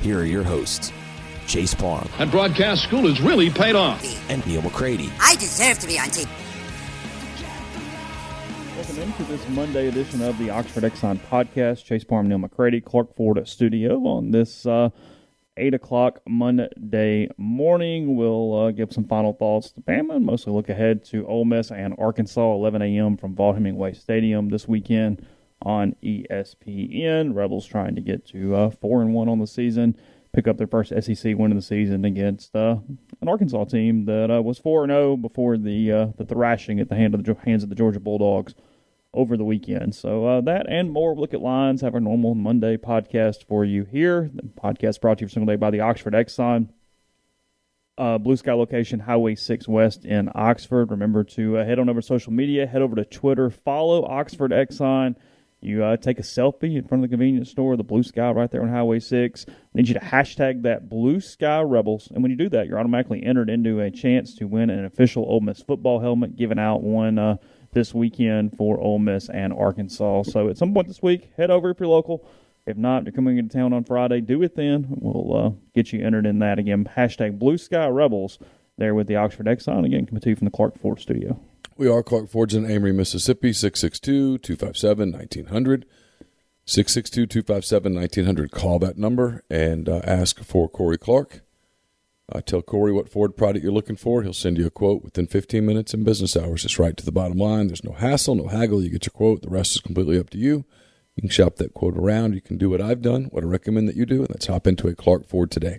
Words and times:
here 0.00 0.18
are 0.20 0.24
your 0.24 0.42
hosts, 0.42 0.92
Chase 1.46 1.74
Parham 1.74 2.08
And 2.18 2.30
broadcast 2.30 2.82
school 2.84 3.06
has 3.08 3.20
really 3.20 3.50
paid 3.50 3.74
off. 3.74 4.02
and 4.30 4.44
Neal 4.46 4.62
McCready. 4.62 5.10
I 5.20 5.34
deserve 5.36 5.78
to 5.80 5.86
be 5.86 5.98
on 5.98 6.06
TV. 6.06 6.28
Welcome 8.76 8.98
into 9.02 9.24
this 9.24 9.46
Monday 9.50 9.88
edition 9.88 10.22
of 10.22 10.38
the 10.38 10.50
Oxford 10.50 10.84
Exxon 10.84 11.18
podcast. 11.30 11.84
Chase 11.84 12.04
Parham, 12.04 12.28
Neal 12.28 12.38
McCready, 12.38 12.80
Clark 12.80 13.14
Ford 13.14 13.46
Studio 13.46 13.98
on 14.06 14.30
this 14.30 14.64
uh, 14.64 14.88
8 15.56 15.74
o'clock 15.74 16.20
Monday 16.26 17.28
morning. 17.36 18.16
We'll 18.16 18.54
uh, 18.58 18.70
give 18.70 18.92
some 18.92 19.04
final 19.04 19.32
thoughts 19.34 19.70
to 19.72 19.80
Bama 19.82 20.16
and 20.16 20.24
mostly 20.24 20.52
look 20.54 20.68
ahead 20.70 21.04
to 21.06 21.26
Ole 21.26 21.44
Miss 21.44 21.70
and 21.70 21.94
Arkansas, 21.98 22.54
11 22.54 22.80
a.m. 22.80 23.16
from 23.18 23.34
Vaught 23.34 23.54
Hemingway 23.54 23.92
Stadium 23.92 24.48
this 24.48 24.66
weekend 24.66 25.26
on 25.62 25.94
ESPN. 26.02 27.34
Rebels 27.34 27.66
trying 27.66 27.94
to 27.94 28.00
get 28.00 28.26
to 28.28 28.54
uh, 28.54 28.70
4 28.70 29.02
and 29.02 29.14
1 29.14 29.28
on 29.28 29.38
the 29.38 29.46
season, 29.46 29.96
pick 30.32 30.48
up 30.48 30.56
their 30.56 30.66
first 30.66 30.90
SEC 30.90 31.36
win 31.36 31.52
of 31.52 31.56
the 31.56 31.62
season 31.62 32.04
against 32.04 32.54
uh, 32.54 32.76
an 33.20 33.28
Arkansas 33.28 33.64
team 33.64 34.04
that 34.06 34.30
uh, 34.30 34.42
was 34.42 34.58
4 34.58 34.84
and 34.84 34.90
0 34.90 35.16
before 35.16 35.56
the 35.56 35.92
uh, 35.92 36.06
the 36.16 36.24
thrashing 36.24 36.80
at 36.80 36.88
the 36.88 36.96
hand 36.96 37.14
of 37.14 37.24
the, 37.24 37.36
hands 37.44 37.62
of 37.62 37.68
the 37.68 37.74
Georgia 37.74 38.00
Bulldogs 38.00 38.54
over 39.12 39.36
the 39.36 39.44
weekend. 39.44 39.94
So 39.94 40.24
uh, 40.26 40.40
that 40.42 40.66
and 40.68 40.90
more. 40.90 41.14
Look 41.14 41.34
at 41.34 41.40
lines. 41.40 41.80
Have 41.80 41.94
our 41.94 42.00
normal 42.00 42.34
Monday 42.34 42.76
podcast 42.76 43.46
for 43.46 43.64
you 43.64 43.84
here. 43.84 44.30
The 44.32 44.42
podcast 44.42 45.00
brought 45.00 45.18
to 45.18 45.22
you 45.22 45.26
every 45.26 45.32
single 45.32 45.52
day 45.52 45.56
by 45.56 45.70
the 45.70 45.80
Oxford 45.80 46.14
Exxon. 46.14 46.68
Uh, 47.98 48.16
Blue 48.16 48.36
Sky 48.36 48.54
location, 48.54 49.00
Highway 49.00 49.34
6 49.34 49.68
West 49.68 50.06
in 50.06 50.30
Oxford. 50.34 50.90
Remember 50.90 51.22
to 51.24 51.58
uh, 51.58 51.66
head 51.66 51.78
on 51.78 51.90
over 51.90 52.00
to 52.00 52.06
social 52.06 52.32
media, 52.32 52.66
head 52.66 52.80
over 52.80 52.96
to 52.96 53.04
Twitter, 53.04 53.50
follow 53.50 54.06
Oxford 54.06 54.52
Exxon. 54.52 55.16
You 55.62 55.84
uh, 55.84 55.98
take 55.98 56.18
a 56.18 56.22
selfie 56.22 56.76
in 56.76 56.88
front 56.88 57.04
of 57.04 57.10
the 57.10 57.14
convenience 57.14 57.50
store, 57.50 57.76
the 57.76 57.82
Blue 57.82 58.02
Sky 58.02 58.30
right 58.30 58.50
there 58.50 58.62
on 58.62 58.70
Highway 58.70 58.98
6. 58.98 59.44
I 59.48 59.52
need 59.74 59.88
you 59.88 59.94
to 59.94 60.00
hashtag 60.00 60.62
that 60.62 60.88
Blue 60.88 61.20
Sky 61.20 61.60
Rebels. 61.60 62.10
And 62.10 62.22
when 62.22 62.30
you 62.30 62.36
do 62.36 62.48
that, 62.48 62.66
you're 62.66 62.78
automatically 62.78 63.22
entered 63.22 63.50
into 63.50 63.80
a 63.80 63.90
chance 63.90 64.34
to 64.36 64.46
win 64.46 64.70
an 64.70 64.86
official 64.86 65.24
Ole 65.28 65.40
Miss 65.40 65.60
football 65.60 66.00
helmet 66.00 66.34
given 66.34 66.58
out 66.58 66.82
one 66.82 67.18
uh, 67.18 67.36
this 67.72 67.92
weekend 67.92 68.56
for 68.56 68.80
Ole 68.80 68.98
Miss 68.98 69.28
and 69.28 69.52
Arkansas. 69.52 70.22
So 70.24 70.48
at 70.48 70.56
some 70.56 70.72
point 70.72 70.88
this 70.88 71.02
week, 71.02 71.30
head 71.36 71.50
over 71.50 71.70
if 71.70 71.78
you're 71.78 71.88
local. 71.90 72.26
If 72.66 72.78
not, 72.78 73.04
you're 73.04 73.12
coming 73.12 73.36
into 73.36 73.54
town 73.54 73.74
on 73.74 73.84
Friday, 73.84 74.22
do 74.22 74.42
it 74.42 74.56
then. 74.56 74.86
We'll 74.88 75.36
uh, 75.36 75.50
get 75.74 75.92
you 75.92 76.04
entered 76.04 76.24
in 76.24 76.38
that 76.38 76.58
again. 76.58 76.88
Hashtag 76.96 77.38
Blue 77.38 77.58
Sky 77.58 77.86
Rebels 77.88 78.38
there 78.78 78.94
with 78.94 79.08
the 79.08 79.16
Oxford 79.16 79.46
Exxon. 79.46 79.84
Again, 79.84 80.06
coming 80.06 80.22
to 80.22 80.30
you 80.30 80.36
from 80.36 80.46
the 80.46 80.50
Clark 80.50 80.78
Ford 80.78 81.00
studio. 81.00 81.38
We 81.80 81.88
are 81.88 82.02
Clark 82.02 82.28
Ford's 82.28 82.54
in 82.54 82.70
Amory, 82.70 82.92
Mississippi, 82.92 83.54
662 83.54 84.36
257 84.36 85.12
1900. 85.12 85.86
662 86.66 87.26
257 87.26 87.94
1900. 87.94 88.50
Call 88.50 88.78
that 88.80 88.98
number 88.98 89.42
and 89.48 89.88
uh, 89.88 90.02
ask 90.04 90.44
for 90.44 90.68
Corey 90.68 90.98
Clark. 90.98 91.40
Uh, 92.30 92.42
tell 92.42 92.60
Corey 92.60 92.92
what 92.92 93.08
Ford 93.08 93.34
product 93.34 93.64
you're 93.64 93.72
looking 93.72 93.96
for. 93.96 94.22
He'll 94.22 94.34
send 94.34 94.58
you 94.58 94.66
a 94.66 94.70
quote 94.70 95.02
within 95.02 95.26
15 95.26 95.64
minutes 95.64 95.94
in 95.94 96.04
business 96.04 96.36
hours. 96.36 96.66
It's 96.66 96.78
right 96.78 96.94
to 96.98 97.04
the 97.06 97.10
bottom 97.10 97.38
line. 97.38 97.68
There's 97.68 97.82
no 97.82 97.92
hassle, 97.92 98.34
no 98.34 98.48
haggle. 98.48 98.82
You 98.82 98.90
get 98.90 99.06
your 99.06 99.12
quote. 99.12 99.40
The 99.40 99.48
rest 99.48 99.74
is 99.74 99.80
completely 99.80 100.18
up 100.18 100.28
to 100.30 100.38
you. 100.38 100.66
You 101.16 101.22
can 101.22 101.30
shop 101.30 101.56
that 101.56 101.72
quote 101.72 101.96
around. 101.96 102.34
You 102.34 102.42
can 102.42 102.58
do 102.58 102.68
what 102.68 102.82
I've 102.82 103.00
done, 103.00 103.28
what 103.30 103.42
I 103.42 103.46
recommend 103.46 103.88
that 103.88 103.96
you 103.96 104.04
do, 104.04 104.20
and 104.20 104.28
let's 104.28 104.48
hop 104.48 104.66
into 104.66 104.88
a 104.88 104.94
Clark 104.94 105.26
Ford 105.26 105.50
today. 105.50 105.78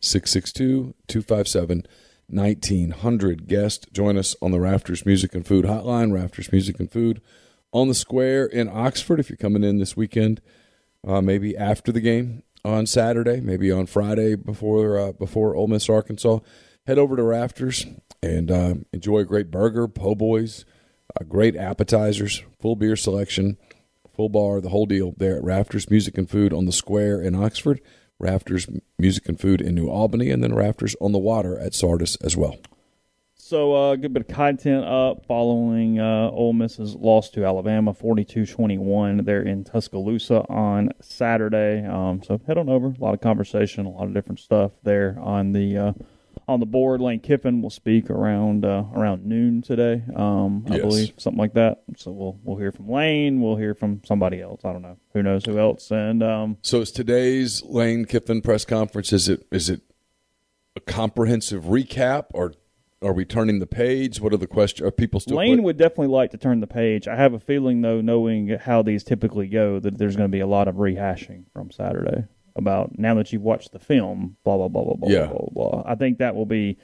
662 0.00 0.94
257 1.08 1.86
1900. 2.32 3.46
Guest, 3.46 3.92
join 3.92 4.16
us 4.16 4.34
on 4.42 4.50
the 4.50 4.60
Rafters 4.60 5.06
Music 5.06 5.34
and 5.34 5.46
Food 5.46 5.64
Hotline. 5.64 6.12
Rafters 6.12 6.50
Music 6.50 6.80
and 6.80 6.90
Food 6.90 7.20
on 7.72 7.88
the 7.88 7.94
square 7.94 8.46
in 8.46 8.68
Oxford. 8.68 9.20
If 9.20 9.28
you're 9.28 9.36
coming 9.36 9.64
in 9.64 9.78
this 9.78 9.96
weekend, 9.96 10.40
uh, 11.06 11.20
maybe 11.20 11.56
after 11.56 11.92
the 11.92 12.00
game 12.00 12.42
on 12.64 12.86
Saturday, 12.86 13.40
maybe 13.40 13.70
on 13.70 13.86
Friday 13.86 14.34
before 14.34 14.98
uh, 14.98 15.12
before 15.12 15.54
Ole 15.54 15.68
Miss 15.68 15.88
Arkansas, 15.88 16.38
head 16.86 16.98
over 16.98 17.16
to 17.16 17.22
Rafters 17.22 17.86
and 18.22 18.50
uh, 18.50 18.74
enjoy 18.92 19.18
a 19.18 19.24
great 19.24 19.50
burger, 19.50 19.88
po' 19.88 20.14
boys, 20.14 20.64
uh, 21.20 21.24
great 21.24 21.56
appetizers, 21.56 22.42
full 22.60 22.76
beer 22.76 22.96
selection, 22.96 23.56
full 24.14 24.28
bar, 24.28 24.60
the 24.60 24.68
whole 24.68 24.86
deal 24.86 25.14
there 25.16 25.36
at 25.36 25.44
Rafters 25.44 25.90
Music 25.90 26.16
and 26.16 26.30
Food 26.30 26.52
on 26.52 26.66
the 26.66 26.72
square 26.72 27.20
in 27.20 27.34
Oxford. 27.34 27.80
Rafters 28.22 28.68
Music 28.98 29.28
and 29.28 29.38
Food 29.38 29.60
in 29.60 29.74
New 29.74 29.88
Albany, 29.88 30.30
and 30.30 30.42
then 30.42 30.54
Rafters 30.54 30.96
on 31.00 31.12
the 31.12 31.18
Water 31.18 31.58
at 31.58 31.74
Sardis 31.74 32.16
as 32.16 32.36
well. 32.36 32.56
So 33.52 33.74
a 33.74 33.90
uh, 33.90 33.96
good 33.96 34.14
bit 34.14 34.22
of 34.22 34.34
content 34.34 34.84
up 34.86 35.26
following 35.26 36.00
uh, 36.00 36.30
Ole 36.30 36.54
Miss's 36.54 36.94
loss 36.94 37.28
to 37.30 37.44
Alabama, 37.44 37.92
42-21 37.92 39.26
there 39.26 39.42
in 39.42 39.62
Tuscaloosa 39.62 40.46
on 40.48 40.90
Saturday. 41.02 41.84
Um, 41.84 42.22
so 42.22 42.40
head 42.46 42.56
on 42.56 42.70
over. 42.70 42.86
A 42.86 42.96
lot 42.98 43.12
of 43.12 43.20
conversation, 43.20 43.84
a 43.84 43.90
lot 43.90 44.04
of 44.04 44.14
different 44.14 44.38
stuff 44.38 44.72
there 44.84 45.18
on 45.20 45.52
the 45.52 45.76
uh, 45.76 45.92
on 46.52 46.60
the 46.60 46.66
board. 46.66 47.00
Lane 47.00 47.20
Kiffin 47.20 47.62
will 47.62 47.70
speak 47.70 48.10
around 48.10 48.64
uh, 48.64 48.84
around 48.94 49.24
noon 49.26 49.62
today, 49.62 50.02
um, 50.14 50.64
I 50.70 50.74
Yes. 50.76 50.82
believe, 50.82 51.12
something 51.18 51.38
like 51.38 51.54
that. 51.54 51.82
So 51.96 52.12
we'll 52.12 52.38
we'll 52.44 52.58
hear 52.58 52.70
from 52.70 52.88
Lane. 52.88 53.40
We'll 53.40 53.56
hear 53.56 53.74
from 53.74 54.02
somebody 54.04 54.40
else. 54.40 54.64
I 54.64 54.72
don't 54.72 54.82
know. 54.82 54.98
Who 55.14 55.22
knows 55.22 55.44
who 55.44 55.58
else? 55.58 55.90
And 55.90 56.22
um, 56.22 56.58
So 56.62 56.80
is 56.80 56.92
today's 56.92 57.62
Lane 57.64 58.04
Kiffin 58.04 58.42
press 58.42 58.64
conference? 58.64 59.12
Is 59.12 59.28
it 59.28 59.46
is 59.50 59.68
it 59.68 59.80
a 60.76 60.80
comprehensive 60.80 61.64
recap, 61.64 62.26
or 62.32 62.54
are 63.02 63.12
we 63.12 63.24
turning 63.24 63.58
the 63.58 63.66
page? 63.66 64.20
What 64.20 64.32
are 64.32 64.38
the 64.38 64.46
questions? 64.46 64.86
Are 64.86 64.90
people 64.92 65.18
still? 65.20 65.36
Lane 65.36 65.62
would 65.64 65.76
definitely 65.76 66.06
like 66.08 66.30
to 66.30 66.38
turn 66.38 66.60
the 66.60 66.66
page. 66.66 67.08
I 67.08 67.16
have 67.16 67.34
a 67.34 67.40
feeling, 67.40 67.82
though, 67.82 68.00
knowing 68.00 68.48
how 68.48 68.82
these 68.82 69.02
typically 69.02 69.48
go, 69.48 69.80
that 69.80 69.98
there's 69.98 70.16
going 70.16 70.30
to 70.30 70.32
be 70.32 70.40
a 70.40 70.46
lot 70.46 70.68
of 70.68 70.76
rehashing 70.76 71.44
from 71.52 71.70
Saturday 71.70 72.24
about 72.56 72.98
now 72.98 73.14
that 73.14 73.32
you've 73.32 73.42
watched 73.42 73.72
the 73.72 73.78
film, 73.78 74.36
blah 74.44 74.56
blah 74.56 74.68
blah 74.68 74.82
blah 74.84 74.94
blah 74.94 75.08
Yeah. 75.10 75.26
blah 75.26 75.46
blah. 75.52 75.70
blah. 75.70 75.82
I 75.86 75.94
think 75.94 76.18
that 76.18 76.34
will 76.34 76.46
be 76.46 76.78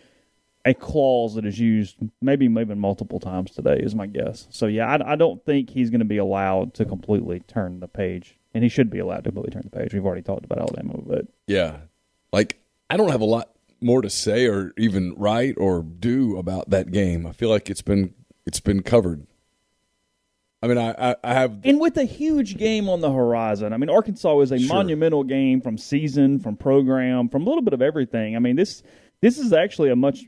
a 0.65 0.75
clause 0.75 1.35
that 1.37 1.47
is 1.47 1.59
used 1.59 1.97
maybe 2.21 2.45
even 2.47 2.79
multiple 2.79 3.21
times 3.21 3.53
today 3.53 3.79
is 3.81 3.95
my 3.95 4.07
guess. 4.07 4.47
So 4.51 4.67
yeah, 4.67 4.87
I, 4.87 5.13
I 5.13 5.17
don't 5.17 5.43
think 5.45 5.71
he's 5.71 5.89
going 5.91 6.01
to 6.01 6.05
be 6.05 6.19
allowed 6.19 6.75
to 6.75 6.85
completely 6.85 7.41
turn 7.41 7.81
the 7.81 7.89
page, 7.89 8.39
and 8.55 8.63
he 8.65 8.69
should 8.69 8.91
be 8.91 8.99
allowed 8.99 9.25
to 9.25 9.31
completely 9.31 9.53
turn 9.53 9.69
the 9.71 9.79
page. 9.79 9.95
We've 9.95 10.05
already 10.05 10.23
talked 10.23 10.45
about 10.45 10.59
Alabama, 10.59 10.99
but 11.07 11.27
Yeah, 11.47 11.77
like 12.33 12.59
I 12.91 12.97
don't 12.97 13.11
have 13.11 13.21
a 13.21 13.27
lot 13.27 13.51
more 13.81 14.03
to 14.03 14.11
say 14.11 14.47
or 14.47 14.73
even 14.77 15.15
write 15.17 15.55
or 15.57 15.83
do 15.83 16.37
about 16.37 16.71
that 16.71 16.91
game. 16.91 17.27
I 17.27 17.33
feel 17.33 17.49
like 17.49 17.71
it's 17.71 17.83
been 17.83 18.13
it's 18.45 18.61
been 18.61 18.83
covered. 18.83 19.27
I 20.63 20.67
mean, 20.67 20.79
I 20.79 21.11
I, 21.11 21.17
I 21.23 21.35
have 21.35 21.61
And 21.65 21.81
with 21.81 21.97
a 21.97 22.05
huge 22.05 22.57
game 22.57 22.89
on 22.89 23.01
the 23.01 23.13
horizon, 23.13 23.73
I 23.73 23.77
mean, 23.77 23.91
Arkansas 23.91 24.41
is 24.41 24.53
a 24.53 24.59
Sure. 24.59 24.75
monumental 24.75 25.25
game 25.25 25.61
from 25.61 25.79
season, 25.79 26.41
from 26.41 26.57
program, 26.57 27.29
from 27.29 27.43
a 27.43 27.49
little 27.49 27.63
bit 27.63 27.75
of 27.75 27.83
everything. 27.83 28.35
I 28.37 28.39
mean, 28.41 28.57
this 28.57 28.83
this 29.21 29.39
is 29.39 29.53
actually 29.53 29.91
a 29.91 29.97
much 29.97 30.25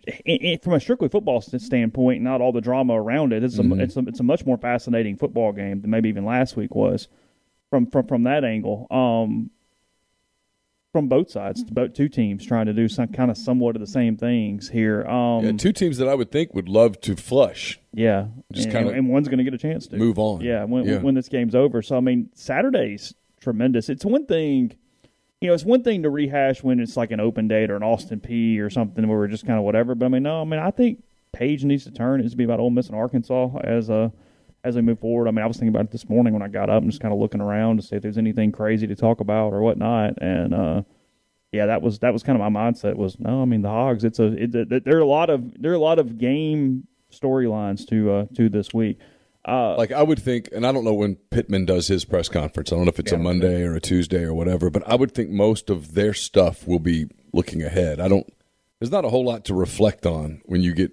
from 0.62 0.73
a 0.75 0.81
strictly 0.81 1.09
football 1.09 1.41
standpoint, 1.41 2.23
not 2.23 2.41
all 2.41 2.53
the 2.53 2.61
drama 2.61 2.94
around 3.00 3.32
it. 3.32 3.44
It's 3.44 3.59
a, 3.59 3.62
mm-hmm. 3.62 3.81
it's 3.81 3.97
a, 3.97 4.00
it's 4.00 4.21
a 4.21 4.25
much 4.25 4.44
more 4.44 4.56
fascinating 4.56 5.17
football 5.17 5.53
game 5.53 5.81
than 5.81 5.91
maybe 5.91 6.09
even 6.09 6.25
last 6.25 6.56
week 6.56 6.75
was 6.75 7.09
from 7.71 7.87
from 7.87 8.06
from 8.06 8.25
that 8.25 8.44
angle. 8.44 8.87
Um, 8.91 9.50
from 10.92 11.08
both 11.08 11.31
sides, 11.31 11.62
both 11.64 11.94
two 11.94 12.08
teams 12.08 12.44
trying 12.44 12.66
to 12.66 12.72
do 12.72 12.88
some 12.88 13.08
kind 13.08 13.31
of 13.31 13.37
somewhat 13.37 13.76
of 13.76 13.81
the 13.81 13.87
same 13.87 14.16
things 14.16 14.69
here. 14.69 15.04
Um, 15.06 15.44
yeah, 15.44 15.52
two 15.52 15.72
teams 15.72 15.98
that 15.98 16.08
I 16.08 16.14
would 16.14 16.32
think 16.32 16.54
would 16.54 16.69
love 16.69 17.00
to 17.02 17.16
flush. 17.16 17.78
Yeah, 17.92 18.26
just 18.52 18.70
kind 18.70 18.88
of 18.88 18.94
and 18.94 19.08
one's 19.08 19.28
going 19.28 19.38
to 19.38 19.44
get 19.44 19.54
a 19.54 19.58
chance 19.58 19.87
to 19.88 19.96
move 19.96 20.19
on. 20.19 20.40
Yeah, 20.40 20.64
when, 20.64 20.84
yeah. 20.84 20.98
when 20.98 21.14
this 21.14 21.28
game's 21.28 21.54
over. 21.54 21.82
So 21.82 21.96
I 21.96 22.00
mean, 22.00 22.31
Saturday's 22.34 23.14
tremendous. 23.40 23.88
It's 23.88 24.04
one 24.04 24.26
thing 24.26 24.75
you 25.40 25.48
know, 25.48 25.54
it's 25.54 25.64
one 25.64 25.82
thing 25.82 26.02
to 26.02 26.10
rehash 26.10 26.62
when 26.62 26.81
it's 26.81 26.96
like 26.96 27.10
an 27.12 27.20
open 27.20 27.48
date 27.48 27.70
or 27.70 27.76
an 27.76 27.82
Austin 27.82 28.20
Peay 28.20 28.60
or 28.60 28.69
something 28.69 29.08
where 29.08 29.19
we're 29.19 29.26
just 29.26 29.46
kind 29.46 29.58
of 29.58 29.64
whatever. 29.64 29.94
But 29.94 30.06
I 30.06 30.08
mean, 30.08 30.22
no, 30.22 30.42
I 30.42 30.44
mean, 30.44 30.60
I 30.60 30.70
think 30.70 31.02
Page 31.32 31.64
needs 31.64 31.84
to 31.84 31.90
turn. 31.90 32.20
It's 32.20 32.25
needs 32.25 32.32
to 32.32 32.37
be 32.37 32.44
about 32.44 32.60
Ole 32.60 32.70
Miss 32.70 32.88
and 32.88 32.96
Arkansas 32.96 33.56
as 33.62 33.88
a 33.88 34.12
as 34.62 34.77
we 34.77 34.83
move 34.83 35.01
forward. 35.01 35.29
I 35.29 35.31
mean, 35.31 35.43
I 35.43 35.47
was 35.47 35.57
thinking 35.57 35.75
about 35.75 35.87
it 35.87 35.91
this 35.91 36.09
morning 36.09 36.33
when 36.33 36.43
I 36.43 36.49
got 36.49 36.71
up 36.71 36.83
and 36.83 36.91
just 36.91 37.01
kind 37.01 37.15
of 37.15 37.21
looking 37.21 37.41
around 37.41 37.77
to 37.77 37.83
see 37.83 37.97
if 37.97 38.03
there's 38.03 38.19
anything 38.19 38.53
crazy 38.53 38.87
to 38.87 38.95
talk 38.95 39.21
about 39.21 39.53
or 39.53 39.61
whatnot. 39.61 40.21
And 40.21 40.55
uh, 40.55 40.83
yeah, 41.53 41.67
that 41.67 41.83
was 41.83 42.01
that 42.01 42.12
was 42.12 42.23
kind 42.23 42.41
of 42.41 42.53
my 42.53 42.61
mindset. 42.61 42.97
Was 42.97 43.19
no, 43.19 43.43
I 43.43 43.45
mean 43.45 43.62
the 43.62 43.69
Hogs. 43.69 44.05
It's 44.05 44.19
a 44.19 44.27
it, 44.27 44.55
it, 44.55 44.85
there 44.85 44.97
are 44.97 45.01
a 45.01 45.07
lot 45.07 45.31
of 45.31 45.61
there 45.61 45.73
are 45.73 45.77
a 45.77 45.79
lot 45.79 45.99
of 45.99 46.19
game 46.19 46.87
storylines 47.11 47.87
to 47.89 48.12
uh, 48.12 48.27
to 48.35 48.49
this 48.49 48.73
week. 48.73 48.99
Uh, 49.47 49.75
like 49.77 49.91
I 49.91 50.03
would 50.03 50.21
think, 50.21 50.51
and 50.53 50.67
I 50.67 50.73
don't 50.73 50.85
know 50.85 50.93
when 50.93 51.17
Pittman 51.17 51.65
does 51.65 51.89
his 51.89 52.05
press 52.05 52.29
conference. 52.29 52.71
I 52.71 52.77
don't 52.77 52.85
know 52.85 52.91
if 52.91 52.99
it's 52.99 53.11
yeah, 53.11 53.19
a 53.19 53.23
Monday 53.23 53.62
or 53.62 53.75
a 53.75 53.81
Tuesday 53.81 54.23
or 54.23 54.35
whatever, 54.35 54.69
but 54.69 54.87
I 54.87 54.95
would 54.97 55.12
think 55.12 55.31
most 55.31 55.71
of 55.71 55.95
their 55.95 56.12
stuff 56.12 56.69
will 56.69 56.79
be 56.79 57.07
looking 57.33 57.62
ahead. 57.62 58.01
I 58.01 58.09
don't. 58.09 58.31
There's 58.79 58.93
not 58.93 59.05
a 59.05 59.09
whole 59.09 59.25
lot 59.25 59.47
to 59.47 59.55
reflect 59.55 60.07
on 60.07 60.43
when 60.45 60.61
you 60.61 60.75
get 60.75 60.93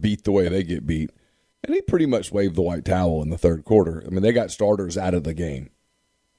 beat 0.00 0.24
the 0.24 0.32
way 0.32 0.48
they 0.48 0.62
get 0.62 0.86
beat, 0.86 1.10
and 1.64 1.74
he 1.74 1.80
pretty 1.82 2.06
much 2.06 2.32
waved 2.32 2.54
the 2.54 2.62
white 2.62 2.84
towel 2.84 3.22
in 3.22 3.30
the 3.30 3.38
third 3.38 3.64
quarter. 3.64 4.02
I 4.06 4.10
mean, 4.10 4.22
they 4.22 4.32
got 4.32 4.50
starters 4.50 4.96
out 4.96 5.14
of 5.14 5.24
the 5.24 5.34
game. 5.34 5.70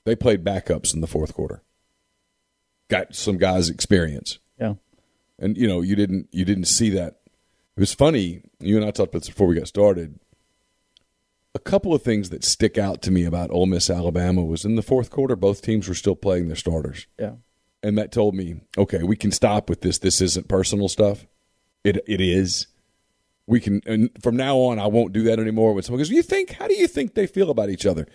They 0.05 0.15
played 0.15 0.43
backups 0.43 0.93
in 0.93 1.01
the 1.01 1.07
fourth 1.07 1.33
quarter. 1.33 1.63
Got 2.89 3.15
some 3.15 3.37
guys 3.37 3.69
experience. 3.69 4.39
Yeah, 4.59 4.75
and 5.39 5.57
you 5.57 5.67
know 5.67 5.81
you 5.81 5.95
didn't 5.95 6.27
you 6.31 6.45
didn't 6.45 6.65
see 6.65 6.91
that. 6.91 7.19
It 7.75 7.79
was 7.79 7.93
funny. 7.93 8.43
You 8.59 8.77
and 8.77 8.85
I 8.85 8.91
talked 8.91 9.13
about 9.13 9.23
this 9.23 9.29
before 9.29 9.47
we 9.47 9.55
got 9.55 9.67
started 9.67 10.19
a 11.55 11.59
couple 11.59 11.93
of 11.93 12.03
things 12.03 12.29
that 12.29 12.43
stick 12.43 12.77
out 12.77 13.01
to 13.01 13.11
me 13.11 13.23
about 13.23 13.49
Ole 13.49 13.65
Miss 13.65 13.89
Alabama 13.89 14.43
was 14.43 14.65
in 14.65 14.75
the 14.75 14.81
fourth 14.81 15.09
quarter, 15.09 15.37
both 15.37 15.61
teams 15.61 15.87
were 15.87 15.95
still 15.95 16.15
playing 16.15 16.47
their 16.47 16.55
starters. 16.57 17.07
Yeah. 17.17 17.35
And 17.81 17.97
that 17.97 18.11
told 18.11 18.35
me, 18.35 18.61
okay, 18.77 19.03
we 19.03 19.15
can 19.15 19.31
stop 19.31 19.69
with 19.69 19.79
this. 19.79 19.97
This 19.97 20.19
isn't 20.19 20.49
personal 20.49 20.89
stuff. 20.89 21.25
It 21.83 22.03
it 22.07 22.19
is. 22.19 22.67
We 23.47 23.59
can 23.59 23.81
and 23.85 24.09
from 24.21 24.35
now 24.35 24.57
on 24.57 24.79
I 24.79 24.87
won't 24.87 25.13
do 25.13 25.23
that 25.23 25.39
anymore 25.39 25.73
when 25.73 25.83
someone 25.83 25.99
goes, 25.99 26.09
You 26.09 26.23
think 26.23 26.51
how 26.51 26.67
do 26.67 26.75
you 26.75 26.87
think 26.87 27.13
they 27.13 27.27
feel 27.27 27.49
about 27.49 27.69
each 27.69 27.85
other? 27.85 28.07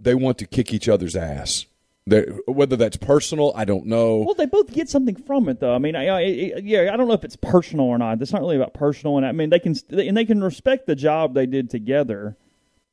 They 0.00 0.14
want 0.14 0.38
to 0.38 0.46
kick 0.46 0.72
each 0.72 0.88
other's 0.88 1.16
ass. 1.16 1.66
They're, 2.08 2.26
whether 2.46 2.76
that's 2.76 2.96
personal, 2.96 3.52
I 3.54 3.66
don't 3.66 3.84
know. 3.84 4.18
Well, 4.18 4.34
they 4.34 4.46
both 4.46 4.72
get 4.72 4.88
something 4.88 5.14
from 5.14 5.46
it, 5.48 5.60
though. 5.60 5.74
I 5.74 5.78
mean, 5.78 5.94
I, 5.94 6.06
I, 6.06 6.20
yeah, 6.62 6.90
I 6.92 6.96
don't 6.96 7.06
know 7.06 7.12
if 7.12 7.24
it's 7.24 7.36
personal 7.36 7.84
or 7.84 7.98
not. 7.98 8.22
It's 8.22 8.32
not 8.32 8.40
really 8.40 8.56
about 8.56 8.72
personal, 8.72 9.18
and 9.18 9.26
I 9.26 9.32
mean, 9.32 9.50
they 9.50 9.58
can 9.58 9.74
and 9.90 10.16
they 10.16 10.24
can 10.24 10.42
respect 10.42 10.86
the 10.86 10.94
job 10.94 11.34
they 11.34 11.44
did 11.44 11.68
together. 11.68 12.36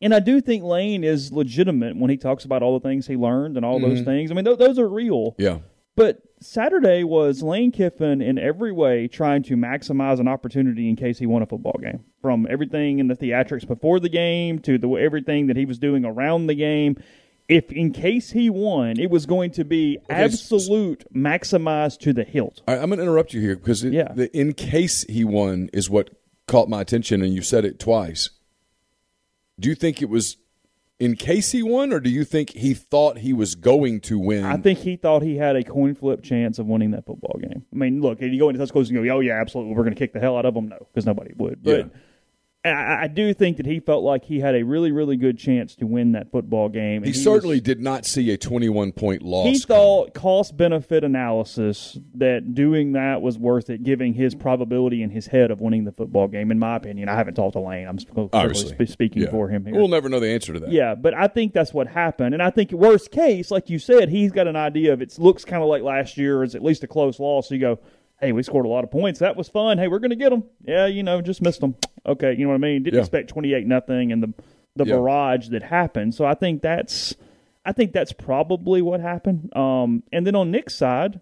And 0.02 0.14
I 0.14 0.20
do 0.20 0.42
think 0.42 0.64
Lane 0.64 1.06
is 1.06 1.32
legitimate 1.32 1.96
when 1.96 2.10
he 2.10 2.18
talks 2.18 2.44
about 2.44 2.62
all 2.62 2.78
the 2.78 2.86
things 2.86 3.08
he 3.08 3.16
learned 3.16 3.56
and 3.56 3.66
all 3.66 3.80
mm-hmm. 3.80 3.96
those 3.96 4.06
things. 4.06 4.32
I 4.32 4.34
mean, 4.34 4.44
th- 4.44 4.60
those 4.60 4.78
are 4.78 4.88
real. 4.88 5.34
Yeah. 5.38 5.60
But 5.96 6.22
Saturday 6.42 7.04
was 7.04 7.42
Lane 7.42 7.72
Kiffin 7.72 8.22
in 8.22 8.38
every 8.38 8.72
way 8.72 9.08
trying 9.08 9.44
to 9.44 9.56
maximize 9.56 10.20
an 10.20 10.28
opportunity 10.28 10.90
in 10.90 10.96
case 10.96 11.20
he 11.20 11.26
won 11.26 11.42
a 11.42 11.46
football 11.46 11.80
game. 11.82 12.04
From 12.22 12.46
everything 12.50 13.00
in 13.00 13.08
the 13.08 13.16
theatrics 13.16 13.68
before 13.68 14.00
the 14.00 14.10
game 14.10 14.60
to 14.60 14.78
the 14.78 14.90
everything 14.90 15.48
that 15.48 15.56
he 15.56 15.66
was 15.66 15.80
doing 15.80 16.06
around 16.06 16.48
the 16.48 16.56
game 16.56 16.98
if 17.48 17.72
in 17.72 17.92
case 17.92 18.32
he 18.32 18.50
won, 18.50 19.00
it 19.00 19.10
was 19.10 19.26
going 19.26 19.52
to 19.52 19.64
be 19.64 20.00
absolute 20.10 21.06
maximized 21.14 22.00
to 22.00 22.14
the 22.14 22.24
hilt. 22.24 22.62
I, 22.68 22.76
am 22.78 22.90
going 22.90 22.98
to 22.98 23.04
interrupt 23.04 23.34
you 23.34 23.42
here 23.42 23.56
because 23.56 23.84
it, 23.84 23.94
yeah. 23.94 24.12
the 24.14 24.36
in 24.36 24.54
case 24.54 25.04
he 25.04 25.24
won 25.24 25.70
is 25.72 25.90
what 25.90 26.10
caught 26.48 26.70
my 26.70 26.82
attention, 26.82 27.22
and 27.22 27.34
you 27.34 27.42
said 27.42 27.66
it 27.66 27.80
twice. 27.80 28.32
Do 29.60 29.70
you 29.70 29.76
think 29.76 30.02
it 30.02 30.10
was 30.10 30.38
in 31.00 31.16
case 31.16 31.52
he 31.52 31.62
won, 31.62 31.92
or 31.92 32.00
do 32.00 32.10
you 32.10 32.24
think 32.24 32.52
he 32.52 32.74
thought 32.74 33.18
he 33.18 33.34
was 33.34 33.56
going 33.56 34.00
to 34.02 34.18
win? 34.18 34.46
I 34.46 34.58
think 34.58 34.80
he 34.80 34.96
thought 34.96 35.22
he 35.22 35.36
had 35.36 35.56
a 35.56 35.64
coin 35.64 35.96
flip 35.96 36.24
chance 36.24 36.58
of 36.58 36.68
winning 36.68 36.92
that 36.92 37.06
football 37.06 37.38
game. 37.42 37.66
I 37.74 37.76
mean, 37.76 38.02
look, 38.02 38.22
if 38.22 38.32
you 38.32 38.40
go 38.40 38.50
into 38.50 38.60
Tuscaloosa 38.60 38.94
and 38.94 39.04
go, 39.04 39.16
"Oh 39.16 39.20
yeah, 39.20 39.40
absolutely, 39.40 39.74
we're 39.74 39.84
going 39.84 39.94
to 39.94 40.00
kick 40.00 40.14
the 40.14 40.20
hell 40.20 40.38
out 40.38 40.46
of 40.46 40.54
them," 40.54 40.70
no, 40.70 40.78
because 40.80 41.06
nobody 41.06 41.34
would. 41.36 41.62
But 41.62 41.78
yeah. 41.78 41.86
I, 42.66 43.04
I, 43.04 43.08
do 43.08 43.34
think 43.34 43.58
that 43.58 43.66
he 43.66 43.80
felt 43.80 44.04
like 44.04 44.26
he 44.26 44.40
had 44.40 44.56
a 44.56 44.64
really, 44.64 44.92
really 44.92 45.18
good 45.18 45.38
chance 45.38 45.76
to 45.76 45.86
win 45.86 46.14
that 46.14 46.32
football 46.32 46.70
game. 46.70 47.04
He, 47.04 47.12
he, 47.12 47.14
certainly 47.14 47.58
was, 47.58 47.64
did 47.64 47.80
not 47.80 48.06
see 48.06 48.32
a 48.32 48.38
21 48.38 48.92
point 48.92 49.22
loss. 49.22 49.48
He 49.48 49.58
thought 49.60 50.14
cost 50.14 50.58
benefit 50.58 51.04
analysis 51.04 51.98
that 52.16 52.56
doing 52.56 52.94
that 52.94 53.22
was 53.22 53.38
worth 53.38 53.70
it, 53.70 53.84
giving 53.84 54.14
his 54.14 54.36
probability 54.36 55.02
in 55.02 55.10
his 55.10 55.28
head 55.28 55.52
of 55.52 55.62
winning 55.62 55.86
the 55.86 55.92
football 55.92 56.28
game. 56.28 56.52
In 56.52 56.60
my 56.60 56.76
opinion, 56.76 57.10
I 57.10 57.16
haven't 57.16 57.36
talked 57.36 57.54
to 57.54 57.60
Lane. 57.60 57.88
I'm 57.88 58.00
sp- 58.00 58.86
speaking 58.88 59.24
yeah. 59.24 59.32
for 59.32 59.50
him 59.50 59.66
here. 59.66 59.76
We'll 59.76 59.88
never 59.88 60.10
know 60.10 60.20
the 60.20 60.30
answer 60.30 60.54
to 60.54 60.60
that. 60.62 60.72
Yeah, 60.72 60.96
but 60.96 61.14
I 61.14 61.28
think 61.28 61.54
that's 61.54 61.74
what 61.74 61.88
happened. 61.88 62.34
And 62.34 62.42
I 62.42 62.50
think 62.50 62.72
worst 62.72 63.12
case, 63.12 63.52
like 63.52 63.70
you 63.70 63.80
said, 63.80 64.10
he's 64.10 64.32
got 64.32 64.48
an 64.48 64.56
idea 64.56 64.94
of 64.94 65.02
it 65.02 65.18
looks 65.20 65.46
kind 65.46 65.62
of 65.62 65.70
like 65.70 65.84
last 65.84 66.18
year, 66.18 66.44
is 66.44 66.56
at 66.56 66.64
least 66.64 66.84
a 66.84 66.88
close 66.88 67.20
loss. 67.20 67.50
So 67.50 67.56
you 67.56 67.62
go, 67.62 67.80
hey, 68.20 68.32
we 68.32 68.44
scored 68.44 68.66
a 68.66 68.70
lot 68.70 68.84
of 68.84 68.92
points. 68.92 69.20
That 69.20 69.36
was 69.36 69.50
fun. 69.50 69.78
Hey, 69.78 69.88
we're 69.88 70.00
going 70.00 70.12
to 70.12 70.16
get 70.16 70.30
them. 70.30 70.44
Yeah, 70.64 70.86
you 70.88 71.04
know, 71.04 71.22
just 71.22 71.42
missed 71.42 71.62
them. 71.62 71.76
Okay, 72.06 72.34
you 72.38 72.44
know 72.44 72.50
what 72.50 72.56
I 72.56 72.60
mean? 72.60 72.84
Didn't 72.84 72.96
yeah. 72.96 73.02
expect 73.02 73.30
28 73.30 73.66
nothing 73.68 74.12
and 74.12 74.24
the 74.24 74.34
the 74.76 74.86
yeah. 74.86 74.96
barrage 74.96 75.50
that 75.50 75.64
happened. 75.64 76.14
So 76.14 76.26
I 76.26 76.34
think 76.34 76.62
that's 76.62 77.16
I 77.66 77.72
think 77.72 77.94
that's 77.94 78.14
probably 78.14 78.82
what 78.82 79.00
happened. 79.00 79.56
Um, 79.56 80.04
and 80.12 80.28
then 80.28 80.36
on 80.36 80.52
Nick's 80.52 80.76
side, 80.76 81.22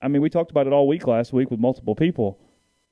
I 0.00 0.08
mean, 0.08 0.22
we 0.22 0.30
talked 0.30 0.50
about 0.50 0.66
it 0.66 0.72
all 0.72 0.86
week 0.86 1.06
last 1.06 1.32
week 1.32 1.50
with 1.50 1.60
multiple 1.60 1.94
people. 1.94 2.38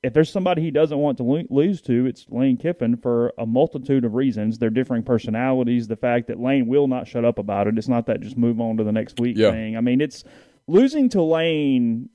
If 0.03 0.13
there's 0.13 0.31
somebody 0.31 0.61
he 0.61 0.71
doesn't 0.71 0.97
want 0.97 1.17
to 1.17 1.45
lose 1.49 1.81
to, 1.81 2.05
it's 2.05 2.25
Lane 2.29 2.57
Kiffin 2.57 2.97
for 2.97 3.33
a 3.37 3.45
multitude 3.45 4.05
of 4.05 4.13
reasons. 4.13 4.59
Their 4.59 4.69
differing 4.69 5.03
personalities, 5.03 5.87
the 5.87 5.95
fact 5.95 6.27
that 6.27 6.39
Lane 6.39 6.67
will 6.67 6.87
not 6.87 7.07
shut 7.07 7.25
up 7.25 7.39
about 7.39 7.67
it. 7.67 7.77
It's 7.77 7.87
not 7.87 8.05
that 8.05 8.21
just 8.21 8.37
move 8.37 8.59
on 8.61 8.77
to 8.77 8.83
the 8.83 8.91
next 8.91 9.19
week 9.19 9.37
yeah. 9.37 9.51
thing. 9.51 9.75
I 9.75 9.81
mean, 9.81 9.99
it's 9.99 10.23
losing 10.67 11.09
to 11.09 11.21
Lane 11.23 12.09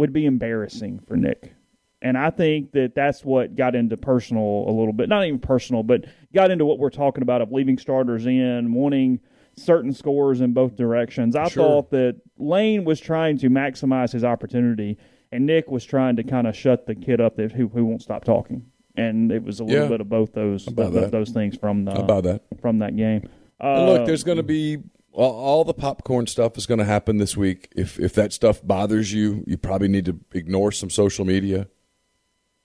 would 0.00 0.14
be 0.14 0.24
embarrassing 0.24 0.98
for 1.06 1.14
Nick. 1.14 1.52
And 2.00 2.16
I 2.16 2.30
think 2.30 2.72
that 2.72 2.94
that's 2.94 3.22
what 3.22 3.54
got 3.54 3.74
into 3.74 3.98
personal 3.98 4.64
a 4.66 4.72
little 4.72 4.94
bit. 4.94 5.10
Not 5.10 5.26
even 5.26 5.38
personal, 5.38 5.82
but 5.82 6.06
got 6.34 6.50
into 6.50 6.64
what 6.64 6.78
we're 6.78 6.88
talking 6.88 7.22
about 7.22 7.42
of 7.42 7.52
leaving 7.52 7.76
starters 7.76 8.24
in, 8.24 8.72
wanting 8.72 9.20
certain 9.56 9.92
scores 9.92 10.40
in 10.40 10.54
both 10.54 10.74
directions. 10.74 11.36
I 11.36 11.48
sure. 11.48 11.62
thought 11.62 11.90
that 11.90 12.16
Lane 12.38 12.86
was 12.86 12.98
trying 12.98 13.36
to 13.38 13.50
maximize 13.50 14.10
his 14.10 14.24
opportunity, 14.24 14.96
and 15.30 15.44
Nick 15.44 15.70
was 15.70 15.84
trying 15.84 16.16
to 16.16 16.24
kind 16.24 16.46
of 16.46 16.56
shut 16.56 16.86
the 16.86 16.94
kid 16.94 17.20
up 17.20 17.36
that 17.36 17.52
who, 17.52 17.68
who 17.68 17.84
won't 17.84 18.00
stop 18.00 18.24
talking. 18.24 18.64
And 18.96 19.30
it 19.30 19.42
was 19.42 19.60
a 19.60 19.64
little 19.64 19.82
yeah. 19.82 19.88
bit 19.88 20.00
of 20.00 20.08
both 20.08 20.32
those 20.32 20.64
both 20.64 21.10
those 21.10 21.30
things 21.30 21.58
from 21.58 21.84
the, 21.84 21.92
about 21.92 22.24
that 22.24 22.42
from 22.62 22.78
that 22.78 22.96
game. 22.96 23.28
Uh, 23.62 23.84
look, 23.84 24.06
there's 24.06 24.24
going 24.24 24.38
to 24.38 24.42
be 24.42 24.78
well, 25.12 25.30
all 25.30 25.64
the 25.64 25.74
popcorn 25.74 26.26
stuff 26.26 26.56
is 26.56 26.66
going 26.66 26.78
to 26.78 26.84
happen 26.84 27.18
this 27.18 27.36
week. 27.36 27.68
If 27.74 27.98
if 27.98 28.14
that 28.14 28.32
stuff 28.32 28.60
bothers 28.62 29.12
you, 29.12 29.44
you 29.46 29.56
probably 29.56 29.88
need 29.88 30.04
to 30.06 30.18
ignore 30.32 30.72
some 30.72 30.90
social 30.90 31.24
media. 31.24 31.68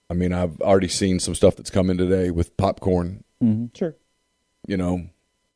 I 0.10 0.14
mean, 0.14 0.34
I've 0.34 0.62
already 0.62 0.88
seen 0.88 1.20
some 1.20 1.34
stuff 1.34 1.56
that's 1.56 1.72
coming 1.72 1.98
today 1.98 2.30
with 2.30 2.56
popcorn. 2.58 3.24
Mm-hmm. 3.44 3.66
Sure. 3.76 3.96
You 4.68 4.78
know, 4.78 5.10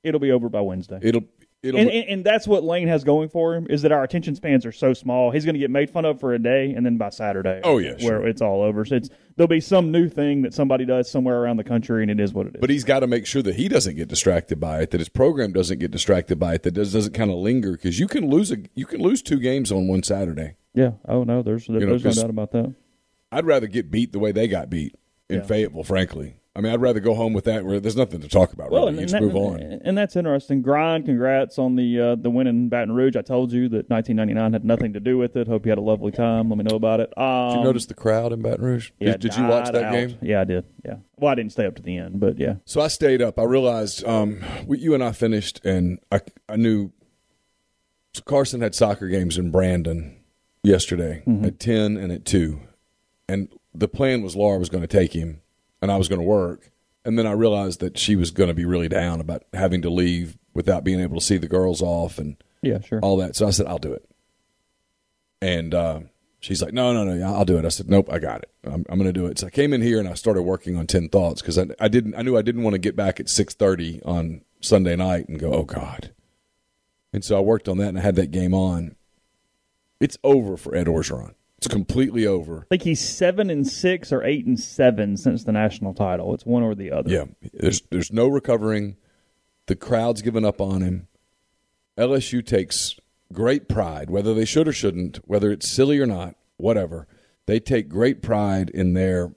it'll 0.03 0.19
be 0.19 0.31
over 0.31 0.49
by 0.49 0.61
Wednesday. 0.61 0.99
It'll 1.01 1.25
and, 1.61 1.75
and, 1.75 1.89
and, 1.89 2.23
that's 2.23 2.47
what 2.47 2.63
Lane 2.63 2.87
has 2.87 3.03
going 3.03 3.27
for 3.27 3.53
him 3.53 3.67
is 3.69 3.81
that 3.81 3.91
our 3.91 4.03
attention 4.03 4.33
spans 4.35 4.65
are 4.65 4.71
so 4.71 4.93
small. 4.93 5.29
He's 5.31 5.43
going 5.43 5.55
to 5.55 5.59
get 5.59 5.69
made 5.69 5.89
fun 5.89 6.05
of 6.05 6.19
for 6.19 6.33
a 6.33 6.39
day, 6.39 6.73
and 6.73 6.85
then 6.85 6.97
by 6.97 7.09
Saturday, 7.09 7.59
oh 7.63 7.79
yeah, 7.79 7.95
where 7.99 8.25
it's 8.25 8.41
all 8.41 8.61
over. 8.61 8.85
So 8.85 8.95
it's 8.95 9.09
there'll 9.35 9.49
be 9.49 9.59
some 9.59 9.91
new 9.91 10.07
thing 10.07 10.43
that 10.43 10.53
somebody 10.53 10.85
does 10.85 11.11
somewhere 11.11 11.37
around 11.37 11.57
the 11.57 11.65
country, 11.65 12.01
and 12.01 12.09
it 12.09 12.19
is 12.19 12.33
what 12.33 12.47
it 12.47 12.55
is. 12.55 12.61
But 12.61 12.69
he's 12.69 12.85
got 12.85 13.01
to 13.01 13.07
make 13.07 13.25
sure 13.25 13.41
that 13.41 13.55
he 13.55 13.67
doesn't 13.67 13.95
get 13.95 14.07
distracted 14.07 14.59
by 14.59 14.81
it, 14.81 14.91
that 14.91 14.99
his 14.99 15.09
program 15.09 15.51
doesn't 15.51 15.79
get 15.79 15.91
distracted 15.91 16.39
by 16.39 16.53
it, 16.53 16.63
that 16.63 16.71
does, 16.71 16.93
doesn't 16.93 17.13
kind 17.13 17.29
of 17.29 17.37
linger 17.37 17.73
because 17.73 17.99
you 17.99 18.07
can 18.07 18.29
lose 18.29 18.51
a 18.51 18.57
you 18.75 18.85
can 18.85 19.01
lose 19.01 19.21
two 19.21 19.39
games 19.39 19.71
on 19.71 19.87
one 19.87 20.03
Saturday. 20.03 20.55
Yeah. 20.73 20.91
Oh 21.07 21.23
no, 21.23 21.41
there's 21.41 21.67
there's 21.67 21.83
know, 21.83 21.97
there's 21.97 22.15
no 22.15 22.21
doubt 22.23 22.29
about 22.29 22.51
that. 22.51 22.73
I'd 23.33 23.45
rather 23.45 23.67
get 23.67 23.91
beat 23.91 24.13
the 24.13 24.19
way 24.19 24.31
they 24.31 24.47
got 24.47 24.69
beat 24.69 24.95
in 25.29 25.39
yeah. 25.39 25.45
Fayetteville, 25.45 25.83
frankly. 25.83 26.37
I 26.59 26.61
mean, 26.61 26.73
I'd 26.73 26.81
rather 26.81 26.99
go 26.99 27.13
home 27.13 27.31
with 27.31 27.45
that 27.45 27.63
where 27.63 27.79
there's 27.79 27.95
nothing 27.95 28.19
to 28.19 28.27
talk 28.27 28.51
about. 28.51 28.69
Well, 28.69 28.87
really. 28.87 28.95
you 28.95 29.01
just 29.03 29.13
that, 29.13 29.21
move 29.21 29.37
on. 29.37 29.61
And 29.61 29.97
that's 29.97 30.17
interesting. 30.17 30.61
Grind, 30.61 31.05
congrats 31.05 31.57
on 31.57 31.77
the 31.77 32.01
uh, 32.01 32.15
the 32.15 32.29
win 32.29 32.47
in 32.47 32.67
Baton 32.67 32.93
Rouge. 32.93 33.15
I 33.15 33.21
told 33.21 33.53
you 33.53 33.69
that 33.69 33.89
1999 33.89 34.51
had 34.51 34.65
nothing 34.65 34.91
to 34.91 34.99
do 34.99 35.17
with 35.17 35.37
it. 35.37 35.47
Hope 35.47 35.65
you 35.65 35.71
had 35.71 35.77
a 35.77 35.81
lovely 35.81 36.11
time. 36.11 36.49
Let 36.49 36.57
me 36.57 36.65
know 36.65 36.75
about 36.75 36.99
it. 36.99 37.17
Um, 37.17 37.51
did 37.51 37.57
you 37.59 37.63
notice 37.63 37.85
the 37.85 37.93
crowd 37.93 38.33
in 38.33 38.41
Baton 38.41 38.65
Rouge? 38.65 38.91
Yeah, 38.99 39.13
did, 39.13 39.21
did 39.21 39.37
you 39.37 39.45
watch 39.45 39.71
that 39.71 39.85
out. 39.85 39.93
game? 39.93 40.17
Yeah, 40.21 40.41
I 40.41 40.43
did. 40.43 40.65
Yeah. 40.83 40.95
Well, 41.15 41.31
I 41.31 41.35
didn't 41.35 41.53
stay 41.53 41.65
up 41.65 41.77
to 41.77 41.81
the 41.81 41.95
end, 41.95 42.19
but 42.19 42.37
yeah. 42.37 42.55
So 42.65 42.81
I 42.81 42.89
stayed 42.89 43.21
up. 43.21 43.39
I 43.39 43.43
realized 43.43 44.05
um, 44.05 44.43
we, 44.67 44.79
you 44.79 44.93
and 44.93 45.01
I 45.01 45.13
finished, 45.13 45.61
and 45.63 45.99
I 46.11 46.19
I 46.49 46.57
knew 46.57 46.91
so 48.13 48.21
Carson 48.23 48.59
had 48.59 48.75
soccer 48.75 49.07
games 49.07 49.37
in 49.37 49.49
Brandon 49.49 50.17
yesterday 50.61 51.23
at 51.41 51.57
10 51.57 51.95
and 51.95 52.11
at 52.11 52.25
2. 52.25 52.59
And 53.29 53.47
the 53.73 53.87
plan 53.87 54.23
was 54.23 54.35
Laura 54.35 54.59
was 54.59 54.67
going 54.67 54.81
to 54.81 54.87
take 54.87 55.13
him 55.13 55.41
and 55.81 55.91
I 55.91 55.97
was 55.97 56.07
going 56.07 56.19
to 56.21 56.25
work. 56.27 56.71
And 57.05 57.17
then 57.17 57.25
I 57.25 57.31
realized 57.31 57.79
that 57.79 57.97
she 57.97 58.15
was 58.15 58.31
going 58.31 58.49
to 58.49 58.53
be 58.53 58.65
really 58.65 58.89
down 58.89 59.21
about 59.21 59.43
having 59.53 59.81
to 59.83 59.89
leave 59.89 60.37
without 60.53 60.83
being 60.83 60.99
able 60.99 61.19
to 61.19 61.25
see 61.25 61.37
the 61.37 61.47
girls 61.47 61.81
off 61.81 62.17
and 62.17 62.35
Yeah, 62.61 62.81
sure. 62.81 62.99
all 63.01 63.17
that. 63.17 63.35
So 63.35 63.47
I 63.47 63.51
said, 63.51 63.67
I'll 63.67 63.77
do 63.77 63.93
it. 63.93 64.05
And 65.41 65.73
uh, 65.73 66.01
she's 66.39 66.61
like, 66.61 66.73
no, 66.73 66.91
no, 66.91 67.05
no, 67.05 67.25
I'll 67.33 67.45
do 67.45 67.57
it. 67.57 67.65
I 67.65 67.69
said, 67.69 67.89
nope, 67.89 68.09
I 68.11 68.19
got 68.19 68.41
it. 68.43 68.49
I'm, 68.65 68.85
I'm 68.89 68.99
going 68.99 69.11
to 69.11 69.13
do 69.13 69.25
it. 69.27 69.39
So 69.39 69.47
I 69.47 69.49
came 69.49 69.71
in 69.73 69.81
here 69.81 69.99
and 69.99 70.09
I 70.09 70.13
started 70.15 70.41
working 70.43 70.75
on 70.75 70.85
10 70.87 71.09
thoughts 71.09 71.41
because 71.41 71.57
I, 71.57 71.67
I 71.79 71.87
didn't, 71.87 72.15
I 72.15 72.21
knew 72.21 72.37
I 72.37 72.41
didn't 72.41 72.63
want 72.63 72.73
to 72.73 72.79
get 72.79 72.95
back 72.95 73.19
at 73.21 73.29
630 73.29 74.01
on 74.03 74.41
Sunday 74.59 74.97
night 74.97 75.29
and 75.29 75.39
go, 75.39 75.53
oh 75.53 75.63
God. 75.63 76.11
And 77.13 77.23
so 77.23 77.37
I 77.37 77.39
worked 77.39 77.69
on 77.69 77.77
that 77.77 77.87
and 77.89 77.97
I 77.97 78.01
had 78.01 78.15
that 78.15 78.31
game 78.31 78.53
on. 78.53 78.95
It's 80.01 80.17
over 80.23 80.57
for 80.57 80.75
Ed 80.75 80.87
Orgeron. 80.87 81.33
It's 81.59 81.67
completely 81.67 82.25
over. 82.25 82.61
I 82.61 82.65
think 82.69 82.83
he's 82.83 83.01
seven 83.05 83.49
and 83.49 83.67
six 83.67 84.13
or 84.13 84.23
eight 84.23 84.45
and 84.45 84.57
seven 84.57 85.17
since 85.17 85.43
the 85.43 85.51
national 85.51 85.93
title. 85.93 86.33
It's 86.33 86.45
one 86.45 86.63
or 86.63 86.73
the 86.73 86.89
other. 86.89 87.09
Yeah, 87.09 87.25
there's 87.51 87.81
there's 87.91 88.13
no 88.13 88.29
recovering. 88.29 88.95
The 89.65 89.75
crowd's 89.75 90.21
given 90.21 90.45
up 90.45 90.61
on 90.61 90.81
him. 90.81 91.09
LSU 91.97 92.45
takes 92.45 92.95
great 93.33 93.67
pride, 93.67 94.09
whether 94.09 94.33
they 94.33 94.45
should 94.45 94.69
or 94.69 94.71
shouldn't, 94.71 95.17
whether 95.25 95.51
it's 95.51 95.67
silly 95.69 95.99
or 95.99 96.05
not, 96.05 96.35
whatever. 96.55 97.07
They 97.45 97.59
take 97.59 97.89
great 97.89 98.21
pride 98.21 98.69
in 98.69 98.93
their 98.93 99.33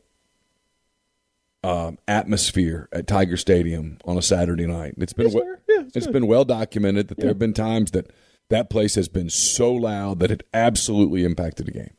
um, 1.65 1.99
atmosphere 2.07 2.89
at 2.93 3.09
Tiger 3.09 3.37
Stadium 3.37 3.99
on 4.05 4.17
a 4.17 4.23
Saturday 4.23 4.67
night. 4.69 4.95
It's 4.99 5.13
been 5.13 5.27
Yes, 5.27 5.35
we- 5.35 5.75
Yeah, 5.75 5.83
it's 5.87 5.97
it's 5.97 6.07
been 6.07 6.29
well 6.29 6.45
documented 6.45 7.09
that 7.09 7.19
there 7.19 7.31
have 7.31 7.39
been 7.41 7.53
times 7.53 7.91
that 7.91 8.13
that 8.49 8.69
place 8.69 8.95
has 8.97 9.09
been 9.09 9.31
so 9.31 9.73
loud 9.73 10.19
that 10.21 10.31
it 10.31 10.43
absolutely 10.53 11.25
impacted 11.25 11.67
the 11.67 11.73
game. 11.73 11.95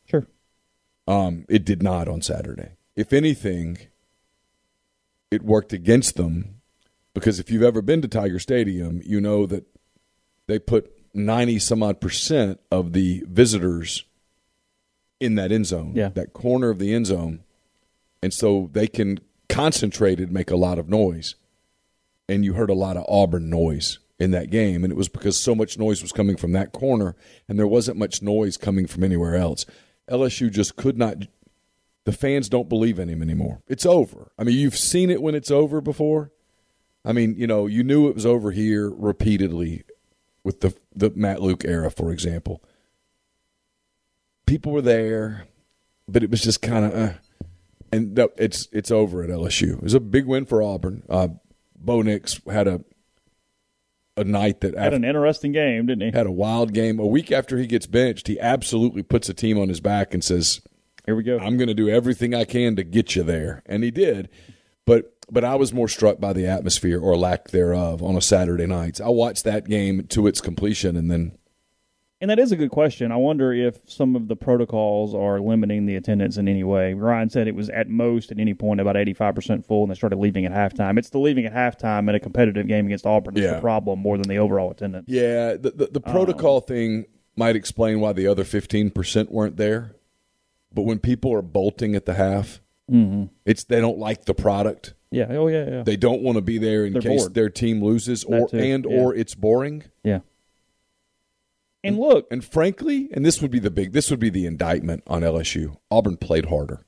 Um, 1.07 1.45
it 1.49 1.65
did 1.65 1.83
not 1.83 2.07
on 2.07 2.21
Saturday. 2.21 2.69
If 2.95 3.11
anything, 3.13 3.77
it 5.31 5.43
worked 5.43 5.73
against 5.73 6.15
them 6.15 6.61
because 7.13 7.39
if 7.39 7.49
you've 7.51 7.63
ever 7.63 7.81
been 7.81 8.01
to 8.01 8.07
Tiger 8.07 8.39
Stadium, 8.39 9.01
you 9.03 9.19
know 9.19 9.45
that 9.45 9.65
they 10.47 10.59
put 10.59 10.91
90 11.13 11.59
some 11.59 11.83
odd 11.83 11.99
percent 12.01 12.59
of 12.71 12.93
the 12.93 13.23
visitors 13.27 14.05
in 15.19 15.35
that 15.35 15.51
end 15.51 15.65
zone, 15.67 15.93
Yeah. 15.95 16.09
that 16.09 16.33
corner 16.33 16.69
of 16.69 16.79
the 16.79 16.93
end 16.93 17.07
zone. 17.07 17.43
And 18.21 18.33
so 18.33 18.69
they 18.71 18.87
can 18.87 19.19
concentrated 19.49 20.31
make 20.31 20.49
a 20.51 20.55
lot 20.55 20.79
of 20.79 20.89
noise. 20.89 21.35
And 22.27 22.43
you 22.45 22.53
heard 22.53 22.69
a 22.69 22.73
lot 22.75 22.97
of 22.97 23.05
Auburn 23.07 23.49
noise 23.49 23.99
in 24.19 24.31
that 24.31 24.49
game. 24.49 24.83
And 24.83 24.91
it 24.91 24.95
was 24.95 25.09
because 25.09 25.37
so 25.37 25.53
much 25.53 25.77
noise 25.77 26.01
was 26.01 26.11
coming 26.11 26.37
from 26.37 26.53
that 26.53 26.71
corner 26.71 27.15
and 27.47 27.59
there 27.59 27.67
wasn't 27.67 27.97
much 27.97 28.21
noise 28.21 28.57
coming 28.57 28.87
from 28.87 29.03
anywhere 29.03 29.35
else. 29.35 29.65
LSU 30.09 30.51
just 30.51 30.75
could 30.75 30.97
not 30.97 31.17
the 32.05 32.11
fans 32.11 32.49
don't 32.49 32.67
believe 32.67 32.99
in 32.99 33.07
him 33.09 33.21
anymore. 33.21 33.61
It's 33.67 33.85
over. 33.85 34.31
I 34.37 34.43
mean, 34.43 34.57
you've 34.57 34.77
seen 34.77 35.09
it 35.09 35.21
when 35.21 35.35
it's 35.35 35.51
over 35.51 35.79
before. 35.79 36.31
I 37.05 37.13
mean, 37.13 37.35
you 37.37 37.47
know, 37.47 37.65
you 37.65 37.83
knew 37.83 38.07
it 38.07 38.15
was 38.15 38.25
over 38.25 38.51
here 38.51 38.89
repeatedly 38.89 39.83
with 40.43 40.61
the 40.61 40.75
the 40.95 41.11
Matt 41.15 41.41
Luke 41.41 41.63
era, 41.65 41.89
for 41.89 42.11
example. 42.11 42.63
People 44.45 44.73
were 44.73 44.81
there, 44.81 45.47
but 46.07 46.23
it 46.23 46.29
was 46.29 46.41
just 46.41 46.61
kind 46.61 46.85
of, 46.85 46.93
uh, 46.93 47.13
and 47.91 48.19
it's 48.37 48.67
it's 48.71 48.91
over 48.91 49.23
at 49.23 49.29
LSU. 49.29 49.73
It 49.73 49.83
was 49.83 49.93
a 49.93 49.99
big 49.99 50.25
win 50.25 50.45
for 50.45 50.61
Auburn. 50.61 51.03
Uh, 51.09 51.29
Bo 51.75 52.01
Nix 52.01 52.41
had 52.49 52.67
a 52.67 52.83
a 54.15 54.23
night 54.23 54.61
that 54.61 54.77
Had 54.77 54.93
an 54.93 55.03
interesting 55.03 55.51
game, 55.51 55.87
didn't 55.87 56.11
he? 56.11 56.17
had 56.17 56.27
a 56.27 56.31
wild 56.31 56.73
game. 56.73 56.99
A 56.99 57.05
week 57.05 57.31
after 57.31 57.57
he 57.57 57.65
gets 57.67 57.87
benched, 57.87 58.27
he 58.27 58.39
absolutely 58.39 59.03
puts 59.03 59.29
a 59.29 59.33
team 59.33 59.57
on 59.59 59.69
his 59.69 59.79
back 59.79 60.13
and 60.13 60.23
says, 60.23 60.61
Here 61.05 61.15
we 61.15 61.23
go. 61.23 61.37
I'm 61.39 61.57
going 61.57 61.67
to 61.67 61.73
do 61.73 61.89
everything 61.89 62.33
I 62.35 62.45
can 62.45 62.75
to 62.75 62.83
get 62.83 63.15
you 63.15 63.23
there, 63.23 63.63
and 63.65 63.83
he 63.83 63.91
did. 63.91 64.29
But 64.85 65.15
but 65.31 65.43
I 65.43 65.55
was 65.55 65.73
more 65.73 65.87
struck 65.87 66.19
by 66.19 66.33
the 66.33 66.45
atmosphere 66.45 66.99
or 66.99 67.15
lack 67.17 67.49
thereof 67.49 68.03
on 68.03 68.15
a 68.15 68.21
Saturday 68.21 68.65
night. 68.67 68.99
I 68.99 69.09
watched 69.09 69.45
that 69.45 69.65
game 69.65 70.05
to 70.07 70.27
its 70.27 70.41
completion, 70.41 70.95
and 70.97 71.09
then 71.09 71.37
And 72.23 72.29
that 72.29 72.39
is 72.39 72.53
a 72.53 72.55
good 72.55 72.69
question. 72.71 73.11
I 73.11 73.17
wonder 73.17 73.51
if 73.51 73.79
some 73.85 74.15
of 74.15 74.29
the 74.29 74.37
protocols 74.37 75.13
are 75.13 75.41
limiting 75.41 75.85
the 75.87 75.97
attendance 75.97 76.37
in 76.37 76.47
any 76.47 76.63
way. 76.63 76.93
Ryan 76.93 77.29
said 77.29 77.49
it 77.49 77.53
was 77.53 77.69
at 77.69 77.89
most 77.89 78.31
at 78.31 78.39
any 78.39 78.53
point 78.53 78.79
about 78.79 78.95
85% 78.95 79.65
full 79.65 79.83
and 79.83 79.91
they 79.91 79.95
started 79.95 80.17
leaving 80.17 80.45
at 80.45 80.53
halftime. 80.53 80.97
It's 80.97 81.09
the 81.09 81.19
leaving 81.19 81.45
at 81.45 81.53
halftime 81.53 82.07
in 82.07 82.15
a 82.15 82.21
competitive 82.21 82.65
game 82.65 82.85
against 82.85 83.05
Auburn 83.05 83.33
that's 83.33 83.43
Yeah. 83.43 83.55
the 83.55 83.59
problem 83.59 83.99
more 83.99 84.17
than 84.17 84.29
the 84.29 84.37
overall 84.37 84.71
attendance. 84.71 85.09
yeah, 85.09 85.57
the 85.57 85.71
the, 85.75 85.87
the 85.87 85.99
protocol 85.99 86.55
um, 86.55 86.61
thing 86.61 87.05
might 87.35 87.57
explain 87.57 87.99
why 87.99 88.13
the 88.13 88.27
other 88.27 88.45
15 88.45 88.91
percent 88.91 89.29
weren't 89.29 89.57
there. 89.57 89.97
But 90.73 90.83
when 90.83 90.99
people 90.99 91.33
are 91.33 91.41
bolting 91.41 91.93
at 91.93 92.05
the 92.05 92.13
half, 92.13 92.61
mm-hmm. 92.89 93.25
it's 93.45 93.65
they 93.65 93.81
don't 93.81 93.99
like 93.99 94.23
the 94.23 94.33
product. 94.33 94.93
Yeah. 95.11 95.27
Oh, 95.31 95.47
yeah, 95.47 95.69
yeah. 95.69 95.83
They 95.83 95.97
don't 95.97 96.21
want 96.21 96.37
to 96.37 96.41
be 96.41 96.57
there 96.57 96.85
in 96.85 96.93
They're 96.93 97.01
case 97.01 97.23
bored. 97.23 97.33
their 97.33 97.49
team 97.49 97.83
loses 97.83 98.23
or 98.23 98.47
and 98.53 98.85
yeah. 98.89 98.97
or 98.97 99.13
it's 99.13 99.35
boring. 99.35 99.83
yeah. 100.05 100.19
And 101.83 101.99
look, 101.99 102.27
And 102.31 102.43
frankly, 102.45 103.09
and 103.13 103.25
this 103.25 103.41
would 103.41 103.51
be 103.51 103.59
the 103.59 103.69
big, 103.71 103.91
this 103.91 104.09
would 104.09 104.19
be 104.19 104.29
the 104.29 104.45
indictment 104.45 105.03
on 105.07 105.21
LSU. 105.21 105.77
Auburn 105.91 106.17
played 106.17 106.45
harder. 106.45 106.85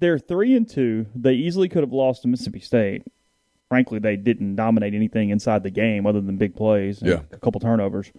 they're 0.00 0.18
three 0.18 0.56
and 0.56 0.68
two. 0.68 1.06
They 1.14 1.34
easily 1.34 1.68
could 1.68 1.82
have 1.82 1.92
lost 1.92 2.22
to 2.22 2.28
Mississippi 2.28 2.58
State. 2.60 3.02
Frankly, 3.68 3.98
they 3.98 4.16
didn't 4.16 4.56
dominate 4.56 4.94
anything 4.94 5.30
inside 5.30 5.62
the 5.62 5.70
game 5.70 6.06
other 6.06 6.20
than 6.20 6.36
big 6.36 6.56
plays 6.56 7.00
and 7.00 7.10
Yeah. 7.10 7.20
a 7.32 7.38
couple 7.38 7.60
turnovers. 7.60 8.10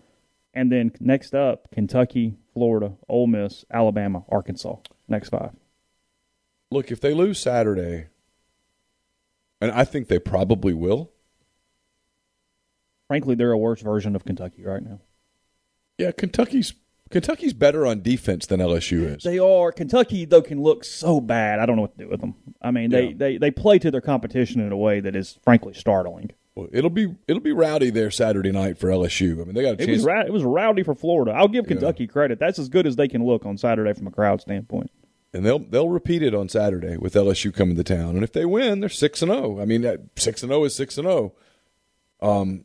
And 0.53 0.71
then 0.71 0.91
next 0.99 1.33
up, 1.35 1.69
Kentucky, 1.71 2.37
Florida, 2.53 2.93
Ole 3.09 3.27
Miss, 3.27 3.65
Alabama, 3.71 4.23
Arkansas. 4.29 4.77
Next 5.07 5.29
five. 5.29 5.51
Look, 6.71 6.91
if 6.91 7.01
they 7.01 7.13
lose 7.13 7.39
Saturday, 7.39 8.07
and 9.59 9.71
I 9.71 9.83
think 9.85 10.07
they 10.07 10.19
probably 10.19 10.73
will. 10.73 11.11
Frankly, 13.07 13.35
they're 13.35 13.51
a 13.51 13.57
worse 13.57 13.81
version 13.81 14.15
of 14.15 14.23
Kentucky 14.23 14.63
right 14.63 14.83
now. 14.83 14.99
Yeah, 15.97 16.11
Kentucky's 16.11 16.73
Kentucky's 17.11 17.53
better 17.53 17.85
on 17.85 18.01
defense 18.01 18.45
than 18.47 18.59
LSU 18.59 19.15
is. 19.15 19.23
They 19.23 19.39
are 19.39 19.71
Kentucky 19.71 20.25
though 20.25 20.41
can 20.41 20.61
look 20.61 20.83
so 20.83 21.21
bad. 21.21 21.59
I 21.59 21.65
don't 21.65 21.75
know 21.75 21.83
what 21.83 21.97
to 21.97 22.03
do 22.05 22.09
with 22.09 22.19
them. 22.19 22.35
I 22.61 22.71
mean, 22.71 22.89
they, 22.89 23.07
Yeah. 23.09 23.13
they, 23.15 23.37
they 23.37 23.51
play 23.51 23.77
to 23.79 23.91
their 23.91 24.01
competition 24.01 24.59
in 24.59 24.71
a 24.71 24.77
way 24.77 24.99
that 24.99 25.15
is 25.15 25.37
frankly 25.43 25.73
startling. 25.73 26.31
Well, 26.55 26.67
it'll 26.71 26.89
be 26.89 27.13
it'll 27.27 27.41
be 27.41 27.51
rowdy 27.51 27.89
there 27.91 28.09
Saturday 28.11 28.51
night 28.51 28.77
for 28.77 28.87
LSU. 28.89 29.41
I 29.41 29.43
mean, 29.45 29.53
they 29.55 29.61
got 29.61 29.71
a 29.79 29.83
It 29.83 29.85
chance. 29.85 29.89
was 29.97 30.05
ra- 30.05 30.21
it 30.21 30.33
was 30.33 30.43
rowdy 30.43 30.83
for 30.83 30.95
Florida. 30.95 31.31
I'll 31.31 31.47
give 31.49 31.67
Kentucky 31.67 32.07
credit. 32.07 32.39
That's 32.39 32.59
as 32.59 32.69
good 32.69 32.87
as 32.87 32.95
they 32.95 33.07
can 33.07 33.23
look 33.25 33.45
on 33.45 33.57
Saturday 33.57 33.93
from 33.93 34.07
a 34.07 34.11
crowd 34.11 34.41
standpoint. 34.41 34.89
and 35.33 35.45
they'll 35.45 35.59
they'll 35.59 35.89
repeat 35.89 36.23
it 36.23 36.33
on 36.33 36.47
Saturday 36.49 36.95
with 36.97 37.13
LSU 37.13 37.53
coming 37.53 37.75
to 37.75 37.83
town. 37.83 38.15
And 38.15 38.23
if 38.23 38.31
they 38.31 38.45
win, 38.45 38.79
they're 38.79 38.87
six 38.89 39.21
and 39.21 39.29
zero. 39.31 39.59
I 39.61 39.65
mean, 39.65 39.83
six 40.15 40.41
and 40.43 40.49
zero 40.49 40.63
is 40.63 40.73
six 40.73 40.97
and 40.97 41.05
zero. 41.07 41.33
Um, 42.21 42.63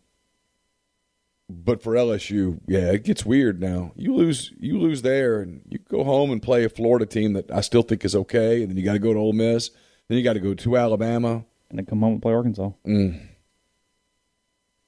but 1.51 1.83
for 1.83 1.95
LSU, 1.95 2.61
yeah, 2.67 2.93
it 2.93 3.05
gets 3.05 3.27
weird 3.27 3.61
now. 3.61 3.93
You 3.97 4.15
lose 4.15 4.53
you 4.59 4.79
lose 4.79 5.03
there, 5.03 5.41
and 5.41 5.63
you 5.69 5.79
go 5.79 6.05
home 6.05 6.31
and 6.31 6.43
play 6.43 6.65
a 6.65 6.69
Florida 6.69 7.07
team 7.07 7.33
that 7.35 7.51
I 7.51 7.61
still 7.61 7.83
think 7.83 8.05
is 8.05 8.15
okay, 8.15 8.63
and 8.63 8.71
then 8.71 8.77
you 8.77 8.85
got 8.85 8.95
to 8.95 8.99
go 8.99 9.13
to 9.13 9.19
Ole 9.19 9.33
Miss, 9.33 9.71
then 10.09 10.19
you 10.19 10.25
got 10.25 10.35
to 10.35 10.41
go 10.41 10.55
to 10.55 10.77
Alabama. 10.77 11.45
And 11.69 11.79
then 11.79 11.87
come 11.87 12.01
home 12.01 12.15
and 12.15 12.23
play 12.23 12.33
Arkansas. 12.33 12.71
Mm. 12.85 13.21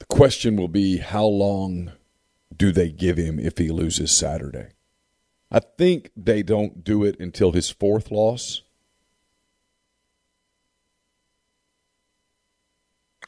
The 0.00 0.06
question 0.06 0.56
will 0.56 0.66
be 0.66 0.98
how 0.98 1.24
long 1.24 1.92
do 2.56 2.72
they 2.72 2.90
give 2.90 3.18
him 3.18 3.38
if 3.38 3.58
he 3.58 3.68
loses 3.68 4.10
Saturday? 4.10 4.70
I 5.48 5.60
think 5.60 6.10
they 6.16 6.42
don't 6.42 6.82
do 6.82 7.04
it 7.04 7.20
until 7.20 7.52
his 7.52 7.70
fourth 7.70 8.10
loss. 8.10 8.62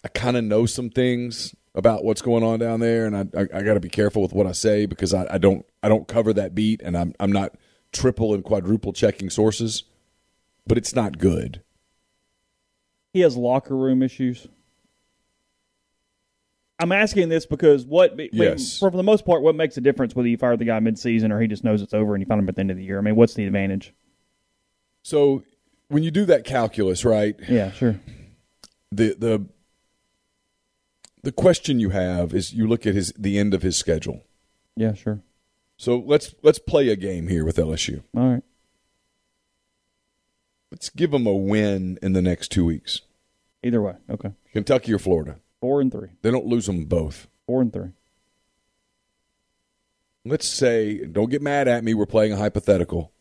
I 0.03 0.09
kind 0.09 0.37
of 0.37 0.43
know 0.43 0.67
some 0.67 0.91
things 0.91 1.55
about 1.75 2.05
what's 2.05 2.23
going 2.23 2.43
on 2.45 2.59
down 2.61 2.81
there, 2.81 3.07
and 3.07 3.17
I 3.17 3.27
I, 3.37 3.43
I 3.59 3.63
got 3.63 3.75
to 3.75 3.81
be 3.81 3.89
careful 3.89 4.23
with 4.23 4.33
what 4.33 4.47
I 4.47 4.53
say 4.53 4.87
because 4.87 5.13
I, 5.15 5.27
I 5.35 5.39
don't 5.39 5.65
I 5.83 5.89
don't 5.89 6.07
cover 6.09 6.33
that 6.33 6.55
beat, 6.55 6.81
and 6.83 6.97
I'm 6.97 7.15
I'm 7.21 7.33
not 7.33 7.55
triple 7.93 8.35
and 8.35 8.43
quadruple 8.45 8.93
checking 8.93 9.31
sources, 9.31 9.85
but 10.67 10.79
it's 10.79 10.95
not 10.95 11.19
good. 11.19 11.63
He 13.13 13.21
has 13.21 13.37
locker 13.37 13.77
room 13.77 14.03
issues. 14.03 14.49
I'm 16.81 16.91
asking 16.91 17.29
this 17.29 17.47
because 17.47 17.87
what, 17.87 18.13
I 18.13 18.15
mean, 18.17 18.31
Yes. 18.33 18.81
for, 18.81 18.91
for 18.91 18.97
the 18.97 19.03
most 19.05 19.25
part, 19.25 19.43
what 19.43 19.55
makes 19.55 19.77
a 19.77 19.81
difference 19.81 20.17
whether 20.17 20.29
you 20.29 20.37
fire 20.37 20.57
the 20.57 20.65
guy 20.65 20.81
midseason 20.81 21.31
or 21.31 21.41
he 21.41 21.47
just 21.47 21.63
knows 21.63 21.81
it's 21.83 21.95
over 21.95 22.15
and 22.15 22.21
you 22.21 22.27
find 22.27 22.41
him 22.41 22.49
at 22.49 22.57
the 22.57 22.61
end 22.61 22.73
of 22.73 22.77
the 22.77 22.83
year? 22.83 22.99
I 22.99 23.01
mean, 23.01 23.15
what's 23.15 23.35
the 23.35 23.47
advantage? 23.47 23.95
So 25.03 25.45
when 25.87 26.03
you 26.03 26.11
do 26.11 26.25
that 26.25 26.45
calculus, 26.45 27.05
right? 27.05 27.37
Yeah, 27.49 27.71
sure. 27.71 28.01
the 28.91 29.15
the 29.15 29.47
the 31.25 31.33
question 31.33 31.81
you 31.81 31.91
have 31.91 32.35
is 32.35 32.53
you 32.53 32.69
look 32.69 32.87
at 32.87 32.95
his 32.95 33.13
the 33.19 33.39
end 33.39 33.55
of 33.55 33.63
his 33.63 33.77
schedule. 33.77 34.23
Yeah, 34.77 34.95
sure. 34.95 35.21
So 35.77 35.99
let's 35.99 36.35
let's 36.43 36.59
play 36.59 36.89
a 36.91 36.97
game 36.97 37.29
here 37.29 37.45
with 37.45 37.57
LSU. 37.57 38.03
All 38.17 38.31
right. 38.35 38.43
Let's 40.71 40.91
give 40.91 41.13
them 41.13 41.27
a 41.27 41.35
win 41.35 41.99
in 42.03 42.13
the 42.13 42.23
next 42.23 42.49
two 42.49 42.65
weeks. 42.65 43.01
Either 43.63 43.81
way. 43.81 43.95
Okay. 44.11 44.33
Kentucky 44.53 44.93
or 44.93 44.99
Florida. 44.99 45.39
Four 45.61 45.81
and 45.81 45.91
three. 45.91 46.11
They 46.23 46.31
don't 46.31 46.47
lose 46.47 46.67
them 46.67 46.85
both. 46.85 47.29
Four 47.47 47.63
and 47.63 47.73
three. 47.73 47.91
let's 50.25 50.47
say, 50.47 51.05
don't 51.07 51.31
get 51.31 51.43
mad 51.43 51.69
at 51.69 51.85
me, 51.85 51.95
we're 51.95 52.07
playing 52.07 52.33
a 52.33 52.37
hypothetical. 52.37 53.13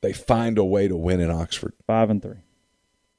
They 0.00 0.12
find 0.12 0.58
a 0.58 0.64
way 0.64 0.88
to 0.88 0.96
win 0.96 1.20
in 1.20 1.30
Oxford. 1.30 1.74
Five 1.86 2.10
and 2.10 2.22
three. 2.22 2.38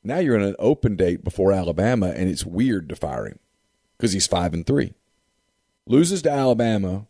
Now 0.04 0.18
you're 0.18 0.36
in 0.36 0.42
an 0.42 0.56
open 0.58 0.96
date 0.96 1.24
before 1.24 1.52
Alabama, 1.52 2.08
and 2.08 2.28
it's 2.28 2.46
weird 2.46 2.90
to 2.90 2.96
fire 2.96 3.28
him 3.28 3.40
because 4.02 4.14
he's 4.14 4.26
five 4.26 4.56
and 4.56 4.66
three. 4.66 4.96
Loses 5.86 6.24
to 6.24 6.32
Alabama. 6.32 7.06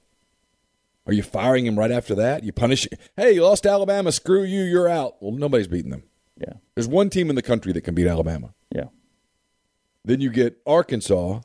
Are 1.08 1.14
you 1.14 1.24
firing 1.24 1.66
him 1.66 1.80
right 1.80 1.90
after 1.90 2.14
that? 2.16 2.44
You 2.44 2.52
punish? 2.52 2.86
Hey, 3.16 3.32
you 3.32 3.44
lost 3.44 3.64
to 3.64 3.70
Alabama. 3.70 4.12
Screw 4.12 4.44
you. 4.44 4.64
You're 4.64 4.90
out. 4.90 5.16
Well, 5.22 5.32
nobody's 5.32 5.70
beating 5.70 5.90
them. 5.90 6.04
Yeah. 6.38 6.54
There's 6.76 6.90
one 6.90 7.10
team 7.10 7.30
in 7.30 7.38
the 7.38 7.42
country 7.42 7.72
that 7.72 7.82
can 7.82 7.96
beat 7.96 8.08
Alabama. 8.08 8.54
Yeah. 8.76 8.88
Then 10.04 10.20
you 10.20 10.30
get 10.30 10.62
Arkansas. 10.68 11.40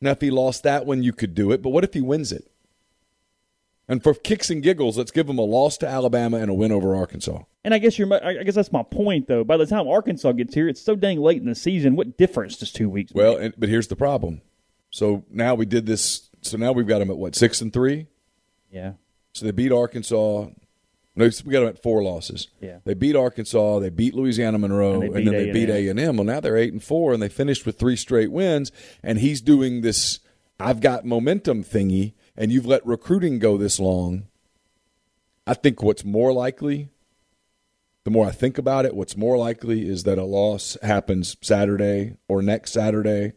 Now, 0.00 0.10
if 0.10 0.20
he 0.20 0.30
lost 0.30 0.64
that 0.64 0.84
one, 0.84 1.02
you 1.02 1.12
could 1.12 1.34
do 1.34 1.52
it. 1.52 1.62
But 1.62 1.70
what 1.70 1.84
if 1.84 1.94
he 1.94 2.00
wins 2.00 2.32
it? 2.32 2.50
And 3.86 4.02
for 4.02 4.14
kicks 4.14 4.48
and 4.48 4.62
giggles, 4.62 4.96
let's 4.96 5.10
give 5.10 5.26
them 5.26 5.38
a 5.38 5.42
loss 5.42 5.76
to 5.78 5.86
Alabama 5.86 6.38
and 6.38 6.50
a 6.50 6.54
win 6.54 6.72
over 6.72 6.96
Arkansas. 6.96 7.40
And 7.64 7.74
I 7.74 7.78
guess 7.78 7.98
you're. 7.98 8.12
I 8.24 8.42
guess 8.42 8.54
that's 8.54 8.72
my 8.72 8.82
point, 8.82 9.28
though. 9.28 9.44
By 9.44 9.56
the 9.58 9.66
time 9.66 9.86
Arkansas 9.88 10.32
gets 10.32 10.54
here, 10.54 10.68
it's 10.68 10.80
so 10.80 10.96
dang 10.96 11.20
late 11.20 11.40
in 11.42 11.46
the 11.48 11.54
season. 11.54 11.94
What 11.96 12.16
difference 12.16 12.56
does 12.56 12.72
two 12.72 12.88
weeks? 12.88 13.12
Well, 13.14 13.34
make? 13.34 13.42
and, 13.42 13.54
but 13.58 13.68
here's 13.68 13.88
the 13.88 13.96
problem. 13.96 14.40
So 14.90 15.24
now 15.30 15.54
we 15.54 15.66
did 15.66 15.86
this. 15.86 16.30
So 16.40 16.56
now 16.56 16.72
we've 16.72 16.86
got 16.86 17.00
them 17.00 17.10
at 17.10 17.16
what 17.16 17.34
six 17.34 17.60
and 17.60 17.72
three. 17.72 18.06
yeah, 18.70 18.92
So 19.32 19.44
they 19.44 19.52
beat 19.52 19.72
Arkansas. 19.72 20.46
No, 21.16 21.30
we 21.44 21.52
got 21.52 21.60
them 21.60 21.68
at 21.68 21.82
four 21.82 22.02
losses. 22.02 22.48
Yeah. 22.60 22.78
They 22.84 22.94
beat 22.94 23.14
Arkansas. 23.14 23.78
They 23.78 23.88
beat 23.90 24.14
Louisiana 24.14 24.58
Monroe, 24.58 25.00
And 25.02 25.14
and, 25.14 25.26
then 25.26 25.34
they 25.34 25.44
A&M. 25.44 25.52
beat 25.52 25.70
A 25.70 25.88
and 25.88 26.00
M. 26.00 26.16
Well, 26.16 26.24
now 26.24 26.40
they're 26.40 26.56
eight 26.56 26.72
and 26.72 26.82
four, 26.82 27.12
and 27.12 27.22
they 27.22 27.28
finished 27.28 27.64
with 27.66 27.78
three 27.78 27.94
straight 27.96 28.32
wins. 28.32 28.72
And 29.02 29.18
he's 29.18 29.40
doing 29.40 29.82
this. 29.82 30.18
I've 30.58 30.80
got 30.80 31.04
momentum 31.04 31.62
thingy, 31.62 32.14
and 32.36 32.52
you've 32.52 32.66
let 32.66 32.86
recruiting 32.86 33.38
go 33.38 33.56
this 33.56 33.78
long. 33.78 34.26
I 35.46 35.54
think 35.54 35.82
what's 35.82 36.04
more 36.04 36.32
likely, 36.32 36.88
the 38.04 38.10
more 38.10 38.26
I 38.26 38.32
think 38.32 38.58
about 38.58 38.84
it, 38.84 38.94
what's 38.94 39.16
more 39.16 39.36
likely 39.36 39.88
is 39.88 40.04
that 40.04 40.18
a 40.18 40.24
loss 40.24 40.76
happens 40.82 41.36
Saturday 41.40 42.16
or 42.28 42.42
next 42.42 42.72
Saturday. 42.72 43.32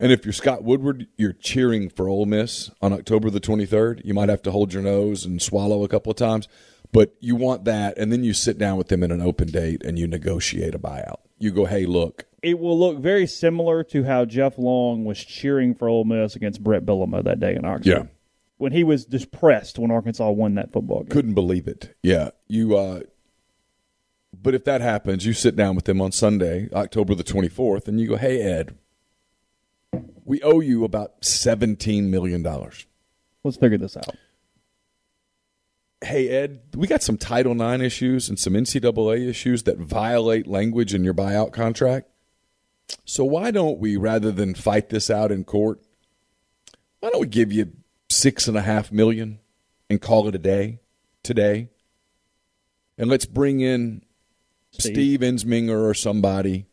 And 0.00 0.12
if 0.12 0.24
you're 0.24 0.32
Scott 0.32 0.62
Woodward, 0.62 1.08
you're 1.16 1.32
cheering 1.32 1.88
for 1.88 2.08
Ole 2.08 2.26
Miss 2.26 2.70
on 2.80 2.92
October 2.92 3.30
the 3.30 3.40
23rd. 3.40 4.04
You 4.04 4.14
might 4.14 4.28
have 4.28 4.42
to 4.42 4.52
hold 4.52 4.72
your 4.72 4.82
nose 4.82 5.24
and 5.24 5.42
swallow 5.42 5.82
a 5.82 5.88
couple 5.88 6.10
of 6.10 6.16
times, 6.16 6.46
but 6.92 7.16
you 7.18 7.34
want 7.34 7.64
that. 7.64 7.98
And 7.98 8.12
then 8.12 8.22
you 8.22 8.32
sit 8.32 8.58
down 8.58 8.76
with 8.76 8.88
them 8.88 9.02
in 9.02 9.10
an 9.10 9.20
open 9.20 9.48
date 9.48 9.82
and 9.84 9.98
you 9.98 10.06
negotiate 10.06 10.74
a 10.74 10.78
buyout. 10.78 11.18
You 11.38 11.50
go, 11.50 11.64
hey, 11.64 11.84
look, 11.84 12.27
it 12.42 12.58
will 12.58 12.78
look 12.78 12.98
very 12.98 13.26
similar 13.26 13.82
to 13.84 14.04
how 14.04 14.24
Jeff 14.24 14.58
Long 14.58 15.04
was 15.04 15.18
cheering 15.24 15.74
for 15.74 15.88
Ole 15.88 16.04
Miss 16.04 16.36
against 16.36 16.62
Brett 16.62 16.84
Bielema 16.84 17.24
that 17.24 17.40
day 17.40 17.54
in 17.54 17.64
Oxford. 17.64 17.86
Yeah. 17.86 18.02
when 18.58 18.72
he 18.72 18.84
was 18.84 19.04
depressed 19.04 19.78
when 19.78 19.90
Arkansas 19.90 20.30
won 20.30 20.54
that 20.56 20.72
football 20.72 21.00
game. 21.00 21.10
couldn't 21.10 21.34
believe 21.34 21.66
it. 21.68 21.94
Yeah, 22.02 22.30
you. 22.46 22.76
uh 22.76 23.00
But 24.40 24.54
if 24.54 24.64
that 24.64 24.80
happens, 24.80 25.26
you 25.26 25.32
sit 25.32 25.56
down 25.56 25.74
with 25.76 25.84
them 25.86 26.00
on 26.00 26.12
Sunday, 26.12 26.68
October 26.72 27.14
the 27.14 27.24
24th, 27.24 27.88
and 27.88 28.00
you 28.00 28.08
go, 28.08 28.16
hey, 28.16 28.40
Ed, 28.40 28.76
we 30.24 30.42
owe 30.42 30.60
you 30.60 30.84
about 30.84 31.22
$17 31.22 32.04
million. 32.10 32.42
Let's 33.44 33.56
figure 33.56 33.78
this 33.78 33.96
out. 33.96 34.14
hey 36.04 36.28
Ed, 36.28 36.60
we 36.76 36.86
got 36.86 37.02
some 37.02 37.16
Title 37.18 37.60
IX 37.60 37.82
issues 37.82 38.28
and 38.28 38.38
some 38.38 38.52
NCAA 38.52 39.28
issues 39.28 39.64
that 39.64 39.78
violate 39.78 40.46
language 40.46 40.94
in 40.94 41.02
your 41.02 41.14
buyout 41.14 41.52
contract. 41.52 42.08
So 43.04 43.24
why 43.24 43.50
don't 43.50 43.78
we, 43.78 43.96
rather 43.96 44.30
than 44.32 44.54
fight 44.54 44.88
this 44.88 45.10
out 45.10 45.30
in 45.32 45.44
court, 45.44 45.80
why 47.00 47.10
don't 47.10 47.20
we 47.20 47.26
give 47.26 47.52
you 47.52 47.72
six 48.10 48.48
and 48.48 48.56
a 48.56 48.62
half 48.62 48.90
million 48.92 49.38
and 49.90 50.00
call 50.00 50.28
it 50.28 50.34
a 50.34 50.38
day 50.38 50.80
today? 51.22 51.68
And 52.96 53.08
let's 53.08 53.26
bring 53.26 53.60
in 53.60 54.02
Steve. 54.72 54.92
Steve 54.94 55.20
Ensminger 55.20 55.82
or 55.88 55.94
somebody, 55.94 56.66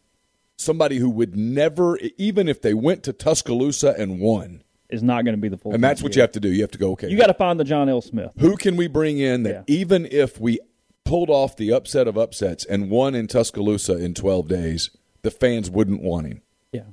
somebody 0.58 0.98
who 0.98 1.10
would 1.10 1.36
never, 1.36 1.98
even 2.18 2.50
if 2.50 2.62
they 2.62 2.74
went 2.74 3.04
to 3.04 3.14
Tuscaloosa 3.14 3.94
and 3.98 4.20
won, 4.20 4.64
Is 4.90 5.04
not 5.04 5.24
going 5.26 5.36
to 5.36 5.42
be 5.42 5.50
the 5.50 5.58
full. 5.58 5.74
and 5.74 5.84
that's 5.84 6.02
what 6.02 6.16
you 6.16 6.22
have 6.22 6.32
to 6.34 6.40
do. 6.40 6.50
You 6.50 6.62
have 6.62 6.72
to 6.72 6.78
go, 6.78 6.92
okay, 6.94 7.10
You 7.10 7.18
got 7.18 7.28
to 7.28 7.34
find 7.34 7.60
the 7.60 7.64
John 7.64 7.88
L. 7.90 8.02
Smith. 8.02 8.32
who 8.40 8.56
can 8.58 8.76
we 8.76 8.88
bring 8.88 9.20
in 9.20 9.44
that 9.44 9.66
Yeah. 9.68 9.76
even 9.76 10.08
if 10.10 10.40
we 10.40 10.60
pulled 11.04 11.30
off 11.30 11.56
the 11.56 11.72
upset 11.72 12.08
of 12.08 12.18
upsets 12.18 12.66
and 12.66 12.90
won 12.90 13.14
in 13.14 13.28
Tuscaloosa 13.28 13.98
in 13.98 14.16
12 14.16 14.48
days, 14.48 14.90
the 15.26 15.32
fans 15.32 15.70
wouldn't 15.70 16.02
want 16.02 16.28
him? 16.28 16.42
Yeah, 16.72 16.84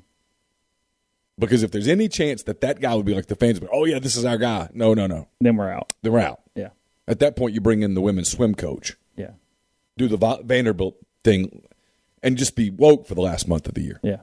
Because 1.38 1.62
if 1.62 1.70
there's 1.70 1.88
any 1.88 2.08
chance 2.08 2.42
that 2.44 2.60
that 2.60 2.80
guy 2.80 2.94
would 2.94 3.06
be 3.06 3.14
like 3.14 3.26
the 3.26 3.34
fans, 3.36 3.60
would 3.60 3.70
be, 3.70 3.76
oh 3.76 3.84
yeah, 3.84 3.98
this 3.98 4.16
is 4.16 4.24
our 4.24 4.38
guy. 4.38 4.68
No, 4.74 4.94
no, 4.94 5.06
no, 5.06 5.28
then 5.40 5.56
we're 5.56 5.70
out. 5.70 5.92
Then 6.02 6.12
we're 6.12 6.20
out. 6.20 6.40
Yeah, 6.54 6.68
At 7.08 7.18
that 7.20 7.36
point, 7.36 7.54
you 7.54 7.60
bring 7.60 7.82
in 7.82 7.94
the 7.94 8.00
women's 8.00 8.30
swim 8.30 8.54
coach, 8.54 8.96
yeah, 9.16 9.30
do 9.96 10.08
the 10.08 10.16
Vanderbilt 10.44 10.96
thing, 11.24 11.62
and 12.22 12.36
just 12.36 12.54
be 12.56 12.70
woke 12.70 13.06
for 13.06 13.14
the 13.14 13.20
last 13.22 13.46
month 13.48 13.66
of 13.68 13.74
the 13.74 13.82
year. 13.82 14.00
yeah, 14.02 14.20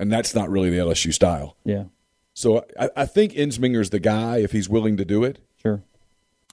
And 0.00 0.10
that's 0.12 0.34
not 0.34 0.48
really 0.50 0.70
the 0.70 0.78
LSU 0.78 1.12
style. 1.12 1.56
yeah. 1.64 1.84
So 2.36 2.64
I, 2.78 2.90
I 2.96 3.06
think 3.06 3.32
Ensminger's 3.34 3.90
the 3.90 4.00
guy 4.00 4.38
if 4.38 4.50
he's 4.50 4.68
willing 4.68 4.96
to 4.96 5.04
do 5.04 5.22
it. 5.22 5.38
Sure. 5.62 5.84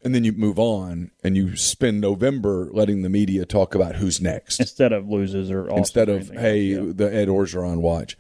And 0.03 0.15
then 0.15 0.23
you 0.23 0.31
move 0.31 0.57
on 0.57 1.11
and 1.23 1.37
you 1.37 1.55
spend 1.55 2.01
November 2.01 2.69
letting 2.71 3.03
the 3.03 3.09
media 3.09 3.45
talk 3.45 3.75
about 3.75 3.97
who's 3.97 4.19
next. 4.19 4.59
Instead 4.59 4.91
of 4.93 5.07
loses 5.07 5.51
or 5.51 5.69
instead 5.69 6.09
of 6.09 6.29
hey, 6.29 6.75
else. 6.75 6.95
the 6.95 7.13
Ed 7.13 7.27
Orgeron 7.27 7.77
watch. 7.81 8.17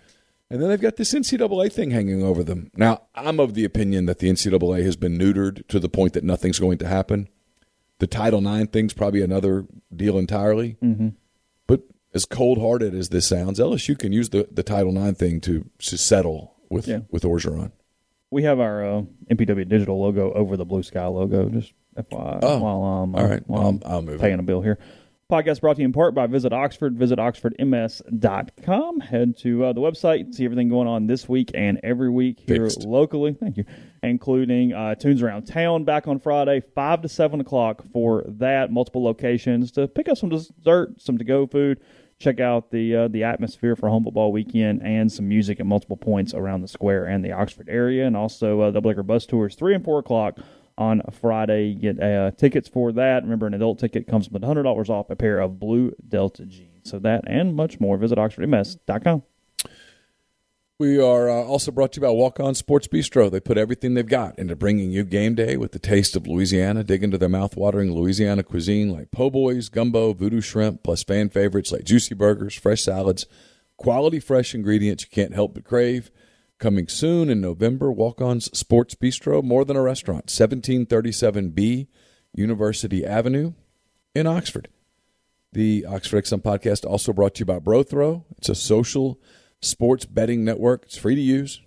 And 0.49 0.61
then 0.61 0.69
they've 0.69 0.81
got 0.81 0.97
this 0.97 1.13
NCAA 1.13 1.71
thing 1.71 1.91
hanging 1.91 2.21
over 2.23 2.43
them. 2.43 2.69
Now, 2.75 3.03
I'm 3.15 3.39
of 3.39 3.53
the 3.53 3.63
opinion 3.63 4.05
that 4.07 4.19
the 4.19 4.29
NCAA 4.29 4.83
has 4.83 4.95
been 4.97 5.17
neutered 5.17 5.65
to 5.69 5.79
the 5.79 5.89
point 5.89 6.13
that 6.13 6.23
nothing's 6.25 6.59
going 6.59 6.77
to 6.79 6.87
happen. 6.87 7.29
The 7.99 8.07
Title 8.07 8.45
IX 8.45 8.69
thing's 8.69 8.93
probably 8.93 9.21
another 9.21 9.65
deal 9.95 10.17
entirely. 10.17 10.77
Mm-hmm. 10.83 11.09
But 11.67 11.83
as 12.13 12.25
cold 12.25 12.59
hearted 12.59 12.93
as 12.93 13.09
this 13.09 13.27
sounds, 13.27 13.59
LSU 13.59 13.97
can 13.97 14.11
use 14.11 14.29
the, 14.29 14.47
the 14.51 14.63
Title 14.63 14.97
IX 15.03 15.17
thing 15.17 15.39
to, 15.41 15.69
to 15.79 15.97
settle 15.97 16.55
with 16.69 16.87
Yeah. 16.87 16.99
with 17.09 17.23
Orgeron. 17.23 17.71
We 18.31 18.43
have 18.43 18.59
our 18.59 18.83
uh, 18.85 19.01
MPW 19.29 19.67
digital 19.67 20.01
logo 20.01 20.31
over 20.33 20.57
the 20.57 20.65
blue 20.65 20.83
sky 20.83 21.05
logo. 21.05 21.49
Just 21.49 21.73
FYI, 21.97 22.39
Oh, 22.41 22.59
while 22.59 22.83
I'm 22.83 23.15
all 23.15 23.27
right. 23.27 23.43
while 23.47 23.67
I'm 23.67 23.81
I'll 23.85 24.01
move 24.01 24.15
it. 24.15 24.21
paying 24.21 24.39
a 24.39 24.43
bill 24.43 24.61
here. 24.61 24.79
Podcast 25.29 25.61
brought 25.61 25.75
to 25.77 25.81
you 25.81 25.85
in 25.85 25.93
part 25.93 26.13
by 26.13 26.27
Visit 26.27 26.51
Oxford. 26.51 26.97
Visit 26.97 27.17
oxfordms.com. 27.17 28.99
Head 28.99 29.37
to 29.39 29.63
uh, 29.65 29.73
the 29.73 29.79
website, 29.81 30.33
see 30.33 30.43
everything 30.45 30.67
going 30.67 30.87
on 30.89 31.07
this 31.07 31.27
week 31.29 31.51
and 31.53 31.79
every 31.83 32.09
week 32.09 32.41
here 32.45 32.65
Fixed. 32.69 32.83
locally. 32.83 33.33
Thank 33.33 33.55
you. 33.57 33.65
Including 34.03 34.73
uh, 34.73 34.95
Tunes 34.95 35.21
Around 35.21 35.43
Town 35.47 35.83
back 35.85 36.07
on 36.07 36.19
Friday, 36.19 36.61
5 36.75 37.03
to 37.03 37.07
7 37.09 37.39
o'clock 37.39 37.83
for 37.93 38.23
that. 38.27 38.71
Multiple 38.71 39.03
locations 39.03 39.71
to 39.73 39.87
pick 39.87 40.09
up 40.09 40.17
some 40.17 40.29
dessert, 40.29 40.99
some 41.01 41.17
to 41.17 41.23
go 41.23 41.47
food. 41.47 41.79
Check 42.21 42.39
out 42.39 42.69
the 42.69 42.95
uh, 42.95 43.07
the 43.07 43.23
atmosphere 43.23 43.75
for 43.75 43.89
home 43.89 44.03
football 44.03 44.31
weekend 44.31 44.83
and 44.83 45.11
some 45.11 45.27
music 45.27 45.59
at 45.59 45.65
multiple 45.65 45.97
points 45.97 46.35
around 46.35 46.61
the 46.61 46.67
square 46.67 47.05
and 47.05 47.25
the 47.25 47.31
Oxford 47.31 47.67
area. 47.67 48.05
And 48.05 48.15
also 48.15 48.61
uh, 48.61 48.71
the 48.71 48.79
Blicker 48.79 49.01
Bus 49.01 49.25
Tours, 49.25 49.55
3 49.55 49.73
and 49.73 49.83
4 49.83 49.99
o'clock 49.99 50.37
on 50.77 51.01
Friday. 51.11 51.69
You 51.69 51.93
get 51.93 51.99
uh, 51.99 52.29
tickets 52.31 52.69
for 52.69 52.91
that. 52.91 53.23
Remember, 53.23 53.47
an 53.47 53.55
adult 53.55 53.79
ticket 53.79 54.07
comes 54.07 54.29
with 54.29 54.43
$100 54.43 54.89
off 54.89 55.09
a 55.09 55.15
pair 55.15 55.39
of 55.39 55.59
blue 55.59 55.95
Delta 56.07 56.45
jeans. 56.45 56.91
So 56.91 56.99
that 56.99 57.23
and 57.25 57.55
much 57.55 57.79
more. 57.79 57.97
Visit 57.97 58.19
oxfordms.com. 58.19 59.23
We 60.81 60.99
are 60.99 61.29
uh, 61.29 61.43
also 61.43 61.69
brought 61.69 61.91
to 61.91 61.97
you 61.97 62.07
by 62.07 62.09
Walk 62.09 62.39
On 62.39 62.55
Sports 62.55 62.87
Bistro. 62.87 63.29
They 63.29 63.39
put 63.39 63.55
everything 63.55 63.93
they've 63.93 64.03
got 64.03 64.39
into 64.39 64.55
bringing 64.55 64.89
you 64.89 65.03
game 65.03 65.35
day 65.35 65.55
with 65.55 65.73
the 65.73 65.77
taste 65.77 66.15
of 66.15 66.25
Louisiana. 66.25 66.83
Dig 66.83 67.03
into 67.03 67.19
their 67.19 67.29
mouth-watering 67.29 67.93
Louisiana 67.93 68.41
cuisine 68.41 68.89
like 68.89 69.11
po' 69.11 69.29
boys, 69.29 69.69
gumbo, 69.69 70.11
voodoo 70.13 70.41
shrimp, 70.41 70.81
plus 70.81 71.03
fan 71.03 71.29
favorites 71.29 71.71
like 71.71 71.83
juicy 71.83 72.15
burgers, 72.15 72.55
fresh 72.55 72.81
salads, 72.81 73.27
quality 73.77 74.19
fresh 74.19 74.55
ingredients 74.55 75.03
you 75.03 75.09
can't 75.11 75.35
help 75.35 75.53
but 75.53 75.65
crave. 75.65 76.09
Coming 76.57 76.87
soon 76.87 77.29
in 77.29 77.41
November, 77.41 77.91
Walk 77.91 78.19
On's 78.19 78.45
Sports 78.57 78.95
Bistro, 78.95 79.43
more 79.43 79.63
than 79.63 79.77
a 79.77 79.83
restaurant, 79.83 80.25
1737B 80.29 81.89
University 82.33 83.05
Avenue 83.05 83.53
in 84.15 84.25
Oxford. 84.25 84.67
The 85.53 85.85
Oxford 85.85 86.23
Exxon 86.23 86.41
podcast 86.41 86.89
also 86.89 87.13
brought 87.13 87.35
to 87.35 87.41
you 87.41 87.45
by 87.45 87.59
Brothrow. 87.59 88.23
It's 88.39 88.49
a 88.49 88.55
social 88.55 89.19
sports 89.61 90.05
betting 90.05 90.43
network. 90.43 90.83
It's 90.83 90.97
free 90.97 91.15
to 91.15 91.21
use. 91.21 91.61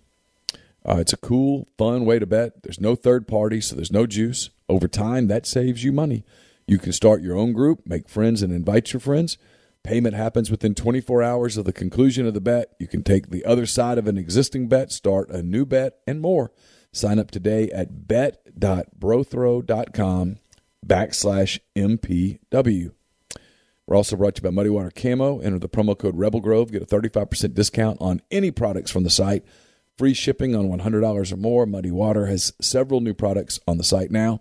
Uh, 0.87 0.99
it's 0.99 1.13
a 1.13 1.19
cool, 1.19 1.69
fun 1.79 2.05
way 2.05 2.19
to 2.19 2.27
bet. 2.27 2.63
There's 2.63 2.81
no 2.81 2.95
third 2.95 3.27
party, 3.27 3.61
so 3.61 3.75
there's 3.75 3.93
no 3.93 4.07
juice. 4.07 4.51
Over 4.69 4.87
time, 4.87 5.29
that 5.29 5.47
saves 5.47 5.83
you 5.83 5.93
money. 5.93 6.25
You 6.67 6.79
can 6.79 6.93
start 6.93 7.23
your 7.23 7.37
own 7.37 7.53
group, 7.53 7.87
make 7.87 8.09
friends, 8.09 8.43
and 8.43 8.53
invite 8.53 8.93
your 8.93 9.01
friends. 9.01 9.39
Payment 9.83 10.15
happens 10.15 10.51
within 10.51 10.75
24 10.75 11.23
hours 11.23 11.59
of 11.59 11.67
the 11.67 11.73
conclusion 11.73 12.27
of 12.27 12.35
the 12.35 12.41
bet. 12.41 12.75
You 12.79 12.89
can 12.89 13.03
take 13.03 13.29
the 13.29 13.45
other 13.45 13.67
side 13.67 13.99
of 13.99 14.07
an 14.07 14.17
existing 14.17 14.69
bet, 14.69 14.91
start 14.91 15.29
a 15.31 15.43
new 15.43 15.67
bet, 15.67 15.99
and 16.07 16.23
more. 16.23 16.53
Sign 16.93 17.19
up 17.19 17.31
today 17.31 17.69
at 17.71 18.09
bet.brothrow.com 18.09 20.39
backslash 20.87 21.59
MPW. 21.77 22.93
We're 23.87 23.97
also 23.97 24.17
brought 24.17 24.37
to 24.37 24.41
you 24.41 24.49
by 24.49 24.55
Muddy 24.55 24.71
Water 24.71 24.91
Camo. 24.91 25.41
Enter 25.41 25.59
the 25.59 25.69
promo 25.69 25.99
code 25.99 26.17
Rebel 26.17 26.41
Grove. 26.41 26.73
Get 26.73 26.83
a 26.83 26.87
35% 26.87 27.55
discount 27.55 27.99
on 28.01 28.23
any 28.31 28.51
products 28.51 28.91
from 28.91 29.05
the 29.05 29.11
site. 29.11 29.45
free 29.99 30.15
shipping 30.15 30.57
on 30.57 30.69
$100 30.69 31.33
or 31.33 31.37
more. 31.37 31.67
Muddy 31.67 31.91
Water 31.91 32.27
has 32.27 32.53
several 32.61 33.01
new 33.01 33.15
products 33.15 33.61
on 33.69 33.79
the 33.79 33.85
site 33.85 34.11
now, 34.11 34.41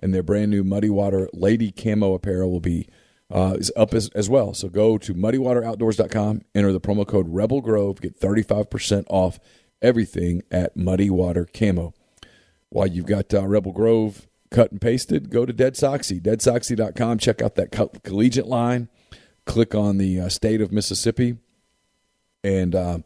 and 0.00 0.12
their 0.12 0.22
brand 0.22 0.50
new 0.50 0.64
Muddy 0.64 0.90
Water 0.90 1.28
Lady 1.32 1.70
Camo 1.70 2.14
apparel 2.14 2.50
will 2.50 2.60
be 2.60 2.88
uh, 3.30 3.56
is 3.58 3.70
up 3.76 3.92
as, 3.94 4.08
as 4.10 4.30
well. 4.30 4.54
So 4.54 4.68
go 4.68 4.98
to 4.98 5.14
muddywateroutdoors.com, 5.14 6.42
enter 6.54 6.72
the 6.72 6.80
promo 6.80 7.06
code 7.06 7.26
Rebel 7.28 7.60
Grove, 7.60 8.00
get 8.00 8.18
35% 8.18 9.04
off 9.08 9.38
everything 9.82 10.42
at 10.50 10.76
Muddy 10.76 11.10
Water 11.10 11.46
Camo. 11.46 11.94
While 12.70 12.86
you've 12.86 13.06
got 13.06 13.32
uh, 13.32 13.46
Rebel 13.46 13.72
Grove 13.72 14.27
cut 14.50 14.70
and 14.72 14.80
pasted, 14.80 15.30
go 15.30 15.44
to 15.46 15.52
Dead 15.52 15.74
Soxy, 15.74 16.20
deadsoxy.com, 16.20 17.18
check 17.18 17.42
out 17.42 17.54
that 17.56 17.72
co- 17.72 17.92
collegiate 18.04 18.46
line, 18.46 18.88
click 19.46 19.74
on 19.74 19.98
the 19.98 20.20
uh, 20.20 20.28
state 20.28 20.60
of 20.60 20.72
Mississippi, 20.72 21.36
and 22.44 22.74
uh, 22.74 22.98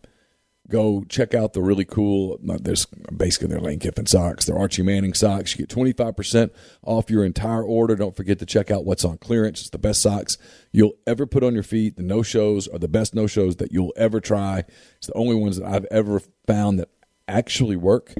go 0.69 1.05
check 1.09 1.35
out 1.35 1.53
the 1.53 1.63
really 1.63 1.85
cool. 1.85 2.39
uh, 2.49 2.59
There's 2.61 2.87
basically 2.87 3.49
their 3.49 3.61
Lane 3.61 3.79
Kiffin 3.79 4.07
socks, 4.07 4.45
their 4.47 4.59
Archie 4.59 4.83
Manning 4.83 5.15
socks. 5.15 5.57
You 5.59 5.67
get 5.67 5.75
25% 5.75 6.51
off 6.83 7.11
your 7.11 7.25
entire 7.25 7.63
order. 7.63 7.97
Don't 7.97 8.17
forget 8.17 8.39
to 8.39 8.47
check 8.47 8.71
out 8.71 8.85
what's 8.85 9.05
on 9.05 9.19
clearance. 9.19 9.61
It's 9.63 9.71
the 9.71 9.79
best 9.79 10.03
socks 10.03 10.39
you'll 10.71 10.95
ever 11.07 11.27
put 11.27 11.43
on 11.43 11.55
your 11.55 11.63
feet. 11.63 11.97
The 11.97 12.03
no 12.03 12.23
shows 12.23 12.69
are 12.69 12.79
the 12.79 12.89
best 12.89 13.15
no 13.15 13.27
shows 13.27 13.57
that 13.57 13.73
you'll 13.73 13.95
ever 13.97 14.21
try. 14.21 14.65
It's 14.99 15.07
the 15.09 15.15
only 15.15 15.35
ones 15.35 15.57
that 15.59 15.67
I've 15.67 15.87
ever 15.91 16.21
found 16.47 16.79
that 16.79 16.89
actually 17.27 17.77
work. 17.77 18.15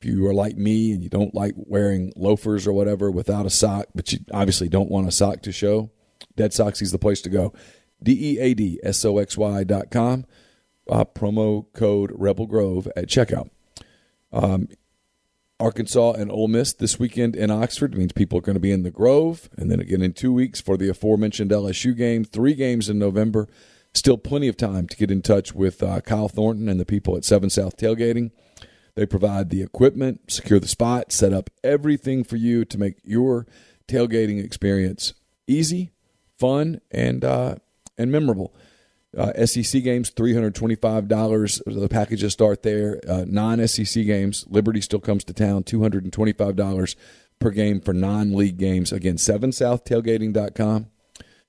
If 0.00 0.06
you 0.06 0.26
are 0.26 0.34
like 0.34 0.56
me 0.56 0.92
and 0.92 1.02
you 1.02 1.08
don't 1.08 1.34
like 1.34 1.54
wearing 1.56 2.12
loafers 2.16 2.66
or 2.66 2.72
whatever 2.72 3.10
without 3.10 3.46
a 3.46 3.50
sock, 3.50 3.86
but 3.94 4.12
you 4.12 4.18
obviously 4.32 4.68
don't 4.68 4.90
want 4.90 5.08
a 5.08 5.12
sock 5.12 5.42
to 5.42 5.52
show, 5.52 5.90
Dead 6.36 6.50
Soxy's 6.50 6.92
the 6.92 6.98
place 6.98 7.22
to 7.22 7.30
go. 7.30 7.54
D 8.02 8.34
E 8.34 8.38
A 8.38 8.54
D 8.54 8.78
S 8.82 9.04
O 9.04 9.18
X 9.18 9.38
Y 9.38 9.64
dot 9.64 9.90
com. 9.90 10.26
Uh, 10.88 11.04
promo 11.04 11.66
code 11.72 12.12
Rebel 12.14 12.46
Grove 12.46 12.86
at 12.94 13.06
checkout. 13.06 13.50
Um, 14.32 14.68
Arkansas 15.58 16.12
and 16.12 16.30
Ole 16.30 16.48
Miss 16.48 16.74
this 16.74 16.98
weekend 16.98 17.34
in 17.34 17.50
Oxford 17.50 17.96
means 17.96 18.12
people 18.12 18.38
are 18.38 18.42
going 18.42 18.54
to 18.54 18.60
be 18.60 18.70
in 18.70 18.82
the 18.82 18.90
Grove, 18.90 19.48
and 19.56 19.70
then 19.70 19.80
again 19.80 20.02
in 20.02 20.12
two 20.12 20.32
weeks 20.32 20.60
for 20.60 20.76
the 20.76 20.90
aforementioned 20.90 21.50
LSU 21.50 21.96
game. 21.96 22.24
Three 22.24 22.54
games 22.54 22.88
in 22.88 22.98
November. 22.98 23.48
Still 23.94 24.18
plenty 24.18 24.46
of 24.46 24.58
time 24.58 24.86
to 24.88 24.96
get 24.96 25.10
in 25.10 25.22
touch 25.22 25.54
with 25.54 25.82
uh, 25.82 26.02
Kyle 26.02 26.28
Thornton 26.28 26.68
and 26.68 26.78
the 26.78 26.84
people 26.84 27.16
at 27.16 27.24
Seven 27.24 27.48
South 27.48 27.78
Tailgating. 27.78 28.30
They 28.96 29.06
provide 29.06 29.50
the 29.50 29.62
equipment, 29.62 30.32
secure 30.32 30.58
the 30.58 30.66
spot, 30.66 31.12
set 31.12 31.32
up 31.32 31.50
everything 31.62 32.24
for 32.24 32.36
you 32.36 32.64
to 32.64 32.78
make 32.78 32.96
your 33.04 33.46
tailgating 33.86 34.42
experience 34.42 35.14
easy, 35.46 35.92
fun, 36.38 36.80
and 36.90 37.24
uh, 37.24 37.56
and 37.96 38.10
memorable. 38.10 38.54
Uh, 39.16 39.46
SEC 39.46 39.82
games, 39.82 40.10
three 40.10 40.34
hundred 40.34 40.54
twenty-five 40.54 41.08
dollars. 41.08 41.62
The 41.66 41.88
packages 41.88 42.32
start 42.32 42.62
there. 42.62 43.00
Uh, 43.08 43.24
non-SEC 43.26 44.04
games, 44.04 44.44
Liberty 44.48 44.80
still 44.80 45.00
comes 45.00 45.24
to 45.24 45.32
town, 45.32 45.62
two 45.62 45.82
hundred 45.82 46.04
and 46.04 46.12
twenty-five 46.12 46.56
dollars 46.56 46.96
per 47.38 47.50
game 47.50 47.80
for 47.80 47.92
non-league 47.92 48.58
games. 48.58 48.92
Again, 48.92 49.18
seven 49.18 49.50
southtailgating.com, 49.50 50.86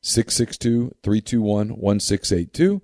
662-321-1682. 0.04 2.82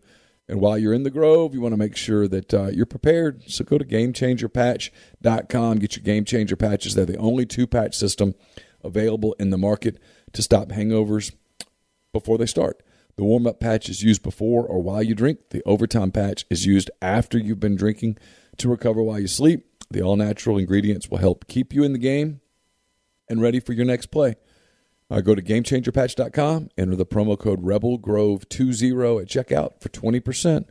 And 0.53 0.61
while 0.61 0.77
you're 0.77 0.93
in 0.93 1.01
the 1.01 1.09
Grove, 1.09 1.55
you 1.55 1.61
want 1.61 1.73
to 1.73 1.77
make 1.77 1.95
sure 1.95 2.27
that 2.27 2.53
uh, 2.53 2.67
you're 2.67 2.85
prepared. 2.85 3.41
So 3.49 3.63
go 3.65 3.79
to 3.79 3.83
GameChangerPatch.com. 3.83 5.79
Get 5.79 5.95
your 5.95 6.03
Game 6.03 6.25
Changer 6.25 6.55
patches. 6.55 6.93
They're 6.93 7.07
the 7.07 7.17
only 7.17 7.47
two-patch 7.47 7.97
system 7.97 8.35
available 8.83 9.35
in 9.39 9.49
the 9.49 9.57
market 9.57 9.97
to 10.33 10.43
stop 10.43 10.67
hangovers 10.67 11.33
before 12.13 12.37
they 12.37 12.45
start. 12.45 12.83
The 13.15 13.23
warm 13.23 13.47
up 13.47 13.59
patch 13.59 13.89
is 13.89 14.03
used 14.03 14.21
before 14.21 14.63
or 14.63 14.79
while 14.79 15.01
you 15.01 15.15
drink. 15.15 15.39
The 15.49 15.63
overtime 15.65 16.11
patch 16.11 16.45
is 16.51 16.67
used 16.67 16.91
after 17.01 17.39
you've 17.39 17.59
been 17.59 17.75
drinking 17.75 18.19
to 18.57 18.69
recover 18.69 19.01
while 19.01 19.19
you 19.19 19.27
sleep. 19.27 19.65
The 19.89 20.03
all 20.03 20.17
natural 20.17 20.59
ingredients 20.59 21.09
will 21.09 21.17
help 21.17 21.47
keep 21.47 21.73
you 21.73 21.83
in 21.83 21.93
the 21.93 21.97
game 21.97 22.41
and 23.27 23.41
ready 23.41 23.59
for 23.59 23.73
your 23.73 23.85
next 23.85 24.11
play. 24.11 24.35
Uh, 25.13 25.21
go 25.21 25.35
to 25.35 25.43
GameChangerPatch.com, 25.43 26.69
enter 26.75 26.95
the 26.95 27.05
promo 27.05 27.37
code 27.37 27.63
RebelGrove20 27.63 29.21
at 29.21 29.27
checkout 29.27 29.79
for 29.79 29.89
20% 29.89 30.65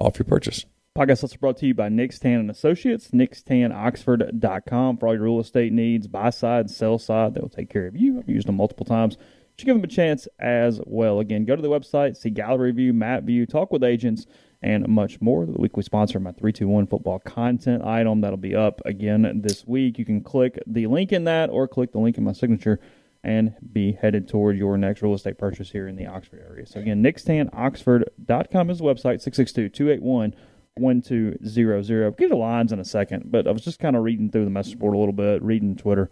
off 0.00 0.18
your 0.18 0.24
purchase. 0.24 0.64
Podcast 0.96 1.22
also 1.22 1.36
brought 1.36 1.58
to 1.58 1.66
you 1.66 1.74
by 1.74 1.90
Nix 1.90 2.18
Tann 2.18 2.40
and 2.40 2.50
Associates, 2.50 3.10
nickstanoxford.com 3.10 4.96
for 4.96 5.08
all 5.08 5.14
your 5.14 5.24
real 5.24 5.40
estate 5.40 5.74
needs, 5.74 6.06
buy 6.06 6.30
side, 6.30 6.70
sell 6.70 6.98
side. 6.98 7.34
They'll 7.34 7.50
take 7.50 7.68
care 7.68 7.86
of 7.86 7.94
you. 7.94 8.18
I've 8.18 8.30
used 8.30 8.48
them 8.48 8.56
multiple 8.56 8.86
times. 8.86 9.18
You 9.58 9.66
give 9.66 9.76
them 9.76 9.84
a 9.84 9.88
chance 9.88 10.26
as 10.38 10.80
well. 10.86 11.20
Again, 11.20 11.44
go 11.44 11.54
to 11.54 11.60
the 11.60 11.68
website, 11.68 12.16
see 12.16 12.30
gallery 12.30 12.72
view, 12.72 12.94
map 12.94 13.24
view, 13.24 13.44
talk 13.44 13.72
with 13.72 13.84
agents, 13.84 14.24
and 14.62 14.88
much 14.88 15.20
more. 15.20 15.44
The 15.44 15.52
weekly 15.52 15.82
sponsor 15.82 16.16
of 16.16 16.24
my 16.24 16.32
321 16.32 16.86
football 16.86 17.18
content 17.18 17.84
item 17.84 18.22
that'll 18.22 18.38
be 18.38 18.56
up 18.56 18.80
again 18.86 19.42
this 19.42 19.66
week. 19.66 19.98
You 19.98 20.06
can 20.06 20.22
click 20.22 20.58
the 20.66 20.86
link 20.86 21.12
in 21.12 21.24
that 21.24 21.50
or 21.50 21.68
click 21.68 21.92
the 21.92 21.98
link 21.98 22.16
in 22.16 22.24
my 22.24 22.32
signature 22.32 22.80
and 23.24 23.54
be 23.72 23.92
headed 23.92 24.28
toward 24.28 24.56
your 24.56 24.76
next 24.76 25.02
real 25.02 25.14
estate 25.14 25.38
purchase 25.38 25.70
here 25.70 25.86
in 25.86 25.96
the 25.96 26.06
Oxford 26.06 26.44
area. 26.48 26.66
So 26.66 26.80
again, 26.80 27.02
nickstanoxford.com 27.02 28.70
is 28.70 28.78
the 28.78 28.84
website, 28.84 29.20
662 29.20 29.68
281 29.68 30.34
1200. 30.74 32.16
Get 32.16 32.30
the 32.30 32.36
lines 32.36 32.72
in 32.72 32.78
a 32.78 32.84
second, 32.84 33.30
but 33.30 33.46
I 33.46 33.52
was 33.52 33.62
just 33.62 33.78
kind 33.78 33.94
of 33.94 34.02
reading 34.02 34.30
through 34.30 34.44
the 34.44 34.50
message 34.50 34.78
board 34.78 34.94
a 34.94 34.98
little 34.98 35.12
bit, 35.12 35.42
reading 35.42 35.76
Twitter. 35.76 36.10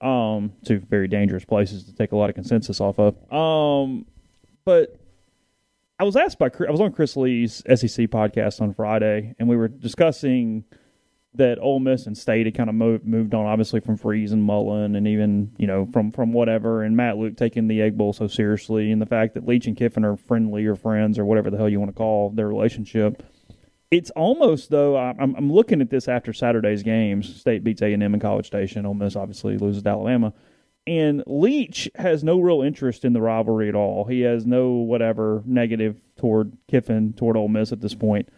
Um, 0.00 0.52
two 0.64 0.80
very 0.80 1.08
dangerous 1.08 1.44
places 1.44 1.84
to 1.84 1.94
take 1.94 2.12
a 2.12 2.16
lot 2.16 2.30
of 2.30 2.34
consensus 2.34 2.80
off 2.80 2.98
of. 2.98 3.32
Um, 3.32 4.06
but 4.64 4.98
I 5.98 6.04
was 6.04 6.16
asked 6.16 6.38
by 6.38 6.50
I 6.66 6.70
was 6.70 6.80
on 6.80 6.92
Chris 6.92 7.16
Lee's 7.16 7.56
SEC 7.66 8.08
podcast 8.08 8.60
on 8.60 8.72
Friday, 8.74 9.34
and 9.38 9.48
we 9.48 9.56
were 9.56 9.68
discussing 9.68 10.64
that 11.34 11.58
Ole 11.60 11.78
Miss 11.78 12.06
and 12.06 12.18
State 12.18 12.46
had 12.46 12.56
kind 12.56 12.68
of 12.68 12.74
moved 12.74 13.06
moved 13.06 13.34
on, 13.34 13.46
obviously 13.46 13.80
from 13.80 13.96
Freeze 13.96 14.32
and 14.32 14.42
Mullen, 14.42 14.96
and 14.96 15.06
even 15.06 15.52
you 15.58 15.66
know 15.66 15.86
from 15.92 16.10
from 16.10 16.32
whatever, 16.32 16.82
and 16.82 16.96
Matt 16.96 17.18
Luke 17.18 17.36
taking 17.36 17.68
the 17.68 17.80
Egg 17.80 17.96
Bowl 17.96 18.12
so 18.12 18.26
seriously, 18.26 18.90
and 18.90 19.00
the 19.00 19.06
fact 19.06 19.34
that 19.34 19.46
Leach 19.46 19.66
and 19.66 19.76
Kiffin 19.76 20.04
are 20.04 20.16
friendly 20.16 20.66
or 20.66 20.74
friends 20.74 21.18
or 21.18 21.24
whatever 21.24 21.50
the 21.50 21.56
hell 21.56 21.68
you 21.68 21.78
want 21.78 21.90
to 21.90 21.96
call 21.96 22.30
their 22.30 22.48
relationship. 22.48 23.22
It's 23.90 24.10
almost 24.10 24.70
though 24.70 24.96
I'm, 24.96 25.34
I'm 25.36 25.52
looking 25.52 25.80
at 25.80 25.90
this 25.90 26.08
after 26.08 26.32
Saturday's 26.32 26.82
games. 26.82 27.40
State 27.40 27.64
beats 27.64 27.82
A 27.82 27.92
and 27.92 28.02
M 28.02 28.14
in 28.14 28.20
College 28.20 28.46
Station. 28.46 28.84
Ole 28.84 28.94
Miss 28.94 29.14
obviously 29.14 29.56
loses 29.56 29.84
to 29.84 29.88
Alabama, 29.88 30.32
and 30.86 31.22
Leach 31.28 31.88
has 31.94 32.24
no 32.24 32.40
real 32.40 32.62
interest 32.62 33.04
in 33.04 33.12
the 33.12 33.20
rivalry 33.20 33.68
at 33.68 33.76
all. 33.76 34.04
He 34.04 34.22
has 34.22 34.46
no 34.46 34.70
whatever 34.70 35.44
negative 35.46 36.00
toward 36.16 36.56
Kiffin 36.68 37.12
toward 37.12 37.36
Ole 37.36 37.48
Miss 37.48 37.70
at 37.70 37.80
this 37.80 37.94
point. 37.94 38.28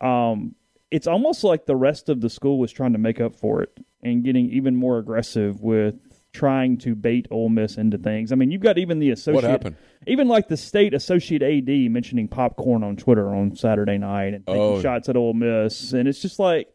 Um, 0.00 0.54
it's 0.90 1.06
almost 1.06 1.44
like 1.44 1.66
the 1.66 1.76
rest 1.76 2.08
of 2.08 2.20
the 2.20 2.30
school 2.30 2.58
was 2.58 2.72
trying 2.72 2.92
to 2.92 2.98
make 2.98 3.20
up 3.20 3.34
for 3.36 3.62
it 3.62 3.70
and 4.02 4.24
getting 4.24 4.48
even 4.50 4.74
more 4.76 4.98
aggressive 4.98 5.60
with 5.60 5.94
trying 6.32 6.78
to 6.78 6.94
bait 6.94 7.26
Ole 7.30 7.48
Miss 7.48 7.76
into 7.76 7.98
things. 7.98 8.32
I 8.32 8.36
mean, 8.36 8.50
you've 8.50 8.62
got 8.62 8.78
even 8.78 8.98
the 8.98 9.10
associate, 9.10 9.34
What 9.42 9.44
happened? 9.44 9.76
even 10.06 10.28
like 10.28 10.48
the 10.48 10.56
state 10.56 10.94
associate 10.94 11.42
AD 11.42 11.90
mentioning 11.90 12.28
popcorn 12.28 12.84
on 12.84 12.96
Twitter 12.96 13.34
on 13.34 13.56
Saturday 13.56 13.98
night 13.98 14.34
and 14.34 14.46
taking 14.46 14.60
Oh. 14.62 14.80
shots 14.80 15.08
at 15.08 15.16
Ole 15.16 15.34
Miss, 15.34 15.92
and 15.92 16.06
it's 16.08 16.20
just 16.20 16.38
like 16.38 16.68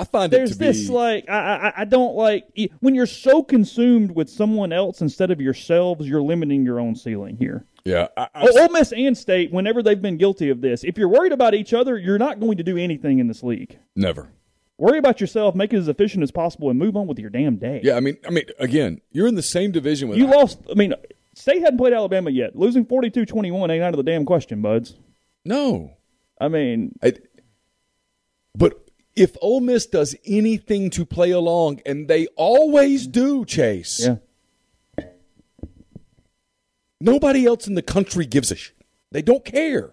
I 0.00 0.04
find 0.04 0.32
there's 0.32 0.50
it 0.50 0.54
to 0.54 0.58
this 0.58 0.86
be 0.88 0.92
like 0.92 1.28
I, 1.28 1.38
I 1.38 1.72
I 1.82 1.84
don't 1.84 2.14
like 2.14 2.46
when 2.80 2.94
you're 2.94 3.06
so 3.06 3.42
consumed 3.42 4.12
with 4.12 4.30
someone 4.30 4.72
else 4.72 5.00
instead 5.00 5.30
of 5.30 5.40
yourselves, 5.40 6.08
you're 6.08 6.22
limiting 6.22 6.64
your 6.64 6.80
own 6.80 6.96
ceiling 6.96 7.36
here. 7.36 7.64
yeah. 7.84 8.08
I, 8.16 8.28
I, 8.34 8.48
Ole 8.48 8.68
Miss 8.70 8.92
and 8.92 9.16
State, 9.16 9.52
whenever 9.52 9.82
they've 9.82 10.00
been 10.00 10.16
guilty 10.16 10.48
of 10.50 10.60
this, 10.60 10.84
if 10.84 10.96
you're 10.98 11.08
worried 11.08 11.32
about 11.32 11.54
each 11.54 11.72
other, 11.74 11.98
you're 11.98 12.18
not 12.18 12.40
going 12.40 12.56
to 12.56 12.62
do 12.62 12.76
anything 12.76 13.18
in 13.18 13.28
this 13.28 13.42
league. 13.42 13.78
never. 13.94 14.28
Worry 14.78 14.96
about 14.96 15.20
yourself, 15.20 15.54
make 15.54 15.74
it 15.74 15.76
as 15.76 15.88
efficient 15.88 16.22
as 16.22 16.30
possible, 16.30 16.70
and 16.70 16.78
move 16.78 16.96
on 16.96 17.06
with 17.06 17.18
your 17.18 17.28
damn 17.28 17.56
day. 17.56 17.82
Yeah, 17.84 17.96
I 17.96 18.00
mean, 18.00 18.16
I 18.26 18.30
mean, 18.30 18.46
again, 18.58 19.02
you're 19.12 19.26
in 19.26 19.34
the 19.34 19.42
same 19.42 19.72
division 19.72 20.08
with 20.08 20.16
You 20.16 20.26
lost. 20.26 20.58
I 20.70 20.74
mean, 20.74 20.94
State 21.34 21.60
hadn't 21.60 21.76
played 21.76 21.92
Alabama 21.92 22.30
yet. 22.30 22.56
Losing 22.56 22.86
42-21 22.86 23.70
ain't 23.70 23.82
out 23.82 23.92
of 23.92 23.98
the 23.98 24.02
damn 24.02 24.24
question, 24.24 24.62
buds. 24.62 24.94
no. 25.44 25.92
I 26.40 26.48
mean, 26.48 26.98
I, 27.02 27.12
but 28.54 28.89
if 29.16 29.36
Ole 29.40 29.60
Miss 29.60 29.86
does 29.86 30.14
anything 30.24 30.90
to 30.90 31.04
play 31.04 31.30
along, 31.30 31.80
and 31.84 32.08
they 32.08 32.26
always 32.36 33.06
do, 33.06 33.44
Chase, 33.44 34.06
yeah. 34.98 35.04
nobody 37.00 37.46
else 37.46 37.66
in 37.66 37.74
the 37.74 37.82
country 37.82 38.26
gives 38.26 38.50
a 38.50 38.56
shit. 38.56 38.76
They 39.10 39.22
don't 39.22 39.44
care. 39.44 39.92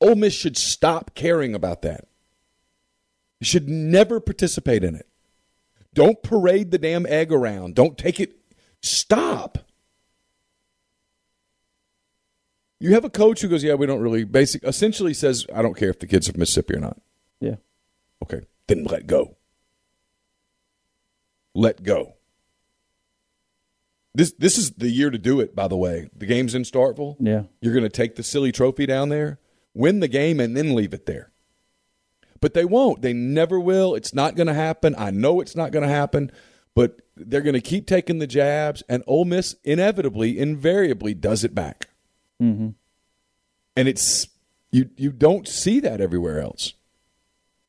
Ole 0.00 0.16
Miss 0.16 0.34
should 0.34 0.56
stop 0.56 1.14
caring 1.14 1.54
about 1.54 1.82
that. 1.82 2.06
You 3.40 3.44
should 3.44 3.68
never 3.68 4.20
participate 4.20 4.82
in 4.82 4.94
it. 4.94 5.06
Don't 5.94 6.22
parade 6.22 6.70
the 6.70 6.78
damn 6.78 7.06
egg 7.06 7.32
around. 7.32 7.74
Don't 7.74 7.96
take 7.96 8.20
it. 8.20 8.36
Stop. 8.82 9.58
You 12.80 12.94
have 12.94 13.04
a 13.04 13.10
coach 13.10 13.40
who 13.40 13.48
goes, 13.48 13.64
"Yeah, 13.64 13.74
we 13.74 13.86
don't 13.86 14.00
really." 14.00 14.22
Basic, 14.24 14.62
essentially 14.62 15.14
says, 15.14 15.46
"I 15.52 15.62
don't 15.62 15.76
care 15.76 15.90
if 15.90 15.98
the 15.98 16.06
kids 16.06 16.28
from 16.28 16.38
Mississippi 16.38 16.74
or 16.74 16.80
not." 16.80 17.00
Okay, 18.22 18.40
then 18.66 18.84
let 18.84 19.06
go. 19.06 19.36
Let 21.54 21.82
go. 21.82 22.14
This 24.14 24.32
this 24.32 24.58
is 24.58 24.72
the 24.72 24.90
year 24.90 25.10
to 25.10 25.18
do 25.18 25.40
it. 25.40 25.54
By 25.54 25.68
the 25.68 25.76
way, 25.76 26.08
the 26.16 26.26
game's 26.26 26.54
in 26.54 26.62
Starkville. 26.62 27.16
Yeah. 27.20 27.44
You're 27.60 27.74
going 27.74 27.84
to 27.84 27.88
take 27.88 28.16
the 28.16 28.22
silly 28.22 28.52
trophy 28.52 28.86
down 28.86 29.10
there, 29.10 29.38
win 29.74 30.00
the 30.00 30.08
game, 30.08 30.40
and 30.40 30.56
then 30.56 30.74
leave 30.74 30.92
it 30.92 31.06
there. 31.06 31.30
But 32.40 32.54
they 32.54 32.64
won't. 32.64 33.02
They 33.02 33.12
never 33.12 33.58
will. 33.58 33.94
It's 33.94 34.14
not 34.14 34.34
going 34.34 34.46
to 34.46 34.54
happen. 34.54 34.94
I 34.96 35.10
know 35.10 35.40
it's 35.40 35.56
not 35.56 35.72
going 35.72 35.84
to 35.84 35.92
happen. 35.92 36.30
But 36.74 37.00
they're 37.16 37.42
going 37.42 37.54
to 37.54 37.60
keep 37.60 37.86
taking 37.86 38.18
the 38.18 38.26
jabs, 38.26 38.82
and 38.88 39.02
Ole 39.06 39.24
Miss 39.24 39.56
inevitably, 39.64 40.38
invariably 40.38 41.14
does 41.14 41.42
it 41.42 41.54
back. 41.54 41.88
Mm-hmm. 42.40 42.68
And 43.76 43.88
it's 43.88 44.28
you. 44.70 44.90
You 44.96 45.10
don't 45.10 45.48
see 45.48 45.80
that 45.80 46.00
everywhere 46.00 46.40
else. 46.40 46.74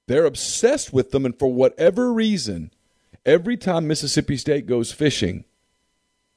They're 0.10 0.26
obsessed 0.26 0.92
with 0.92 1.12
them, 1.12 1.24
and 1.24 1.38
for 1.38 1.54
whatever 1.54 2.12
reason, 2.12 2.72
every 3.28 3.56
time 3.56 3.88
Mississippi 3.88 4.38
State 4.38 4.66
goes 4.66 4.92
fishing, 4.92 5.46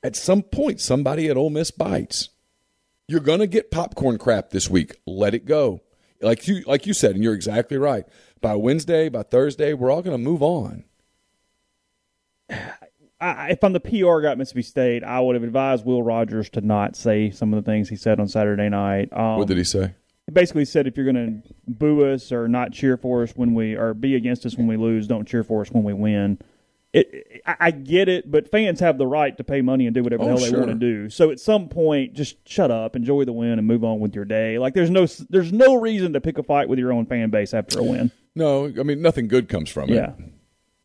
at 0.02 0.14
some 0.14 0.42
point 0.42 0.78
somebody 0.78 1.30
at 1.30 1.38
Ole 1.38 1.48
Miss 1.48 1.70
bites. 1.70 2.28
You're 3.08 3.20
going 3.20 3.38
to 3.38 3.46
get 3.46 3.70
popcorn 3.70 4.18
crap 4.18 4.50
this 4.50 4.68
week. 4.68 4.96
Let 5.06 5.32
it 5.32 5.46
go. 5.46 5.80
Like 6.20 6.46
you, 6.46 6.62
like 6.66 6.86
you 6.86 6.92
said, 6.92 7.14
and 7.14 7.24
you're 7.24 7.32
exactly 7.32 7.78
right. 7.78 8.04
By 8.42 8.56
Wednesday, 8.56 9.08
by 9.08 9.22
Thursday, 9.22 9.72
we're 9.72 9.90
all 9.90 10.02
going 10.02 10.18
to 10.18 10.22
move 10.22 10.42
on. 10.42 10.84
I, 13.22 13.52
if 13.52 13.64
I'm 13.64 13.72
the 13.72 13.80
PR 13.80 14.20
guy 14.20 14.32
at 14.32 14.38
Mississippi 14.38 14.64
State, 14.64 15.02
I 15.02 15.18
would 15.18 15.34
have 15.34 15.44
advised 15.44 15.86
Will 15.86 16.02
Rogers 16.02 16.50
to 16.50 16.60
not 16.60 16.94
say 16.94 17.30
some 17.30 17.54
of 17.54 17.64
the 17.64 17.70
things 17.70 17.88
he 17.88 17.96
said 17.96 18.20
on 18.20 18.28
Saturday 18.28 18.68
night. 18.68 19.08
Um, 19.12 19.38
what 19.38 19.48
did 19.48 19.56
he 19.56 19.64
say? 19.64 19.94
He 20.26 20.32
basically 20.32 20.64
said 20.64 20.86
if 20.86 20.96
you're 20.96 21.10
going 21.10 21.42
to 21.42 21.54
boo 21.66 22.04
us 22.12 22.30
or 22.30 22.46
not 22.48 22.72
cheer 22.72 22.96
for 22.96 23.22
us 23.22 23.32
when 23.34 23.54
we 23.54 23.74
or 23.74 23.92
be 23.92 24.14
against 24.14 24.46
us 24.46 24.56
when 24.56 24.66
we 24.68 24.76
lose, 24.76 25.06
don't 25.08 25.26
cheer 25.26 25.42
for 25.42 25.62
us 25.62 25.70
when 25.70 25.82
we 25.82 25.92
win. 25.92 26.38
It, 26.92 27.40
I, 27.46 27.56
I 27.58 27.70
get 27.70 28.08
it, 28.08 28.30
but 28.30 28.48
fans 28.50 28.78
have 28.80 28.98
the 28.98 29.06
right 29.06 29.34
to 29.38 29.42
pay 29.44 29.62
money 29.62 29.86
and 29.86 29.94
do 29.94 30.02
whatever 30.02 30.24
the 30.24 30.30
Oh, 30.30 30.36
hell 30.36 30.44
they 30.44 30.50
sure. 30.50 30.58
want 30.60 30.70
to 30.70 30.74
do. 30.78 31.08
So 31.10 31.30
at 31.30 31.40
some 31.40 31.68
point, 31.68 32.12
just 32.12 32.46
shut 32.46 32.70
up, 32.70 32.94
enjoy 32.94 33.24
the 33.24 33.32
win, 33.32 33.58
and 33.58 33.66
move 33.66 33.82
on 33.82 33.98
with 33.98 34.14
your 34.14 34.26
day. 34.26 34.58
Like 34.58 34.74
there's 34.74 34.90
no 34.90 35.06
there's 35.30 35.52
no 35.52 35.74
reason 35.74 36.12
to 36.12 36.20
pick 36.20 36.38
a 36.38 36.42
fight 36.42 36.68
with 36.68 36.78
your 36.78 36.92
own 36.92 37.06
fan 37.06 37.30
base 37.30 37.52
after 37.54 37.80
a 37.80 37.82
win. 37.82 38.12
No, 38.36 38.66
I 38.66 38.82
mean 38.82 39.00
nothing 39.02 39.26
good 39.26 39.48
comes 39.48 39.70
from 39.70 39.90
it. 39.90 39.94
Yeah. 39.94 40.12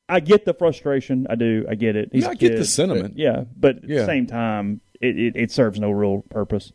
I 0.09 0.21
get 0.21 0.45
the 0.45 0.53
frustration. 0.53 1.27
I 1.29 1.35
do. 1.35 1.65
I 1.69 1.75
get 1.75 1.97
it. 1.97 2.09
He's 2.13 2.23
Yeah, 2.23 2.29
a 2.29 2.31
I 2.31 2.35
get 2.35 2.51
the 2.53 2.57
kid, 2.59 2.65
sentiment. 2.65 3.13
but- 3.15 3.17
yeah, 3.19 3.43
but 3.57 3.77
at 3.83 3.89
Yeah. 3.89 3.99
the 3.99 4.05
same 4.05 4.25
time, 4.25 4.79
it, 5.01 5.19
it, 5.19 5.35
it 5.35 5.51
serves 5.51 5.77
no 5.79 5.91
real 5.91 6.23
purpose, 6.29 6.71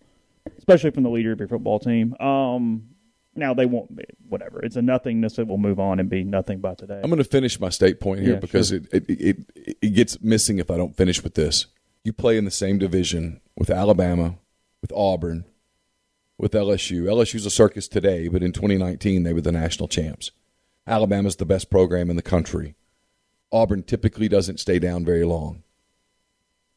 especially 0.59 0.90
from 0.90 1.02
the 1.02 1.11
leader 1.11 1.33
of 1.33 1.38
your 1.38 1.48
football 1.48 1.78
team. 1.78 2.14
Um, 2.20 2.88
now 3.35 3.55
they 3.55 3.66
won't. 3.66 3.94
be 3.96 4.05
Whatever. 4.28 4.61
It's 4.64 4.76
a 4.76 4.83
nothingness 4.83 5.37
that 5.37 5.46
will 5.46 5.59
move 5.59 5.78
on 5.78 6.00
and 6.00 6.09
be 6.09 6.24
nothing 6.24 6.61
by 6.61 6.74
today. 6.74 7.00
I'm 7.02 7.11
going 7.11 7.18
to 7.18 7.24
finish 7.24 7.59
my 7.61 7.68
state 7.68 8.00
point 8.00 8.20
here 8.20 8.35
Yeah, 8.35 8.40
because 8.40 8.68
sure. 8.68 8.78
it, 8.92 9.05
it, 9.09 9.20
it 9.57 9.76
it 9.83 9.90
gets 9.94 10.20
missing 10.22 10.59
if 10.59 10.70
I 10.70 10.76
don't 10.76 10.96
finish 10.96 11.22
with 11.22 11.35
this. 11.35 11.66
You 12.05 12.12
play 12.12 12.37
in 12.37 12.44
the 12.44 12.50
same 12.50 12.78
division 12.78 13.40
with 13.57 13.70
Alabama, 13.70 14.37
with 14.81 14.92
Auburn, 14.92 15.44
with 16.38 16.52
LSU. 16.52 17.05
LSU's 17.05 17.46
a 17.46 17.50
circus 17.50 17.88
today, 17.88 18.28
but 18.28 18.42
in 18.42 18.52
2019 18.52 19.22
they 19.22 19.33
were 19.33 19.40
the 19.40 19.52
national 19.52 19.88
champs. 19.88 20.31
Alabama's 20.87 21.37
the 21.37 21.44
best 21.46 21.70
program 21.70 22.11
in 22.11 22.16
the 22.16 22.22
country. 22.22 22.74
Auburn 23.52 23.83
typically 23.83 24.28
doesn't 24.28 24.59
stay 24.61 24.78
down 24.78 25.05
very 25.05 25.24
long. 25.24 25.62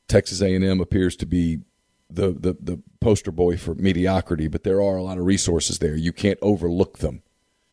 Texas 0.08 0.41
A&M 0.41 0.80
appears 0.80 1.15
to 1.15 1.25
be 1.25 1.60
the, 2.10 2.32
the, 2.32 2.56
the 2.60 2.82
poster 3.00 3.32
boy 3.32 3.58
for 3.58 3.76
mediocrity, 3.76 4.48
but 4.48 4.63
there 4.63 4.82
are 4.82 4.98
a 4.98 5.04
lot 5.04 5.18
of 5.18 5.26
resources 5.26 5.80
there. 5.80 5.96
You 5.96 6.13
can't 6.13 6.39
overlook 6.41 7.00
them. 7.00 7.24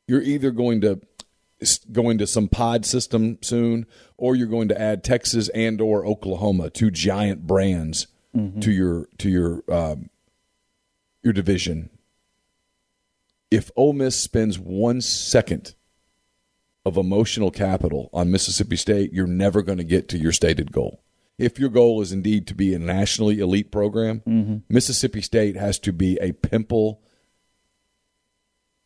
You're 0.07 0.23
either 0.23 0.51
going 0.51 0.81
to 0.83 1.01
go 1.92 2.11
into 2.11 2.27
some 2.27 2.49
pod 2.49 2.85
system 2.85 3.38
soon, 3.40 3.87
or 4.16 4.35
you're 4.35 4.49
going 4.49 4.68
to 4.68 4.81
add 4.81 5.05
Texas 5.05 5.49
and 5.51 5.81
or 5.81 6.05
Oklahoma, 6.05 6.71
two 6.71 6.90
giant 6.90 7.47
brands 7.47 8.09
to 8.61 8.73
your 8.73 9.09
to 9.18 9.29
your 9.29 9.62
um, 9.68 10.09
your 11.23 11.33
division. 11.33 11.90
If 13.51 13.71
Ole 13.77 13.92
Miss 13.92 14.18
spends 14.18 14.59
one 14.59 15.03
second 15.03 15.75
of 16.85 16.97
emotional 16.97 17.51
capital 17.51 18.09
on 18.12 18.31
Mississippi 18.31 18.77
State, 18.77 19.12
you're 19.12 19.27
never 19.27 19.62
going 19.62 19.79
to 19.79 19.85
get 19.85 20.09
to 20.09 20.18
your 20.18 20.33
stated 20.33 20.73
goal. 20.73 21.03
If 21.38 21.59
your 21.59 21.71
goal 21.71 22.01
is 22.03 22.12
indeed 22.12 22.47
to 22.49 22.55
be 22.55 22.75
a 22.75 22.79
nationally 22.79 23.40
elite 23.40 23.73
program, 23.73 24.62
Mississippi 24.68 25.23
State 25.23 25.57
has 25.57 25.79
to 25.81 25.92
be 25.92 26.18
a 26.21 26.33
pimple 26.33 27.03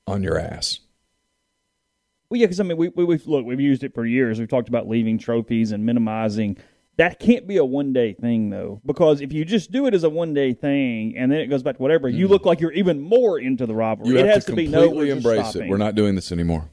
on 0.07 0.23
your 0.23 0.39
ass. 0.39 0.81
Well, 2.31 2.41
yeah, 2.41 2.47
because 2.47 2.61
I 2.61 2.65
mean, 2.65 2.77
we, 2.77 2.89
we 2.89 3.05
we've 3.05 3.27
look, 3.27 3.45
we've 3.45 3.61
used 3.61 3.85
it 3.85 3.95
for 3.95 4.05
years. 4.05 4.39
We've 4.39 4.49
talked 4.49 4.69
about 4.69 4.89
leaving 4.89 5.19
trophies 5.19 5.73
and 5.73 5.85
minimizing. 5.87 6.57
That 6.97 7.21
can't 7.21 7.47
be 7.47 7.59
a 7.59 7.65
one 7.65 7.93
day 7.93 8.15
thing 8.15 8.51
though, 8.51 8.81
because 8.85 9.21
if 9.21 9.33
you 9.33 9.45
just 9.45 9.71
do 9.71 9.87
it 9.87 9.95
as 9.95 10.03
a 10.03 10.09
one 10.09 10.33
day 10.33 10.55
thing 10.55 11.15
and 11.17 11.31
then 11.31 11.41
it 11.41 11.49
goes 11.49 11.63
back 11.63 11.77
to 11.77 11.83
whatever, 11.83 12.09
you 12.09 12.27
look 12.27 12.47
like 12.47 12.59
you're 12.61 12.73
even 12.73 13.01
more 13.01 13.39
into 13.39 13.67
the 13.67 13.75
rivalry. 13.75 14.09
Mm-hmm. 14.09 14.17
You 14.17 14.25
it 14.25 14.27
have 14.27 14.35
has 14.37 14.45
to 14.47 14.53
to, 14.53 14.57
be 14.57 14.65
completely 14.65 14.91
no, 14.91 14.97
we're 14.97 15.17
embrace 15.17 15.55
it. 15.55 15.69
We're 15.69 15.77
not 15.77 15.95
doing 15.95 16.15
this 16.15 16.33
anymore. 16.33 16.71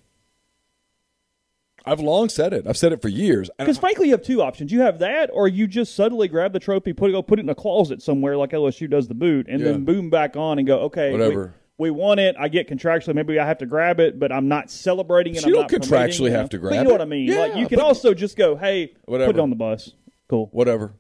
I've 1.86 2.00
long 2.00 2.30
said 2.30 2.54
it. 2.54 2.66
I've 2.68 2.78
said 2.78 2.94
it 2.94 3.02
for 3.02 3.10
years. 3.10 3.50
Because 3.58 3.78
frankly, 3.78 4.08
you 4.08 4.14
have 4.14 4.22
two 4.24 4.42
options. 4.42 4.72
You 4.72 4.82
have 4.82 5.00
that, 5.00 5.30
or 5.34 5.48
you 5.48 5.68
just 5.68 5.96
suddenly 5.96 6.28
grab 6.28 6.54
the 6.54 6.60
trophy, 6.60 6.94
put 6.94 7.10
it, 7.10 7.14
go 7.14 7.22
put 7.22 7.40
it 7.40 7.42
in 7.44 7.50
a 7.50 7.56
closet 7.56 8.02
somewhere, 8.02 8.38
like 8.38 8.52
LSU 8.52 8.90
does 8.90 9.08
the 9.08 9.14
boot, 9.16 9.48
and 9.50 9.60
Yeah. 9.60 9.72
then 9.74 9.84
boom 9.86 10.10
back 10.10 10.38
on 10.38 10.60
and 10.60 10.68
go, 10.68 10.80
okay, 10.82 11.12
we- 11.12 11.20
Whatever. 11.20 11.54
We, 11.80 11.90
won 11.90 12.20
it. 12.20 12.36
I 12.40 12.48
get 12.48 12.70
contractually. 12.70 13.16
Maybe 13.16 13.38
I 13.40 13.46
have 13.46 13.58
to 13.58 13.66
grab 13.66 14.00
it, 14.00 14.18
but 14.20 14.32
I'm 14.32 14.48
not 14.48 14.70
celebrating 14.72 15.36
it. 15.36 15.46
You 15.46 15.54
not 15.54 15.68
don't 15.70 15.82
contractually 15.82 16.30
have 16.32 16.48
to 16.52 16.58
grab 16.58 16.74
it. 16.74 16.78
you 16.78 16.84
know 16.86 16.92
what. 16.92 17.02
I 17.02 17.06
mean? 17.06 17.28
Yeah, 17.28 17.40
like 17.40 17.56
you 17.58 17.68
can 17.68 17.82
also 17.82 18.14
just 18.14 18.38
go, 18.38 18.56
hey, 18.56 18.94
whatever. 19.06 19.34
put 19.34 19.40
it 19.40 19.42
on 19.42 19.50
the 19.50 19.56
bus. 19.58 19.92
Cool. 20.30 20.50
whatever. 20.54 20.94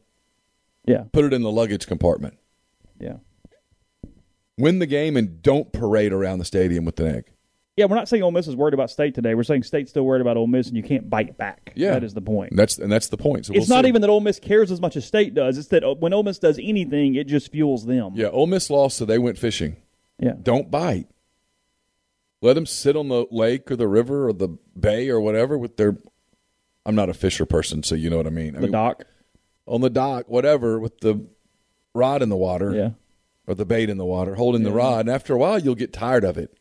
Yeah. 0.85 1.05
Put 1.13 1.23
it 1.25 1.31
in 1.33 1.41
the 1.43 1.51
luggage 1.51 1.87
compartment. 1.87 2.37
Yeah. 2.99 3.17
Win 4.57 4.79
the 4.79 4.85
game 4.85 5.15
and 5.15 5.41
don't 5.41 5.71
parade 5.71 6.11
around 6.11 6.39
the 6.39 6.45
stadium 6.45 6.85
with 6.85 6.99
an 6.99 7.07
egg. 7.07 7.25
Yeah, 7.75 7.85
we're 7.85 7.95
not 7.95 8.07
saying 8.07 8.21
Ole 8.21 8.29
Miss 8.31 8.47
is 8.47 8.55
worried 8.55 8.75
about 8.75 8.91
State 8.91 9.15
today. 9.15 9.33
We're 9.33 9.41
saying 9.43 9.63
State's 9.63 9.89
still 9.89 10.03
worried 10.03 10.21
about 10.21 10.37
Ole 10.37 10.45
Miss, 10.45 10.67
and 10.67 10.77
you 10.77 10.83
can't 10.83 11.09
bite 11.09 11.37
back. 11.39 11.73
Yeah. 11.75 11.93
that 11.93 12.03
is 12.03 12.13
the 12.13 12.21
point. 12.21 12.51
And 12.51 12.59
that's 12.59 12.77
and 12.77 12.91
that's 12.91 13.07
the 13.07 13.17
point. 13.17 13.47
So 13.47 13.53
it's 13.53 13.67
we'll 13.67 13.77
not 13.77 13.85
see. 13.85 13.89
even 13.89 14.01
that 14.01 14.11
Ole 14.11 14.19
Miss 14.21 14.39
cares 14.39 14.71
as 14.71 14.79
much 14.79 14.95
as 14.95 15.05
State 15.05 15.33
does. 15.33 15.57
It's 15.57 15.69
that 15.69 15.83
uh, 15.83 15.95
when 15.95 16.13
Ole 16.13 16.21
Miss 16.23 16.37
does 16.37 16.59
anything, 16.61 17.15
it 17.15 17.25
just 17.25 17.51
fuels 17.51 17.85
them. 17.87 18.11
Yeah, 18.13 18.27
Ole 18.27 18.45
Miss 18.45 18.69
lost, 18.69 18.97
so 18.97 19.05
they 19.05 19.17
went 19.17 19.39
fishing. 19.39 19.77
yeah. 20.19 20.33
Don't 20.41 20.69
bite. 20.69 21.07
Let 22.43 22.53
them 22.53 22.65
sit 22.67 22.95
on 22.95 23.07
the 23.07 23.25
lake 23.31 23.71
or 23.71 23.75
the 23.75 23.87
river 23.87 24.27
or 24.27 24.33
the 24.33 24.49
bay 24.79 25.09
or 25.09 25.19
whatever 25.19 25.57
with 25.57 25.77
their. 25.77 25.97
I'm 26.85 26.93
not 26.95 27.09
a 27.09 27.13
fisher 27.13 27.45
person, 27.47 27.81
so 27.81 27.95
you 27.95 28.09
know 28.09 28.17
what 28.17 28.27
I 28.27 28.31
mean. 28.31 28.55
I 28.55 28.59
The 28.59 28.63
mean, 28.67 28.71
dock. 28.73 29.05
on 29.65 29.81
the 29.81 29.89
dock, 29.89 30.25
whatever, 30.27 30.77
with 30.79 30.99
the 30.99 31.25
rod 31.95 32.21
in 32.21 32.29
the 32.29 32.35
water. 32.35 32.75
Yeah. 32.75 32.89
or 33.47 33.55
the 33.55 33.65
bait 33.65 33.89
in 33.89 33.97
the 33.97 34.05
water, 34.05 34.35
holding 34.35 34.63
the 34.63 34.71
rod, 34.71 35.01
and 35.01 35.09
after 35.09 35.33
a 35.33 35.37
while 35.37 35.57
you'll 35.59 35.73
get 35.75 35.91
tired 35.91 36.23
of 36.23 36.37
it. 36.37 36.55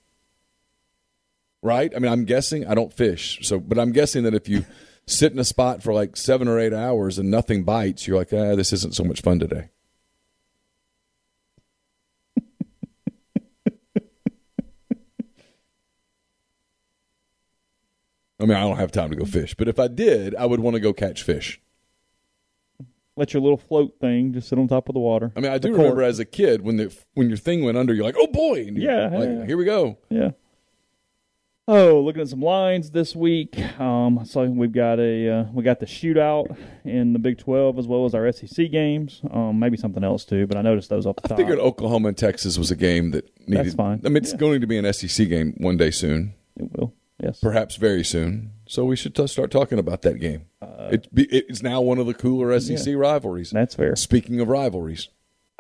Right? 1.63 1.93
I 1.95 2.01
mean, 2.01 2.11
I'm 2.11 2.25
guessing 2.25 2.67
I 2.67 2.75
don't 2.75 2.93
fish, 2.93 3.39
so 3.43 3.61
but 3.61 3.79
I'm 3.79 3.93
guessing 3.93 4.25
that 4.25 4.35
if 4.35 4.49
you 4.49 4.65
sit 5.07 5.33
in 5.33 5.39
a 5.39 5.45
spot 5.45 5.83
for 5.83 5.93
like 5.93 6.17
seven 6.17 6.49
or 6.49 6.59
eight 6.59 6.73
hours 6.73 7.19
and 7.19 7.31
nothing 7.31 7.65
bites, 7.65 8.07
you're 8.07 8.19
like, 8.19 8.33
ah, 8.33 8.57
this 8.57 8.73
isn't 8.73 8.95
so 8.95 9.05
much 9.05 9.21
fun 9.21 9.39
today. 9.39 9.69
I 18.41 18.45
mean, 18.45 18.57
I 18.57 18.61
don't 18.61 18.79
have 18.79 18.93
time 18.93 19.11
to 19.11 19.17
go 19.17 19.25
fish, 19.25 19.55
but 19.55 19.69
if 19.69 19.79
I 19.79 19.89
did, 19.89 20.35
I 20.35 20.47
would 20.47 20.61
want 20.61 20.75
to 20.75 20.81
go 20.81 20.93
catch 20.93 21.23
fish. 21.23 21.61
Let 23.15 23.35
your 23.35 23.43
little 23.43 23.59
float 23.59 23.99
thing 24.01 24.33
just 24.33 24.49
sit 24.49 24.59
on 24.59 24.69
top 24.69 24.89
of 24.89 24.95
the 24.95 25.01
water. 25.01 25.33
I 25.37 25.41
mean, 25.41 25.53
I 25.53 25.59
do 25.59 25.73
remember 25.73 26.03
as 26.03 26.19
a 26.19 26.25
kid 26.25 26.63
when 26.63 26.79
the 26.79 26.97
when 27.13 27.29
your 27.29 27.37
thing 27.37 27.63
went 27.63 27.77
under, 27.77 27.93
you're 27.93 28.05
like, 28.05 28.17
"Oh 28.19 28.27
boy!" 28.27 28.71
Yeah, 28.73 29.11
like, 29.13 29.29
yeah. 29.29 29.45
here 29.45 29.59
we 29.59 29.67
go. 29.67 29.99
Yeah. 30.09 30.31
Oh, 31.75 32.03
looking 32.03 32.21
at 32.21 32.29
some 32.29 32.43
lines 32.43 32.91
this 32.91 33.17
week. 33.17 33.59
Um, 33.81 34.27
so 34.27 34.45
we've 34.45 34.73
got 34.73 35.01
a 35.01 35.29
uh, 35.31 35.45
we 35.55 35.63
got 35.63 35.81
the 35.81 35.87
shootout 35.87 36.55
in 36.85 37.15
the 37.15 37.19
Big 37.19 37.39
Twelve 37.39 37.79
as 37.79 37.87
well 37.87 38.05
as 38.05 38.15
our 38.15 38.31
SEC 38.31 38.71
games. 38.71 39.23
Um, 39.31 39.59
maybe 39.59 39.79
something 39.79 40.05
else 40.05 40.27
too, 40.27 40.47
but 40.47 40.59
I 40.59 40.63
noticed 40.63 40.91
those 40.91 41.07
off 41.07 41.17
the 41.17 41.23
I 41.25 41.29
top. 41.29 41.39
figured 41.39 41.59
Oklahoma 41.59 42.09
and 42.09 42.19
Texas 42.19 42.59
was 42.59 42.71
a 42.71 42.77
game 42.77 43.13
that 43.13 43.27
needed. 43.49 43.65
That's 43.65 43.75
fine. 43.75 44.03
I 44.05 44.11
mean, 44.11 44.19
it's 44.19 44.35
going 44.35 44.61
to 44.61 44.67
be 44.67 44.77
an 44.77 44.93
SEC 44.93 45.29
game 45.31 45.55
one 45.57 45.79
day 45.79 45.91
soon, 45.91 46.35
it 46.59 46.69
will. 46.77 46.93
Yes. 47.23 47.41
perhaps 47.41 47.77
very 47.77 48.05
soon. 48.05 48.51
So 48.67 48.85
we 48.85 48.97
should 48.97 49.15
t- 49.15 49.27
start 49.29 49.51
talking 49.51 49.79
about 49.79 50.03
that 50.03 50.19
game. 50.21 50.47
Uh, 50.61 50.89
it 50.91 51.09
it's 51.15 51.63
now 51.63 51.81
one 51.81 51.99
of 51.99 52.07
the 52.07 52.15
cooler 52.15 52.59
SEC 52.61 52.95
rivalries. 52.97 53.51
That's 53.51 53.75
fair. 53.75 53.97
Speaking 53.97 54.41
of 54.41 54.49
rivalries, 54.49 55.09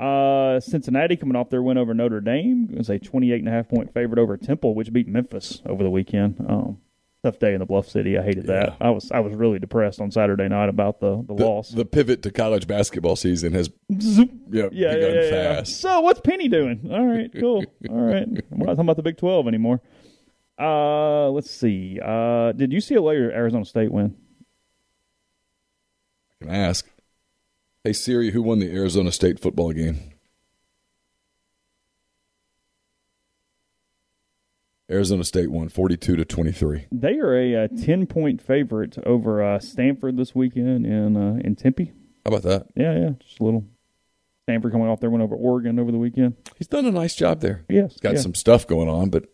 Uh, 0.03 0.59
Cincinnati 0.59 1.17
coming 1.17 1.37
off 1.37 1.49
their 1.51 1.62
win 1.62 1.79
over 1.79 1.95
Notre 1.95 2.21
Dame 2.21 2.71
is 2.73 2.91
a 2.91 2.99
28 2.99 3.38
and 3.38 3.49
a 3.49 3.53
half 3.53 3.69
point 3.69 3.95
favorite 3.95 4.19
over 4.19 4.37
Temple, 4.37 4.75
which 4.75 4.93
beat 4.93 5.07
Memphis 5.07 5.62
over 5.65 5.85
the 5.85 5.91
weekend. 5.91 6.45
Um, 6.49 6.79
tough 7.23 7.38
day 7.38 7.53
in 7.55 7.61
the 7.61 7.67
Bluff 7.67 7.88
City. 7.88 8.19
I 8.19 8.23
hated 8.23 8.49
that. 8.49 8.77
I 8.81 8.91
was 8.91 9.12
I 9.12 9.21
was 9.21 9.33
really 9.33 9.61
depressed 9.61 10.01
on 10.01 10.11
Saturday 10.11 10.49
night 10.49 10.69
about 10.69 10.99
the 10.99 11.23
the, 11.29 11.35
the, 11.35 11.45
loss. 11.45 11.71
the 11.71 11.85
pivot 11.85 12.23
to 12.23 12.33
college 12.33 12.67
basketball 12.67 13.15
season 13.15 13.53
has 13.53 13.71
Zoop. 14.01 14.29
yeah, 14.51 14.69
yeah, 14.73 14.95
begun 14.95 15.15
yeah, 15.15 15.23
yeah. 15.31 15.62
So 15.62 16.01
what's 16.01 16.21
Penny 16.21 16.49
doing? 16.49 16.91
All 16.91 17.07
right, 17.07 17.31
cool. 17.38 17.65
All 17.88 18.01
right, 18.01 18.27
we're 18.51 18.67
not 18.67 18.73
talking 18.73 18.81
about 18.81 18.97
the 18.97 19.05
Big 19.05 19.19
Twelve 19.19 19.47
anymore. 19.47 19.81
Uh, 20.59 21.31
let's 21.31 21.51
see. 21.51 22.01
Uh, 22.05 22.51
did 22.53 22.73
UCLA 22.73 23.21
or 23.21 23.31
Arizona 23.31 23.65
State 23.65 23.93
win? 23.93 24.17
I 26.41 26.45
can 26.45 26.55
ask. 26.55 26.88
Hey 27.85 27.92
Siri, 27.92 28.31
who 28.31 28.42
won 28.42 28.61
the 28.61 28.73
Arizona 28.73 29.11
State 29.11 29.40
football 29.40 29.73
game? 29.73 30.12
Arizona 34.90 35.25
State 35.25 35.51
won 35.51 35.68
42 35.68 36.16
to 36.16 36.25
23. 36.25 36.87
They 36.92 37.18
are 37.18 37.35
a, 37.37 37.64
uh, 37.64 37.68
ten 37.83 38.07
point 38.07 38.40
favorite 38.42 38.99
over 39.05 39.42
uh, 39.42 39.59
Stanford 39.59 40.16
this 40.16 40.35
weekend 40.35 40.87
in 40.87 41.16
uh, 41.16 41.40
in 41.42 41.57
Tempe. 41.57 41.87
How 42.25 42.29
about 42.37 42.42
that? 42.42 42.66
Yeah, 42.77 42.97
yeah, 42.99 43.11
just 43.21 43.40
a 43.40 43.45
little. 43.45 43.64
Stanford 44.45 44.73
coming 44.73 44.88
off 44.88 45.01
their 45.01 45.11
win 45.11 45.21
over 45.23 45.35
Oregon 45.35 45.79
over 45.79 45.90
the 45.92 45.99
weekend. 45.99 46.37
He's 46.59 46.66
done 46.66 46.85
a 46.85 46.90
nice 46.90 47.14
job 47.14 47.40
there. 47.40 47.64
Yes, 47.68 47.92
He's 47.92 48.01
got 48.01 48.14
yeah. 48.14 48.21
some 48.21 48.35
stuff 48.35 48.66
going 48.66 48.88
on, 48.88 49.09
but 49.09 49.25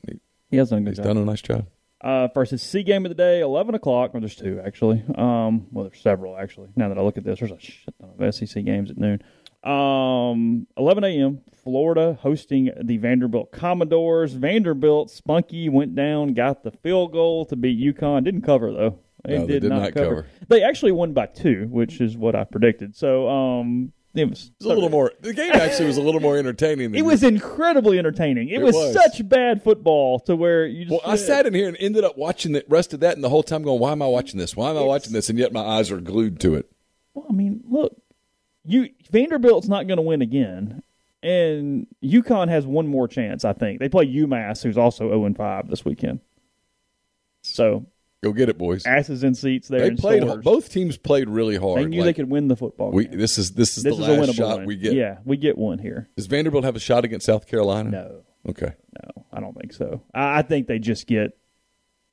He 0.50 0.56
has 0.58 0.70
done 0.70 0.80
a 0.80 0.82
good 0.82 0.90
he's 0.90 0.96
job. 0.98 1.06
done 1.06 1.16
a 1.16 1.24
nice 1.24 1.40
job. 1.42 1.66
Uh, 2.00 2.28
versus 2.28 2.62
C 2.62 2.84
game 2.84 3.04
of 3.04 3.08
the 3.08 3.16
day, 3.16 3.40
eleven 3.40 3.74
o'clock. 3.74 4.14
Well, 4.14 4.20
there's 4.20 4.36
two 4.36 4.60
actually. 4.64 5.02
Um, 5.16 5.66
well, 5.72 5.84
there's 5.84 6.00
several 6.00 6.36
actually. 6.36 6.68
Now 6.76 6.88
that 6.88 6.98
I 6.98 7.00
look 7.02 7.18
at 7.18 7.24
this, 7.24 7.40
there's 7.40 7.50
a 7.50 7.58
shit 7.58 7.92
ton 8.00 8.10
of 8.18 8.34
SEC 8.34 8.64
games 8.64 8.90
at 8.90 8.98
noon. 8.98 9.20
Um, 9.64 10.68
11 10.76 11.02
a.m. 11.02 11.40
Florida 11.64 12.16
hosting 12.22 12.70
the 12.80 12.96
Vanderbilt 12.98 13.50
Commodores. 13.50 14.32
Vanderbilt 14.34 15.10
Spunky 15.10 15.68
went 15.68 15.96
down, 15.96 16.34
got 16.34 16.62
the 16.62 16.70
field 16.70 17.12
goal 17.12 17.44
to 17.46 17.56
beat 17.56 17.78
UConn. 17.78 18.24
Didn't 18.24 18.42
cover 18.42 18.72
though. 18.72 19.00
No, 19.26 19.46
they 19.46 19.58
did 19.58 19.64
not 19.64 19.92
cover. 19.94 20.26
They 20.48 20.62
actually 20.62 20.92
won 20.92 21.12
by 21.12 21.26
two, 21.26 21.66
which 21.68 22.00
is 22.00 22.16
what 22.16 22.36
I 22.36 22.44
predicted. 22.44 22.94
So, 22.96 23.28
um, 23.28 23.92
it 24.18 24.28
was, 24.30 24.50
It 24.60 24.64
was 24.64 24.72
a 24.72 24.74
little 24.74 24.90
more. 24.90 25.12
The 25.20 25.32
game 25.32 25.52
actually 25.54 25.86
was 25.86 25.96
a 25.96 26.02
little 26.02 26.20
more 26.20 26.36
entertaining. 26.36 26.92
Than 26.92 26.98
It 26.98 27.04
was 27.04 27.22
incredibly 27.22 27.98
entertaining. 27.98 28.48
It, 28.48 28.60
It 28.60 28.64
was, 28.64 28.74
was. 28.74 28.94
such 28.94 29.28
bad 29.28 29.62
football 29.62 30.20
to 30.20 30.36
where 30.36 30.66
you 30.66 30.86
just. 30.86 30.90
Well, 30.90 31.12
I 31.12 31.16
sat 31.16 31.46
in 31.46 31.54
here 31.54 31.68
and 31.68 31.76
ended 31.80 32.04
up 32.04 32.16
watching 32.18 32.52
the 32.52 32.64
rest 32.68 32.92
of 32.94 33.00
that, 33.00 33.14
and 33.14 33.24
the 33.24 33.28
whole 33.28 33.42
time 33.42 33.62
going, 33.62 33.80
"Why 33.80 33.92
am 33.92 34.02
I 34.02 34.06
watching 34.06 34.38
this? 34.38 34.56
Why 34.56 34.70
am 34.70 34.76
I 34.76 34.82
watching 34.82 35.12
this?" 35.12 35.28
And 35.30 35.38
yet 35.38 35.52
my 35.52 35.62
eyes 35.62 35.90
are 35.90 36.00
glued 36.00 36.40
to 36.40 36.54
it. 36.54 36.70
Well, 37.14 37.26
I 37.28 37.32
mean, 37.32 37.62
look, 37.68 37.96
you 38.64 38.90
Vanderbilt's 39.10 39.68
not 39.68 39.86
going 39.86 39.96
to 39.96 40.02
win 40.02 40.22
again, 40.22 40.82
and 41.22 41.86
UConn 42.02 42.48
has 42.48 42.66
one 42.66 42.86
more 42.86 43.08
chance. 43.08 43.44
I 43.44 43.52
think 43.52 43.80
they 43.80 43.88
play 43.88 44.06
UMass, 44.06 44.62
who's 44.62 44.78
also 44.78 45.08
zero 45.08 45.24
and 45.24 45.36
five 45.36 45.68
this 45.68 45.84
weekend. 45.84 46.20
So 47.42 47.86
Go 48.22 48.32
get 48.32 48.48
it, 48.48 48.58
boys. 48.58 48.84
asses 48.84 49.22
in 49.22 49.34
seats 49.34 49.68
there. 49.68 49.88
They 49.90 49.94
played. 49.94 50.22
stores. 50.24 50.42
Both 50.44 50.72
teams 50.72 50.96
played 50.96 51.28
really 51.28 51.56
hard. 51.56 51.78
They 51.80 51.84
knew 51.84 52.02
they 52.02 52.12
could 52.12 52.28
win 52.28 52.48
the 52.48 52.56
football. 52.56 52.90
We, 52.90 53.04
game. 53.06 53.18
this 53.18 53.38
is 53.38 53.52
this 53.52 53.78
is 53.78 53.84
this 53.84 53.96
the 53.96 54.02
is 54.02 54.18
last 54.28 54.34
shot 54.34 54.56
one. 54.58 54.66
we 54.66 54.76
get. 54.76 54.94
Yeah, 54.94 55.18
we 55.24 55.36
get 55.36 55.56
one 55.56 55.78
here. 55.78 56.08
Does 56.16 56.26
Vanderbilt 56.26 56.64
have 56.64 56.74
a 56.74 56.80
shot 56.80 57.04
against 57.04 57.26
South 57.26 57.46
Carolina? 57.46 57.90
No, 57.90 58.22
Okay. 58.48 58.72
no, 59.04 59.24
I 59.32 59.38
don't 59.40 59.54
think 59.56 59.72
so. 59.72 60.02
I, 60.12 60.38
I 60.38 60.42
think 60.42 60.66
they 60.66 60.80
just 60.80 61.06
get 61.06 61.38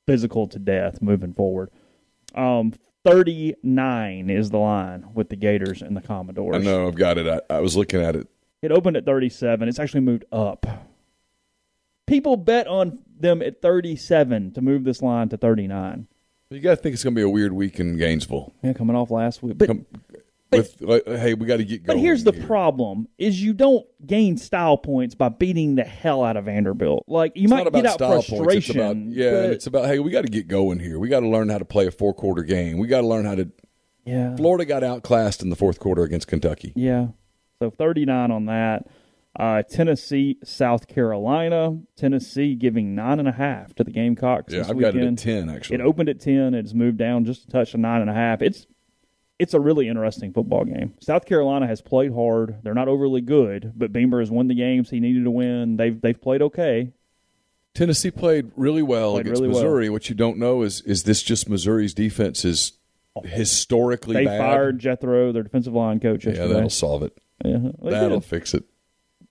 physical 0.06 0.46
to 0.48 0.58
death 0.60 1.02
moving 1.02 1.32
forward. 1.34 1.70
Um, 2.36 2.72
thirty 3.04 3.54
nine 3.64 4.30
is 4.30 4.50
the 4.50 4.58
line 4.58 5.06
with 5.12 5.28
the 5.28 5.36
Gators 5.36 5.82
and 5.82 5.96
the 5.96 6.00
Commodores. 6.02 6.54
I 6.54 6.58
know. 6.58 6.86
I've 6.86 6.94
got 6.94 7.18
it. 7.18 7.26
I, 7.50 7.54
I 7.56 7.60
was 7.60 7.76
looking 7.76 8.00
at 8.00 8.14
it. 8.14 8.28
It 8.62 8.70
opened 8.72 8.96
at 8.96 9.04
37. 9.04 9.68
It's 9.68 9.78
actually 9.78 10.00
moved 10.00 10.24
up. 10.32 10.66
People 12.06 12.36
bet 12.36 12.66
on 12.68 12.98
them 13.20 13.42
at 13.42 13.60
37 13.62 14.52
to 14.52 14.60
move 14.60 14.84
this 14.84 15.02
line 15.02 15.28
to 15.30 15.36
39. 15.36 16.06
You 16.50 16.60
got 16.60 16.70
to 16.70 16.76
think 16.76 16.94
it's 16.94 17.02
going 17.02 17.14
to 17.14 17.18
be 17.18 17.22
a 17.24 17.28
weird 17.28 17.52
week 17.52 17.80
in 17.80 17.96
Gainesville. 17.96 18.52
Yeah, 18.62 18.72
coming 18.72 18.94
off 18.94 19.10
last 19.10 19.42
week. 19.42 19.58
But 19.58 19.66
Come, 19.66 19.86
with 20.52 20.76
like, 20.80 21.04
hey, 21.06 21.34
we 21.34 21.44
got 21.44 21.56
to 21.56 21.64
get 21.64 21.84
but 21.84 21.98
here's 21.98 22.22
the 22.22 22.30
here. 22.32 22.46
problem: 22.46 23.08
is 23.18 23.42
you 23.42 23.52
don't 23.52 23.84
gain 24.06 24.36
style 24.36 24.76
points 24.78 25.16
by 25.16 25.28
beating 25.28 25.74
the 25.74 25.82
hell 25.82 26.22
out 26.22 26.36
of 26.36 26.44
Vanderbilt. 26.44 27.04
Like 27.08 27.32
you 27.34 27.44
It's 27.44 27.50
might 27.50 27.56
not 27.58 27.66
about 27.66 27.82
get 27.82 27.86
out 27.86 27.94
style 27.94 28.22
frustration. 28.22 28.44
points. 28.44 28.68
It's 28.68 28.70
about 28.76 28.96
yeah, 28.96 29.30
but- 29.32 29.50
it's 29.50 29.66
about 29.66 29.86
hey, 29.86 29.98
we 29.98 30.12
got 30.12 30.22
to 30.22 30.28
get 30.30 30.46
going 30.46 30.78
here. 30.78 31.00
We 31.00 31.08
got 31.08 31.20
to 31.20 31.28
learn 31.28 31.48
how 31.48 31.58
to 31.58 31.64
play 31.64 31.88
a 31.88 31.90
four 31.90 32.14
quarter 32.14 32.44
game. 32.44 32.78
We 32.78 32.86
got 32.86 33.00
to 33.00 33.06
learn 33.08 33.24
how 33.24 33.34
to. 33.34 33.50
yeah, 34.04 34.36
Florida 34.36 34.64
got 34.64 34.84
outclassed 34.84 35.42
in 35.42 35.50
the 35.50 35.56
fourth 35.56 35.80
quarter 35.80 36.04
against 36.04 36.28
Kentucky. 36.28 36.72
yeah. 36.76 37.08
So 37.58 37.70
39 37.70 38.30
on 38.30 38.46
that. 38.46 38.86
Uh, 39.38 39.62
Tennessee, 39.62 40.38
South 40.44 40.86
Carolina. 40.88 41.78
Tennessee 41.96 42.54
giving 42.54 42.94
nine 42.94 43.18
and 43.18 43.28
a 43.28 43.32
half 43.32 43.74
to 43.74 43.84
the 43.84 43.90
Gamecocks. 43.90 44.52
Yeah, 44.54 44.60
I've 44.62 44.78
got 44.78 44.94
it 44.94 44.94
weekend. 44.96 45.18
at 45.18 45.22
ten 45.22 45.50
actually. 45.50 45.74
It 45.76 45.80
opened 45.82 46.08
at 46.08 46.20
ten. 46.20 46.54
It's 46.54 46.72
moved 46.74 46.96
down 46.98 47.24
just 47.24 47.44
a 47.44 47.48
touch 47.48 47.72
to 47.72 47.78
nine 47.78 48.00
and 48.00 48.08
a 48.10 48.14
half. 48.14 48.40
It's 48.42 48.66
it's 49.38 49.52
a 49.52 49.60
really 49.60 49.88
interesting 49.88 50.32
football 50.32 50.64
game. 50.64 50.94
South 51.00 51.26
Carolina 51.26 51.66
has 51.66 51.82
played 51.82 52.12
hard. 52.14 52.56
They're 52.62 52.72
not 52.72 52.88
overly 52.88 53.20
good, 53.20 53.72
but 53.76 53.92
Beamer 53.92 54.20
has 54.20 54.30
won 54.30 54.48
the 54.48 54.54
games 54.54 54.88
he 54.88 55.00
needed 55.00 55.24
to 55.24 55.30
win. 55.30 55.76
They've 55.76 56.00
they've 56.00 56.20
played 56.20 56.40
okay. 56.42 56.92
Tennessee 57.74 58.10
played 58.10 58.50
really 58.56 58.80
well 58.82 59.12
Played 59.12 59.26
against 59.26 59.42
really 59.42 59.52
well. 59.52 59.62
Missouri. 59.62 59.90
What 59.90 60.08
you 60.08 60.14
don't 60.14 60.38
know 60.38 60.62
is 60.62 60.80
is 60.82 61.02
this 61.02 61.22
just 61.22 61.46
Missouri's 61.50 61.92
defense 61.92 62.42
is 62.46 62.72
historically 63.24 64.14
They 64.14 64.24
bad. 64.24 64.38
fired 64.38 64.78
Jethro, 64.78 65.32
their 65.32 65.42
defensive 65.42 65.74
line 65.74 66.00
coach, 66.00 66.24
yeah, 66.24 66.30
yesterday. 66.30 66.54
that'll 66.54 66.70
solve 66.70 67.02
it. 67.02 67.18
Yeah, 67.44 67.58
That'll 67.82 68.20
fix 68.22 68.54
it. 68.54 68.64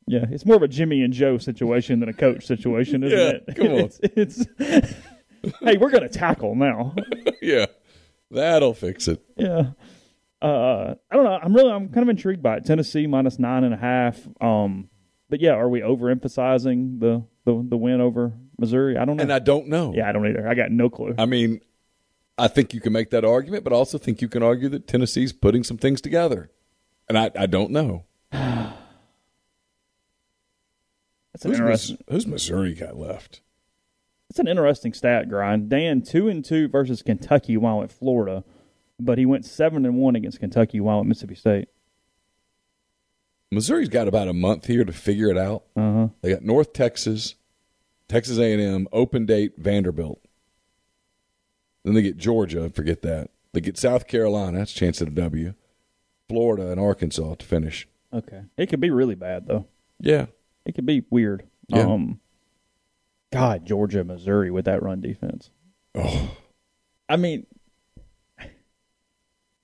Yeah, 0.07 0.25
it's 0.29 0.45
more 0.45 0.55
of 0.55 0.61
a 0.63 0.67
Jimmy 0.67 1.01
and 1.01 1.13
Joe 1.13 1.37
situation 1.37 1.99
than 1.99 2.09
a 2.09 2.13
coach 2.13 2.45
situation, 2.45 3.03
isn't 3.03 3.17
Yeah, 3.17 3.29
it? 3.47 3.55
come 3.55 3.67
on. 3.67 3.89
It's, 4.15 4.45
it's 4.59 4.93
hey, 5.61 5.77
we're 5.77 5.89
gonna 5.91 6.09
tackle 6.09 6.55
now. 6.55 6.95
yeah, 7.41 7.65
that'll 8.31 8.73
fix 8.73 9.07
it. 9.07 9.23
Yeah. 9.37 9.71
Uh, 10.41 10.93
I 11.09 11.15
don't 11.15 11.23
know. 11.25 11.39
I'm 11.41 11.53
really, 11.55 11.71
I'm 11.71 11.89
kind 11.89 12.03
of 12.03 12.09
intrigued 12.09 12.43
by 12.43 12.57
it. 12.57 12.65
Tennessee 12.65 13.07
minus 13.07 13.39
nine 13.39 13.63
and 13.63 13.73
a 13.73 13.77
half. 13.77 14.19
Um, 14.41 14.89
but 15.29 15.41
yeah, 15.41 15.53
are 15.53 15.69
we 15.69 15.79
overemphasizing 15.81 16.99
the 16.99 17.23
the, 17.45 17.65
the 17.67 17.77
win 17.77 17.99
over 18.01 18.33
Missouri? 18.59 18.97
I 18.97 19.05
don't 19.05 19.17
know. 19.17 19.23
And 19.23 19.33
I 19.33 19.39
don't 19.39 19.67
know. 19.69 19.93
yeah, 19.95 20.07
I 20.07 20.11
don't 20.11 20.27
either. 20.27 20.47
I 20.47 20.53
got 20.53 20.71
no 20.71 20.89
clue. 20.89 21.15
I 21.17 21.25
mean, 21.25 21.61
I 22.37 22.47
think 22.47 22.73
you 22.75 22.81
can 22.81 22.93
make 22.93 23.09
that 23.11 23.25
argument, 23.25 23.63
but 23.63 23.73
I 23.73 23.75
also 23.77 23.97
think 23.97 24.21
you 24.21 24.27
can 24.27 24.43
argue 24.43 24.69
that 24.69 24.87
Tennessee's 24.87 25.33
putting 25.33 25.63
some 25.63 25.77
things 25.77 25.99
together. 26.01 26.51
And 27.09 27.17
I, 27.17 27.31
I 27.35 27.45
don't 27.47 27.71
know. 27.71 28.03
That's 31.35 31.43
an 31.43 31.51
Who's, 31.51 31.59
interesting. 31.59 31.97
Mis- 32.07 32.15
who's 32.15 32.27
Missouri 32.27 32.73
got 32.73 32.95
left? 32.95 33.41
It's 34.29 34.39
an 34.39 34.47
interesting 34.47 34.93
stat 34.93 35.27
grind. 35.27 35.67
Dan 35.67 36.01
two 36.01 36.29
and 36.29 36.45
two 36.45 36.69
versus 36.69 37.01
Kentucky 37.01 37.57
while 37.57 37.83
at 37.83 37.91
Florida, 37.91 38.45
but 38.97 39.17
he 39.17 39.25
went 39.25 39.43
seven 39.43 39.85
and 39.85 39.97
one 39.97 40.15
against 40.15 40.39
Kentucky 40.39 40.79
while 40.79 41.01
at 41.01 41.05
Mississippi 41.05 41.35
State. 41.35 41.67
Missouri's 43.51 43.89
got 43.89 44.07
about 44.07 44.29
a 44.29 44.33
month 44.33 44.67
here 44.67 44.85
to 44.85 44.93
figure 44.93 45.29
it 45.29 45.37
out. 45.37 45.65
Uh 45.75 45.93
huh. 45.93 46.07
They 46.21 46.31
got 46.31 46.43
North 46.43 46.71
Texas, 46.71 47.35
Texas 48.07 48.37
A&M, 48.37 48.87
open 48.93 49.25
date 49.25 49.55
Vanderbilt. 49.57 50.21
Then 51.83 51.95
they 51.95 52.01
get 52.01 52.15
Georgia, 52.15 52.69
forget 52.69 53.01
that. 53.01 53.29
They 53.51 53.59
get 53.59 53.77
South 53.77 54.07
Carolina, 54.07 54.59
that's 54.59 54.71
a 54.71 54.75
chance 54.75 55.01
at 55.01 55.09
a 55.09 55.11
W. 55.11 55.53
Florida 56.29 56.71
and 56.71 56.79
Arkansas 56.79 57.35
to 57.35 57.45
finish. 57.45 57.89
Okay. 58.13 58.43
It 58.57 58.67
could 58.67 58.79
be 58.79 58.89
really 58.89 59.15
bad 59.15 59.47
though. 59.47 59.65
Yeah. 59.99 60.27
It 60.65 60.75
could 60.75 60.85
be 60.85 61.03
weird. 61.09 61.43
Yeah. 61.67 61.81
Um, 61.87 62.19
God, 63.31 63.65
Georgia, 63.65 64.03
Missouri 64.03 64.51
with 64.51 64.65
that 64.65 64.81
run 64.83 65.01
defense. 65.01 65.49
Oh, 65.93 66.35
I 67.09 67.17
mean, 67.17 67.45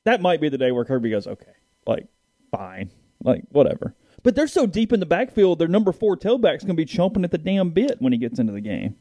that 0.06 0.22
might 0.22 0.42
be 0.42 0.50
the 0.50 0.58
day 0.58 0.72
where 0.72 0.86
Kirby 0.86 1.10
goes, 1.12 1.28
okay, 1.28 1.52
like, 1.86 2.08
fine, 2.52 2.90
like, 3.24 3.44
whatever. 3.52 3.96
But 4.24 4.36
they're 4.36 4.48
so 4.48 4.66
deep 4.68 4.94
in 4.94 5.00
the 5.00 5.06
backfield, 5.06 5.60
their 5.60 5.68
number 5.68 5.92
four 5.92 6.16
tailback's 6.18 6.64
going 6.64 6.76
to 6.76 6.86
be 6.86 6.86
chomping 6.86 7.24
at 7.24 7.32
the 7.32 7.38
damn 7.38 7.72
bit 7.72 7.98
when 8.00 8.12
he 8.14 8.20
gets 8.20 8.40
into 8.40 8.54
the 8.54 8.62
game. 8.62 8.96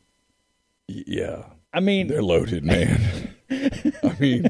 yeah. 0.89 1.45
I 1.73 1.79
mean, 1.81 2.09
They're 2.09 2.23
loaded, 2.23 2.65
man. 2.65 3.33
I 3.51 4.17
mean, 4.19 4.49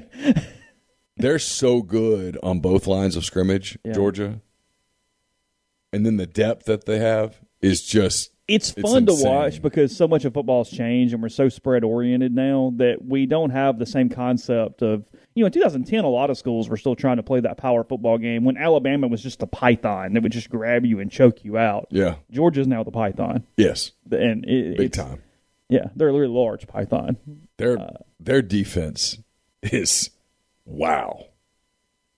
they're 1.18 1.38
so 1.38 1.82
good 1.82 2.38
on 2.42 2.60
both 2.60 2.86
lines 2.86 3.14
of 3.14 3.24
scrimmage, 3.26 3.76
Yeah. 3.84 3.92
Georgia. 3.92 4.40
And 5.92 6.06
then 6.06 6.16
the 6.16 6.26
depth 6.26 6.66
that 6.66 6.86
they 6.86 6.98
have 6.98 7.40
is 7.60 7.82
just 7.82 8.30
it's 8.48 8.70
It's 8.76 8.80
fun 8.90 9.06
to 9.06 9.14
watch 9.14 9.62
because 9.62 9.96
so 9.96 10.08
much 10.08 10.24
of 10.24 10.34
football's 10.34 10.70
changed 10.70 11.12
and 11.14 11.22
we're 11.22 11.28
so 11.28 11.48
spread 11.48 11.84
oriented 11.84 12.34
now 12.34 12.72
that 12.76 13.04
we 13.04 13.26
don't 13.26 13.50
have 13.50 13.78
the 13.78 13.86
same 13.86 14.08
concept 14.08 14.82
of 14.82 15.04
you 15.34 15.42
know 15.42 15.46
in 15.46 15.52
2010 15.52 16.02
a 16.04 16.08
lot 16.08 16.30
of 16.30 16.38
schools 16.38 16.68
were 16.68 16.76
still 16.76 16.96
trying 16.96 17.16
to 17.18 17.22
play 17.22 17.38
that 17.40 17.56
power 17.58 17.84
football 17.84 18.18
game 18.18 18.44
when 18.44 18.56
Alabama 18.56 19.06
was 19.06 19.22
just 19.22 19.42
a 19.42 19.46
python 19.46 20.14
that 20.14 20.22
would 20.24 20.32
just 20.32 20.50
grab 20.50 20.84
you 20.84 20.98
and 21.00 21.10
choke 21.12 21.44
you 21.44 21.56
out. 21.58 21.86
yeah. 21.90 22.16
Georgia's 22.30 22.66
now 22.66 22.82
the 22.82 22.90
python 22.90 23.44
Yes. 23.56 23.92
and 24.10 24.44
it, 24.44 24.76
Big 24.76 24.86
it's- 24.86 25.06
time. 25.06 25.22
Yeah, 25.68 25.84
they're 25.94 26.08
a 26.08 26.12
really 26.12 26.26
large 26.26 26.66
python. 26.66 27.16
Their 27.56 27.78
Uh, 27.78 27.92
their 28.18 28.42
defense 28.42 29.18
is 29.62 30.10
wow. 30.64 31.26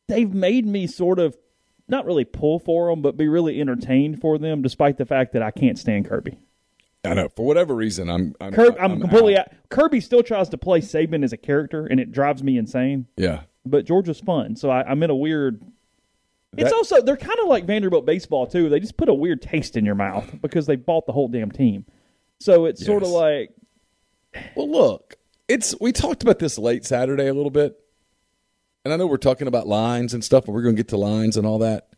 They've 0.09 0.33
made 0.33 0.65
me 0.67 0.87
sort 0.87 1.19
of 1.19 1.37
not 1.89 2.07
really 2.07 2.25
pull 2.25 2.59
for 2.59 2.91
them, 2.91 3.03
but 3.03 3.17
be 3.17 3.29
really 3.29 3.61
entertained 3.61 4.21
for 4.21 4.39
them, 4.39 4.63
despite 4.63 4.99
the 4.99 5.07
fact 5.07 5.33
that 5.33 5.43
I 5.43 5.51
can't 5.51 5.79
stand 5.79 6.09
Kirby. 6.09 6.39
I 7.05 7.15
know. 7.15 7.29
For 7.29 7.45
whatever 7.45 7.75
reason, 7.75 8.09
I'm 8.09 8.35
I'm, 8.41 8.53
Kirby, 8.53 8.79
I'm, 8.79 9.01
completely 9.01 9.37
out. 9.37 9.49
Kirby 9.71 10.01
still 10.01 10.23
tries 10.23 10.49
to 10.51 10.59
play 10.59 10.81
Saban 10.81 11.25
as 11.25 11.33
a 11.33 11.37
character, 11.37 11.87
and 11.87 11.99
it 11.99 12.13
drives 12.13 12.43
me 12.43 12.57
insane. 12.57 13.07
Yeah. 13.17 13.43
But 13.67 13.85
Georgia's 13.85 14.21
fun, 14.21 14.57
so 14.57 14.71
I, 14.71 14.83
I'm 14.89 15.03
in 15.03 15.11
a 15.11 15.17
weird. 15.17 15.63
It's 16.57 16.73
also 16.73 17.01
they're 17.01 17.17
kind 17.17 17.39
of 17.41 17.49
like 17.49 17.65
Vanderbilt 17.65 18.05
baseball 18.05 18.47
too. 18.47 18.69
They 18.69 18.79
just 18.79 18.99
put 18.99 19.09
a 19.09 19.15
weird 19.15 19.41
taste 19.41 19.77
in 19.77 19.87
your 19.87 19.95
mouth 19.95 20.41
because 20.43 20.67
they 20.67 20.77
bought 20.77 21.07
the 21.07 21.13
whole 21.13 21.29
damn 21.29 21.51
team. 21.51 21.87
So 22.41 22.67
it's 22.67 22.85
sort 22.85 23.03
of 23.03 23.09
like 23.09 23.55
Well, 24.55 24.71
look, 24.71 25.17
it's 25.49 25.75
we 25.81 25.93
talked 25.93 26.23
about 26.23 26.39
this 26.39 26.59
late 26.59 26.85
Saturday 26.85 27.29
a 27.29 27.35
little 27.35 27.51
bit, 27.51 27.82
and 28.85 28.93
I 28.93 28.97
know 28.97 29.07
we're 29.07 29.17
talking 29.17 29.49
about 29.49 29.67
lines 29.67 30.15
and 30.15 30.25
stuff, 30.25 30.47
and 30.47 30.55
we're 30.55 30.63
going 30.63 30.77
to 30.77 30.83
get 30.83 30.89
to 30.89 30.97
lines 30.97 31.37
and 31.37 31.47
all 31.47 31.59
that. 31.59 31.89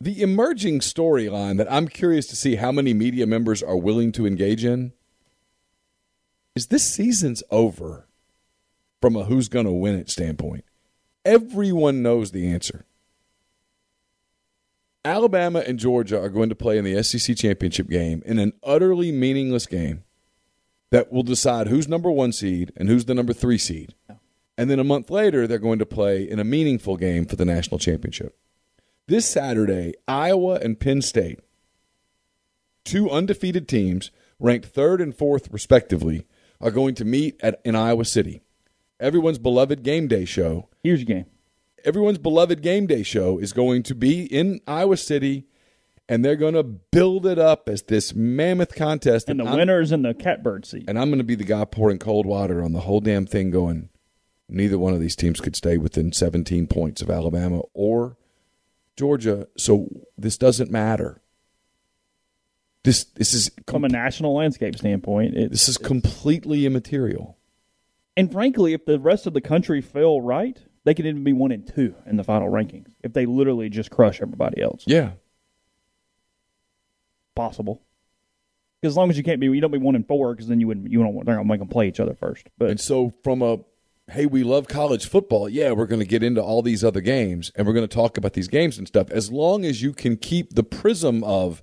The 0.00 0.22
emerging 0.22 0.80
storyline 0.80 1.56
that 1.56 1.70
I'm 1.72 1.88
curious 1.88 2.26
to 2.28 2.36
see 2.36 2.56
how 2.56 2.70
many 2.70 2.94
media 2.94 3.26
members 3.26 3.62
are 3.62 3.76
willing 3.76 4.12
to 4.12 4.26
engage 4.26 4.64
in 4.64 4.92
is 6.54 6.68
this 6.68 6.84
season's 6.84 7.42
over 7.50 8.06
from 9.00 9.16
a 9.16 9.24
who's 9.24 9.48
going 9.48 9.66
to 9.66 9.72
win 9.72 9.94
it 9.94 10.10
standpoint. 10.10 10.64
Everyone 11.24 12.02
knows 12.02 12.30
the 12.30 12.48
answer. 12.48 12.84
Alabama 15.04 15.62
and 15.66 15.78
Georgia 15.78 16.20
are 16.20 16.28
going 16.28 16.48
to 16.48 16.54
play 16.54 16.78
in 16.78 16.84
the 16.84 17.02
SEC 17.02 17.36
championship 17.36 17.88
game 17.88 18.22
in 18.26 18.38
an 18.38 18.52
utterly 18.62 19.10
meaningless 19.10 19.66
game 19.66 20.04
that 20.90 21.12
will 21.12 21.22
decide 21.22 21.68
who's 21.68 21.88
number 21.88 22.10
one 22.10 22.32
seed 22.32 22.72
and 22.76 22.88
who's 22.88 23.06
the 23.06 23.14
number 23.14 23.32
three 23.32 23.58
seed. 23.58 23.94
And 24.58 24.68
then 24.68 24.78
a 24.80 24.84
month 24.84 25.08
later, 25.08 25.46
they're 25.46 25.58
going 25.58 25.78
to 25.78 25.86
play 25.86 26.28
in 26.28 26.38
a 26.40 26.44
meaningful 26.44 26.96
game 26.96 27.24
for 27.24 27.36
the 27.36 27.44
national 27.46 27.78
championship. 27.78 28.36
This 29.06 29.24
Saturday, 29.26 29.94
Iowa 30.08 30.56
and 30.56 30.78
Penn 30.78 31.00
State, 31.00 31.38
two 32.84 33.08
undefeated 33.08 33.68
teams, 33.68 34.10
ranked 34.38 34.66
third 34.66 35.00
and 35.00 35.14
fourth 35.16 35.48
respectively, 35.52 36.26
are 36.60 36.70
going 36.72 36.94
to 36.96 37.04
meet 37.04 37.36
at 37.40 37.60
in 37.64 37.76
Iowa 37.76 38.04
City. 38.04 38.42
Everyone's 39.00 39.38
beloved 39.38 39.82
game 39.84 40.08
day 40.08 40.24
show. 40.24 40.68
Huge 40.82 41.06
game. 41.06 41.26
Everyone's 41.84 42.18
beloved 42.18 42.60
game 42.60 42.86
day 42.88 43.04
show 43.04 43.38
is 43.38 43.52
going 43.52 43.84
to 43.84 43.94
be 43.94 44.24
in 44.24 44.60
Iowa 44.66 44.96
City, 44.96 45.46
and 46.08 46.24
they're 46.24 46.34
going 46.36 46.54
to 46.54 46.64
build 46.64 47.24
it 47.26 47.38
up 47.38 47.68
as 47.68 47.82
this 47.84 48.12
mammoth 48.14 48.74
contest. 48.74 49.28
And 49.28 49.38
the 49.38 49.44
I'm- 49.44 49.56
winners 49.56 49.92
in 49.92 50.02
the 50.02 50.14
catbird 50.14 50.66
seat. 50.66 50.84
and 50.88 50.98
I'm 50.98 51.08
going 51.10 51.18
to 51.18 51.24
be 51.24 51.36
the 51.36 51.44
guy 51.44 51.64
pouring 51.64 51.98
cold 51.98 52.26
water 52.26 52.62
on 52.64 52.72
the 52.72 52.80
whole 52.80 53.00
damn 53.00 53.24
thing, 53.26 53.52
going, 53.52 53.90
neither 54.48 54.78
one 54.78 54.94
of 54.94 55.00
these 55.00 55.16
teams 55.16 55.40
could 55.40 55.54
stay 55.56 55.76
within 55.78 56.12
17 56.12 56.66
points 56.66 57.02
of 57.02 57.10
Alabama 57.10 57.62
or 57.74 58.16
Georgia, 58.96 59.46
so 59.56 59.88
this 60.16 60.36
doesn't 60.38 60.70
matter. 60.70 61.20
This 62.84 63.04
this 63.04 63.34
is 63.34 63.50
From 63.66 63.84
a 63.84 63.88
national 63.88 64.34
landscape 64.34 64.76
standpoint, 64.76 65.36
it, 65.36 65.50
this 65.50 65.68
is 65.68 65.76
completely 65.78 66.64
immaterial. 66.66 67.36
and 68.16 68.30
frankly, 68.32 68.72
if 68.72 68.84
the 68.86 68.98
rest 68.98 69.26
of 69.26 69.34
the 69.34 69.40
country 69.40 69.80
fell 69.80 70.20
right, 70.20 70.58
they 70.84 70.94
could 70.94 71.04
even 71.06 71.22
be 71.24 71.32
one 71.32 71.52
and 71.52 71.66
two 71.66 71.94
in 72.06 72.16
the 72.16 72.24
final 72.24 72.48
rankings 72.50 72.86
if 73.02 73.12
they 73.12 73.26
literally 73.26 73.68
just 73.68 73.90
crush 73.90 74.20
everybody 74.22 74.62
else. 74.62 74.84
Yeah, 74.86 75.12
Possible. 77.34 77.82
Because 78.80 78.92
as 78.92 78.96
long 78.96 79.10
as 79.10 79.16
you 79.16 79.22
can't 79.24 79.40
be, 79.40 79.46
you 79.46 79.60
don't 79.60 79.70
be 79.72 79.78
one 79.78 79.94
and 79.96 80.06
four, 80.06 80.32
because 80.34 80.48
then 80.48 80.60
you 80.60 80.66
wouldn't, 80.68 80.90
you 80.90 80.98
don't, 81.00 81.24
they're 81.24 81.36
gonna 81.36 81.48
make 81.48 81.58
them 81.60 81.68
play 81.68 81.88
each 81.88 82.00
other 82.00 82.14
first. 82.14 82.46
But 82.58 82.70
and 82.70 82.80
so 82.80 83.12
from 83.24 83.42
a 83.42 83.58
hey, 84.10 84.26
we 84.26 84.42
love 84.42 84.68
college 84.68 85.06
football. 85.06 85.48
Yeah, 85.48 85.72
we're 85.72 85.86
going 85.86 86.00
to 86.00 86.06
get 86.06 86.22
into 86.22 86.42
all 86.42 86.62
these 86.62 86.82
other 86.82 87.00
games 87.00 87.52
and 87.54 87.66
we're 87.66 87.72
going 87.74 87.86
to 87.88 87.94
talk 87.94 88.16
about 88.16 88.32
these 88.32 88.48
games 88.48 88.78
and 88.78 88.86
stuff. 88.86 89.10
As 89.10 89.30
long 89.30 89.64
as 89.64 89.82
you 89.82 89.92
can 89.92 90.16
keep 90.16 90.54
the 90.54 90.62
prism 90.62 91.22
of 91.24 91.62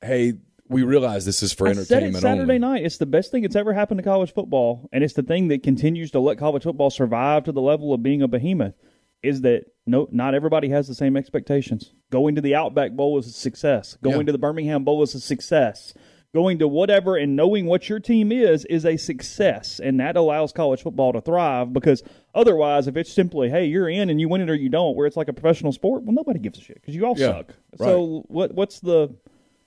hey, 0.00 0.34
we 0.68 0.82
realize 0.82 1.24
this 1.24 1.42
is 1.42 1.52
for 1.52 1.68
I 1.68 1.72
said 1.74 1.80
it 1.80 1.90
entertainment 1.92 2.22
Saturday 2.22 2.42
only. 2.42 2.58
night. 2.58 2.84
It's 2.84 2.98
the 2.98 3.06
best 3.06 3.30
thing 3.30 3.42
that's 3.42 3.56
ever 3.56 3.72
happened 3.72 3.98
to 3.98 4.04
college 4.04 4.32
football, 4.32 4.88
and 4.92 5.04
it's 5.04 5.14
the 5.14 5.22
thing 5.22 5.48
that 5.48 5.62
continues 5.62 6.10
to 6.12 6.20
let 6.20 6.38
college 6.38 6.62
football 6.62 6.90
survive 6.90 7.44
to 7.44 7.52
the 7.52 7.60
level 7.60 7.92
of 7.92 8.02
being 8.02 8.22
a 8.22 8.28
behemoth. 8.28 8.74
Is 9.22 9.42
that 9.42 9.64
no? 9.86 10.08
Not 10.10 10.34
everybody 10.34 10.68
has 10.70 10.88
the 10.88 10.94
same 10.94 11.16
expectations. 11.16 11.92
Going 12.10 12.34
to 12.36 12.40
the 12.40 12.54
Outback 12.54 12.92
Bowl 12.92 13.18
is 13.18 13.26
a 13.26 13.32
success. 13.32 13.96
Going 14.02 14.20
Yeah. 14.20 14.26
to 14.26 14.32
the 14.32 14.38
Birmingham 14.38 14.82
Bowl 14.84 15.02
is 15.02 15.14
a 15.14 15.20
success. 15.20 15.94
Going 16.34 16.58
to 16.60 16.68
whatever 16.68 17.16
and 17.16 17.36
knowing 17.36 17.66
what 17.66 17.90
your 17.90 18.00
team 18.00 18.32
is 18.32 18.64
is 18.64 18.86
a 18.86 18.96
success, 18.96 19.80
and 19.80 20.00
that 20.00 20.16
allows 20.16 20.50
college 20.50 20.82
football 20.82 21.12
to 21.12 21.20
thrive. 21.20 21.74
Because 21.74 22.02
otherwise, 22.34 22.86
if 22.86 22.96
it's 22.96 23.12
simply 23.12 23.50
hey, 23.50 23.66
you're 23.66 23.90
in 23.90 24.08
and 24.08 24.18
you 24.18 24.30
win 24.30 24.40
it 24.40 24.48
or 24.48 24.54
you 24.54 24.70
don't, 24.70 24.96
where 24.96 25.06
it's 25.06 25.16
like 25.16 25.28
a 25.28 25.34
professional 25.34 25.72
sport, 25.72 26.04
well, 26.04 26.14
nobody 26.14 26.38
gives 26.38 26.58
a 26.58 26.62
shit 26.62 26.76
because 26.76 26.94
you 26.94 27.04
all 27.04 27.18
Yeah, 27.18 27.32
suck. 27.32 27.54
So 27.76 28.24
what? 28.28 28.54
What's 28.54 28.80
the 28.80 29.14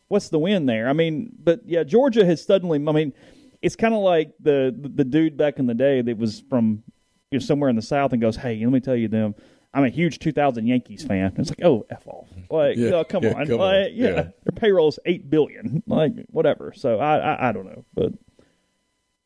what's 0.07 0.30
the 0.30 0.39
win 0.39 0.66
there? 0.66 0.89
I 0.89 0.93
mean, 0.93 1.32
but 1.38 1.61
yeah, 1.66 1.84
Georgia 1.84 2.26
has 2.26 2.43
suddenly. 2.43 2.84
I 2.88 2.91
mean, 2.91 3.13
it's 3.61 3.76
kind 3.76 3.93
of 3.93 4.01
like 4.01 4.34
the 4.39 4.76
the 4.76 5.03
dude 5.03 5.38
back 5.38 5.59
in 5.59 5.68
the 5.68 5.76
day 5.76 6.01
that 6.01 6.18
was 6.18 6.43
from 6.49 6.82
you 7.30 7.39
know, 7.39 7.45
somewhere 7.45 7.70
in 7.70 7.76
the 7.76 7.82
South 7.82 8.11
and 8.11 8.22
goes, 8.22 8.38
"Hey, 8.38 8.59
let 8.63 8.72
me 8.72 8.80
tell 8.80 8.95
you 8.95 9.07
them." 9.07 9.36
I'm 9.76 9.84
a 9.84 9.89
huge 9.89 10.19
2000 10.19 10.65
Yankees 10.65 11.03
fan. 11.03 11.34
It's 11.38 11.49
like, 11.49 11.59
oh, 11.63 11.86
f 11.89 12.07
off. 12.07 12.30
Like, 12.49 12.78
Yeah, 12.78 12.91
oh, 12.91 13.03
come 13.03 13.23
yeah, 13.23 13.34
on. 13.34 13.45
come 13.47 13.57
like, 13.59 13.88
on. 13.88 13.93
yeah, 13.93 14.07
Yeah. 14.07 14.28
their 14.59 14.88
is 14.88 14.99
eight 15.05 15.30
billion. 15.30 15.84
Like, 15.86 16.13
whatever. 16.30 16.71
So 16.73 16.99
I, 16.99 17.17
I, 17.17 17.49
I 17.49 17.51
don't 17.51 17.65
know, 17.65 17.84
but 17.93 18.13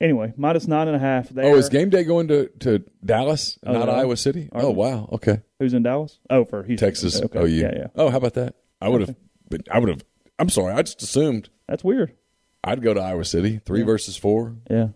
anyway, 0.01 0.33
minus 0.37 0.67
nine 0.67 0.87
and 0.87 0.95
a 0.95 0.99
half. 0.99 1.29
There. 1.29 1.45
Oh, 1.45 1.55
is 1.55 1.69
game 1.69 1.89
day 1.91 2.03
going 2.03 2.29
to, 2.29 2.47
to 2.61 2.83
Dallas, 3.05 3.59
Oh, 3.65 3.73
not 3.73 3.87
yeah. 3.87 3.93
Iowa 3.93 4.17
City? 4.17 4.49
Oh, 4.51 4.71
wow. 4.71 5.07
Okay. 5.13 5.41
Who's 5.59 5.73
in 5.75 5.83
Dallas? 5.83 6.19
Oh, 6.31 6.45
for 6.45 6.63
Houston. 6.63 6.87
Texas. 6.87 7.21
Okay. 7.21 7.37
Oh. 7.39 7.45
Yeah, 7.45 7.71
yeah. 7.75 7.87
Oh, 7.95 8.09
how 8.09 8.17
about 8.17 8.33
that? 8.33 8.55
I 8.81 8.89
would 8.89 9.01
have. 9.01 9.15
But 9.49 9.61
I 9.71 9.77
would 9.79 9.89
have. 9.89 10.03
I'm 10.39 10.49
sorry. 10.49 10.73
I 10.73 10.81
just 10.81 11.01
assumed 11.03 11.49
That's 11.67 11.83
weird. 11.83 12.15
I'd 12.63 12.81
go 12.81 12.93
to 12.93 12.99
Iowa 13.01 13.23
City. 13.25 13.59
Three 13.65 13.83
versus 13.83 14.17
four. 14.17 14.55
Yeah. 14.69 14.87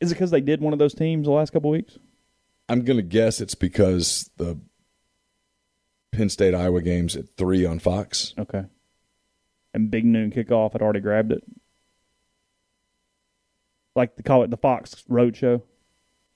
Is 0.00 0.10
it 0.10 0.14
because 0.14 0.30
they 0.30 0.40
did 0.40 0.60
one 0.62 0.72
of 0.72 0.78
those 0.78 0.94
teams 0.94 1.26
the 1.26 1.32
last 1.32 1.52
couple 1.52 1.70
weeks? 1.70 1.98
I'm 2.70 2.84
gonna 2.84 3.02
guess 3.02 3.40
it's 3.40 3.54
because 3.54 4.30
the 4.36 4.58
Penn 6.12 6.28
State 6.28 6.54
Iowa 6.54 6.80
games 6.82 7.16
at 7.16 7.24
three 7.36 7.66
on 7.66 7.78
Fox. 7.80 8.32
Okay. 8.38 8.64
And 9.74 9.90
Big 9.90 10.04
Noon 10.04 10.30
Kickoff 10.30 10.72
had 10.72 10.82
already 10.82 11.00
grabbed 11.00 11.32
it. 11.32 11.42
Like 13.96 14.16
they 14.16 14.22
call 14.22 14.42
it 14.44 14.50
the 14.50 14.56
Fox 14.56 15.04
Road 15.08 15.36
Show. 15.36 15.62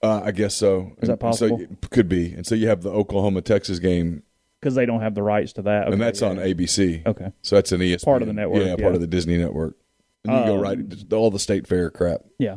Uh, 0.03 0.21
I 0.25 0.33
guess 0.33 0.55
so. 0.55 0.93
Is 1.01 1.09
that 1.09 1.19
possible? 1.19 1.59
So 1.59 1.65
it 1.65 1.91
could 1.91 2.09
be. 2.09 2.33
And 2.33 2.47
so 2.47 2.55
you 2.55 2.69
have 2.69 2.83
the 2.83 2.91
Oklahoma 2.91 3.41
Texas 3.41 3.79
game, 3.79 4.23
because 4.61 4.75
they 4.75 4.87
don't 4.87 5.01
have 5.01 5.15
the 5.15 5.23
rights 5.23 5.53
to 5.55 5.63
that. 5.63 5.91
and 5.93 6.01
that's 6.01 6.21
yeah. 6.21 6.29
on 6.29 6.37
ABC. 6.37 7.07
Okay. 7.07 7.33
So 7.43 7.57
that's 7.57 7.73
an 7.73 7.81
ESPN 7.81 8.05
Part 8.05 8.23
of 8.23 8.29
the 8.29 8.35
network, 8.35 8.63
Yeah, 8.65 8.71
part 8.71 8.81
yeah. 8.81 8.89
of 8.89 9.01
the 9.01 9.07
Disney 9.07 9.39
network. 9.39 9.77
And 10.25 10.33
you 10.37 10.45
go 10.45 10.55
Um, 10.57 10.61
right 10.61 11.13
all 11.13 11.31
the 11.31 11.39
state 11.39 11.67
fair 11.67 11.91
crap. 11.91 12.23
Yeah. 12.39 12.57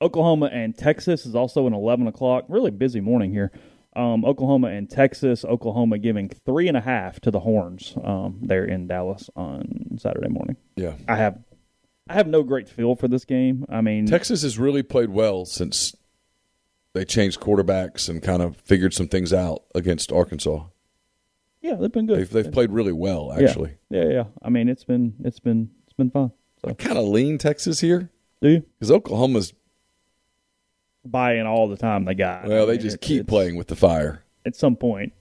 Oklahoma 0.00 0.50
and 0.52 0.76
Texas 0.76 1.24
is 1.26 1.34
also 1.34 1.66
an 1.66 1.72
11 1.74 2.06
o'clock. 2.06 2.44
Really 2.48 2.70
busy 2.70 3.00
morning 3.00 3.32
here. 3.32 3.52
Um, 3.96 4.24
Oklahoma 4.24 4.68
and 4.68 4.90
Texas. 4.90 5.44
Oklahoma 5.44 5.98
giving 5.98 6.28
three 6.28 6.68
and 6.68 6.76
a 6.76 6.80
half 6.80 7.20
to 7.20 7.30
the 7.30 7.40
Horns. 7.40 7.96
Um, 8.02 8.38
there 8.42 8.64
in 8.64 8.86
Dallas 8.88 9.30
on 9.36 9.96
Saturday 9.98 10.28
morning. 10.28 10.56
Yeah. 10.76 10.94
I 11.08 11.16
have, 11.16 11.38
I 12.08 12.14
have 12.14 12.26
no 12.26 12.42
great 12.42 12.68
feel 12.68 12.96
for 12.96 13.08
this 13.08 13.24
game. 13.24 13.64
I 13.68 13.80
mean, 13.80 14.06
Texas 14.06 14.42
has 14.42 14.58
really 14.58 14.82
played 14.82 15.10
well 15.10 15.44
since 15.44 15.94
they 16.92 17.04
changed 17.04 17.40
quarterbacks 17.40 18.08
and 18.08 18.22
kind 18.22 18.42
of 18.42 18.56
figured 18.58 18.94
some 18.94 19.08
things 19.08 19.32
out 19.32 19.62
against 19.74 20.12
Arkansas. 20.12 20.64
yeah, 21.62 21.74
they've 21.74 21.90
been 21.90 22.06
good. 22.06 22.18
They've, 22.18 22.30
they've 22.30 22.52
played 22.52 22.70
really 22.72 22.92
well, 22.92 23.32
actually. 23.32 23.76
Yeah, 23.90 24.08
yeah. 24.08 24.24
I 24.42 24.50
mean, 24.50 24.68
it's 24.68 24.84
been, 24.84 25.14
it's 25.24 25.40
been, 25.40 25.70
it's 25.84 25.92
been 25.94 26.10
fun. 26.10 26.32
So, 26.64 26.74
Kind 26.74 26.98
of 26.98 27.04
lean 27.04 27.38
Texas 27.38 27.80
here 27.80 28.10
do 28.42 28.48
you 28.48 28.64
because 28.78 28.90
Oklahoma's 28.90 29.52
buy 31.04 31.34
in 31.36 31.46
all 31.46 31.68
the 31.68 31.76
time 31.76 32.04
they 32.04 32.14
got? 32.14 32.46
well, 32.46 32.62
I 32.62 32.66
they 32.66 32.72
mean, 32.72 32.80
just 32.80 32.94
it's- 32.96 33.08
keep 33.08 33.26
playing 33.26 33.56
with 33.56 33.68
the 33.68 33.76
fire. 33.76 34.24
at 34.46 34.56
some 34.56 34.76
point, 34.76 35.12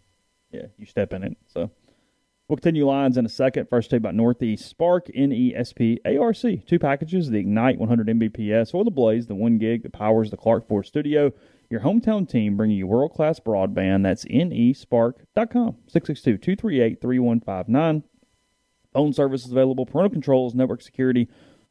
yeah, 0.52 0.68
you 0.78 0.86
step 0.86 1.14
in 1.14 1.24
it. 1.24 1.38
So 1.48 1.72
we'll 2.48 2.58
continue 2.58 2.86
lines 2.86 3.18
in 3.18 3.26
a 3.26 3.30
second. 3.30 3.68
First, 3.70 3.92
you 3.92 3.98
about 3.98 4.16
Northeast 4.16 4.66
Spark, 4.68 5.08
N 5.14 5.32
E 5.32 5.54
S 5.56 5.74
P 5.74 6.00
A 6.06 6.18
R 6.18 6.34
C. 6.34 6.64
Two 6.68 6.80
packages 6.80 7.30
the 7.30 7.40
Ignite 7.40 7.80
100 7.80 8.08
Mbps 8.08 8.74
or 8.74 8.84
the 8.84 8.92
Blaze, 8.92 9.28
the 9.28 9.36
one 9.36 9.58
gig 9.58 9.84
that 9.84 9.94
powers 9.94 10.30
the 10.32 10.38
Clark 10.38 10.68
Ford 10.68 10.86
studio. 10.86 11.32
Your 11.70 11.80
hometown 11.82 12.30
team 12.30 12.56
bringing 12.56 12.78
you 12.78 12.86
world 12.86 13.14
class 13.14 13.40
broadband. 13.40 14.04
That's 14.04 14.26
nespark.com. 14.26 15.78
662 15.88 16.38
238 16.38 17.02
3159. 17.02 18.04
Phone 18.94 19.12
service 19.14 19.44
is 19.46 19.52
available, 19.52 19.88
parental 19.88 20.12
controls, 20.12 20.54
network 20.54 20.82
security, 20.84 21.28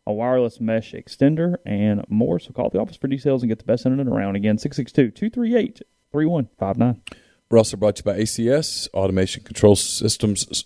a 0.06 0.12
wireless 0.12 0.60
mesh 0.60 0.92
extender, 0.92 1.56
and 1.64 2.04
more. 2.08 2.38
So 2.38 2.52
call 2.52 2.70
the 2.70 2.80
office 2.80 2.96
for 2.96 3.08
details 3.08 3.42
and 3.42 3.48
get 3.48 3.58
the 3.58 3.64
best 3.64 3.86
internet 3.86 4.08
around. 4.08 4.36
Again, 4.36 4.58
662 4.58 5.10
238 5.12 5.82
3159. 6.12 7.02
We're 7.50 7.58
also 7.58 7.76
brought 7.76 7.96
to 7.96 8.00
you 8.00 8.12
by 8.12 8.18
ACS 8.18 8.88
Automation 8.94 9.42
Control 9.42 9.76
Systems, 9.76 10.64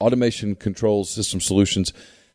Automation 0.00 0.54
Control 0.54 1.04
System 1.04 1.40
Solutions, 1.40 1.92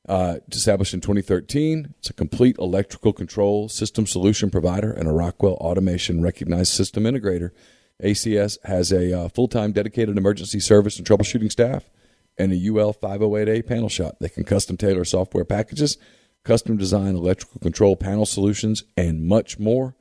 uh, 0.08 0.38
established 0.52 0.94
in 0.94 1.02
2013. 1.02 1.94
It's 2.00 2.10
a 2.10 2.14
complete 2.14 2.58
electrical 2.60 3.14
control 3.14 3.70
system 3.70 4.06
solution 4.06 4.52
provider 4.52 4.92
and 4.92 5.08
a 5.08 5.12
Rockwell 5.12 5.54
Automation 5.56 6.22
recognized 6.22 6.74
system 6.74 7.06
integrator. 7.06 7.52
ACS 8.04 8.58
has 8.66 8.92
a 8.92 9.18
uh, 9.18 9.30
full-time 9.30 9.72
dedicated 9.72 10.18
emergency 10.18 10.60
service 10.60 10.98
and 10.98 11.08
troubleshooting 11.08 11.52
staff 11.52 11.90
and 12.38 12.52
a 12.52 12.68
UL 12.68 12.94
508A 12.94 13.66
panel 13.66 13.90
shop. 13.90 14.18
They 14.20 14.30
can 14.30 14.44
custom 14.44 14.78
tailor 14.78 15.06
software 15.06 15.46
packages, 15.46 15.98
custom 16.46 16.78
design 16.78 17.16
electrical 17.16 17.60
control 17.60 17.98
panel 17.98 18.26
solutions, 18.26 18.86
and 18.96 19.26
much 19.26 19.60
more. 19.60 19.96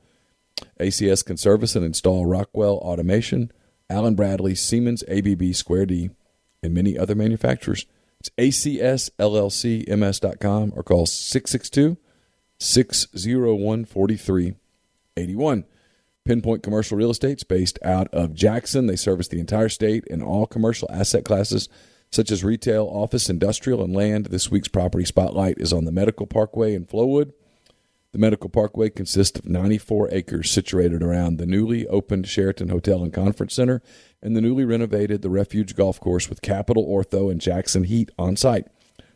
ACS 0.79 1.25
can 1.25 1.35
service 1.35 1.75
and 1.75 1.83
install 1.83 2.25
Rockwell 2.25 2.77
Automation, 2.77 3.51
Allen 3.89 4.15
Bradley, 4.15 4.55
Siemens, 4.55 5.03
ABB, 5.09 5.53
Square 5.53 5.87
D, 5.87 6.11
and 6.63 6.73
many 6.73 6.97
other 6.97 7.15
manufacturers. 7.15 7.85
It's 8.21 8.29
acsllcms.com 8.37 10.73
or 10.75 10.83
call 10.83 11.05
662 11.05 11.97
601 12.57 13.85
4381. 13.85 15.65
Pinpoint 16.23 16.63
Commercial 16.63 16.97
Real 16.97 17.11
Estate 17.11 17.39
is 17.39 17.43
based 17.43 17.77
out 17.83 18.07
of 18.13 18.33
Jackson. 18.33 18.87
They 18.87 18.95
service 18.95 19.27
the 19.27 19.39
entire 19.39 19.69
state 19.69 20.05
in 20.07 20.23
all 20.23 20.47
commercial 20.47 20.89
asset 20.91 21.25
classes 21.25 21.69
such 22.15 22.31
as 22.31 22.43
retail, 22.43 22.87
office, 22.87 23.29
industrial, 23.29 23.83
and 23.83 23.93
land. 23.93 24.27
This 24.27 24.49
week's 24.49 24.69
property 24.69 25.03
spotlight 25.03 25.57
is 25.59 25.73
on 25.73 25.83
the 25.83 25.91
Medical 25.91 26.25
Parkway 26.25 26.73
in 26.73 26.85
Flowood. 26.85 27.33
The 28.13 28.19
Medical 28.19 28.49
Parkway 28.49 28.89
consists 28.89 29.37
of 29.37 29.45
94 29.45 30.07
acres 30.13 30.49
situated 30.49 31.03
around 31.03 31.37
the 31.37 31.45
newly 31.45 31.85
opened 31.87 32.29
Sheraton 32.29 32.69
Hotel 32.69 33.03
and 33.03 33.11
Conference 33.11 33.53
Center 33.53 33.81
and 34.21 34.33
the 34.33 34.39
newly 34.39 34.63
renovated 34.63 35.21
The 35.21 35.29
Refuge 35.29 35.75
Golf 35.75 35.99
Course 35.99 36.29
with 36.29 36.41
Capital 36.41 36.87
Ortho 36.87 37.29
and 37.29 37.41
Jackson 37.41 37.83
Heart 37.83 38.11
on 38.17 38.37
site. 38.37 38.67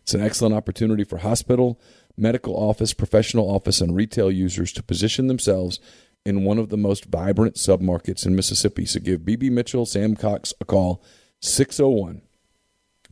It's 0.02 0.14
an 0.14 0.22
excellent 0.22 0.54
opportunity 0.54 1.06
for 1.06 1.20
hospital, 1.20 1.80
medical 2.18 2.54
office, 2.56 2.94
professional 2.94 3.50
office, 3.50 3.80
and 3.80 3.96
retail 3.96 4.30
users 4.30 4.74
to 4.74 4.84
position 4.84 5.28
themselves 5.28 5.80
in 6.26 6.44
one 6.44 6.58
of 6.58 6.68
the 6.68 6.78
most 6.78 7.06
vibrant 7.06 7.56
submarkets 7.56 8.26
in 8.26 8.36
Mississippi. 8.36 8.86
So 8.86 9.00
give 9.00 9.22
BB 9.22 9.52
Mitchell, 9.52 9.86
Sam 9.86 10.18
Cox 10.18 10.54
a 10.60 10.66
call, 10.66 11.02
601 11.40 12.24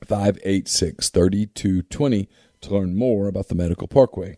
586 0.05 1.09
3220 1.09 2.29
to 2.61 2.73
learn 2.73 2.95
more 2.95 3.27
about 3.27 3.47
the 3.47 3.55
Medical 3.55 3.87
Parkway. 3.87 4.37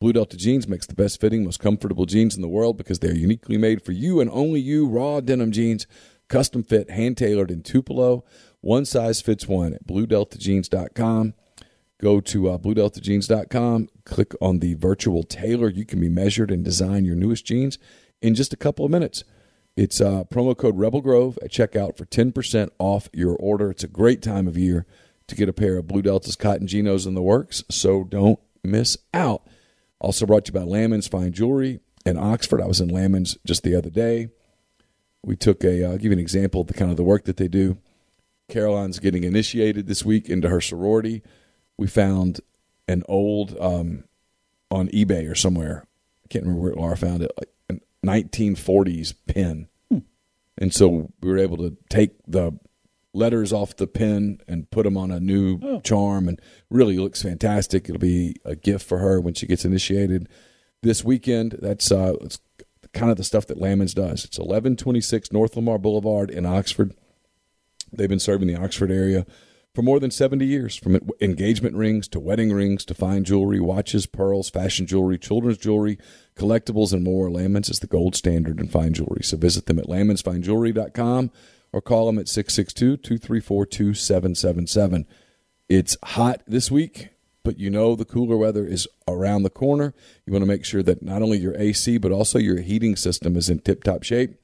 Blue 0.00 0.14
Delta 0.14 0.36
Jeans 0.36 0.66
makes 0.66 0.86
the 0.86 0.94
best 0.94 1.20
fitting, 1.20 1.44
most 1.44 1.60
comfortable 1.60 2.06
jeans 2.06 2.34
in 2.34 2.40
the 2.40 2.48
world 2.48 2.78
because 2.78 3.00
they're 3.00 3.14
uniquely 3.14 3.58
made 3.58 3.84
for 3.84 3.92
you 3.92 4.18
and 4.20 4.30
only 4.30 4.58
you. 4.58 4.88
Raw 4.88 5.20
denim 5.20 5.52
jeans, 5.52 5.86
custom 6.28 6.62
fit, 6.62 6.90
hand 6.90 7.18
tailored 7.18 7.50
in 7.50 7.62
Tupelo. 7.62 8.24
One 8.62 8.86
size 8.86 9.20
fits 9.20 9.46
one 9.46 9.74
at 9.74 9.86
bluedeltajeans.com. 9.86 11.34
Go 12.00 12.20
to 12.22 12.48
uh, 12.48 12.56
bluedeltajeans.com, 12.56 13.90
click 14.06 14.32
on 14.40 14.60
the 14.60 14.72
virtual 14.72 15.22
tailor. 15.22 15.68
You 15.68 15.84
can 15.84 16.00
be 16.00 16.08
measured 16.08 16.50
and 16.50 16.64
design 16.64 17.04
your 17.04 17.14
newest 17.14 17.44
jeans 17.44 17.78
in 18.22 18.34
just 18.34 18.54
a 18.54 18.56
couple 18.56 18.86
of 18.86 18.90
minutes. 18.90 19.22
It's 19.76 20.00
uh, 20.00 20.24
promo 20.24 20.56
code 20.56 20.78
Rebel 20.78 21.02
Grove 21.02 21.38
at 21.42 21.50
checkout 21.50 21.98
for 21.98 22.06
10% 22.06 22.70
off 22.78 23.10
your 23.12 23.36
order. 23.36 23.70
It's 23.70 23.84
a 23.84 23.88
great 23.88 24.22
time 24.22 24.48
of 24.48 24.56
year 24.56 24.86
to 25.30 25.36
get 25.36 25.48
a 25.48 25.52
pair 25.52 25.78
of 25.78 25.86
Blue 25.86 26.02
Delta's 26.02 26.36
cotton 26.36 26.66
Genos 26.66 27.06
in 27.06 27.14
the 27.14 27.22
works, 27.22 27.64
so 27.70 28.04
don't 28.04 28.38
miss 28.62 28.98
out. 29.14 29.46
Also 30.00 30.26
brought 30.26 30.44
to 30.46 30.52
you 30.52 30.60
by 30.60 30.64
Lamons 30.64 31.08
Fine 31.08 31.32
Jewelry 31.32 31.80
in 32.04 32.18
Oxford. 32.18 32.60
I 32.60 32.66
was 32.66 32.80
in 32.80 32.88
Lamons 32.88 33.36
just 33.46 33.62
the 33.62 33.74
other 33.74 33.90
day. 33.90 34.28
We 35.22 35.36
took 35.36 35.64
a, 35.64 35.84
I'll 35.84 35.96
give 35.96 36.06
you 36.06 36.12
an 36.12 36.18
example 36.18 36.62
of 36.62 36.66
the 36.66 36.74
kind 36.74 36.90
of 36.90 36.96
the 36.96 37.02
work 37.02 37.24
that 37.24 37.36
they 37.36 37.48
do. 37.48 37.78
Caroline's 38.48 38.98
getting 38.98 39.24
initiated 39.24 39.86
this 39.86 40.04
week 40.04 40.28
into 40.28 40.48
her 40.48 40.60
sorority. 40.60 41.22
We 41.76 41.86
found 41.86 42.40
an 42.88 43.02
old, 43.08 43.56
um, 43.60 44.04
on 44.70 44.88
eBay 44.88 45.30
or 45.30 45.34
somewhere, 45.34 45.86
I 46.24 46.28
can't 46.28 46.44
remember 46.44 46.62
where 46.62 46.74
Laura 46.74 46.96
found 46.96 47.22
it, 47.22 47.32
like 47.36 47.50
a 47.68 48.06
1940s 48.06 49.14
pen. 49.26 49.68
And 50.60 50.74
so 50.74 51.10
we 51.20 51.30
were 51.30 51.38
able 51.38 51.56
to 51.58 51.76
take 51.88 52.12
the 52.26 52.52
letters 53.12 53.52
off 53.52 53.76
the 53.76 53.86
pen 53.86 54.40
and 54.46 54.70
put 54.70 54.84
them 54.84 54.96
on 54.96 55.10
a 55.10 55.20
new 55.20 55.80
charm 55.82 56.28
and 56.28 56.40
really 56.70 56.98
looks 56.98 57.22
fantastic. 57.22 57.88
It'll 57.88 57.98
be 57.98 58.36
a 58.44 58.54
gift 58.54 58.86
for 58.86 58.98
her 58.98 59.20
when 59.20 59.34
she 59.34 59.46
gets 59.46 59.64
initiated 59.64 60.28
this 60.82 61.04
weekend. 61.04 61.56
That's 61.60 61.90
uh, 61.90 62.14
it's 62.20 62.38
kind 62.92 63.10
of 63.10 63.16
the 63.16 63.24
stuff 63.24 63.46
that 63.46 63.60
Lamons 63.60 63.94
does. 63.94 64.24
It's 64.24 64.38
1126 64.38 65.32
North 65.32 65.56
Lamar 65.56 65.78
Boulevard 65.78 66.30
in 66.30 66.46
Oxford. 66.46 66.94
They've 67.92 68.08
been 68.08 68.20
serving 68.20 68.48
the 68.48 68.56
Oxford 68.56 68.90
area 68.90 69.26
for 69.74 69.82
more 69.82 70.00
than 70.00 70.10
70 70.10 70.44
years, 70.44 70.74
from 70.74 70.98
engagement 71.20 71.76
rings 71.76 72.08
to 72.08 72.18
wedding 72.18 72.52
rings 72.52 72.84
to 72.86 72.94
fine 72.94 73.22
jewelry, 73.22 73.60
watches, 73.60 74.04
pearls, 74.06 74.50
fashion 74.50 74.84
jewelry, 74.86 75.16
children's 75.16 75.58
jewelry, 75.58 75.96
collectibles, 76.34 76.92
and 76.92 77.04
more. 77.04 77.30
Lamons 77.30 77.68
is 77.68 77.78
the 77.78 77.86
gold 77.86 78.16
standard 78.16 78.58
in 78.58 78.66
fine 78.66 78.92
jewelry. 78.94 79.22
So 79.22 79.36
visit 79.36 79.66
them 79.66 79.78
at 79.78 79.86
lamonsfinejewelry.com 79.86 81.30
or 81.72 81.80
call 81.80 82.06
them 82.06 82.18
at 82.18 82.28
662 82.28 82.96
234 82.96 83.66
2777. 83.66 85.06
It's 85.68 85.96
hot 86.02 86.42
this 86.46 86.70
week, 86.70 87.10
but 87.44 87.58
you 87.58 87.70
know 87.70 87.94
the 87.94 88.04
cooler 88.04 88.36
weather 88.36 88.66
is 88.66 88.88
around 89.06 89.42
the 89.42 89.50
corner. 89.50 89.94
You 90.26 90.32
want 90.32 90.42
to 90.42 90.48
make 90.48 90.64
sure 90.64 90.82
that 90.82 91.02
not 91.02 91.22
only 91.22 91.38
your 91.38 91.56
AC, 91.56 91.98
but 91.98 92.12
also 92.12 92.38
your 92.38 92.60
heating 92.60 92.96
system 92.96 93.36
is 93.36 93.48
in 93.48 93.60
tip 93.60 93.84
top 93.84 94.02
shape. 94.02 94.36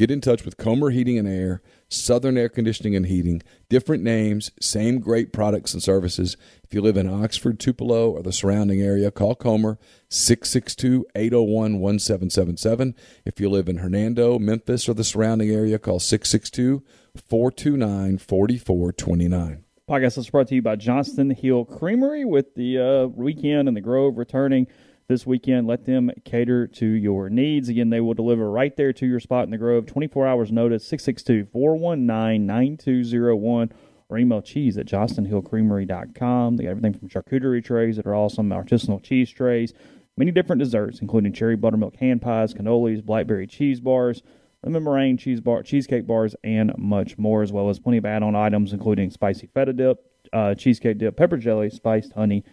Get 0.00 0.10
in 0.10 0.22
touch 0.22 0.46
with 0.46 0.56
Comer 0.56 0.88
Heating 0.88 1.18
and 1.18 1.28
Air, 1.28 1.60
Southern 1.90 2.38
Air 2.38 2.48
Conditioning 2.48 2.96
and 2.96 3.04
Heating. 3.04 3.42
Different 3.68 4.02
names, 4.02 4.50
same 4.58 4.98
great 4.98 5.30
products 5.30 5.74
and 5.74 5.82
services. 5.82 6.38
If 6.64 6.72
you 6.72 6.80
live 6.80 6.96
in 6.96 7.06
Oxford, 7.06 7.60
Tupelo, 7.60 8.10
or 8.12 8.22
the 8.22 8.32
surrounding 8.32 8.80
area, 8.80 9.10
call 9.10 9.34
Comer 9.34 9.78
662 10.08 11.04
801 11.14 11.80
1777. 11.80 12.94
If 13.26 13.40
you 13.40 13.50
live 13.50 13.68
in 13.68 13.76
Hernando, 13.76 14.38
Memphis, 14.38 14.88
or 14.88 14.94
the 14.94 15.04
surrounding 15.04 15.50
area, 15.50 15.78
call 15.78 16.00
662 16.00 16.82
429 17.28 18.16
4429. 18.16 19.64
Podcast 19.86 20.16
is 20.16 20.30
brought 20.30 20.48
to 20.48 20.54
you 20.54 20.62
by 20.62 20.76
Johnston 20.76 21.28
Hill 21.28 21.66
Creamery 21.66 22.24
with 22.24 22.54
the 22.54 22.78
uh, 22.78 23.06
weekend 23.08 23.68
and 23.68 23.76
the 23.76 23.82
Grove 23.82 24.16
returning 24.16 24.66
this 25.10 25.26
weekend. 25.26 25.66
Let 25.66 25.84
them 25.84 26.10
cater 26.24 26.66
to 26.66 26.86
your 26.86 27.28
needs. 27.28 27.68
Again, 27.68 27.90
they 27.90 28.00
will 28.00 28.14
deliver 28.14 28.50
right 28.50 28.74
there 28.76 28.92
to 28.94 29.06
your 29.06 29.20
spot 29.20 29.44
in 29.44 29.50
the 29.50 29.58
Grove. 29.58 29.84
24 29.84 30.26
hours 30.26 30.50
notice, 30.50 30.86
662 30.86 31.50
419 31.52 32.46
9201 32.46 33.72
or 34.08 34.18
email 34.18 34.40
cheese 34.40 34.78
at 34.78 34.86
johnstonhillcreamery.com. 34.86 36.56
They 36.56 36.64
got 36.64 36.70
everything 36.70 36.94
from 36.94 37.08
charcuterie 37.08 37.64
trays 37.64 37.96
that 37.96 38.06
are 38.06 38.14
awesome, 38.14 38.48
artisanal 38.50 39.02
cheese 39.02 39.30
trays, 39.30 39.74
many 40.16 40.30
different 40.30 40.60
desserts, 40.60 41.00
including 41.00 41.32
cherry 41.32 41.56
buttermilk 41.56 41.96
hand 41.96 42.22
pies, 42.22 42.54
cannolis, 42.54 43.04
blackberry 43.04 43.46
cheese 43.46 43.80
bars, 43.80 44.22
lemon 44.64 44.84
meringue 44.84 45.16
cheese 45.16 45.40
bar, 45.40 45.62
cheesecake 45.62 46.06
bars, 46.06 46.34
and 46.44 46.72
much 46.78 47.18
more, 47.18 47.42
as 47.42 47.52
well 47.52 47.68
as 47.68 47.78
plenty 47.78 47.98
of 47.98 48.06
add-on 48.06 48.34
items, 48.34 48.72
including 48.72 49.10
spicy 49.10 49.48
feta 49.52 49.72
dip, 49.72 49.98
uh, 50.32 50.54
cheesecake 50.54 50.98
dip, 50.98 51.16
pepper 51.16 51.36
jelly, 51.36 51.70
spiced 51.70 52.12
honey, 52.12 52.44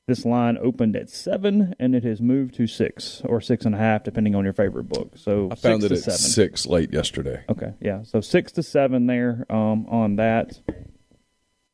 This 0.06 0.24
line 0.24 0.56
opened 0.60 0.94
at 0.94 1.10
7, 1.10 1.74
and 1.80 1.94
it 1.94 2.04
has 2.04 2.20
moved 2.20 2.54
to 2.56 2.66
6 2.68 3.22
or 3.24 3.40
6.5, 3.40 4.04
depending 4.04 4.36
on 4.36 4.44
your 4.44 4.52
favorite 4.52 4.84
book. 4.84 5.14
So 5.16 5.48
I 5.50 5.56
found 5.56 5.82
it 5.82 5.88
to 5.88 5.94
at 5.96 6.00
seven. 6.02 6.18
six 6.18 6.64
late 6.66 6.92
yesterday. 6.92 7.42
Okay, 7.48 7.72
yeah. 7.80 8.02
So 8.04 8.20
six 8.20 8.52
to 8.52 8.62
seven 8.62 9.06
there 9.06 9.44
um, 9.50 9.86
on 9.88 10.14
that. 10.16 10.60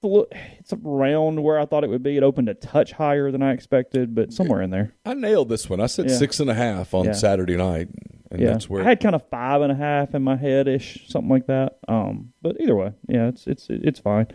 It's, 0.02 0.72
around 0.72 1.42
where 1.42 1.58
I 1.58 1.66
thought 1.66 1.84
it 1.84 1.90
would 1.90 2.02
be. 2.02 2.16
It 2.16 2.22
opened 2.22 2.48
a 2.48 2.54
touch 2.54 2.92
higher 2.92 3.30
than 3.30 3.42
I 3.42 3.52
expected, 3.52 4.14
but 4.14 4.32
somewhere 4.32 4.60
in 4.62 4.70
there. 4.70 4.94
I 5.04 5.14
nailed 5.14 5.48
this 5.48 5.68
one. 5.70 5.80
I 5.80 5.86
said 5.86 6.08
Yeah. 6.10 6.16
six 6.16 6.40
and 6.40 6.50
a 6.50 6.54
half 6.54 6.92
on 6.94 7.04
Yeah. 7.06 7.12
Saturday 7.12 7.56
night, 7.56 7.88
and 8.30 8.40
yeah, 8.40 8.48
that's 8.52 8.68
where 8.68 8.82
I 8.82 8.88
had 8.90 9.00
kind 9.00 9.14
of 9.14 9.22
five 9.28 9.60
and 9.62 9.70
a 9.70 9.76
half 9.76 10.14
in 10.14 10.22
my 10.22 10.36
head 10.36 10.66
ish, 10.68 11.04
something 11.08 11.28
like 11.30 11.46
that. 11.46 11.78
Um, 11.88 12.32
but 12.42 12.56
either 12.60 12.74
way, 12.76 12.92
yeah, 13.08 13.28
it's 13.28 13.46
it's 13.46 13.66
it's 13.70 14.00
fine. 14.00 14.26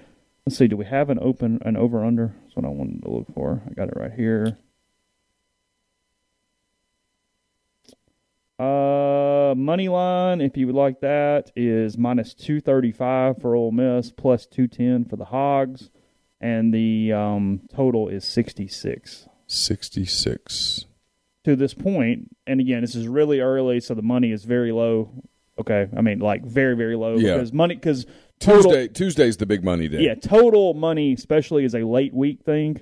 Let's 0.45 0.57
see. 0.57 0.67
Do 0.67 0.77
we 0.77 0.85
have 0.85 1.09
an 1.09 1.19
open 1.21 1.59
an 1.65 1.75
over 1.75 2.05
under? 2.05 2.33
That's 2.43 2.55
what 2.55 2.65
I 2.65 2.69
wanted 2.69 3.03
to 3.03 3.11
look 3.11 3.27
for. 3.33 3.61
I 3.69 3.73
got 3.73 3.89
it 3.89 3.97
right 3.97 4.13
here. 4.13 4.57
Uh, 8.59 9.53
money 9.55 9.87
line, 9.87 10.41
if 10.41 10.57
you 10.57 10.65
would 10.65 10.75
like 10.75 10.99
that, 11.01 11.51
is 11.55 11.97
minus 11.97 12.33
two 12.33 12.59
thirty 12.59 12.91
five 12.91 13.39
for 13.39 13.55
Ole 13.55 13.71
Miss, 13.71 14.11
plus 14.11 14.45
two 14.47 14.67
ten 14.67 15.05
for 15.05 15.15
the 15.15 15.25
Hogs, 15.25 15.91
and 16.41 16.73
the 16.73 17.13
um, 17.13 17.61
total 17.73 18.09
is 18.09 18.25
66. 18.25 19.27
66. 19.47 20.85
to 21.45 21.55
this 21.55 21.73
point, 21.73 22.35
and 22.47 22.59
again, 22.59 22.81
this 22.81 22.95
is 22.95 23.07
really 23.07 23.39
early, 23.39 23.79
so 23.79 23.93
the 23.93 24.01
money 24.01 24.31
is 24.31 24.43
very 24.43 24.71
low. 24.71 25.11
Okay, 25.59 25.87
I 25.95 26.01
mean 26.01 26.19
like 26.19 26.43
very 26.45 26.75
very 26.75 26.95
low 26.95 27.15
Yeah. 27.17 27.35
because 27.35 27.53
money 27.53 27.75
because 27.75 28.05
total 28.39 28.71
Tuesday 28.71 28.87
Tuesday's 28.87 29.37
the 29.37 29.45
big 29.47 29.63
money 29.63 29.87
day. 29.87 30.01
yeah 30.03 30.13
total 30.15 30.73
money 30.75 31.13
especially 31.13 31.63
is 31.65 31.73
a 31.73 31.79
late 31.83 32.13
week 32.13 32.43
thing 32.43 32.79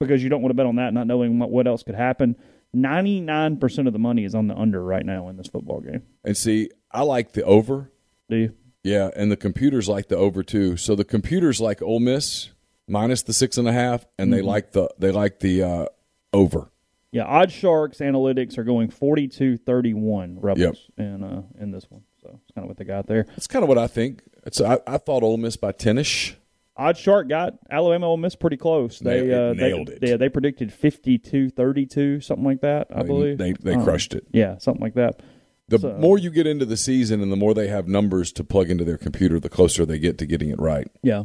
because 0.00 0.20
you 0.20 0.28
don't 0.28 0.42
want 0.42 0.50
to 0.50 0.54
bet 0.54 0.66
on 0.66 0.74
that 0.76 0.92
not 0.92 1.06
knowing 1.06 1.38
what, 1.38 1.50
what 1.50 1.66
else 1.68 1.82
could 1.84 1.94
happen. 1.94 2.34
Ninety 2.74 3.20
nine 3.20 3.56
percent 3.58 3.86
of 3.86 3.92
the 3.92 3.98
money 3.98 4.24
is 4.24 4.34
on 4.34 4.48
the 4.48 4.56
under 4.56 4.82
right 4.82 5.04
now 5.04 5.28
in 5.28 5.36
this 5.36 5.46
football 5.46 5.80
game. 5.80 6.02
And 6.24 6.36
see, 6.36 6.70
I 6.90 7.02
like 7.02 7.32
the 7.32 7.44
over. 7.44 7.90
Do 8.28 8.36
you? 8.36 8.54
Yeah, 8.82 9.10
and 9.16 9.30
the 9.32 9.36
computers 9.36 9.88
like 9.88 10.08
the 10.08 10.16
over 10.16 10.42
too. 10.42 10.76
So 10.76 10.94
the 10.94 11.04
computers 11.04 11.60
like 11.60 11.80
Ole 11.80 12.00
Miss 12.00 12.50
minus 12.86 13.22
the 13.22 13.32
six 13.32 13.56
and 13.56 13.66
a 13.66 13.72
half, 13.72 14.04
and 14.18 14.32
they 14.32 14.42
like 14.42 14.72
the 14.72 14.88
they 14.98 15.10
like 15.10 15.40
the 15.40 15.62
uh, 15.62 15.86
over. 16.32 16.70
Yeah, 17.10 17.26
OddsShark's 17.26 17.98
analytics 17.98 18.58
are 18.58 18.64
going 18.64 18.88
42-31 18.88 20.38
Rebels 20.40 20.90
in 20.98 21.22
uh, 21.22 21.42
in 21.60 21.70
this 21.70 21.86
one. 21.88 22.02
So 22.20 22.40
it's 22.42 22.52
kind 22.52 22.64
of 22.64 22.68
what 22.68 22.76
they 22.76 22.84
got 22.84 23.06
there. 23.06 23.24
That's 23.28 23.46
kind 23.46 23.62
of 23.62 23.68
what 23.68 23.78
I 23.78 23.86
think. 23.86 24.22
It's 24.44 24.60
I, 24.60 24.80
I 24.86 24.98
thought 24.98 25.22
Ole 25.22 25.36
Miss 25.36 25.56
by 25.56 25.72
ten 25.72 25.96
ish. 25.96 26.36
OddsShark 26.78 27.28
got 27.28 27.54
Alabama 27.70 28.06
Ole 28.08 28.16
Miss 28.16 28.34
pretty 28.34 28.56
close. 28.56 28.98
They 28.98 29.22
Nailed- 29.26 29.58
uh, 29.58 29.60
they- 29.88 29.92
it. 29.94 29.98
Yeah, 30.02 30.16
they 30.16 30.28
predicted 30.28 30.70
52-32, 30.72 32.20
something 32.22 32.44
like 32.44 32.60
that. 32.62 32.88
I, 32.90 32.98
mean, 32.98 33.06
believe 33.06 33.38
they 33.38 33.52
they 33.52 33.74
Um, 33.74 33.84
crushed 33.84 34.14
it. 34.14 34.26
Yeah, 34.32 34.58
something 34.58 34.82
like 34.82 34.94
that. 34.94 35.20
The 35.68 35.78
so- 35.78 35.96
more 35.98 36.18
you 36.18 36.30
get 36.30 36.46
into 36.46 36.66
the 36.66 36.76
season, 36.76 37.20
and 37.22 37.30
the 37.32 37.36
more 37.36 37.54
they 37.54 37.68
have 37.68 37.88
numbers 37.88 38.32
to 38.32 38.44
plug 38.44 38.70
into 38.70 38.84
their 38.84 38.98
computer, 38.98 39.40
the 39.40 39.48
closer 39.48 39.86
they 39.86 39.98
get 39.98 40.18
to 40.18 40.26
getting 40.26 40.50
it 40.50 40.60
right. 40.60 40.88
Yeah, 41.02 41.24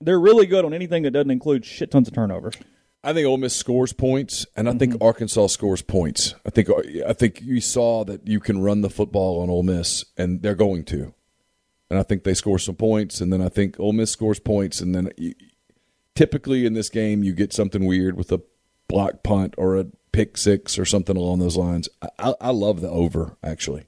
they're 0.00 0.20
really 0.20 0.46
good 0.46 0.64
on 0.64 0.72
anything 0.72 1.02
that 1.02 1.10
doesn't 1.10 1.30
include 1.30 1.64
shit 1.64 1.90
tons 1.90 2.08
of 2.08 2.14
turnovers. 2.14 2.54
I 3.02 3.12
think 3.12 3.26
Ole 3.26 3.36
Miss 3.36 3.54
scores 3.54 3.92
points, 3.92 4.46
and 4.56 4.66
I 4.66 4.70
Mm-hmm. 4.72 4.78
think 4.78 4.96
Arkansas 5.02 5.48
scores 5.48 5.82
points. 5.82 6.34
I 6.46 6.50
think 6.50 6.68
I 7.06 7.12
think 7.12 7.42
you 7.42 7.60
saw 7.60 8.04
that 8.04 8.26
you 8.26 8.40
can 8.40 8.62
run 8.62 8.80
the 8.80 8.88
football 8.88 9.40
on 9.42 9.50
Ole 9.50 9.62
Miss, 9.62 10.04
and 10.16 10.40
they're 10.40 10.54
going 10.54 10.84
to. 10.84 11.12
And 11.90 11.98
I 11.98 12.02
think 12.02 12.24
they 12.24 12.34
score 12.34 12.58
some 12.58 12.76
points, 12.76 13.20
and 13.20 13.32
then 13.32 13.42
I 13.42 13.48
think 13.48 13.78
Ole 13.78 13.92
Miss 13.92 14.10
scores 14.10 14.40
points, 14.40 14.80
and 14.80 14.94
then 14.94 15.10
you, 15.16 15.34
typically 16.14 16.64
in 16.66 16.74
this 16.74 16.88
game 16.88 17.24
you 17.24 17.32
get 17.32 17.52
something 17.52 17.84
weird 17.84 18.16
with 18.16 18.30
a 18.32 18.40
block 18.88 19.22
punt 19.22 19.54
or 19.58 19.76
a 19.76 19.86
pick 20.12 20.36
six 20.36 20.78
or 20.78 20.84
something 20.84 21.16
along 21.16 21.40
those 21.40 21.56
lines. 21.56 21.88
I, 22.18 22.34
I, 22.40 22.50
love 22.50 22.80
the 22.80 22.88
over 22.88 23.36
actually. 23.42 23.86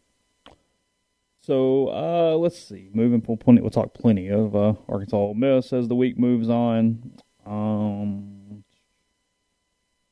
So 1.40 1.88
uh, 1.88 2.36
let's 2.36 2.58
see. 2.58 2.90
Moving 2.92 3.20
plenty, 3.20 3.60
we'll 3.60 3.70
talk 3.70 3.94
plenty 3.94 4.28
of 4.28 4.56
uh, 4.56 4.74
Arkansas 4.88 5.16
Ole 5.16 5.34
Miss 5.34 5.72
as 5.72 5.86
the 5.86 5.94
week 5.94 6.18
moves 6.18 6.48
on. 6.48 7.12
Um, 7.44 8.64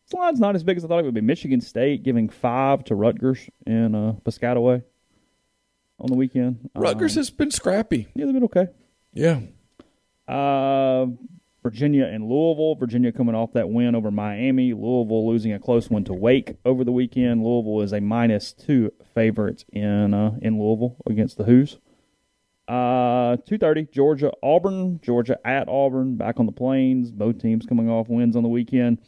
this 0.07 0.13
line's 0.13 0.39
not 0.39 0.55
as 0.55 0.63
big 0.63 0.77
as 0.77 0.85
I 0.85 0.89
thought 0.89 1.01
it 1.01 1.05
would 1.05 1.15
be. 1.15 1.21
Michigan 1.21 1.61
State 1.61 2.05
giving 2.05 2.29
five 2.29 2.85
to 2.85 2.95
Rutgers 2.95 3.51
in 3.67 3.97
uh, 3.97 4.13
Piscataway 4.25 4.85
on 6.01 6.09
the 6.09 6.17
weekend. 6.17 6.71
Rutgers 6.75 7.17
Um, 7.17 7.21
has 7.21 7.31
been 7.31 7.51
scrappy. 7.51 8.09
yeah, 8.15 8.25
they've 8.27 8.35
been 8.35 8.45
okay. 8.45 8.69
Yeah, 9.13 9.41
Uh, 10.27 11.07
Virginia 11.63 12.05
and 12.05 12.29
Louisville. 12.29 12.75
Virginia 12.75 13.11
coming 13.13 13.35
off 13.35 13.53
that 13.55 13.71
win 13.71 13.95
over 13.95 14.11
Miami. 14.11 14.73
Louisville 14.75 15.27
losing 15.27 15.53
a 15.53 15.59
close 15.59 15.89
one 15.89 16.05
to 16.05 16.13
Wake 16.13 16.57
over 16.65 16.85
the 16.85 16.93
weekend. 16.93 17.43
Louisville 17.43 17.81
is 17.81 17.93
a 17.93 18.01
minus 18.01 18.53
two 18.53 18.93
favorite 19.15 19.65
in 19.73 20.13
uh, 20.13 20.37
in 20.43 20.59
Louisville 20.61 20.97
against 21.07 21.39
the 21.39 21.45
Hoos. 21.45 21.79
Uh, 22.69 23.37
two 23.47 23.57
thirty. 23.59 23.87
Georgia 23.93 24.33
Auburn. 24.43 25.01
Georgia 25.03 25.39
at 25.47 25.69
Auburn. 25.69 26.17
Back 26.17 26.39
on 26.41 26.47
the 26.47 26.53
plains. 26.53 27.11
Both 27.11 27.41
teams 27.41 27.65
coming 27.67 27.89
off 27.89 28.09
wins 28.09 28.37
on 28.37 28.43
the 28.43 28.49
weekend. 28.49 28.99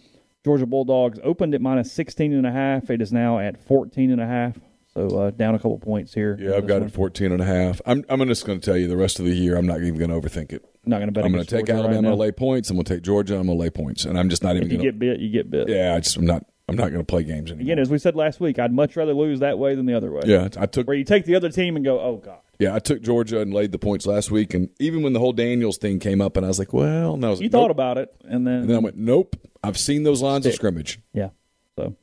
Georgia 0.44 0.66
Bulldogs 0.66 1.18
opened 1.24 1.54
at 1.56 1.60
minus 1.60 1.90
16 1.90 2.32
and 2.32 2.46
a 2.46 2.52
half. 2.52 2.88
It 2.88 3.02
is 3.02 3.12
now 3.12 3.40
at 3.40 3.60
14 3.60 4.12
and 4.12 4.20
a 4.20 4.26
half. 4.26 4.56
So 4.96 5.18
uh, 5.18 5.30
down 5.30 5.54
a 5.54 5.58
couple 5.58 5.78
points 5.78 6.14
here. 6.14 6.38
yeah, 6.40 6.56
I've 6.56 6.66
got 6.66 6.80
it 6.80 6.90
14 6.90 7.30
and 7.30 7.42
a 7.42 7.44
half. 7.44 7.82
I'm 7.84 8.02
I'm 8.08 8.26
just 8.26 8.46
going 8.46 8.58
to 8.58 8.64
tell 8.64 8.78
you 8.78 8.88
the 8.88 8.96
rest 8.96 9.18
of 9.18 9.26
the 9.26 9.32
year 9.34 9.56
I'm 9.56 9.66
not 9.66 9.82
even 9.82 9.96
going 9.98 10.08
to 10.10 10.16
overthink 10.18 10.52
it. 10.52 10.64
Not 10.86 10.98
going 10.98 11.08
to 11.08 11.12
bet. 11.12 11.24
I'm 11.24 11.32
going 11.32 11.44
to 11.44 11.50
take 11.50 11.66
Georgia 11.66 11.74
right 11.74 11.80
Alabama 11.80 12.02
now. 12.02 12.10
to 12.10 12.16
lay 12.16 12.32
points. 12.32 12.70
I'm 12.70 12.76
going 12.76 12.84
to 12.86 12.94
take 12.94 13.02
Georgia. 13.02 13.36
I'm 13.38 13.46
going 13.46 13.58
to 13.58 13.62
lay 13.62 13.70
points, 13.70 14.06
and 14.06 14.18
I'm 14.18 14.30
just 14.30 14.42
not 14.42 14.56
even 14.56 14.68
If 14.68 14.72
you 14.72 14.78
going 14.78 14.88
get 14.88 14.98
bit, 14.98 15.20
you 15.20 15.30
get 15.30 15.50
bit. 15.50 15.68
Yeah, 15.68 15.94
I 15.94 16.00
just 16.00 16.16
I'm 16.16 16.24
not 16.24 16.46
I'm 16.68 16.76
not 16.76 16.88
going 16.88 16.98
to 17.00 17.04
play 17.04 17.22
games 17.24 17.50
anymore. 17.50 17.62
Again, 17.64 17.78
as 17.78 17.90
we 17.90 17.98
said 17.98 18.16
last 18.16 18.40
week, 18.40 18.58
I'd 18.58 18.72
much 18.72 18.96
rather 18.96 19.12
lose 19.12 19.40
that 19.40 19.58
way 19.58 19.74
than 19.74 19.86
the 19.86 19.94
other 19.94 20.10
way. 20.10 20.22
yeah, 20.24 20.48
I 20.56 20.66
took 20.66 20.88
Where 20.88 20.96
you 20.96 21.04
take 21.04 21.24
the 21.26 21.34
other 21.36 21.50
team 21.50 21.76
and 21.76 21.84
go, 21.84 22.00
oh, 22.00 22.16
God. 22.16 22.38
yeah 22.58 22.74
I 22.74 22.78
took 22.80 23.02
Georgia 23.02 23.40
and 23.40 23.52
laid 23.54 23.70
the 23.72 23.78
points 23.78 24.06
last 24.06 24.30
week, 24.30 24.54
and 24.54 24.70
even 24.80 25.02
when 25.02 25.12
the 25.12 25.20
whole 25.20 25.32
Daniels 25.32 25.76
thing 25.78 26.00
came 26.00 26.20
up, 26.20 26.36
and 26.36 26.44
I 26.44 26.48
was 26.48 26.58
like, 26.58 26.72
well, 26.72 27.16
no, 27.16 27.34
You 27.34 27.42
like, 27.42 27.52
thought 27.52 27.62
nope. 27.68 27.70
about 27.72 27.98
it, 27.98 28.14
and 28.24 28.46
then, 28.46 28.54
and 28.60 28.70
then 28.70 28.76
I 28.76 28.80
went, 28.80 28.96
nope. 28.96 29.36
I've 29.62 29.78
seen 29.78 30.02
those 30.04 30.22
lines 30.22 30.46
of 30.46 30.54
scrimmage, 30.54 31.00
yeah. 31.12 31.30
So, 31.76 31.94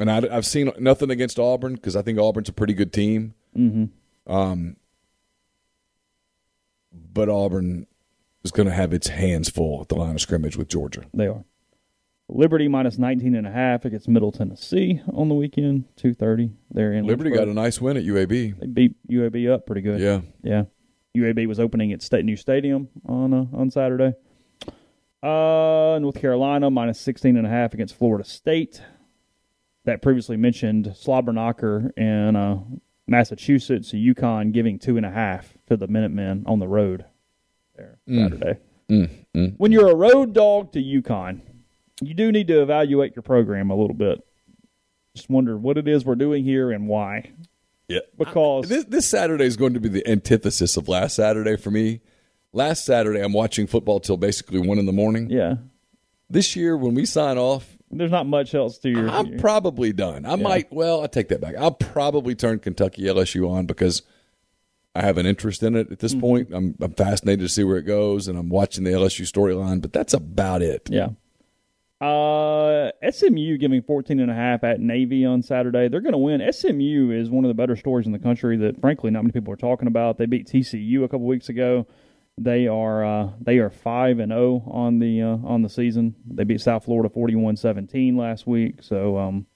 and 0.00 0.10
I, 0.10 0.36
I've 0.36 0.46
seen 0.46 0.72
nothing 0.78 1.10
against 1.10 1.38
Auburn 1.38 1.74
because 1.74 1.96
I 1.96 2.02
think 2.02 2.18
Auburn's 2.18 2.48
a 2.48 2.52
pretty 2.52 2.74
good 2.74 2.92
team. 2.92 3.34
Mm-hmm. 3.56 4.32
Um, 4.32 4.76
but 6.92 7.28
Auburn 7.28 7.86
is 8.44 8.50
going 8.50 8.68
to 8.68 8.74
have 8.74 8.92
its 8.92 9.08
hands 9.08 9.48
full 9.48 9.82
at 9.82 9.88
the 9.88 9.96
line 9.96 10.14
of 10.14 10.20
scrimmage 10.20 10.56
with 10.56 10.68
Georgia. 10.68 11.02
they 11.12 11.26
are. 11.26 11.44
Liberty 12.32 12.68
minus 12.68 12.96
19 12.96 13.34
and 13.34 13.44
a 13.44 13.50
half 13.50 13.84
against 13.84 14.08
Middle 14.08 14.30
Tennessee 14.30 15.02
on 15.12 15.28
the 15.28 15.34
weekend, 15.34 15.86
2.30. 15.96 16.52
They're 16.70 16.92
in 16.92 17.04
Liberty 17.04 17.30
got 17.30 17.48
a 17.48 17.54
nice 17.54 17.80
win 17.80 17.96
at 17.96 18.04
UAB. 18.04 18.60
They 18.60 18.66
beat 18.66 18.94
UAB 19.10 19.52
up 19.52 19.66
pretty 19.66 19.80
good. 19.80 20.00
Yeah. 20.00 20.20
Yeah. 20.44 20.64
UAB 21.16 21.48
was 21.48 21.58
opening 21.58 21.92
at 21.92 22.02
State 22.02 22.24
New 22.24 22.36
Stadium 22.36 22.88
on 23.04 23.34
uh, 23.34 23.46
on 23.52 23.72
Saturday. 23.72 24.14
Uh, 25.22 25.98
North 26.00 26.20
Carolina 26.20 26.70
minus 26.70 27.00
16 27.00 27.36
and 27.36 27.46
a 27.46 27.50
half 27.50 27.74
against 27.74 27.96
Florida 27.96 28.22
State. 28.22 28.80
That 29.84 30.02
previously 30.02 30.36
mentioned 30.36 30.86
Slobberknocker 30.86 31.96
in 31.96 32.36
uh, 32.36 32.58
Massachusetts, 33.06 33.92
UConn 33.92 34.52
giving 34.52 34.78
two 34.78 34.96
and 34.96 35.06
a 35.06 35.10
half 35.10 35.54
to 35.68 35.76
the 35.76 35.88
Minutemen 35.88 36.44
on 36.46 36.58
the 36.58 36.68
road 36.68 37.06
there 37.76 37.98
mm. 38.08 38.22
Saturday. 38.22 38.60
Mm, 38.90 39.10
mm, 39.34 39.54
when 39.56 39.72
you're 39.72 39.90
a 39.90 39.94
road 39.94 40.32
dog 40.32 40.72
to 40.72 40.82
UConn, 40.82 41.40
you 42.02 42.14
do 42.14 42.30
need 42.30 42.48
to 42.48 42.62
evaluate 42.62 43.14
your 43.14 43.22
program 43.22 43.70
a 43.70 43.74
little 43.74 43.94
bit. 43.94 44.24
Just 45.14 45.30
wonder 45.30 45.56
what 45.56 45.78
it 45.78 45.88
is 45.88 46.04
we're 46.04 46.14
doing 46.14 46.44
here 46.44 46.70
and 46.70 46.88
why. 46.88 47.32
Yeah. 47.88 48.00
Because 48.16 48.68
This, 48.68 48.84
this 48.84 49.08
Saturday 49.08 49.44
is 49.44 49.56
going 49.56 49.74
to 49.74 49.80
be 49.80 49.88
the 49.88 50.06
antithesis 50.08 50.76
of 50.76 50.88
last 50.88 51.16
Saturday 51.16 51.56
for 51.56 51.70
me. 51.70 52.00
Last 52.52 52.84
Saturday, 52.84 53.20
I'm 53.20 53.32
watching 53.32 53.66
football 53.66 54.00
till 54.00 54.16
basically 54.16 54.60
one 54.60 54.78
in 54.78 54.86
the 54.86 54.92
morning. 54.92 55.30
yeah, 55.30 55.56
This 56.28 56.56
year, 56.56 56.76
when 56.76 56.94
we 56.94 57.04
sign 57.04 57.38
off, 57.38 57.76
there's 57.90 58.10
not 58.10 58.26
much 58.26 58.54
else 58.54 58.78
to 58.78 58.88
your. 58.88 59.08
I'm 59.08 59.26
your- 59.26 59.38
probably 59.38 59.92
done. 59.92 60.24
I 60.24 60.36
might. 60.36 60.72
Well, 60.72 61.02
I 61.02 61.06
take 61.06 61.28
that 61.28 61.40
back. 61.40 61.56
I'll 61.56 61.70
probably 61.72 62.34
turn 62.34 62.58
Kentucky 62.60 63.02
LSU 63.02 63.48
on 63.50 63.66
because 63.66 64.02
I 64.94 65.02
have 65.02 65.18
an 65.18 65.26
interest 65.26 65.62
in 65.62 65.74
it 65.76 65.90
at 65.90 65.98
this 66.00 66.14
point. 66.14 66.50
I'm, 66.52 66.74
I'm 66.80 66.92
fascinated 66.94 67.40
to 67.40 67.48
see 67.48 67.64
where 67.64 67.78
it 67.78 67.84
goes, 67.84 68.28
and 68.28 68.38
I'm 68.38 68.48
watching 68.48 68.84
the 68.84 68.90
LSU 68.90 69.22
storyline. 69.30 69.80
But 69.80 69.92
that's 69.92 70.14
about 70.14 70.62
it. 70.62 70.88
Yeah. 70.90 71.10
Uh, 72.00 72.90
SMU 73.10 73.58
giving 73.58 73.82
14 73.82 74.20
and 74.20 74.30
a 74.30 74.34
half 74.34 74.64
at 74.64 74.80
Navy 74.80 75.26
on 75.26 75.42
Saturday. 75.42 75.88
They're 75.88 76.00
going 76.00 76.12
to 76.12 76.18
win. 76.18 76.40
SMU 76.50 77.10
is 77.10 77.28
one 77.28 77.44
of 77.44 77.48
the 77.48 77.54
better 77.54 77.76
stories 77.76 78.06
in 78.06 78.12
the 78.12 78.18
country 78.18 78.56
that 78.56 78.80
frankly 78.80 79.10
not 79.10 79.22
many 79.22 79.32
people 79.32 79.52
are 79.52 79.56
talking 79.56 79.86
about. 79.86 80.16
They 80.16 80.24
beat 80.24 80.46
TCU 80.48 81.04
a 81.04 81.08
couple 81.08 81.26
weeks 81.26 81.50
ago. 81.50 81.86
They 82.42 82.66
are 82.68 83.04
uh, 83.04 83.30
they 83.38 83.58
are 83.58 83.68
5 83.68 84.18
and 84.18 84.32
0 84.32 84.64
on 84.66 84.98
the 84.98 85.20
uh, 85.20 85.36
on 85.44 85.60
the 85.60 85.68
season. 85.68 86.14
They 86.26 86.44
beat 86.44 86.62
South 86.62 86.86
Florida 86.86 87.14
41-17 87.14 88.16
last 88.16 88.46
week. 88.46 88.82
So 88.82 89.18
um 89.18 89.46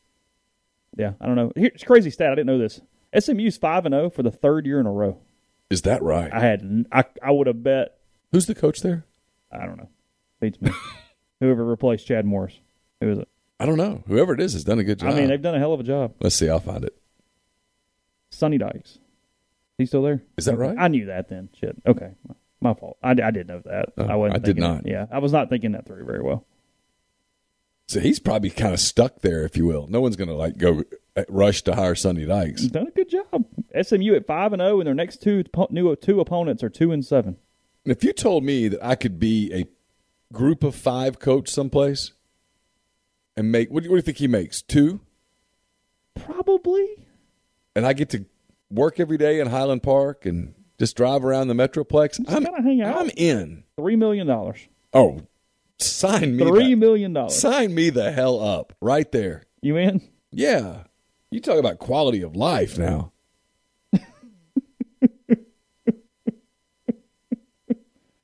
yeah, 0.96 1.14
I 1.18 1.26
don't 1.26 1.34
know. 1.34 1.50
Here's 1.56 1.82
a 1.82 1.86
crazy 1.86 2.10
stat. 2.10 2.30
I 2.30 2.34
didn't 2.34 2.46
know 2.46 2.58
this. 2.58 2.82
SMU's 3.18 3.56
5 3.56 3.86
and 3.86 3.94
0 3.94 4.10
for 4.10 4.22
the 4.22 4.30
third 4.30 4.66
year 4.66 4.80
in 4.80 4.86
a 4.86 4.92
row. 4.92 5.18
Is 5.70 5.82
that 5.82 6.02
right? 6.02 6.30
I 6.32 6.40
had 6.40 6.84
I 6.92 7.04
I 7.22 7.30
would 7.30 7.46
have 7.46 7.62
bet 7.62 7.96
Who's 8.32 8.46
the 8.46 8.54
coach 8.54 8.82
there? 8.82 9.06
I 9.50 9.64
don't 9.64 9.78
know. 9.78 9.88
Beats 10.40 10.60
me. 10.60 10.70
Whoever 11.40 11.64
replaced 11.64 12.06
Chad 12.06 12.26
Morris. 12.26 12.58
Who 13.00 13.10
is 13.10 13.18
it? 13.18 13.28
I 13.58 13.64
don't 13.64 13.78
know. 13.78 14.02
Whoever 14.08 14.34
it 14.34 14.40
is 14.40 14.52
has 14.52 14.64
done 14.64 14.78
a 14.78 14.84
good 14.84 14.98
job. 14.98 15.12
I 15.12 15.14
mean, 15.14 15.28
they've 15.28 15.40
done 15.40 15.54
a 15.54 15.58
hell 15.58 15.72
of 15.72 15.80
a 15.80 15.84
job. 15.84 16.14
Let's 16.20 16.34
see. 16.34 16.50
I'll 16.50 16.60
find 16.60 16.84
it. 16.84 16.94
Sonny 18.30 18.58
Dykes. 18.58 18.98
He's 19.78 19.88
still 19.88 20.02
there? 20.02 20.22
Is 20.36 20.44
that 20.44 20.58
right? 20.58 20.76
I 20.78 20.88
knew 20.88 21.06
that 21.06 21.28
then. 21.28 21.48
Shit. 21.58 21.76
Okay. 21.86 22.10
My 22.64 22.72
fault. 22.72 22.96
I, 23.02 23.10
I 23.10 23.30
did 23.30 23.46
know 23.46 23.60
that. 23.66 23.92
Oh, 23.98 24.04
I 24.06 24.16
wasn't 24.16 24.42
I 24.42 24.46
did 24.46 24.56
not. 24.56 24.86
Yeah. 24.86 25.04
I 25.12 25.18
was 25.18 25.32
not 25.32 25.50
thinking 25.50 25.72
that 25.72 25.86
through 25.86 26.06
very 26.06 26.22
well. 26.22 26.46
So 27.88 28.00
he's 28.00 28.18
probably 28.18 28.48
kind 28.48 28.72
of 28.72 28.80
stuck 28.80 29.20
there, 29.20 29.44
if 29.44 29.54
you 29.54 29.66
will. 29.66 29.86
No 29.86 30.00
one's 30.00 30.16
going 30.16 30.30
to 30.30 30.34
like 30.34 30.56
go 30.56 30.82
uh, 31.14 31.24
rush 31.28 31.60
to 31.64 31.74
hire 31.74 31.94
Sonny 31.94 32.24
Dykes. 32.24 32.62
He's 32.62 32.70
done 32.70 32.88
a 32.88 32.90
good 32.90 33.10
job. 33.10 33.44
SMU 33.80 34.14
at 34.14 34.26
5 34.26 34.54
and 34.54 34.60
0 34.62 34.80
and 34.80 34.86
their 34.86 34.94
next 34.94 35.18
two 35.22 35.44
new 35.68 35.94
two 35.96 36.20
opponents 36.20 36.62
are 36.62 36.70
2 36.70 36.90
and 36.90 37.04
7. 37.04 37.36
If 37.84 38.02
you 38.02 38.14
told 38.14 38.42
me 38.42 38.68
that 38.68 38.82
I 38.82 38.94
could 38.94 39.20
be 39.20 39.52
a 39.52 39.66
group 40.32 40.64
of 40.64 40.74
five 40.74 41.18
coach 41.18 41.50
someplace 41.50 42.12
and 43.36 43.52
make 43.52 43.70
what 43.70 43.82
do 43.82 43.84
you, 43.84 43.90
what 43.90 43.96
do 43.96 43.98
you 43.98 44.02
think 44.02 44.16
he 44.16 44.26
makes 44.26 44.62
two, 44.62 45.00
Probably. 46.14 47.06
and 47.76 47.84
I 47.84 47.92
get 47.92 48.08
to 48.10 48.24
work 48.70 48.98
every 48.98 49.18
day 49.18 49.38
in 49.38 49.48
Highland 49.48 49.82
Park 49.82 50.24
and 50.24 50.54
just 50.78 50.96
drive 50.96 51.24
around 51.24 51.48
the 51.48 51.54
Metroplex, 51.54 52.18
I'm 52.28 52.44
kinda 52.44 52.62
hang 52.62 52.82
out. 52.82 52.98
I'm 53.00 53.10
in. 53.16 53.64
3 53.76 53.96
million 53.96 54.26
dollars. 54.26 54.58
Oh, 54.92 55.22
sign 55.78 56.36
me. 56.36 56.44
Three 56.44 56.68
the- 56.70 56.74
million 56.76 57.12
dollars. 57.12 57.36
Sign 57.36 57.74
me 57.74 57.90
the 57.90 58.12
hell 58.12 58.40
up 58.40 58.72
right 58.80 59.10
there. 59.12 59.44
You 59.62 59.76
in? 59.76 60.00
Yeah, 60.30 60.84
you 61.30 61.40
talk 61.40 61.58
about 61.58 61.78
quality 61.78 62.22
of 62.22 62.36
life 62.36 62.76
now. 62.78 63.12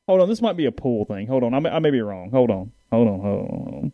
Hold 0.07 0.22
on, 0.22 0.28
this 0.28 0.42
might 0.42 0.57
be 0.57 0.66
a 0.66 0.72
pool 0.72 1.05
thing. 1.05 1.28
Hold 1.28 1.44
on, 1.44 1.55
I 1.55 1.61
may, 1.61 1.70
I 1.70 1.78
may 1.78 1.90
be 1.90 2.01
wrong. 2.01 2.30
Hold 2.32 2.51
on, 2.51 2.72
hold 2.90 3.07
on, 3.07 3.20
hold 3.20 3.40
on, 3.51 3.59
hold 3.59 3.74
on. 3.84 3.92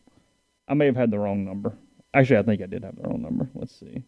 I 0.66 0.72
may 0.74 0.86
have 0.86 0.96
had 0.96 1.10
the 1.10 1.18
wrong 1.18 1.44
number. 1.44 1.76
Actually, 2.14 2.38
I 2.38 2.42
think 2.42 2.62
I 2.62 2.66
did 2.66 2.84
have 2.84 2.96
the 2.96 3.02
wrong 3.02 3.20
number. 3.20 3.50
Let's 3.54 3.78
see. 3.78 4.02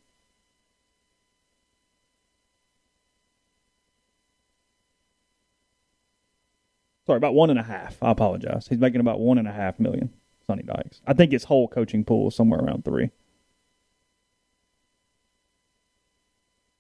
Sorry, 7.08 7.16
about 7.16 7.32
one 7.34 7.48
and 7.48 7.58
a 7.58 7.62
half. 7.62 7.96
I 8.02 8.10
apologize. 8.10 8.68
He's 8.68 8.78
making 8.78 9.00
about 9.00 9.18
one 9.18 9.38
and 9.38 9.48
a 9.48 9.52
half 9.52 9.80
million. 9.80 10.10
Sonny 10.46 10.62
Dykes. 10.62 11.00
I 11.06 11.14
think 11.14 11.32
his 11.32 11.44
whole 11.44 11.66
coaching 11.66 12.04
pool 12.04 12.28
is 12.28 12.34
somewhere 12.36 12.60
around 12.60 12.84
three. 12.84 13.08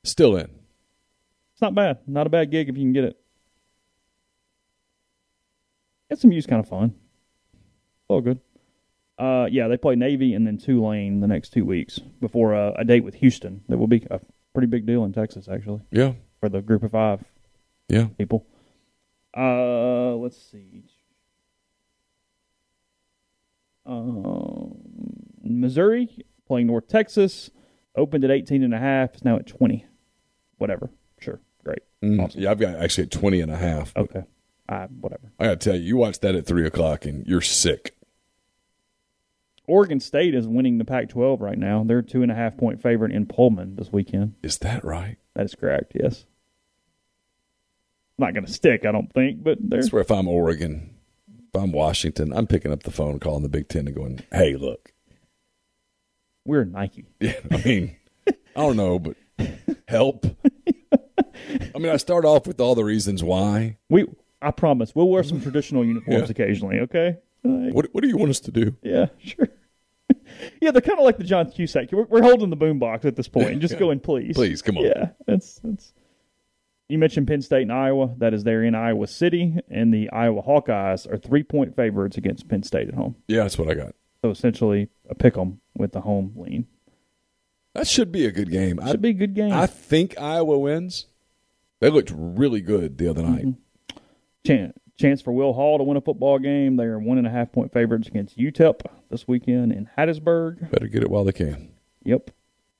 Still 0.04 0.36
in. 0.36 0.50
It's 1.54 1.62
not 1.62 1.74
bad. 1.74 2.00
Not 2.06 2.26
a 2.26 2.30
bad 2.30 2.50
gig 2.50 2.68
if 2.68 2.76
you 2.76 2.82
can 2.84 2.92
get 2.92 3.04
it. 3.04 3.18
SMU's 6.14 6.44
kind 6.46 6.60
of 6.60 6.68
fun. 6.68 6.94
All 8.08 8.20
good. 8.20 8.38
Uh, 9.18 9.46
yeah, 9.50 9.66
they 9.68 9.78
play 9.78 9.96
Navy 9.96 10.34
and 10.34 10.46
then 10.46 10.58
Tulane 10.58 11.20
the 11.20 11.26
next 11.26 11.54
two 11.54 11.64
weeks 11.64 12.00
before 12.20 12.54
uh, 12.54 12.72
a 12.76 12.84
date 12.84 13.02
with 13.02 13.14
Houston. 13.14 13.62
That 13.70 13.78
will 13.78 13.86
be 13.86 14.06
a 14.10 14.20
pretty 14.52 14.66
big 14.68 14.84
deal 14.84 15.04
in 15.04 15.14
Texas, 15.14 15.48
actually, 15.50 15.80
Yeah, 15.90 16.12
for 16.38 16.50
the 16.50 16.60
group 16.60 16.82
of 16.82 16.90
five 16.90 17.24
yeah. 17.88 18.08
people. 18.18 18.44
Uh, 19.36 20.14
let's 20.16 20.36
see. 20.50 20.84
Um, 23.86 24.76
Missouri 25.42 26.24
playing 26.46 26.66
North 26.66 26.88
Texas 26.88 27.50
opened 27.96 28.24
at 28.24 28.30
18 28.30 28.62
and 28.62 28.74
a 28.74 28.78
half. 28.78 29.14
It's 29.14 29.24
now 29.24 29.36
at 29.36 29.46
20. 29.46 29.86
Whatever. 30.58 30.90
Sure. 31.20 31.40
Great. 31.64 31.80
Mm, 32.02 32.22
Awesome. 32.24 32.40
Yeah, 32.40 32.50
I've 32.50 32.58
got 32.60 32.76
actually 32.76 33.04
at 33.04 33.10
20 33.10 33.40
and 33.40 33.50
a 33.50 33.56
half. 33.56 33.96
Okay. 33.96 34.22
Uh, 34.68 34.86
whatever. 34.88 35.32
I 35.38 35.44
got 35.46 35.60
to 35.60 35.70
tell 35.70 35.78
you, 35.78 35.86
you 35.86 35.96
watch 35.96 36.20
that 36.20 36.34
at 36.34 36.46
3 36.46 36.66
o'clock 36.66 37.06
and 37.06 37.26
you're 37.26 37.40
sick. 37.40 37.94
Oregon 39.66 40.00
State 40.00 40.34
is 40.34 40.46
winning 40.48 40.78
the 40.78 40.84
Pac-12 40.84 41.40
right 41.40 41.58
now. 41.58 41.84
They're 41.84 42.00
two 42.02 42.22
and 42.22 42.32
a 42.32 42.34
half 42.34 42.56
point 42.56 42.80
favorite 42.82 43.12
in 43.12 43.26
Pullman 43.26 43.76
this 43.76 43.92
weekend. 43.92 44.34
Is 44.42 44.58
that 44.58 44.82
right? 44.82 45.16
That 45.34 45.44
is 45.44 45.54
correct. 45.54 45.92
Yes. 45.94 46.24
Not 48.18 48.34
going 48.34 48.44
to 48.46 48.52
stick, 48.52 48.84
I 48.84 48.90
don't 48.92 49.12
think, 49.12 49.42
but 49.44 49.58
I 49.58 49.60
they're 49.62 50.00
if 50.00 50.10
I'm 50.10 50.26
Oregon, 50.28 50.94
if 51.54 51.60
I'm 51.60 51.70
Washington, 51.72 52.32
I'm 52.32 52.46
picking 52.48 52.72
up 52.72 52.82
the 52.82 52.90
phone, 52.90 53.20
calling 53.20 53.42
the 53.44 53.48
Big 53.48 53.68
Ten 53.68 53.86
and 53.86 53.94
going, 53.96 54.20
hey, 54.32 54.56
look. 54.56 54.92
we're 56.44 56.64
Nike. 56.64 57.06
Yeah, 57.20 57.34
I 57.50 57.56
mean, 57.64 57.96
I 58.26 58.32
don't 58.56 58.76
know, 58.76 58.98
but 58.98 59.16
help. 59.86 60.26
I 61.74 61.78
mean, 61.78 61.90
I 61.90 61.96
start 61.96 62.24
off 62.24 62.46
with 62.46 62.60
all 62.60 62.74
the 62.74 62.84
reasons 62.84 63.22
why. 63.22 63.76
We, 63.88 64.06
I 64.42 64.50
promise, 64.50 64.94
we'll 64.94 65.08
wear 65.08 65.22
some 65.22 65.40
traditional 65.40 65.84
uniforms 65.84 66.22
Yeah. 66.24 66.30
occasionally. 66.30 66.80
Okay. 66.80 67.16
Like, 67.44 67.72
What, 67.72 67.86
what 67.92 68.02
do 68.02 68.08
you 68.08 68.16
want 68.16 68.30
us 68.30 68.40
to 68.40 68.50
do? 68.50 68.76
Yeah, 68.82 69.06
sure. 69.18 69.48
yeah, 70.60 70.72
they're 70.72 70.80
kind 70.82 70.98
of 70.98 71.04
like 71.04 71.18
the 71.18 71.24
John 71.24 71.50
Cusack. 71.52 71.92
We're, 71.92 72.02
we're 72.04 72.22
holding 72.22 72.50
the 72.50 72.56
boombox 72.56 73.04
at 73.04 73.14
this 73.14 73.28
point 73.28 73.50
and 73.50 73.60
just 73.60 73.74
Yeah. 73.74 73.78
going, 73.80 74.00
please, 74.00 74.34
Please, 74.34 74.60
come 74.60 74.76
on. 74.78 74.84
Yeah, 74.84 75.10
that's 75.26 75.60
that's. 75.62 75.92
You 76.88 76.98
mentioned 76.98 77.28
Penn 77.28 77.42
State 77.42 77.62
and 77.62 77.72
Iowa. 77.72 78.14
That 78.16 78.32
is 78.32 78.44
there 78.44 78.62
in 78.64 78.74
Iowa 78.74 79.06
City, 79.06 79.56
and 79.70 79.92
the 79.92 80.08
Iowa 80.10 80.42
Hawkeyes 80.42 81.10
are 81.12 81.18
three 81.18 81.42
point 81.42 81.76
favorites 81.76 82.16
against 82.16 82.48
Penn 82.48 82.62
State 82.62 82.88
at 82.88 82.94
home. 82.94 83.16
Yeah, 83.28 83.42
that's 83.42 83.58
what 83.58 83.68
I 83.68 83.74
got. 83.74 83.94
So 84.22 84.30
essentially, 84.30 84.88
a 85.08 85.14
pick 85.14 85.36
'em 85.36 85.60
with 85.76 85.92
the 85.92 86.00
home 86.00 86.32
lean. 86.36 86.66
That 87.74 87.86
should 87.86 88.10
be 88.10 88.24
a 88.24 88.32
good 88.32 88.50
game. 88.50 88.80
I, 88.82 88.90
Should 88.90 89.02
be 89.02 89.10
a 89.10 89.14
good 89.14 89.34
game. 89.34 89.52
I 89.52 89.66
think 89.66 90.18
Iowa 90.18 90.58
wins. 90.58 91.06
They 91.80 91.90
looked 91.90 92.10
really 92.14 92.60
good 92.62 92.98
the 92.98 93.08
other 93.08 93.22
night. 93.22 93.54
Chan- 94.44 94.72
chance 94.96 95.20
for 95.20 95.32
Will 95.32 95.52
Hall 95.52 95.78
to 95.78 95.84
win 95.84 95.96
a 95.96 96.00
football 96.00 96.38
game. 96.38 96.76
They 96.76 96.84
are 96.84 96.98
one 96.98 97.18
and 97.18 97.26
a 97.26 97.30
half 97.30 97.52
point 97.52 97.72
favorites 97.72 98.08
against 98.08 98.36
UTEP 98.38 98.80
this 99.10 99.28
weekend 99.28 99.72
in 99.72 99.88
Hattiesburg. 99.96 100.70
Better 100.72 100.88
get 100.88 101.02
it 101.02 101.10
while 101.10 101.22
they 101.24 101.32
can. 101.32 101.68
Yep. 102.02 102.30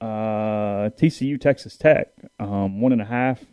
Uh, 0.01 0.91
TCU 0.97 1.39
Texas 1.41 1.77
Tech, 1.77 2.09
um, 2.41 2.81
one 2.81 2.93
and 2.93 3.03
a 3.03 3.05
half. 3.05 3.45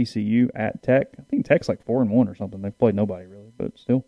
TCU 0.00 0.48
at 0.54 0.82
Tech. 0.82 1.08
I 1.18 1.22
think 1.22 1.46
Tech's 1.46 1.68
like 1.68 1.84
four 1.84 2.02
and 2.02 2.10
one 2.10 2.28
or 2.28 2.34
something. 2.34 2.62
They've 2.62 2.76
played 2.76 2.94
nobody 2.94 3.26
really, 3.26 3.52
but 3.56 3.78
still. 3.78 4.04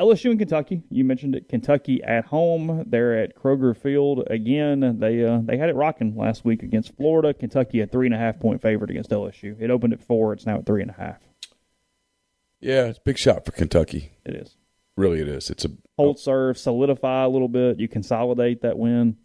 LSU 0.00 0.30
and 0.30 0.38
Kentucky. 0.38 0.82
You 0.90 1.04
mentioned 1.04 1.36
it. 1.36 1.48
Kentucky 1.48 2.02
at 2.02 2.24
home. 2.26 2.84
They're 2.88 3.22
at 3.22 3.36
Kroger 3.36 3.76
Field 3.76 4.24
again. 4.28 4.98
They 4.98 5.24
uh, 5.24 5.40
they 5.44 5.56
had 5.56 5.68
it 5.68 5.76
rocking 5.76 6.16
last 6.16 6.44
week 6.44 6.62
against 6.62 6.96
Florida. 6.96 7.32
Kentucky 7.32 7.80
a 7.80 7.86
three 7.86 8.06
and 8.06 8.14
a 8.14 8.18
half 8.18 8.40
point 8.40 8.60
favorite 8.60 8.90
against 8.90 9.10
LSU. 9.10 9.56
It 9.60 9.70
opened 9.70 9.92
at 9.92 10.00
four. 10.00 10.32
It's 10.32 10.46
now 10.46 10.58
at 10.58 10.66
three 10.66 10.82
and 10.82 10.90
a 10.90 10.94
half. 10.94 11.20
Yeah, 12.60 12.86
it's 12.86 12.98
a 12.98 13.02
big 13.02 13.18
shot 13.18 13.44
for 13.44 13.52
Kentucky. 13.52 14.12
It 14.24 14.34
is. 14.34 14.56
Really, 14.96 15.20
it 15.20 15.28
is. 15.28 15.50
It's 15.50 15.64
a 15.64 15.70
hold 15.96 16.18
serve, 16.18 16.58
solidify 16.58 17.24
a 17.24 17.28
little 17.28 17.48
bit. 17.48 17.78
You 17.78 17.88
consolidate 17.88 18.62
that 18.62 18.78
win. 18.78 19.16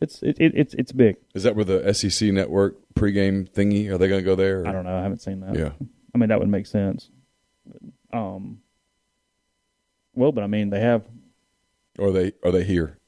It's 0.00 0.22
it, 0.22 0.36
it 0.38 0.52
it's 0.54 0.74
it's 0.74 0.92
big. 0.92 1.16
Is 1.34 1.42
that 1.44 1.56
where 1.56 1.64
the 1.64 1.92
SEC 1.94 2.30
network 2.32 2.76
pregame 2.94 3.50
thingy? 3.50 3.88
Are 3.90 3.96
they 3.98 4.08
going 4.08 4.20
to 4.20 4.24
go 4.24 4.34
there? 4.34 4.60
or- 4.62 4.68
I 4.68 4.72
don't 4.72 4.84
know. 4.84 4.96
I 4.96 5.02
haven't 5.02 5.20
seen 5.22 5.40
that. 5.40 5.56
Yeah. 5.56 5.70
I 6.14 6.18
mean 6.18 6.28
that 6.28 6.38
would 6.38 6.48
make 6.48 6.66
sense. 6.66 7.10
But, 7.64 8.16
um. 8.18 8.60
Well, 10.14 10.32
but 10.32 10.44
I 10.44 10.46
mean 10.46 10.70
they 10.70 10.80
have. 10.80 11.04
Or 11.98 12.08
are 12.08 12.12
they 12.12 12.32
are 12.42 12.50
they 12.52 12.64
here? 12.64 12.98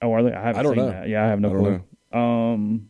Oh, 0.00 0.12
are 0.12 0.22
they? 0.24 0.32
I 0.32 0.40
haven't 0.42 0.58
I 0.58 0.62
don't 0.62 0.74
seen 0.74 0.84
know. 0.86 0.90
that. 0.90 1.08
Yeah, 1.08 1.24
I 1.24 1.28
have 1.28 1.40
no 1.40 1.50
I 1.50 1.58
clue. 2.10 2.18
Um. 2.20 2.88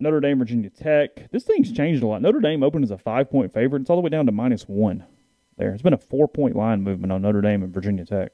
Notre 0.00 0.20
Dame, 0.20 0.38
Virginia 0.38 0.68
Tech. 0.70 1.30
This 1.30 1.44
thing's 1.44 1.72
changed 1.72 2.02
a 2.02 2.06
lot. 2.06 2.20
Notre 2.20 2.40
Dame 2.40 2.62
opened 2.62 2.84
as 2.84 2.90
a 2.90 2.98
five 2.98 3.30
point 3.30 3.52
favorite. 3.54 3.82
It's 3.82 3.90
all 3.90 3.96
the 3.96 4.02
way 4.02 4.10
down 4.10 4.26
to 4.26 4.32
minus 4.32 4.64
one. 4.64 5.04
There, 5.56 5.72
it's 5.72 5.82
been 5.82 5.94
a 5.94 5.98
four 5.98 6.28
point 6.28 6.56
line 6.56 6.82
movement 6.82 7.12
on 7.12 7.22
Notre 7.22 7.40
Dame 7.40 7.62
and 7.62 7.72
Virginia 7.72 8.04
Tech. 8.04 8.32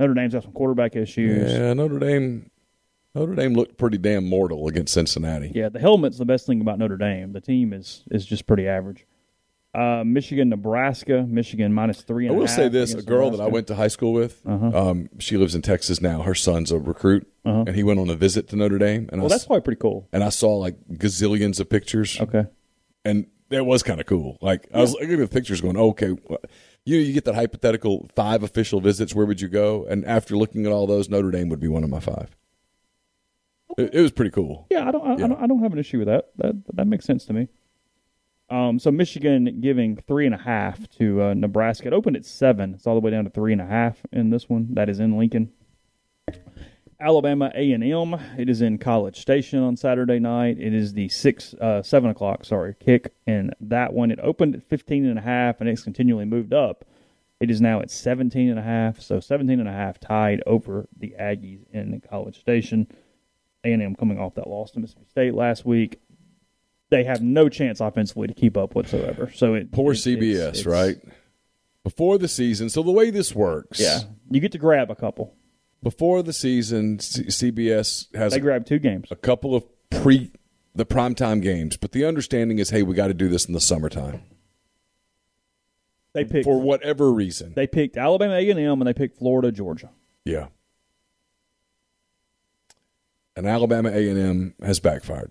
Notre 0.00 0.14
Dame's 0.14 0.32
got 0.32 0.42
some 0.42 0.52
quarterback 0.52 0.96
issues. 0.96 1.52
Yeah, 1.52 1.72
Notre 1.74 1.98
Dame. 2.00 2.50
Notre 3.14 3.34
Dame 3.34 3.54
looked 3.54 3.76
pretty 3.76 3.98
damn 3.98 4.24
mortal 4.28 4.66
against 4.68 4.94
Cincinnati. 4.94 5.52
Yeah, 5.54 5.68
the 5.68 5.78
helmet's 5.80 6.18
the 6.18 6.24
best 6.24 6.46
thing 6.46 6.60
about 6.60 6.78
Notre 6.78 6.96
Dame. 6.96 7.32
The 7.32 7.40
team 7.40 7.72
is 7.72 8.02
is 8.10 8.24
just 8.26 8.46
pretty 8.46 8.66
average. 8.66 9.06
Uh, 9.72 10.02
Michigan, 10.04 10.48
Nebraska, 10.48 11.24
Michigan 11.28 11.72
minus 11.72 12.02
three 12.02 12.26
I 12.26 12.30
and 12.30 12.36
a 12.38 12.40
will 12.40 12.48
say 12.48 12.68
this: 12.68 12.92
a 12.94 13.02
girl 13.02 13.30
that 13.30 13.40
I 13.40 13.46
went 13.46 13.68
to 13.68 13.76
high 13.76 13.86
school 13.88 14.12
with, 14.12 14.40
Uh-huh. 14.44 14.90
um, 14.90 15.08
she 15.20 15.36
lives 15.36 15.54
in 15.54 15.62
Texas 15.62 16.00
now. 16.00 16.22
Her 16.22 16.34
son's 16.34 16.72
a 16.72 16.78
recruit, 16.78 17.28
Uh-huh. 17.44 17.64
and 17.68 17.76
he 17.76 17.84
went 17.84 18.00
on 18.00 18.08
a 18.10 18.16
visit 18.16 18.48
to 18.48 18.56
Notre 18.56 18.78
Dame. 18.78 19.08
And 19.12 19.20
I 19.20 19.22
Well, 19.22 19.28
that's 19.28 19.42
s- 19.42 19.46
probably 19.46 19.62
pretty 19.62 19.78
cool. 19.80 20.08
and 20.12 20.24
I 20.24 20.30
saw 20.30 20.56
like 20.56 20.76
gazillions 20.94 21.60
of 21.60 21.68
pictures, 21.68 22.20
Okay. 22.20 22.46
and 23.04 23.26
that 23.50 23.64
was 23.64 23.84
kind 23.84 24.00
of 24.00 24.06
cool. 24.06 24.38
Like 24.40 24.66
I 24.74 24.80
was 24.80 24.92
looking 24.94 25.12
at 25.12 25.18
the 25.18 25.28
pictures, 25.28 25.60
going, 25.60 25.76
"Okay, 25.76 26.16
you 26.90 26.98
you 26.98 27.12
get 27.12 27.24
that 27.24 27.34
hypothetical 27.34 28.08
five 28.14 28.42
official 28.42 28.80
visits. 28.80 29.14
Where 29.14 29.26
would 29.26 29.40
you 29.40 29.48
go?" 29.48 29.84
And 29.88 30.04
after 30.04 30.36
looking 30.36 30.66
at 30.66 30.72
all 30.72 30.86
those, 30.86 31.08
Notre 31.08 31.30
Dame 31.30 31.48
would 31.48 31.60
be 31.60 31.68
one 31.68 31.84
of 31.84 31.90
my 31.90 32.00
five. 32.00 32.36
It, 33.78 33.94
it 33.94 34.00
was 34.00 34.10
pretty 34.10 34.30
cool. 34.30 34.66
Yeah, 34.70 34.88
I 34.88 34.90
don't, 34.90 35.06
I, 35.06 35.16
Yeah. 35.16 35.24
I 35.24 35.28
don't, 35.28 35.42
I 35.42 35.46
don't 35.46 35.62
have 35.62 35.72
an 35.72 35.78
issue 35.78 35.98
with 35.98 36.08
that. 36.08 36.30
That 36.36 36.54
that 36.74 36.86
makes 36.86 37.04
sense 37.04 37.24
to 37.26 37.32
me. 37.32 37.48
Um, 38.48 38.80
so 38.80 38.90
Michigan 38.90 39.60
giving 39.60 39.96
three 39.96 40.26
and 40.26 40.34
a 40.34 40.38
half 40.38 40.88
to 40.98 41.22
uh, 41.22 41.34
Nebraska. 41.34 41.86
It 41.86 41.92
opened 41.92 42.16
at 42.16 42.24
seven. 42.24 42.74
It's 42.74 42.86
all 42.86 42.94
the 42.94 43.00
way 43.00 43.12
down 43.12 43.24
to 43.24 43.30
three 43.30 43.52
and 43.52 43.62
a 43.62 43.66
half 43.66 43.98
in 44.12 44.30
this 44.30 44.48
one. 44.48 44.68
That 44.74 44.88
is 44.88 44.98
in 44.98 45.16
Lincoln. 45.16 45.52
Alabama 47.00 47.50
A 47.54 47.72
and 47.72 47.82
M. 47.82 48.14
It 48.38 48.48
is 48.48 48.60
in 48.62 48.78
College 48.78 49.20
Station 49.20 49.60
on 49.62 49.76
Saturday 49.76 50.18
night. 50.18 50.58
It 50.58 50.74
is 50.74 50.92
the 50.92 51.08
six, 51.08 51.54
uh, 51.54 51.82
seven 51.82 52.10
o'clock. 52.10 52.44
Sorry, 52.44 52.74
kick 52.78 53.12
in 53.26 53.52
that 53.60 53.92
one. 53.92 54.10
It 54.10 54.18
opened 54.22 54.54
at 54.56 54.62
fifteen 54.68 55.06
and 55.06 55.18
a 55.18 55.22
half, 55.22 55.60
and 55.60 55.68
it's 55.68 55.82
continually 55.82 56.24
moved 56.26 56.52
up. 56.52 56.84
It 57.40 57.50
is 57.50 57.58
now 57.62 57.80
at 57.80 57.90
17 57.90 58.50
and 58.50 58.58
a 58.58 58.62
half. 58.62 59.00
So 59.00 59.18
17 59.18 59.60
and 59.60 59.68
a 59.68 59.72
half 59.72 59.98
tied 59.98 60.42
over 60.44 60.86
the 60.94 61.14
Aggies 61.18 61.64
in 61.72 61.98
College 62.06 62.38
Station. 62.38 62.86
A&M 63.64 63.94
coming 63.96 64.18
off 64.18 64.34
that 64.34 64.46
loss 64.46 64.72
to 64.72 64.80
Mississippi 64.80 65.06
State 65.08 65.34
last 65.34 65.64
week. 65.64 66.00
They 66.90 67.04
have 67.04 67.22
no 67.22 67.48
chance 67.48 67.80
offensively 67.80 68.28
to 68.28 68.34
keep 68.34 68.58
up 68.58 68.74
whatsoever. 68.74 69.32
So 69.34 69.54
it 69.54 69.72
Poor 69.72 69.92
it- 69.92 69.96
CBS, 69.96 70.34
it's- 70.48 70.58
it's- 70.60 70.66
right? 70.66 70.96
Before 71.82 72.18
the 72.18 72.28
season, 72.28 72.68
so 72.68 72.82
the 72.82 72.92
way 72.92 73.08
this 73.08 73.34
works, 73.34 73.80
Yeah, 73.80 74.00
you 74.30 74.38
get 74.40 74.52
to 74.52 74.58
grab 74.58 74.90
a 74.90 74.94
couple. 74.94 75.32
Before 75.82 76.22
the 76.22 76.32
season, 76.32 76.98
C- 76.98 77.24
CBS 77.24 78.14
has 78.14 78.32
They 78.32 78.38
a, 78.38 78.42
grab 78.42 78.66
two 78.66 78.78
games. 78.78 79.08
a 79.10 79.16
couple 79.16 79.54
of 79.54 79.64
pre 79.90 80.30
the 80.74 80.84
primetime 80.86 81.42
games, 81.42 81.76
but 81.76 81.92
the 81.92 82.04
understanding 82.04 82.58
is, 82.58 82.70
hey, 82.70 82.82
we 82.82 82.94
got 82.94 83.08
to 83.08 83.14
do 83.14 83.28
this 83.28 83.46
in 83.46 83.54
the 83.54 83.60
summertime 83.60 84.22
They 86.12 86.24
picked 86.24 86.44
for 86.44 86.60
whatever 86.60 87.10
reason. 87.12 87.54
they 87.54 87.66
picked 87.66 87.96
Alabama 87.96 88.34
A&M 88.34 88.58
and 88.58 88.86
they 88.86 88.92
picked 88.94 89.18
Florida 89.18 89.50
Georgia. 89.50 89.90
Yeah. 90.24 90.48
And 93.36 93.46
Alabama 93.46 93.88
A 93.90 94.08
and 94.10 94.18
M 94.18 94.54
has 94.62 94.80
backfired. 94.80 95.30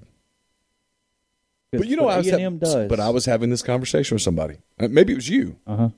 But 1.71 1.85
you 1.87 1.95
know, 1.95 2.07
I 2.07 2.17
was 2.17 2.27
A&M 2.27 2.57
does. 2.57 2.89
But 2.89 2.99
I 2.99 3.09
was 3.11 3.25
having 3.25 3.49
this 3.51 3.61
conversation 3.61 4.15
with 4.15 4.23
somebody. 4.23 4.57
Uh, 4.79 4.87
Maybe 4.89 5.13
it 5.13 5.17
was 5.17 5.29
you. 5.29 5.57
uh 5.67 5.75
huh. 5.77 5.89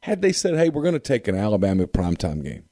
Had 0.00 0.20
they 0.20 0.32
said, 0.32 0.56
"Hey, 0.56 0.68
we're 0.68 0.82
going 0.82 0.92
to 0.94 0.98
take 0.98 1.28
an 1.28 1.36
Alabama 1.36 1.86
primetime 1.86 2.42
game," 2.42 2.64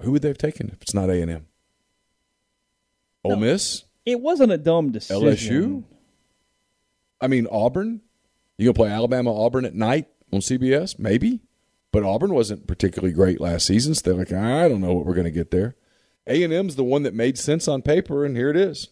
who 0.00 0.12
would 0.12 0.22
they 0.22 0.28
have 0.28 0.38
taken 0.38 0.70
if 0.70 0.82
it's 0.82 0.94
not 0.94 1.10
A 1.10 1.20
and 1.20 1.30
M? 1.30 1.46
Ole 3.24 3.36
Miss, 3.36 3.84
It 4.04 4.20
wasn't 4.20 4.52
a 4.52 4.58
dumb 4.58 4.90
decision. 4.92 5.22
LSU. 5.22 5.84
I 7.20 7.26
mean, 7.26 7.46
Auburn. 7.50 8.02
You 8.58 8.66
gonna 8.66 8.74
play 8.74 8.90
Alabama 8.90 9.34
Auburn 9.34 9.64
at 9.64 9.74
night 9.74 10.08
on 10.32 10.40
CBS? 10.40 10.98
Maybe, 10.98 11.40
but 11.90 12.02
Auburn 12.04 12.34
wasn't 12.34 12.66
particularly 12.66 13.12
great 13.12 13.40
last 13.40 13.66
season. 13.66 13.94
So 13.94 14.02
they're 14.04 14.14
like, 14.14 14.32
I 14.32 14.68
don't 14.68 14.80
know 14.80 14.92
what 14.92 15.06
we're 15.06 15.14
going 15.14 15.24
to 15.24 15.30
get 15.30 15.50
there. 15.50 15.74
A 16.26 16.42
and 16.42 16.52
M's 16.52 16.76
the 16.76 16.84
one 16.84 17.02
that 17.02 17.14
made 17.14 17.38
sense 17.38 17.66
on 17.66 17.82
paper, 17.82 18.24
and 18.24 18.36
here 18.36 18.50
it 18.50 18.56
is. 18.56 18.88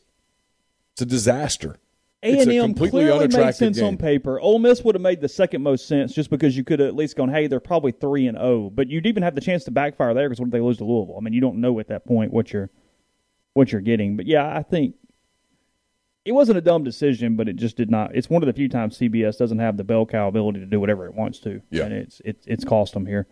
It's 0.93 1.03
a 1.03 1.07
disaster. 1.07 1.77
A 2.25 2.39
and 2.41 2.51
M 2.53 2.65
completely 2.67 3.03
clearly 3.05 3.29
made 3.29 3.55
sense 3.55 3.79
game. 3.79 3.87
on 3.87 3.97
paper. 3.97 4.39
Ole 4.41 4.59
Miss 4.61 4.83
would 4.85 4.95
have 4.95 5.03
made 5.03 5.21
the 5.21 5.29
second 5.29 5.63
most 5.63 5.89
sense 5.89 6.13
just 6.15 6.31
because 6.31 6.57
you 6.57 6.63
could 6.63 6.79
have 6.79 6.89
at 6.89 6.95
least 6.95 7.17
gone, 7.17 7.29
hey, 7.29 7.49
they're 7.49 7.59
probably 7.61 7.91
three 7.93 8.27
and 8.29 8.39
zero, 8.39 8.71
but 8.71 8.89
you'd 8.89 9.07
even 9.07 9.23
have 9.25 9.35
the 9.35 9.41
chance 9.41 9.65
to 9.65 9.71
backfire 9.73 10.15
there 10.15 10.29
because 10.29 10.39
what 10.41 10.47
if 10.47 10.53
they 10.53 10.61
lose 10.61 10.79
to 10.79 10.85
Louisville? 10.85 11.17
I 11.19 11.21
mean, 11.21 11.33
you 11.33 11.41
don't 11.41 11.61
know 11.61 11.81
at 11.81 11.89
that 11.89 12.07
point 12.07 12.33
what 12.33 12.53
you're 12.53 12.71
what 13.55 13.73
you're 13.73 13.81
getting. 13.81 14.17
But 14.17 14.27
yeah, 14.27 14.57
I 14.57 14.63
think 14.63 14.95
it 16.25 16.33
wasn't 16.33 16.59
a 16.59 16.61
dumb 16.61 16.85
decision, 16.85 17.35
but 17.37 17.49
it 17.49 17.57
just 17.57 17.77
did 17.77 17.91
not. 17.91 18.15
It's 18.15 18.31
one 18.31 18.43
of 18.43 18.47
the 18.47 18.53
few 18.53 18.69
times 18.69 18.97
CBS 18.99 19.37
doesn't 19.37 19.59
have 19.59 19.77
the 19.77 19.85
bell 19.85 20.07
cow 20.07 20.29
ability 20.29 20.61
to 20.61 20.67
do 20.67 20.79
whatever 20.79 21.07
it 21.07 21.15
wants 21.15 21.41
to, 21.41 21.61
Yeah. 21.71 21.85
and 21.87 21.93
it's 21.93 22.23
it's 22.25 22.47
it's 22.47 22.65
cost 22.65 22.95
them 22.95 23.07
here. 23.07 23.27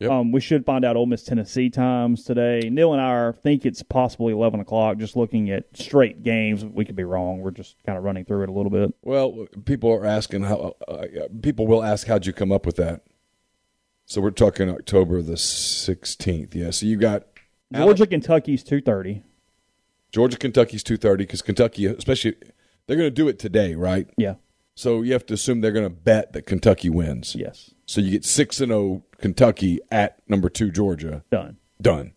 Yep. 0.00 0.10
Um, 0.10 0.32
we 0.32 0.40
should 0.40 0.64
find 0.64 0.84
out 0.84 0.96
Ole 0.96 1.06
Miss 1.06 1.22
Tennessee 1.22 1.68
times 1.68 2.24
today. 2.24 2.68
Neal 2.70 2.92
and 2.92 3.02
I 3.02 3.10
are, 3.10 3.32
think 3.32 3.66
it's 3.66 3.82
possibly 3.82 4.32
eleven 4.32 4.58
o'clock. 4.58 4.96
Just 4.96 5.14
looking 5.14 5.50
at 5.50 5.64
straight 5.74 6.22
games, 6.22 6.64
we 6.64 6.84
could 6.84 6.96
be 6.96 7.04
wrong. 7.04 7.40
We're 7.40 7.50
just 7.50 7.76
kind 7.84 7.98
of 7.98 8.04
running 8.04 8.24
through 8.24 8.44
it 8.44 8.48
a 8.48 8.52
little 8.52 8.70
bit. 8.70 8.94
Well, 9.02 9.46
people 9.66 9.92
are 9.92 10.06
asking 10.06 10.44
how. 10.44 10.74
Uh, 10.88 10.92
uh, 10.92 11.06
people 11.42 11.66
will 11.66 11.84
ask, 11.84 12.06
"How'd 12.06 12.24
you 12.24 12.32
come 12.32 12.50
up 12.50 12.64
with 12.64 12.76
that?" 12.76 13.02
So 14.06 14.20
we're 14.20 14.30
talking 14.30 14.68
October 14.68 15.22
the 15.22 15.34
16th. 15.34 16.54
Yeah. 16.54 16.70
So 16.70 16.86
you 16.86 16.96
got 16.96 17.26
Georgia, 17.72 18.06
Kentucky's 18.06 18.64
two 18.64 18.80
thirty. 18.80 19.22
Georgia, 20.12 20.36
Kentucky's 20.36 20.82
2:30 20.82 21.18
because 21.18 21.42
Kentucky, 21.42 21.86
especially, 21.86 22.34
they're 22.86 22.96
going 22.96 23.06
to 23.06 23.14
do 23.14 23.28
it 23.28 23.38
today, 23.38 23.74
right? 23.74 24.08
Yeah. 24.16 24.34
So 24.80 25.02
you 25.02 25.12
have 25.12 25.26
to 25.26 25.34
assume 25.34 25.60
they're 25.60 25.72
going 25.72 25.84
to 25.84 25.90
bet 25.90 26.32
that 26.32 26.46
Kentucky 26.46 26.88
wins. 26.88 27.34
Yes. 27.34 27.74
So 27.84 28.00
you 28.00 28.12
get 28.12 28.24
six 28.24 28.62
and 28.62 28.70
zero 28.70 29.04
Kentucky 29.18 29.78
at 29.90 30.26
number 30.26 30.48
two 30.48 30.70
Georgia. 30.70 31.22
Done. 31.30 31.58
Done. 31.82 32.14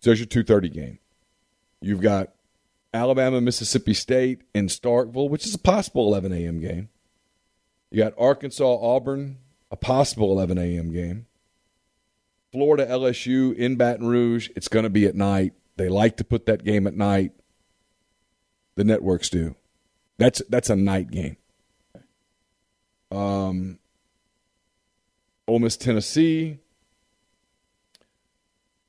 So 0.00 0.10
there's 0.10 0.18
your 0.18 0.26
2:30 0.26 0.72
game. 0.72 0.98
You've 1.80 2.00
got 2.00 2.32
Alabama, 2.92 3.40
Mississippi 3.40 3.94
State 3.94 4.42
in 4.52 4.66
Starkville, 4.66 5.30
which 5.30 5.46
is 5.46 5.54
a 5.54 5.58
possible 5.58 6.08
11 6.08 6.32
a.m. 6.32 6.58
game. 6.58 6.88
You 7.92 8.02
got 8.02 8.14
Arkansas, 8.18 8.78
Auburn, 8.82 9.38
a 9.70 9.76
possible 9.76 10.32
11 10.32 10.58
a.m. 10.58 10.92
game. 10.92 11.26
Florida, 12.50 12.86
LSU 12.86 13.54
in 13.54 13.76
Baton 13.76 14.08
Rouge. 14.08 14.50
It's 14.56 14.66
going 14.66 14.82
to 14.82 14.90
be 14.90 15.06
at 15.06 15.14
night. 15.14 15.52
They 15.76 15.88
like 15.88 16.16
to 16.16 16.24
put 16.24 16.46
that 16.46 16.64
game 16.64 16.88
at 16.88 16.96
night. 16.96 17.30
The 18.74 18.82
networks 18.82 19.28
do. 19.28 19.54
That's 20.18 20.42
that's 20.48 20.70
a 20.70 20.74
night 20.74 21.12
game. 21.12 21.36
Um, 23.10 23.78
Ole 25.48 25.58
Miss, 25.58 25.76
Tennessee, 25.76 26.58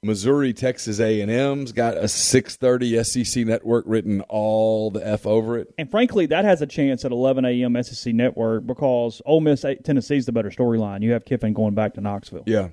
Missouri, 0.04 0.52
Texas 0.52 1.00
A&M's 1.00 1.72
got 1.72 1.96
a 1.96 2.08
6:30 2.08 3.04
SEC 3.04 3.46
network 3.46 3.84
written 3.88 4.22
all 4.22 4.90
the 4.90 5.06
f 5.08 5.28
over 5.28 5.60
it. 5.60 5.74
And 5.78 5.90
frankly, 5.92 6.26
that 6.28 6.44
has 6.44 6.62
a 6.62 6.66
chance 6.66 7.06
at 7.06 7.12
11 7.12 7.46
a.m. 7.46 7.82
SEC 7.84 8.14
Network 8.14 8.66
because 8.66 9.22
Ole 9.26 9.42
Miss 9.42 9.64
Tennessee's 9.84 10.26
the 10.26 10.32
better 10.32 10.50
storyline. 10.50 11.04
You 11.04 11.12
have 11.12 11.26
Kiffin 11.26 11.54
going 11.54 11.76
back 11.76 11.94
to 11.96 12.02
Knoxville. 12.02 12.44
Yeah, 12.48 12.70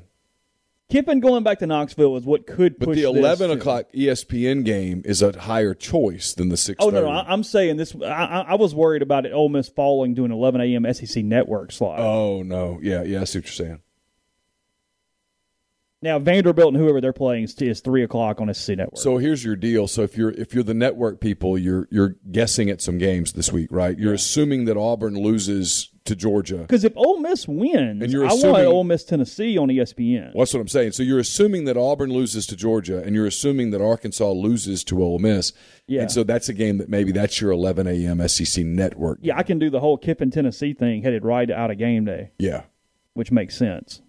Kiffin 0.90 1.20
going 1.20 1.42
back 1.42 1.58
to 1.58 1.66
Knoxville 1.66 2.16
is 2.16 2.24
what 2.24 2.46
could 2.46 2.78
but 2.78 2.92
the 2.94 3.02
11 3.02 3.50
to- 3.50 3.56
o'clock 3.56 3.92
ESPN 3.92 4.64
game 4.64 5.02
is 5.04 5.20
a 5.20 5.38
higher 5.38 5.74
choice 5.74 6.32
than 6.32 6.48
the 6.48 6.56
6:30. 6.56 6.76
Oh 6.80 6.88
no, 6.88 7.02
no, 7.02 7.08
I'm 7.10 7.42
saying 7.42 7.76
this. 7.76 7.94
I, 7.94 8.06
I 8.06 8.40
I 8.40 8.54
was 8.54 8.74
worried 8.74 9.02
about 9.02 9.26
it. 9.26 9.32
Ole 9.32 9.50
Miss 9.50 9.68
falling 9.68 10.14
to 10.14 10.24
an 10.24 10.32
11 10.32 10.62
a.m. 10.62 10.94
SEC 10.94 11.22
Network 11.24 11.72
slot. 11.72 12.00
Oh 12.00 12.42
no, 12.42 12.78
yeah, 12.82 13.02
yeah, 13.02 13.20
I 13.20 13.24
see 13.24 13.38
what 13.40 13.46
you're 13.46 13.52
saying. 13.66 13.80
Now 16.00 16.18
Vanderbilt 16.18 16.74
and 16.74 16.82
whoever 16.82 17.00
they're 17.00 17.12
playing 17.12 17.44
is, 17.44 17.54
is 17.60 17.80
three 17.80 18.02
o'clock 18.04 18.40
on 18.40 18.52
SEC 18.54 18.76
Network. 18.76 18.98
So 19.02 19.18
here's 19.18 19.44
your 19.44 19.56
deal. 19.56 19.88
So 19.88 20.02
if 20.02 20.16
you're 20.16 20.30
if 20.30 20.54
you're 20.54 20.62
the 20.64 20.74
network 20.74 21.20
people, 21.20 21.58
you're 21.58 21.88
you're 21.90 22.16
guessing 22.30 22.70
at 22.70 22.80
some 22.80 22.98
games 22.98 23.32
this 23.32 23.52
week, 23.52 23.68
right? 23.72 23.98
You're 23.98 24.14
assuming 24.14 24.64
that 24.66 24.76
Auburn 24.76 25.14
loses 25.20 25.90
to 26.04 26.16
Georgia. 26.16 26.58
because 26.58 26.84
if 26.84 26.96
Ole 26.96 27.18
Miss 27.20 27.46
wins, 27.46 28.02
And 28.02 28.10
you're 28.10 28.24
I 28.24 28.28
assuming- 28.28 28.52
want 28.52 28.64
Ole 28.66 28.84
Miss 28.84 29.04
Tennessee 29.04 29.58
on 29.58 29.68
ESPN. 29.68 30.32
Well, 30.34 30.44
that's 30.44 30.54
what 30.54 30.60
I'm 30.60 30.68
saying. 30.68 30.92
So 30.92 31.02
you're 31.02 31.18
assuming 31.18 31.64
that 31.66 31.76
Auburn 31.76 32.10
loses 32.10 32.46
to 32.46 32.56
Georgia, 32.56 33.02
and 33.02 33.14
you're 33.14 33.26
assuming 33.26 33.72
that 33.72 33.82
Arkansas 33.82 34.30
loses 34.30 34.82
to 34.84 35.02
Ole 35.02 35.18
Miss. 35.18 35.52
Yeah. 35.86 36.02
And 36.02 36.10
so 36.10 36.22
that's 36.24 36.48
a 36.48 36.54
game 36.54 36.78
that 36.78 36.88
maybe 36.88 37.12
that's 37.12 37.42
your 37.42 37.50
11 37.50 37.86
a.m. 37.86 38.26
SEC 38.26 38.64
network. 38.64 39.18
Yeah, 39.20 39.36
I 39.36 39.42
can 39.42 39.58
do 39.58 39.68
the 39.68 39.80
whole 39.80 39.98
Kiffin 39.98 40.30
Tennessee 40.30 40.72
thing 40.72 41.02
headed 41.02 41.24
right 41.26 41.50
out 41.50 41.70
of 41.70 41.76
game 41.76 42.06
day, 42.06 42.30
Yeah. 42.38 42.62
which 43.12 43.30
makes 43.30 43.54
sense. 43.58 44.00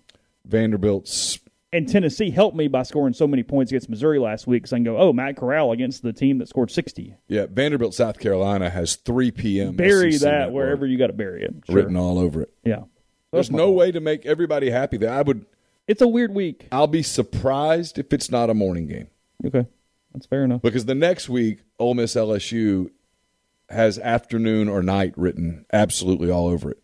Vanderbilt's. 0.45 1.39
And 1.71 1.87
Tennessee 1.87 2.31
helped 2.31 2.57
me 2.57 2.67
by 2.67 2.81
scoring 2.81 3.13
so 3.13 3.27
many 3.27 3.43
points 3.43 3.71
against 3.71 3.89
Missouri 3.89 4.17
last 4.17 4.47
week 4.47 4.65
So 4.65 4.75
I 4.75 4.77
can 4.77 4.85
go, 4.85 4.97
oh, 4.97 5.13
Matt 5.13 5.37
Corral 5.37 5.71
against 5.71 6.01
the 6.01 6.11
team 6.11 6.39
that 6.39 6.47
scored 6.47 6.71
60. 6.71 7.15
Yeah, 7.27 7.45
Vanderbilt, 7.49 7.93
South 7.93 8.19
Carolina 8.19 8.71
has 8.71 8.95
3 8.95 9.29
p.m. 9.31 9.75
Bury 9.75 10.13
SEC 10.13 10.21
that 10.21 10.39
network 10.39 10.53
wherever 10.53 10.87
you 10.87 10.97
got 10.97 11.07
to 11.07 11.13
bury 11.13 11.43
it. 11.43 11.53
Sure. 11.67 11.75
written 11.75 11.95
all 11.95 12.17
over 12.17 12.41
it. 12.41 12.53
Yeah. 12.63 12.83
There's 13.31 13.51
no 13.51 13.67
fault. 13.67 13.75
way 13.75 13.91
to 13.91 13.99
make 13.99 14.25
everybody 14.25 14.71
happy. 14.71 14.97
That 14.97 15.11
I 15.11 15.21
would. 15.21 15.45
It's 15.87 16.01
a 16.01 16.07
weird 16.07 16.33
week. 16.33 16.67
I'll 16.71 16.87
be 16.87 17.03
surprised 17.03 17.99
if 17.99 18.11
it's 18.13 18.31
not 18.31 18.49
a 18.49 18.55
morning 18.55 18.87
game. 18.87 19.07
Okay. 19.45 19.67
That's 20.13 20.25
fair 20.25 20.43
enough. 20.43 20.63
Because 20.63 20.85
the 20.85 20.95
next 20.95 21.29
week, 21.29 21.59
Ole 21.77 21.93
Miss 21.93 22.15
LSU 22.15 22.89
has 23.69 23.99
afternoon 23.99 24.67
or 24.67 24.81
night 24.81 25.13
written 25.15 25.65
absolutely 25.71 26.31
all 26.31 26.47
over 26.47 26.71
it. 26.71 26.81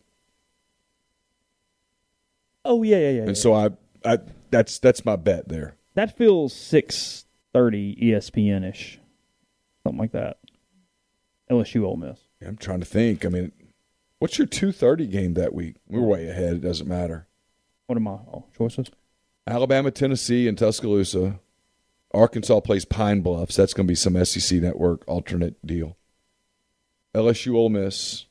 Oh, 2.63 2.83
yeah, 2.83 2.97
yeah, 2.97 3.01
yeah. 3.01 3.17
yeah. 3.17 3.23
And 3.23 3.37
so 3.37 3.53
I, 3.53 3.69
I 4.03 4.19
that's 4.55 4.79
that's 4.79 5.05
my 5.05 5.15
bet 5.15 5.49
there. 5.49 5.75
that 5.95 6.17
feels 6.17 6.53
6.30 6.53 8.01
ESPN-ish. 8.01 8.99
Something 9.83 9.99
like 9.99 10.13
that. 10.13 10.37
LSU 11.51 11.83
Ole 11.83 11.97
Miss. 11.97 12.19
I'm 12.45 12.57
trying 12.57 12.79
to 12.79 12.85
think. 12.85 13.25
I 13.25 13.29
mean, 13.29 13.51
what's 14.19 14.37
your 14.37 14.47
2:30 14.47 15.11
game 15.11 15.33
that 15.35 15.53
week? 15.53 15.75
We're 15.87 16.01
way 16.01 16.27
ahead. 16.27 16.53
It 16.53 16.61
doesn't 16.61 16.87
matter. 16.87 17.27
What 17.87 17.97
are 17.97 18.01
my 18.01 18.11
oh, 18.11 18.45
choices? 18.57 18.89
Alabama, 19.45 19.91
Tennessee, 19.91 20.47
and 20.47 20.57
Tuscaloosa. 20.57 21.39
Arkansas 22.13 22.61
plays 22.61 22.85
Pine 22.85 23.21
Bluffs. 23.21 23.55
That's 23.55 23.73
going 23.73 23.85
to 23.85 23.91
be 23.91 23.95
some 23.95 24.23
SEC 24.25 24.59
network 24.59 25.03
alternate 25.07 25.63
deal. 25.65 25.97
LSU, 27.13 27.55
Ole 27.55 27.69
Miss, 27.69 28.25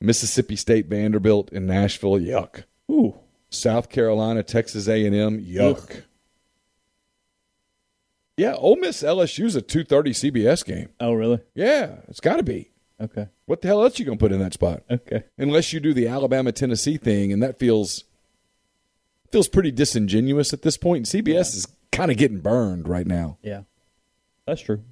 Mississippi 0.00 0.54
State, 0.54 0.86
Vanderbilt, 0.86 1.50
and 1.50 1.66
Nashville. 1.66 2.18
Yuck. 2.18 2.64
Ooh. 2.90 3.18
South 3.50 3.88
Carolina, 3.88 4.42
Texas 4.42 4.88
A&M. 4.88 5.44
Yuck. 5.44 6.04
Yeah, 8.36 8.54
Ole 8.54 8.76
Miss 8.76 9.02
LSU's 9.02 9.54
a 9.54 9.60
2:30 9.60 10.14
CBS 10.14 10.64
game. 10.64 10.88
Oh, 10.98 11.12
really? 11.12 11.40
Yeah, 11.54 11.96
it's 12.08 12.20
got 12.20 12.36
to 12.36 12.42
be. 12.42 12.70
Okay. 13.00 13.28
What 13.46 13.60
the 13.60 13.68
hell 13.68 13.82
else 13.82 13.98
you 13.98 14.04
going 14.04 14.18
to 14.18 14.22
put 14.22 14.32
in 14.32 14.40
that 14.40 14.54
spot? 14.54 14.82
Okay. 14.90 15.24
Unless 15.36 15.72
you 15.72 15.80
do 15.80 15.92
the 15.92 16.06
Alabama 16.06 16.52
Tennessee 16.52 16.96
thing 16.96 17.32
and 17.32 17.42
that 17.42 17.58
feels 17.58 18.04
feels 19.30 19.48
pretty 19.48 19.70
disingenuous 19.70 20.52
at 20.52 20.62
this 20.62 20.76
point. 20.76 21.14
And 21.14 21.24
CBS 21.24 21.54
is 21.54 21.66
kind 21.92 22.10
of 22.10 22.16
getting 22.16 22.40
burned 22.40 22.88
right 22.88 23.06
now. 23.06 23.38
Yeah, 23.42 23.62
that's 24.46 24.60
true. 24.60 24.82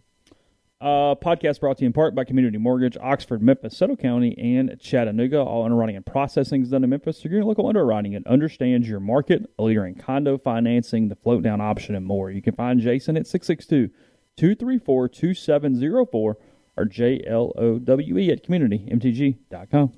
Uh, 0.80 1.16
podcast 1.16 1.58
brought 1.58 1.76
to 1.76 1.82
you 1.82 1.86
in 1.86 1.92
part 1.92 2.14
by 2.14 2.22
Community 2.22 2.56
Mortgage, 2.56 2.96
Oxford, 3.00 3.42
Memphis, 3.42 3.76
Settle 3.76 3.96
County, 3.96 4.36
and 4.38 4.78
Chattanooga. 4.80 5.40
All 5.40 5.64
underwriting 5.64 5.96
and 5.96 6.06
processing 6.06 6.62
is 6.62 6.70
done 6.70 6.84
in 6.84 6.90
Memphis. 6.90 7.20
So 7.20 7.28
your 7.28 7.44
local 7.44 7.66
underwriting 7.66 8.14
and 8.14 8.24
understands 8.28 8.88
your 8.88 9.00
market, 9.00 9.50
a 9.58 9.64
leader 9.64 9.84
in 9.84 9.96
condo 9.96 10.38
financing, 10.38 11.08
the 11.08 11.16
float 11.16 11.42
down 11.42 11.60
option, 11.60 11.96
and 11.96 12.06
more. 12.06 12.30
You 12.30 12.40
can 12.40 12.54
find 12.54 12.78
Jason 12.78 13.16
at 13.16 13.26
662 13.26 13.92
234 14.36 15.08
2704 15.08 16.36
or 16.76 16.84
JLOWE 16.84 18.20
E 18.20 18.30
at 18.30 18.46
communitymtg.com. 18.46 19.92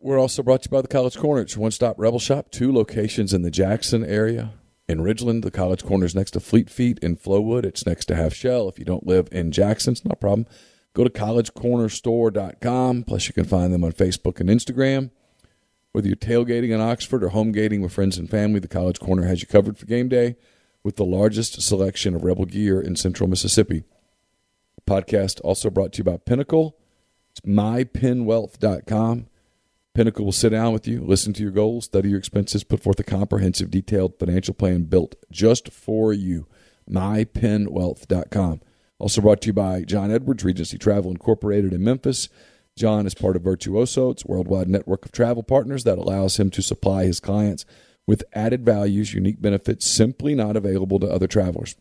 We're 0.00 0.18
also 0.18 0.42
brought 0.42 0.62
to 0.62 0.68
you 0.68 0.70
by 0.70 0.80
the 0.80 0.88
College 0.88 1.18
Corner. 1.18 1.42
It's 1.42 1.54
your 1.54 1.62
one-stop 1.62 1.96
Rebel 1.98 2.20
Shop. 2.20 2.50
Two 2.50 2.72
locations 2.72 3.34
in 3.34 3.42
the 3.42 3.50
Jackson 3.50 4.04
area. 4.04 4.54
In 4.88 5.00
Ridgeland, 5.00 5.42
the 5.42 5.50
College 5.50 5.84
Corner 5.84 6.06
is 6.06 6.14
next 6.14 6.30
to 6.30 6.40
Fleet 6.40 6.70
Feet. 6.70 6.98
In 7.00 7.16
Flowood, 7.16 7.66
it's 7.66 7.84
next 7.84 8.06
to 8.06 8.16
Half 8.16 8.32
Shell. 8.32 8.68
If 8.68 8.78
you 8.78 8.86
don't 8.86 9.06
live 9.06 9.28
in 9.30 9.52
Jackson, 9.52 9.92
it's 9.92 10.04
not 10.04 10.14
a 10.14 10.16
problem. 10.16 10.46
Go 10.94 11.04
to 11.04 11.10
collegecornerstore.com. 11.10 13.04
Plus, 13.04 13.28
you 13.28 13.34
can 13.34 13.44
find 13.44 13.72
them 13.72 13.84
on 13.84 13.92
Facebook 13.92 14.40
and 14.40 14.48
Instagram. 14.48 15.10
Whether 15.92 16.08
you're 16.08 16.16
tailgating 16.16 16.70
in 16.70 16.80
Oxford 16.80 17.22
or 17.22 17.28
home 17.28 17.52
gating 17.52 17.82
with 17.82 17.92
friends 17.92 18.16
and 18.16 18.30
family, 18.30 18.60
the 18.60 18.68
College 18.68 18.98
Corner 18.98 19.24
has 19.24 19.42
you 19.42 19.46
covered 19.46 19.76
for 19.76 19.84
game 19.84 20.08
day 20.08 20.36
with 20.82 20.96
the 20.96 21.04
largest 21.04 21.60
selection 21.60 22.14
of 22.14 22.24
Rebel 22.24 22.46
gear 22.46 22.80
in 22.80 22.96
central 22.96 23.28
Mississippi. 23.28 23.84
Podcast 24.86 25.40
also 25.44 25.68
brought 25.68 25.92
to 25.92 25.98
you 25.98 26.04
by 26.04 26.16
Pinnacle. 26.16 26.78
It's 27.30 27.40
mypinwealth.com. 27.40 29.26
Pinnacle 29.94 30.24
will 30.24 30.32
sit 30.32 30.50
down 30.50 30.72
with 30.72 30.86
you, 30.86 31.02
listen 31.04 31.32
to 31.32 31.42
your 31.42 31.50
goals, 31.50 31.86
study 31.86 32.10
your 32.10 32.18
expenses, 32.18 32.62
put 32.62 32.80
forth 32.80 33.00
a 33.00 33.04
comprehensive, 33.04 33.70
detailed 33.70 34.18
financial 34.18 34.54
plan 34.54 34.84
built 34.84 35.16
just 35.30 35.72
for 35.72 36.12
you. 36.12 36.46
MyPinWealth.com. 36.88 38.60
Also 38.98 39.20
brought 39.20 39.40
to 39.42 39.48
you 39.48 39.52
by 39.52 39.82
John 39.82 40.10
Edwards, 40.10 40.44
Regency 40.44 40.78
Travel 40.78 41.10
Incorporated 41.10 41.72
in 41.72 41.84
Memphis. 41.84 42.28
John 42.76 43.06
is 43.06 43.14
part 43.14 43.36
of 43.36 43.42
Virtuoso. 43.42 44.10
It's 44.10 44.24
worldwide 44.24 44.68
network 44.68 45.04
of 45.04 45.12
travel 45.12 45.42
partners 45.42 45.84
that 45.84 45.98
allows 45.98 46.38
him 46.38 46.50
to 46.50 46.62
supply 46.62 47.04
his 47.04 47.20
clients 47.20 47.64
with 48.06 48.24
added 48.32 48.64
values, 48.64 49.12
unique 49.12 49.40
benefits 49.42 49.86
simply 49.86 50.34
not 50.34 50.56
available 50.56 50.98
to 51.00 51.06
other 51.06 51.26
travelers. 51.26 51.76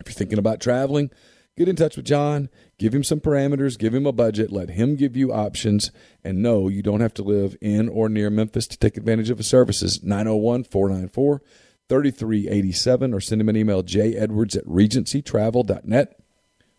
If 0.00 0.08
you're 0.08 0.14
thinking 0.14 0.38
about 0.38 0.60
traveling, 0.60 1.10
get 1.56 1.68
in 1.68 1.76
touch 1.76 1.96
with 1.96 2.06
John, 2.06 2.48
give 2.78 2.94
him 2.94 3.04
some 3.04 3.20
parameters, 3.20 3.78
give 3.78 3.94
him 3.94 4.06
a 4.06 4.12
budget, 4.12 4.52
let 4.52 4.70
him 4.70 4.96
give 4.96 5.16
you 5.16 5.32
options, 5.32 5.90
and 6.22 6.42
no, 6.42 6.68
you 6.68 6.82
don't 6.82 7.00
have 7.00 7.14
to 7.14 7.22
live 7.22 7.56
in 7.60 7.88
or 7.88 8.08
near 8.08 8.30
Memphis 8.30 8.66
to 8.68 8.78
take 8.78 8.96
advantage 8.96 9.30
of 9.30 9.38
his 9.38 9.46
services. 9.46 10.02
901 10.02 10.64
494 10.64 11.42
3387 11.88 13.14
or 13.14 13.20
send 13.20 13.40
him 13.40 13.48
an 13.48 13.56
email, 13.56 13.82
jedwards 13.82 14.56
at 14.56 14.64
regencytravel.net. 14.66 16.20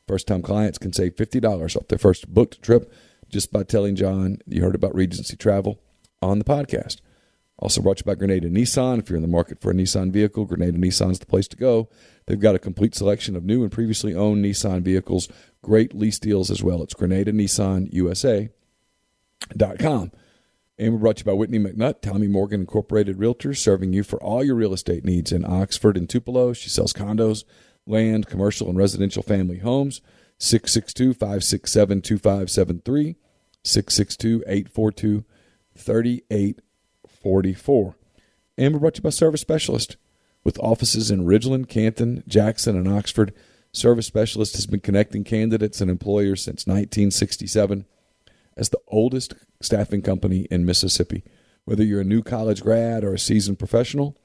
First 0.08 0.28
time 0.28 0.42
clients 0.42 0.78
can 0.78 0.94
save 0.94 1.16
$50 1.16 1.76
off 1.76 1.88
their 1.88 1.98
first 1.98 2.34
booked 2.34 2.62
trip 2.62 2.94
just 3.30 3.52
by 3.52 3.64
telling 3.64 3.96
John 3.96 4.40
you 4.46 4.62
heard 4.62 4.76
about 4.76 4.96
Regency 4.96 5.36
Travel 5.36 5.80
on 6.22 6.40
the 6.40 6.46
podcast. 6.46 7.02
Also 7.60 7.82
brought 7.82 8.00
you 8.00 8.06
by 8.06 8.16
Grenada 8.16 8.50
Nissan. 8.50 9.00
If 9.00 9.10
you're 9.10 9.18
in 9.18 9.24
the 9.24 9.28
market 9.28 9.60
for 9.60 9.72
a 9.72 9.74
Nissan 9.74 10.12
vehicle, 10.12 10.46
Grenada 10.46 10.78
Nissan's 10.78 11.20
the 11.20 11.26
place 11.26 11.48
to 11.48 11.58
go. 11.58 11.90
They've 12.28 12.40
got 12.40 12.56
a 12.56 12.60
complete 12.60 12.94
selection 12.94 13.36
of 13.36 13.44
new 13.44 13.64
and 13.64 13.72
previously 13.72 14.14
owned 14.14 14.46
Nissan 14.46 14.84
vehicles. 14.84 15.28
Great 15.68 15.94
lease 15.94 16.18
deals 16.18 16.50
as 16.50 16.64
well. 16.64 16.82
It's 16.82 16.94
Grenada 16.94 17.34
Nissan 17.34 17.92
USA.com. 17.92 18.52
And 20.80 20.94
we're 20.94 21.00
brought 21.00 21.18
to 21.18 21.24
you 21.24 21.26
by 21.26 21.34
Whitney 21.34 21.60
McNutt, 21.60 22.00
Tommy 22.00 22.30
Morgan 22.30 22.62
Incorporated 22.62 23.18
Realtors, 23.18 23.58
serving 23.58 23.92
you 23.92 24.04
for 24.04 24.18
all 24.24 24.46
your 24.46 24.56
real 24.56 24.74
estate 24.74 25.04
needs 25.04 25.34
in 25.34 25.44
Oxford 25.44 25.98
and 25.98 26.10
Tupelo. 26.10 26.54
She 26.54 26.70
sells 26.70 26.94
condos, 26.94 27.44
land, 27.86 28.28
commercial, 28.28 28.70
and 28.70 28.78
residential 28.78 29.22
family 29.22 29.58
homes. 29.58 30.00
662 30.38 31.14
567 31.14 32.02
2573, 32.02 33.18
662 33.66 34.44
842 34.48 35.26
3844. 35.76 37.96
And 38.58 38.74
we're 38.74 38.80
brought 38.80 38.94
to 38.94 39.00
you 39.00 39.04
by 39.04 39.10
Service 39.10 39.42
Specialist. 39.42 39.98
With 40.46 40.58
offices 40.60 41.12
in 41.12 41.26
Ridgeland, 41.26 41.68
Canton, 41.68 42.24
Jackson, 42.26 42.78
and 42.78 42.88
Oxford, 42.88 43.34
Service 43.78 44.08
Specialist 44.08 44.56
has 44.56 44.66
been 44.66 44.80
connecting 44.80 45.24
candidates 45.24 45.82
and 45.82 45.92
employers 45.92 46.44
since 46.44 46.66
1967 46.66 47.86
as 48.58 48.70
the 48.70 48.80
oldest 48.88 49.36
staffing 49.62 50.02
company 50.02 50.48
in 50.50 50.66
Mississippi. 50.66 51.24
Whether 51.66 51.84
you're 51.84 52.02
a 52.02 52.06
new 52.06 52.24
college 52.24 52.64
grad 52.64 53.04
or 53.04 53.14
a 53.14 53.20
seasoned 53.20 53.60
professional, 53.60 54.18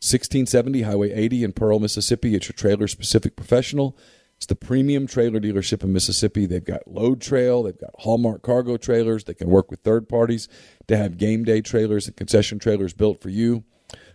1670 0.00 0.82
Highway 0.82 1.12
80 1.12 1.44
in 1.44 1.52
Pearl, 1.52 1.78
Mississippi. 1.78 2.34
It's 2.34 2.48
your 2.48 2.54
trailer 2.54 2.88
specific 2.88 3.36
professional. 3.36 3.96
It's 4.36 4.46
the 4.46 4.56
premium 4.56 5.06
trailer 5.06 5.38
dealership 5.38 5.84
in 5.84 5.92
Mississippi. 5.92 6.46
They've 6.46 6.64
got 6.64 6.88
load 6.88 7.20
trail, 7.20 7.62
they've 7.62 7.78
got 7.78 7.94
Hallmark 8.00 8.42
cargo 8.42 8.76
trailers. 8.76 9.24
They 9.24 9.34
can 9.34 9.48
work 9.48 9.70
with 9.70 9.80
third 9.80 10.08
parties 10.08 10.48
to 10.88 10.96
have 10.96 11.18
game 11.18 11.44
day 11.44 11.60
trailers 11.60 12.06
and 12.06 12.16
concession 12.16 12.58
trailers 12.58 12.92
built 12.92 13.20
for 13.20 13.28
you. 13.28 13.64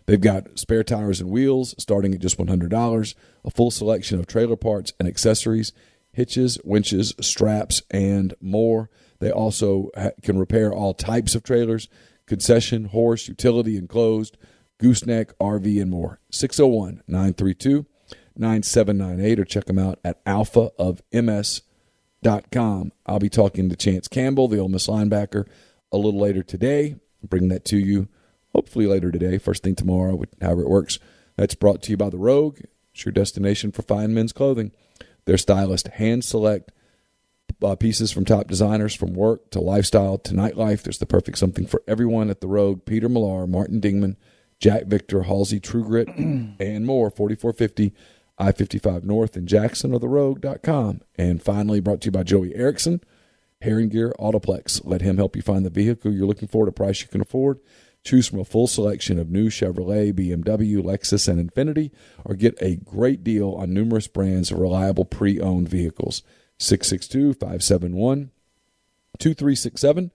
They've 0.08 0.20
got 0.20 0.58
spare 0.58 0.84
tires 0.84 1.22
and 1.22 1.30
wheels 1.30 1.76
starting 1.78 2.14
at 2.16 2.22
just 2.22 2.40
$100, 2.40 3.16
a 3.46 3.52
full 3.52 3.72
selection 3.72 4.20
of 4.20 4.26
trailer 4.26 4.56
parts 4.56 4.94
and 5.00 5.08
accessories 5.08 5.72
hitches, 6.12 6.58
winches, 6.64 7.14
straps, 7.22 7.84
and 7.92 8.34
more. 8.42 8.90
They 9.20 9.32
also 9.32 9.90
can 10.24 10.40
repair 10.40 10.74
all 10.74 10.94
types 10.94 11.36
of 11.36 11.44
trailers 11.44 11.88
concession, 12.30 12.86
horse, 12.86 13.28
utility, 13.28 13.76
enclosed, 13.76 14.38
gooseneck, 14.82 15.38
RV, 15.40 15.82
and 15.82 15.92
more. 15.92 16.22
601 16.32 17.04
932 17.08 17.86
9798 18.38 19.40
or 19.40 19.46
check 19.46 19.66
them 19.66 19.78
out 19.78 20.00
at 20.06 20.24
alphaofms.com. 20.24 22.92
I'll 23.06 23.20
be 23.20 23.30
talking 23.30 23.70
to 23.70 23.76
Chance 23.76 24.08
Campbell, 24.08 24.48
the 24.48 24.60
Ole 24.60 24.70
Miss 24.70 24.88
linebacker, 24.88 25.46
a 25.92 25.98
little 25.98 26.22
later 26.22 26.44
today. 26.44 26.96
Bring 27.22 27.50
that 27.50 27.66
to 27.66 27.78
you 27.78 28.08
hopefully 28.54 28.88
later 28.88 29.12
today, 29.12 29.38
first 29.38 29.64
thing 29.64 29.76
tomorrow, 29.76 30.22
however 30.42 30.62
it 30.62 30.70
works. 30.70 31.00
That's 31.36 31.56
brought 31.56 31.82
to 31.84 31.92
you 31.92 31.98
by 31.98 32.10
The 32.10 32.18
Rogue. 32.18 32.60
It's 32.94 33.06
your 33.06 33.12
destination 33.12 33.72
for 33.72 33.82
fine 33.82 34.14
men's 34.14 34.34
clothing. 34.34 34.72
Their 35.26 35.38
stylists 35.38 35.90
hand 35.90 36.24
select 36.24 36.72
uh, 37.64 37.76
pieces 37.76 38.12
from 38.12 38.26
top 38.26 38.48
designers 38.48 38.94
from 38.96 39.14
work 39.14 39.50
to 39.52 39.60
lifestyle 39.60 40.18
to 40.20 40.34
nightlife. 40.34 40.84
There's 40.84 40.98
the 40.98 41.06
perfect 41.06 41.38
something 41.38 41.66
for 41.66 41.84
everyone 41.88 42.30
at 42.30 42.42
The 42.42 42.48
Rogue. 42.48 42.86
Peter 42.86 43.10
Millar, 43.10 43.48
Martin 43.48 43.82
Dingman, 43.82 44.16
Jack 44.60 44.86
Victor, 44.86 45.24
Halsey 45.24 45.60
True 45.60 45.84
Grit, 45.84 46.08
and 46.18 46.86
more. 46.86 47.10
4450 47.10 47.94
I 48.40 48.54
55 48.54 49.04
North 49.04 49.36
in 49.36 49.46
Jackson 49.48 49.94
or 49.94 50.00
therogue.com. 50.00 51.02
And 51.18 51.44
finally, 51.44 51.82
brought 51.82 52.02
to 52.02 52.06
you 52.06 52.12
by 52.12 52.24
Joey 52.24 52.56
Erickson, 52.56 53.02
Herrin-Gear 53.62 54.14
Autoplex. 54.18 54.82
Let 54.86 55.02
him 55.02 55.18
help 55.18 55.36
you 55.36 55.42
find 55.42 55.66
the 55.66 55.70
vehicle 55.70 56.14
you're 56.14 56.26
looking 56.26 56.48
for 56.48 56.64
at 56.64 56.70
a 56.70 56.72
price 56.72 57.02
you 57.02 57.10
can 57.10 57.22
afford. 57.22 57.60
Choose 58.02 58.30
from 58.30 58.40
a 58.40 58.46
full 58.46 58.68
selection 58.68 59.20
of 59.20 59.30
new 59.30 59.50
Chevrolet, 59.50 60.14
BMW, 60.14 60.82
Lexus, 60.82 61.28
and 61.28 61.52
Infiniti, 61.52 61.92
or 62.24 62.34
get 62.34 62.58
a 62.62 62.78
great 62.78 63.26
deal 63.26 63.52
on 63.52 63.74
numerous 63.74 64.08
brands 64.08 64.52
of 64.52 64.60
reliable 64.60 65.04
pre 65.04 65.42
owned 65.42 65.68
vehicles. 65.68 66.24
662 66.60 67.34
571 67.34 68.32
2367 69.18 70.12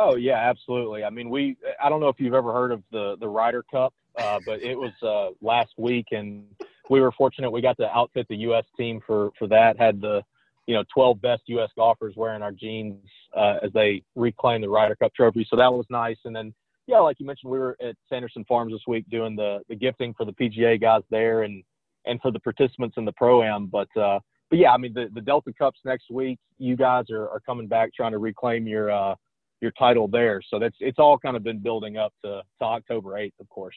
Oh 0.00 0.14
yeah, 0.14 0.36
absolutely. 0.36 1.02
I 1.02 1.10
mean, 1.10 1.28
we 1.28 1.56
I 1.82 1.88
don't 1.88 1.98
know 1.98 2.08
if 2.08 2.20
you've 2.20 2.34
ever 2.34 2.52
heard 2.52 2.70
of 2.70 2.84
the 2.92 3.16
the 3.18 3.28
Ryder 3.28 3.64
Cup, 3.68 3.92
uh, 4.16 4.38
but 4.46 4.62
it 4.62 4.78
was 4.78 4.92
uh, 5.02 5.34
last 5.44 5.72
week, 5.76 6.06
and 6.12 6.44
we 6.88 7.00
were 7.00 7.10
fortunate 7.10 7.50
we 7.50 7.60
got 7.60 7.76
to 7.78 7.88
outfit 7.88 8.26
the 8.28 8.36
U.S. 8.36 8.64
team 8.76 9.00
for 9.04 9.32
for 9.36 9.48
that. 9.48 9.76
Had 9.76 10.00
the 10.00 10.22
you 10.68 10.74
know 10.74 10.84
12 10.94 11.20
best 11.20 11.42
U.S. 11.46 11.70
golfers 11.76 12.14
wearing 12.16 12.42
our 12.42 12.52
jeans 12.52 13.02
uh, 13.36 13.56
as 13.62 13.72
they 13.72 14.02
reclaim 14.14 14.60
the 14.60 14.68
Ryder 14.68 14.94
Cup 14.96 15.12
trophy. 15.14 15.44
So 15.50 15.56
that 15.56 15.72
was 15.72 15.86
nice. 15.90 16.18
And 16.24 16.36
then 16.36 16.54
yeah, 16.86 17.00
like 17.00 17.18
you 17.18 17.26
mentioned, 17.26 17.50
we 17.50 17.58
were 17.58 17.76
at 17.82 17.96
Sanderson 18.08 18.44
Farms 18.44 18.72
this 18.72 18.82
week 18.86 19.04
doing 19.10 19.34
the 19.34 19.60
the 19.68 19.74
gifting 19.74 20.14
for 20.14 20.24
the 20.24 20.32
PGA 20.32 20.80
guys 20.80 21.02
there 21.10 21.42
and 21.42 21.64
and 22.04 22.20
for 22.20 22.30
the 22.30 22.38
participants 22.40 22.96
in 22.98 23.06
the 23.06 23.12
pro 23.12 23.42
am. 23.42 23.66
But 23.66 23.88
uh, 23.96 24.20
but 24.50 24.58
yeah, 24.58 24.72
I 24.72 24.76
mean 24.76 24.92
the 24.92 25.08
the 25.14 25.22
Delta 25.22 25.52
Cups 25.58 25.80
next 25.84 26.10
week. 26.10 26.38
You 26.58 26.76
guys 26.76 27.06
are, 27.10 27.28
are 27.30 27.40
coming 27.40 27.66
back 27.66 27.94
trying 27.94 28.12
to 28.12 28.18
reclaim 28.18 28.66
your 28.66 28.90
uh, 28.90 29.14
your 29.62 29.70
title 29.72 30.06
there. 30.06 30.42
So 30.50 30.58
that's 30.58 30.76
it's 30.80 30.98
all 30.98 31.18
kind 31.18 31.36
of 31.36 31.42
been 31.42 31.58
building 31.58 31.96
up 31.96 32.12
to, 32.24 32.42
to 32.60 32.64
October 32.64 33.10
8th, 33.12 33.32
of 33.40 33.48
course. 33.48 33.76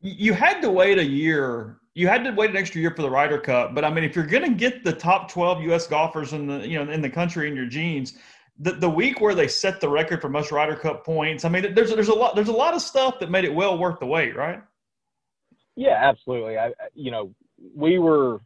You 0.00 0.32
had 0.32 0.60
to 0.60 0.70
wait 0.70 0.98
a 0.98 1.04
year. 1.04 1.78
You 1.94 2.06
had 2.06 2.22
to 2.24 2.30
wait 2.30 2.50
an 2.50 2.56
extra 2.56 2.80
year 2.80 2.92
for 2.94 3.02
the 3.02 3.10
Ryder 3.10 3.38
Cup, 3.38 3.74
but 3.74 3.84
I 3.84 3.90
mean, 3.90 4.04
if 4.04 4.14
you're 4.14 4.26
going 4.26 4.44
to 4.44 4.54
get 4.54 4.84
the 4.84 4.92
top 4.92 5.30
12 5.30 5.62
U.S. 5.64 5.88
golfers 5.88 6.32
in 6.32 6.46
the 6.46 6.66
you 6.66 6.82
know 6.82 6.90
in 6.92 7.00
the 7.00 7.10
country 7.10 7.48
in 7.48 7.56
your 7.56 7.66
jeans, 7.66 8.16
the, 8.60 8.72
the 8.72 8.88
week 8.88 9.20
where 9.20 9.34
they 9.34 9.48
set 9.48 9.80
the 9.80 9.88
record 9.88 10.20
for 10.20 10.28
most 10.28 10.52
Ryder 10.52 10.76
Cup 10.76 11.04
points, 11.04 11.44
I 11.44 11.48
mean, 11.48 11.74
there's 11.74 11.90
there's 11.90 12.08
a 12.08 12.14
lot 12.14 12.36
there's 12.36 12.48
a 12.48 12.52
lot 12.52 12.74
of 12.74 12.82
stuff 12.82 13.18
that 13.18 13.30
made 13.30 13.44
it 13.44 13.54
well 13.54 13.76
worth 13.76 13.98
the 13.98 14.06
wait, 14.06 14.36
right? 14.36 14.60
Yeah, 15.74 15.98
absolutely. 16.00 16.58
I 16.58 16.72
you 16.94 17.10
know 17.10 17.34
we 17.74 17.98
were 17.98 18.40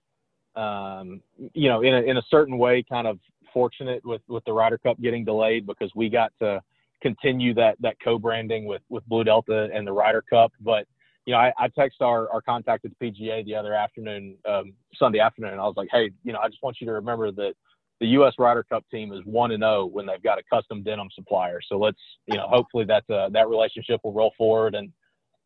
um, 0.57 1.21
you 1.55 1.69
know 1.69 1.83
in 1.83 1.95
a 1.95 2.01
in 2.03 2.17
a 2.17 2.23
certain 2.31 2.57
way 2.57 2.85
kind 2.89 3.07
of 3.07 3.19
fortunate 3.53 4.05
with 4.05 4.23
with 4.29 4.45
the 4.45 4.53
Ryder 4.53 4.79
Cup 4.79 5.01
getting 5.01 5.25
delayed 5.25 5.67
because 5.67 5.91
we 5.95 6.09
got 6.09 6.33
to 6.41 6.63
continue 7.03 7.55
that 7.55 7.77
that 7.81 7.97
co-branding 8.03 8.65
with 8.65 8.83
with 8.89 9.07
Blue 9.07 9.25
Delta 9.25 9.69
and 9.73 9.87
the 9.87 9.93
Ryder 9.93 10.23
Cup. 10.23 10.53
But 10.61 10.87
you 11.27 11.33
know, 11.33 11.39
I, 11.39 11.53
I 11.59 11.69
text 11.69 12.03
our 12.03 12.31
our 12.31 12.41
contact 12.41 12.85
at 12.85 12.93
the 12.99 13.07
PGA 13.07 13.45
the 13.45 13.55
other 13.55 13.75
afternoon, 13.75 14.37
um, 14.49 14.73
Sunday 14.95 15.21
afternoon, 15.21 15.53
and 15.53 15.61
I 15.61 15.65
was 15.65 15.75
like, 15.77 15.89
hey, 15.93 16.11
you 16.25 16.33
know, 16.33 16.41
I 16.41 16.49
just 16.49 16.63
want 16.63 16.79
you 16.81 16.87
to 16.87 16.93
remember 16.93 17.31
that 17.33 17.55
the 18.01 18.07
U.S. 18.09 18.35
Ryder 18.39 18.65
Cup 18.65 18.85
team 18.91 19.13
is 19.13 19.21
one 19.25 19.53
and 19.53 19.63
zero 19.63 19.83
oh 19.83 19.87
when 19.87 20.07
they've 20.07 20.23
got 20.23 20.39
a 20.39 20.43
custom 20.53 20.83
denim 20.83 21.09
supplier. 21.15 21.61
So 21.69 21.79
let's, 21.79 22.01
you 22.27 22.37
know, 22.37 22.49
hopefully 22.49 22.85
that 22.87 23.05
uh, 23.09 23.29
that 23.31 23.49
relationship 23.49 24.01
will 24.03 24.13
roll 24.13 24.33
forward. 24.37 24.75
And 24.75 24.93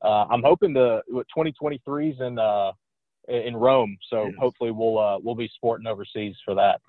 uh, 0.03 0.25
I'm 0.31 0.43
hoping 0.43 0.73
to 0.75 1.03
2023's 1.37 2.21
in 2.21 2.39
uh, 2.39 2.73
in 3.29 3.57
Rome, 3.57 3.99
so 4.09 4.25
yes. 4.25 4.35
hopefully 4.39 4.71
we'll 4.71 4.99
uh, 4.99 5.19
we'll 5.19 5.35
be 5.35 5.51
sporting 5.55 5.87
overseas 5.87 6.35
for 6.45 6.55
that 6.55 6.81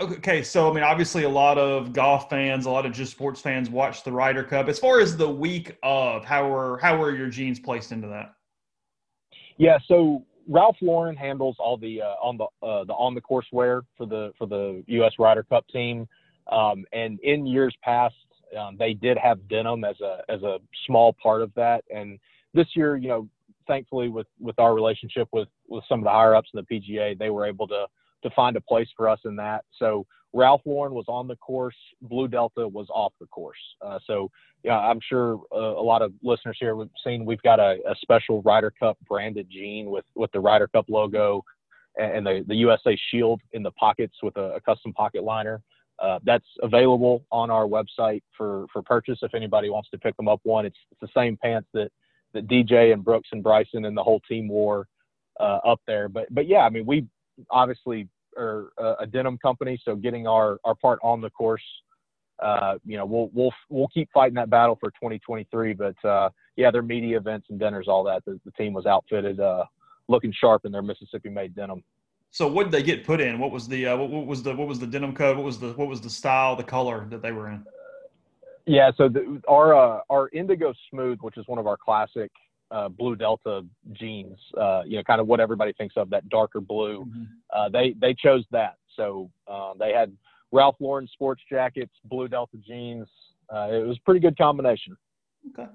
okay, 0.00 0.42
so 0.42 0.70
I 0.70 0.74
mean, 0.74 0.84
obviously, 0.84 1.24
a 1.24 1.28
lot 1.28 1.58
of 1.58 1.92
golf 1.92 2.28
fans, 2.28 2.66
a 2.66 2.70
lot 2.70 2.86
of 2.86 2.92
just 2.92 3.12
sports 3.12 3.40
fans 3.40 3.70
watch 3.70 4.04
the 4.04 4.12
Ryder 4.12 4.44
Cup. 4.44 4.68
As 4.68 4.78
far 4.78 5.00
as 5.00 5.16
the 5.16 5.28
week 5.28 5.78
of, 5.82 6.24
how 6.24 6.52
are 6.52 6.78
how 6.78 7.00
are 7.02 7.14
your 7.14 7.28
jeans 7.28 7.58
placed 7.58 7.92
into 7.92 8.08
that? 8.08 8.34
Yeah, 9.56 9.78
so 9.86 10.24
Ralph 10.48 10.76
Lauren 10.80 11.16
handles 11.16 11.56
all 11.58 11.76
the 11.76 12.02
uh, 12.02 12.14
on 12.22 12.36
the 12.36 12.44
uh, 12.66 12.84
the 12.84 12.92
on 12.92 13.14
the 13.14 13.20
course 13.20 13.46
wear 13.52 13.82
for 13.96 14.06
the 14.06 14.32
for 14.38 14.46
the 14.46 14.82
U.S. 14.86 15.12
Ryder 15.18 15.44
Cup 15.44 15.66
team, 15.68 16.06
um, 16.50 16.84
and 16.92 17.18
in 17.20 17.46
years 17.46 17.74
past, 17.82 18.14
um, 18.58 18.76
they 18.78 18.94
did 18.94 19.16
have 19.16 19.46
denim 19.48 19.84
as 19.84 20.00
a 20.00 20.20
as 20.28 20.42
a 20.42 20.58
small 20.86 21.14
part 21.22 21.42
of 21.42 21.52
that, 21.54 21.84
and 21.94 22.18
this 22.52 22.66
year, 22.74 22.96
you 22.96 23.08
know, 23.08 23.28
thankfully 23.66 24.08
with 24.08 24.26
with 24.38 24.58
our 24.58 24.74
relationship 24.74 25.28
with 25.32 25.48
with 25.68 25.84
some 25.88 26.00
of 26.00 26.04
the 26.04 26.10
higher 26.10 26.34
ups 26.34 26.50
in 26.52 26.64
the 26.68 26.74
PGA, 26.80 27.18
they 27.18 27.30
were 27.30 27.46
able 27.46 27.66
to 27.68 27.86
to 28.22 28.30
find 28.30 28.56
a 28.56 28.60
place 28.60 28.88
for 28.96 29.08
us 29.08 29.20
in 29.24 29.36
that. 29.36 29.64
So 29.78 30.06
Ralph 30.32 30.62
Lauren 30.64 30.94
was 30.94 31.06
on 31.08 31.26
the 31.26 31.36
course, 31.36 31.76
Blue 32.02 32.28
Delta 32.28 32.66
was 32.66 32.86
off 32.90 33.12
the 33.20 33.26
course. 33.26 33.58
Uh, 33.84 33.98
so 34.06 34.30
yeah, 34.62 34.78
I'm 34.78 35.00
sure 35.00 35.40
uh, 35.52 35.58
a 35.58 35.82
lot 35.82 36.02
of 36.02 36.12
listeners 36.22 36.56
here 36.60 36.76
have 36.78 36.88
seen 37.04 37.24
we've 37.24 37.42
got 37.42 37.58
a, 37.58 37.78
a, 37.88 37.94
special 38.00 38.42
Ryder 38.42 38.72
Cup 38.78 38.96
branded 39.08 39.48
jean 39.50 39.90
with 39.90 40.04
with 40.14 40.30
the 40.32 40.40
Ryder 40.40 40.68
Cup 40.68 40.86
logo 40.88 41.42
and 41.98 42.24
the 42.24 42.44
the 42.46 42.54
USA 42.56 42.96
Shield 43.10 43.40
in 43.52 43.62
the 43.62 43.72
pockets 43.72 44.14
with 44.22 44.36
a, 44.36 44.54
a 44.54 44.60
custom 44.60 44.92
pocket 44.92 45.24
liner. 45.24 45.62
Uh, 45.98 46.18
that's 46.24 46.46
available 46.62 47.24
on 47.30 47.50
our 47.50 47.66
website 47.66 48.22
for 48.36 48.66
for 48.72 48.82
purchase 48.82 49.18
if 49.22 49.34
anybody 49.34 49.68
wants 49.68 49.90
to 49.90 49.98
pick 49.98 50.16
them 50.16 50.28
up. 50.28 50.40
One, 50.44 50.64
it's, 50.64 50.78
it's 50.92 51.00
the 51.00 51.20
same 51.20 51.36
pants 51.36 51.68
that 51.74 51.90
that 52.32 52.46
DJ 52.46 52.92
and 52.92 53.04
Brooks 53.04 53.28
and 53.32 53.42
Bryson 53.42 53.84
and 53.84 53.96
the 53.96 54.02
whole 54.02 54.20
team 54.20 54.48
wore 54.48 54.86
uh, 55.40 55.58
up 55.64 55.80
there. 55.86 56.08
But 56.08 56.32
but 56.32 56.46
yeah, 56.46 56.60
I 56.60 56.70
mean 56.70 56.86
we 56.86 57.06
obviously 57.50 58.08
are 58.36 58.72
a, 59.00 59.06
denim 59.06 59.38
company, 59.38 59.80
so 59.84 59.94
getting 59.96 60.26
our 60.26 60.58
our 60.64 60.74
part 60.74 60.98
on 61.02 61.20
the 61.20 61.30
course, 61.30 61.62
uh, 62.40 62.76
you 62.84 62.96
know, 62.96 63.04
we'll 63.04 63.30
we'll 63.32 63.52
we'll 63.68 63.88
keep 63.88 64.08
fighting 64.12 64.34
that 64.34 64.50
battle 64.50 64.76
for 64.80 64.90
2023. 64.90 65.74
But 65.74 66.04
uh, 66.04 66.30
yeah, 66.56 66.70
their 66.70 66.82
media 66.82 67.16
events 67.16 67.46
and 67.50 67.58
dinners, 67.58 67.86
all 67.88 68.04
that. 68.04 68.24
The, 68.24 68.40
the 68.44 68.50
team 68.52 68.72
was 68.72 68.86
outfitted, 68.86 69.40
uh, 69.40 69.64
looking 70.08 70.32
sharp 70.32 70.64
in 70.64 70.72
their 70.72 70.82
Mississippi-made 70.82 71.54
denim. 71.54 71.82
So 72.30 72.46
what 72.46 72.64
did 72.64 72.72
they 72.72 72.82
get 72.82 73.04
put 73.04 73.20
in? 73.20 73.38
What 73.38 73.50
was 73.50 73.66
the 73.66 73.88
uh, 73.88 73.96
what, 73.96 74.10
what, 74.10 74.26
was 74.26 74.42
the 74.42 74.54
what 74.54 74.68
was 74.68 74.78
the 74.78 74.86
denim 74.86 75.14
code? 75.14 75.36
What 75.36 75.44
was 75.44 75.58
the 75.58 75.72
what 75.72 75.88
was 75.88 76.00
the 76.00 76.10
style, 76.10 76.56
the 76.56 76.64
color 76.64 77.06
that 77.10 77.22
they 77.22 77.32
were 77.32 77.48
in? 77.48 77.64
Yeah, 78.66 78.92
so 78.96 79.08
the, 79.08 79.42
our 79.48 79.74
uh, 79.74 80.00
our 80.10 80.28
Indigo 80.32 80.72
Smooth, 80.90 81.18
which 81.22 81.36
is 81.36 81.46
one 81.48 81.58
of 81.58 81.66
our 81.66 81.76
classic 81.76 82.30
uh, 82.70 82.88
Blue 82.88 83.16
Delta 83.16 83.62
jeans, 83.92 84.38
uh, 84.60 84.82
you 84.86 84.96
know, 84.96 85.02
kind 85.02 85.20
of 85.20 85.26
what 85.26 85.40
everybody 85.40 85.72
thinks 85.72 85.96
of 85.96 86.10
that 86.10 86.28
darker 86.28 86.60
blue. 86.60 87.04
Mm-hmm. 87.04 87.24
Uh, 87.54 87.68
they 87.68 87.94
they 88.00 88.14
chose 88.14 88.44
that, 88.50 88.76
so 88.96 89.30
uh, 89.48 89.72
they 89.78 89.92
had 89.92 90.12
Ralph 90.52 90.76
Lauren 90.80 91.08
sports 91.12 91.42
jackets, 91.48 91.92
Blue 92.04 92.28
Delta 92.28 92.56
jeans. 92.66 93.08
Uh, 93.52 93.68
it 93.72 93.86
was 93.86 93.96
a 93.96 94.04
pretty 94.04 94.20
good 94.20 94.36
combination. 94.38 94.96
Okay. 95.48 95.70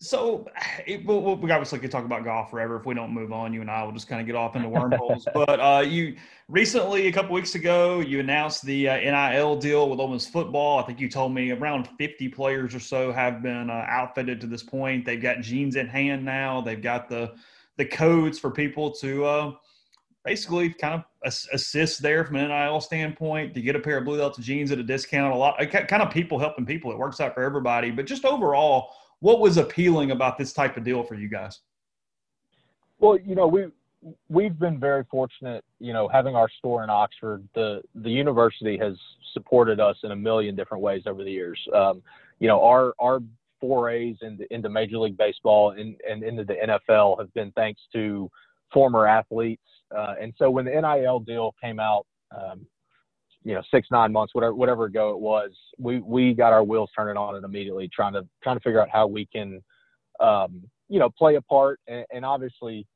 So 0.00 0.46
it, 0.86 1.04
we'll, 1.04 1.34
we 1.36 1.50
obviously 1.50 1.80
could 1.80 1.90
talk 1.90 2.04
about 2.04 2.22
golf 2.22 2.50
forever. 2.50 2.76
If 2.76 2.86
we 2.86 2.94
don't 2.94 3.10
move 3.10 3.32
on, 3.32 3.52
you 3.52 3.62
and 3.62 3.70
I 3.70 3.82
will 3.82 3.90
just 3.90 4.06
kind 4.06 4.20
of 4.20 4.28
get 4.28 4.36
off 4.36 4.54
into 4.54 4.68
wormholes. 4.68 5.26
but 5.34 5.58
uh, 5.58 5.80
you 5.80 6.14
recently, 6.46 7.08
a 7.08 7.12
couple 7.12 7.34
weeks 7.34 7.56
ago, 7.56 7.98
you 7.98 8.20
announced 8.20 8.64
the 8.64 8.88
uh, 8.88 8.96
NIL 8.96 9.56
deal 9.56 9.90
with 9.90 9.98
Ole 9.98 10.08
Miss 10.08 10.28
football. 10.28 10.78
I 10.78 10.82
think 10.82 11.00
you 11.00 11.08
told 11.08 11.34
me 11.34 11.50
around 11.50 11.88
50 11.98 12.28
players 12.28 12.76
or 12.76 12.80
so 12.80 13.10
have 13.10 13.42
been 13.42 13.70
uh, 13.70 13.86
outfitted 13.88 14.40
to 14.40 14.46
this 14.46 14.62
point. 14.62 15.04
They've 15.04 15.20
got 15.20 15.40
jeans 15.40 15.74
in 15.74 15.88
hand 15.88 16.24
now. 16.24 16.60
They've 16.60 16.82
got 16.82 17.08
the 17.08 17.34
the 17.76 17.84
codes 17.84 18.38
for 18.40 18.50
people 18.50 18.90
to 18.90 19.24
uh, 19.24 19.52
basically 20.24 20.70
kind 20.70 20.94
of 20.94 21.04
assist 21.52 22.02
there 22.02 22.24
from 22.24 22.36
an 22.36 22.48
NIL 22.48 22.80
standpoint 22.80 23.54
to 23.54 23.62
get 23.62 23.76
a 23.76 23.80
pair 23.80 23.98
of 23.98 24.04
Blue 24.04 24.16
Delta 24.16 24.42
jeans 24.42 24.70
at 24.70 24.78
a 24.78 24.82
discount. 24.82 25.32
A 25.32 25.36
lot, 25.36 25.58
kind 25.70 26.02
of 26.02 26.10
people 26.10 26.38
helping 26.38 26.66
people. 26.66 26.92
It 26.92 26.98
works 26.98 27.20
out 27.20 27.34
for 27.34 27.42
everybody. 27.42 27.90
But 27.90 28.06
just 28.06 28.24
overall 28.24 28.90
what 29.20 29.40
was 29.40 29.56
appealing 29.56 30.10
about 30.10 30.38
this 30.38 30.52
type 30.52 30.76
of 30.76 30.84
deal 30.84 31.02
for 31.02 31.14
you 31.14 31.28
guys? 31.28 31.60
Well, 32.98 33.18
you 33.18 33.34
know, 33.34 33.46
we 33.46 33.66
we've 34.28 34.58
been 34.58 34.78
very 34.78 35.04
fortunate, 35.10 35.64
you 35.80 35.92
know, 35.92 36.08
having 36.08 36.36
our 36.36 36.48
store 36.58 36.84
in 36.84 36.90
Oxford. 36.90 37.46
The 37.54 37.82
the 37.96 38.10
university 38.10 38.76
has 38.78 38.94
supported 39.32 39.80
us 39.80 39.96
in 40.04 40.12
a 40.12 40.16
million 40.16 40.56
different 40.56 40.82
ways 40.82 41.02
over 41.06 41.24
the 41.24 41.30
years. 41.30 41.58
Um, 41.74 42.02
you 42.38 42.48
know, 42.48 42.62
our 42.62 42.94
our 42.98 43.20
forays 43.60 44.16
into, 44.22 44.52
into 44.52 44.68
Major 44.68 44.98
League 44.98 45.16
Baseball 45.16 45.72
and, 45.72 45.96
and 46.08 46.22
into 46.22 46.44
the 46.44 46.54
NFL 46.54 47.18
have 47.18 47.32
been 47.34 47.50
thanks 47.52 47.80
to 47.92 48.30
former 48.72 49.06
athletes. 49.06 49.62
Uh, 49.96 50.14
and 50.20 50.32
so 50.38 50.50
when 50.50 50.64
the 50.64 50.70
NIL 50.70 51.20
deal 51.20 51.54
came 51.62 51.80
out, 51.80 52.06
um, 52.36 52.66
you 53.44 53.54
know 53.54 53.62
six 53.70 53.88
nine 53.90 54.12
months 54.12 54.34
whatever 54.34 54.54
whatever 54.54 54.84
ago 54.84 55.10
it 55.10 55.18
was 55.18 55.50
we 55.78 56.00
we 56.00 56.34
got 56.34 56.52
our 56.52 56.64
wheels 56.64 56.90
turning 56.94 57.16
on 57.16 57.36
it 57.36 57.44
immediately 57.44 57.88
trying 57.94 58.12
to 58.12 58.26
trying 58.42 58.56
to 58.56 58.60
figure 58.60 58.80
out 58.80 58.88
how 58.90 59.06
we 59.06 59.26
can 59.26 59.62
um, 60.20 60.62
you 60.88 60.98
know 60.98 61.10
play 61.10 61.36
a 61.36 61.42
part. 61.42 61.80
And, 61.86 62.04
and 62.12 62.24
obviously 62.24 62.86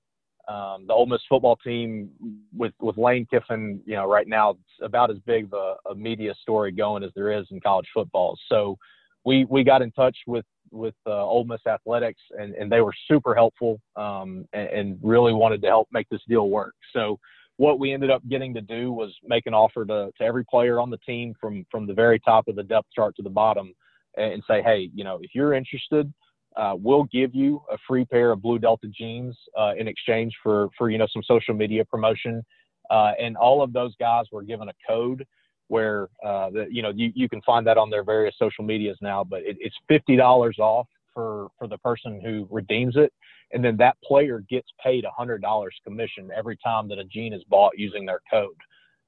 um, 0.48 0.86
the 0.88 0.92
Ole 0.92 1.06
Miss 1.06 1.20
football 1.28 1.56
team 1.56 2.10
with 2.56 2.72
with 2.80 2.96
Lane 2.96 3.26
Kiffin 3.30 3.80
you 3.86 3.94
know 3.94 4.06
right 4.06 4.26
now 4.26 4.50
it's 4.50 4.60
about 4.82 5.10
as 5.10 5.18
big 5.26 5.44
of 5.44 5.52
a, 5.52 5.90
a 5.90 5.94
media 5.94 6.34
story 6.42 6.72
going 6.72 7.04
as 7.04 7.10
there 7.14 7.30
is 7.30 7.46
in 7.50 7.60
college 7.60 7.86
football. 7.94 8.36
So 8.48 8.76
we 9.24 9.44
we 9.48 9.62
got 9.62 9.82
in 9.82 9.92
touch 9.92 10.16
with 10.26 10.44
with 10.70 10.94
uh, 11.06 11.24
Ole 11.24 11.44
Miss 11.44 11.60
athletics 11.66 12.20
and, 12.38 12.54
and 12.54 12.72
they 12.72 12.80
were 12.80 12.94
super 13.06 13.34
helpful 13.34 13.78
um, 13.96 14.46
and, 14.54 14.68
and 14.68 14.98
really 15.02 15.32
wanted 15.32 15.60
to 15.62 15.68
help 15.68 15.86
make 15.92 16.08
this 16.08 16.22
deal 16.26 16.48
work. 16.48 16.74
So 16.94 17.18
what 17.56 17.78
we 17.78 17.92
ended 17.92 18.10
up 18.10 18.22
getting 18.28 18.54
to 18.54 18.60
do 18.60 18.92
was 18.92 19.14
make 19.24 19.46
an 19.46 19.54
offer 19.54 19.84
to, 19.84 20.10
to 20.18 20.24
every 20.24 20.44
player 20.44 20.80
on 20.80 20.90
the 20.90 20.98
team 20.98 21.34
from 21.40 21.64
from 21.70 21.86
the 21.86 21.94
very 21.94 22.18
top 22.20 22.48
of 22.48 22.56
the 22.56 22.62
depth 22.62 22.88
chart 22.94 23.14
to 23.16 23.22
the 23.22 23.30
bottom 23.30 23.74
and 24.16 24.42
say 24.48 24.62
hey 24.62 24.90
you 24.94 25.04
know 25.04 25.18
if 25.22 25.30
you're 25.34 25.54
interested 25.54 26.12
uh, 26.56 26.74
we'll 26.76 27.04
give 27.04 27.34
you 27.34 27.62
a 27.70 27.78
free 27.88 28.04
pair 28.04 28.32
of 28.32 28.42
blue 28.42 28.58
delta 28.58 28.86
jeans 28.88 29.36
uh, 29.58 29.72
in 29.78 29.88
exchange 29.88 30.32
for 30.42 30.68
for 30.76 30.90
you 30.90 30.98
know 30.98 31.06
some 31.12 31.22
social 31.22 31.54
media 31.54 31.84
promotion. 31.84 32.44
Uh, 32.90 33.12
and 33.18 33.36
all 33.36 33.62
of 33.62 33.72
those 33.72 33.94
guys 33.98 34.26
were 34.32 34.42
given 34.42 34.68
a 34.68 34.72
code 34.86 35.26
where 35.68 36.08
uh, 36.24 36.50
the, 36.50 36.66
you 36.70 36.82
know 36.82 36.92
you, 36.94 37.10
you 37.14 37.28
can 37.28 37.40
find 37.42 37.66
that 37.66 37.78
on 37.78 37.88
their 37.88 38.04
various 38.04 38.34
social 38.38 38.64
medias 38.64 38.98
now 39.00 39.24
but 39.24 39.40
it, 39.42 39.56
it's 39.60 39.76
$50 39.90 40.58
off 40.58 40.86
for 41.14 41.48
for 41.58 41.66
the 41.66 41.78
person 41.78 42.20
who 42.22 42.46
redeems 42.50 42.96
it 42.96 43.12
and 43.52 43.64
then 43.64 43.76
that 43.76 43.96
player 44.02 44.42
gets 44.48 44.68
paid 44.82 45.04
$100 45.18 45.68
commission 45.84 46.30
every 46.36 46.56
time 46.64 46.88
that 46.88 46.98
a 46.98 47.04
jean 47.04 47.32
is 47.32 47.42
bought 47.44 47.72
using 47.76 48.06
their 48.06 48.20
code. 48.30 48.56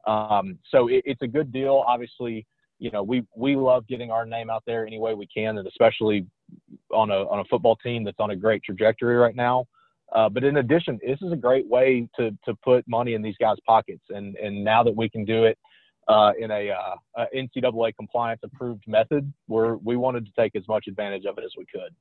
Um, 0.07 0.59
so 0.71 0.89
it, 0.89 1.03
it's 1.07 1.23
a 1.23 1.27
good 1.27 1.53
deal. 1.53 1.85
Obviously, 1.87 2.47
you 2.79 2.91
know, 2.91 3.03
we, 3.03 3.25
we 3.35 3.57
love 3.57 3.87
getting 3.87 4.11
our 4.11 4.27
name 4.27 4.51
out 4.51 4.63
there 4.67 4.87
any 4.87 4.99
way 4.99 5.15
we 5.15 5.27
can, 5.27 5.59
and 5.59 5.67
especially 5.67 6.27
on 6.93 7.11
a, 7.11 7.27
on 7.29 7.41
a 7.41 7.45
football 7.45 7.77
team 7.77 8.05
that's 8.05 8.21
on 8.21 8.31
a 8.31 8.37
great 8.37 8.63
trajectory 8.63 9.17
right 9.17 9.37
now. 9.37 9.65
Uh, 10.15 10.29
but 10.29 10.45
in 10.45 10.59
addition, 10.59 11.01
this 11.05 11.19
is 11.23 11.33
a 11.33 11.37
great 11.37 11.67
way 11.67 12.07
to, 12.17 12.31
to 12.45 12.55
put 12.63 12.87
money 12.87 13.15
in 13.15 13.23
these 13.23 13.37
guys' 13.41 13.57
pockets. 13.67 14.03
And, 14.11 14.37
and 14.37 14.63
now 14.63 14.83
that 14.83 14.95
we 14.95 15.09
can 15.09 15.25
do 15.25 15.45
it 15.45 15.59
uh, 16.09 16.33
in 16.39 16.51
a, 16.51 16.71
uh, 16.71 16.95
a 17.17 17.27
NCAA 17.35 17.97
compliance 17.97 18.41
approved 18.45 18.85
method, 18.87 19.33
we're, 19.49 19.77
we 19.77 19.97
wanted 19.97 20.27
to 20.27 20.33
take 20.39 20.55
as 20.55 20.69
much 20.69 20.85
advantage 20.87 21.25
of 21.25 21.39
it 21.39 21.45
as 21.45 21.53
we 21.57 21.65
could 21.65 21.95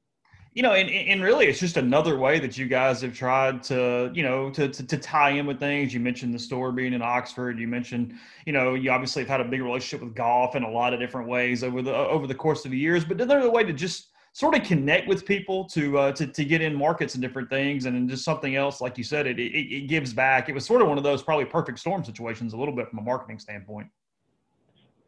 you 0.54 0.62
know, 0.62 0.74
and, 0.74 0.90
and 0.90 1.24
really 1.24 1.48
it's 1.48 1.60
just 1.60 1.78
another 1.78 2.18
way 2.18 2.40
that 2.40 2.58
you 2.58 2.68
guys 2.68 3.02
have 3.02 3.16
tried 3.16 3.64
to, 3.64 4.12
you 4.14 4.22
know, 4.22 4.52
to, 4.52 4.68
to, 4.68 4.86
to, 4.86 4.98
tie 4.98 5.32
in 5.32 5.48
with 5.48 5.60
things. 5.60 5.94
You 5.94 6.00
mentioned 6.00 6.34
the 6.34 6.40
store 6.40 6.72
being 6.72 6.94
in 6.94 7.02
Oxford. 7.02 7.58
You 7.58 7.68
mentioned, 7.68 8.14
you 8.46 8.54
know, 8.54 8.76
you 8.76 8.92
obviously 8.92 9.24
have 9.24 9.30
had 9.30 9.42
a 9.42 9.46
big 9.46 9.62
relationship 9.62 10.06
with 10.06 10.16
golf 10.16 10.56
in 10.56 10.62
a 10.64 10.70
lot 10.70 10.94
of 10.94 11.00
different 11.00 11.28
ways 11.28 11.64
over 11.64 11.82
the 11.82 11.94
over 11.94 12.28
the 12.28 12.36
course 12.36 12.66
of 12.66 12.72
the 12.72 12.78
years. 12.78 13.04
But 13.04 13.20
another 13.20 13.50
way 13.50 13.64
to 13.64 13.74
just 13.74 14.10
sort 14.34 14.56
of 14.56 14.64
connect 14.64 15.08
with 15.08 15.26
people 15.26 15.66
to 15.70 15.98
uh, 15.98 16.12
to 16.12 16.28
to 16.28 16.46
get 16.46 16.62
in 16.62 16.76
markets 16.76 17.16
and 17.16 17.22
different 17.22 17.50
things, 17.50 17.86
and 17.86 18.08
just 18.08 18.24
something 18.24 18.56
else, 18.56 18.80
like 18.80 18.96
you 18.96 19.04
said, 19.04 19.26
it, 19.26 19.40
it 19.40 19.56
it 19.56 19.88
gives 19.88 20.14
back. 20.14 20.50
It 20.50 20.54
was 20.54 20.66
sort 20.66 20.84
of 20.84 20.88
one 20.88 21.00
of 21.00 21.04
those 21.04 21.24
probably 21.24 21.46
perfect 21.46 21.80
storm 21.80 22.04
situations, 22.04 22.54
a 22.54 22.58
little 22.58 22.76
bit 22.76 22.90
from 22.90 23.00
a 23.00 23.04
marketing 23.04 23.40
standpoint. 23.40 23.88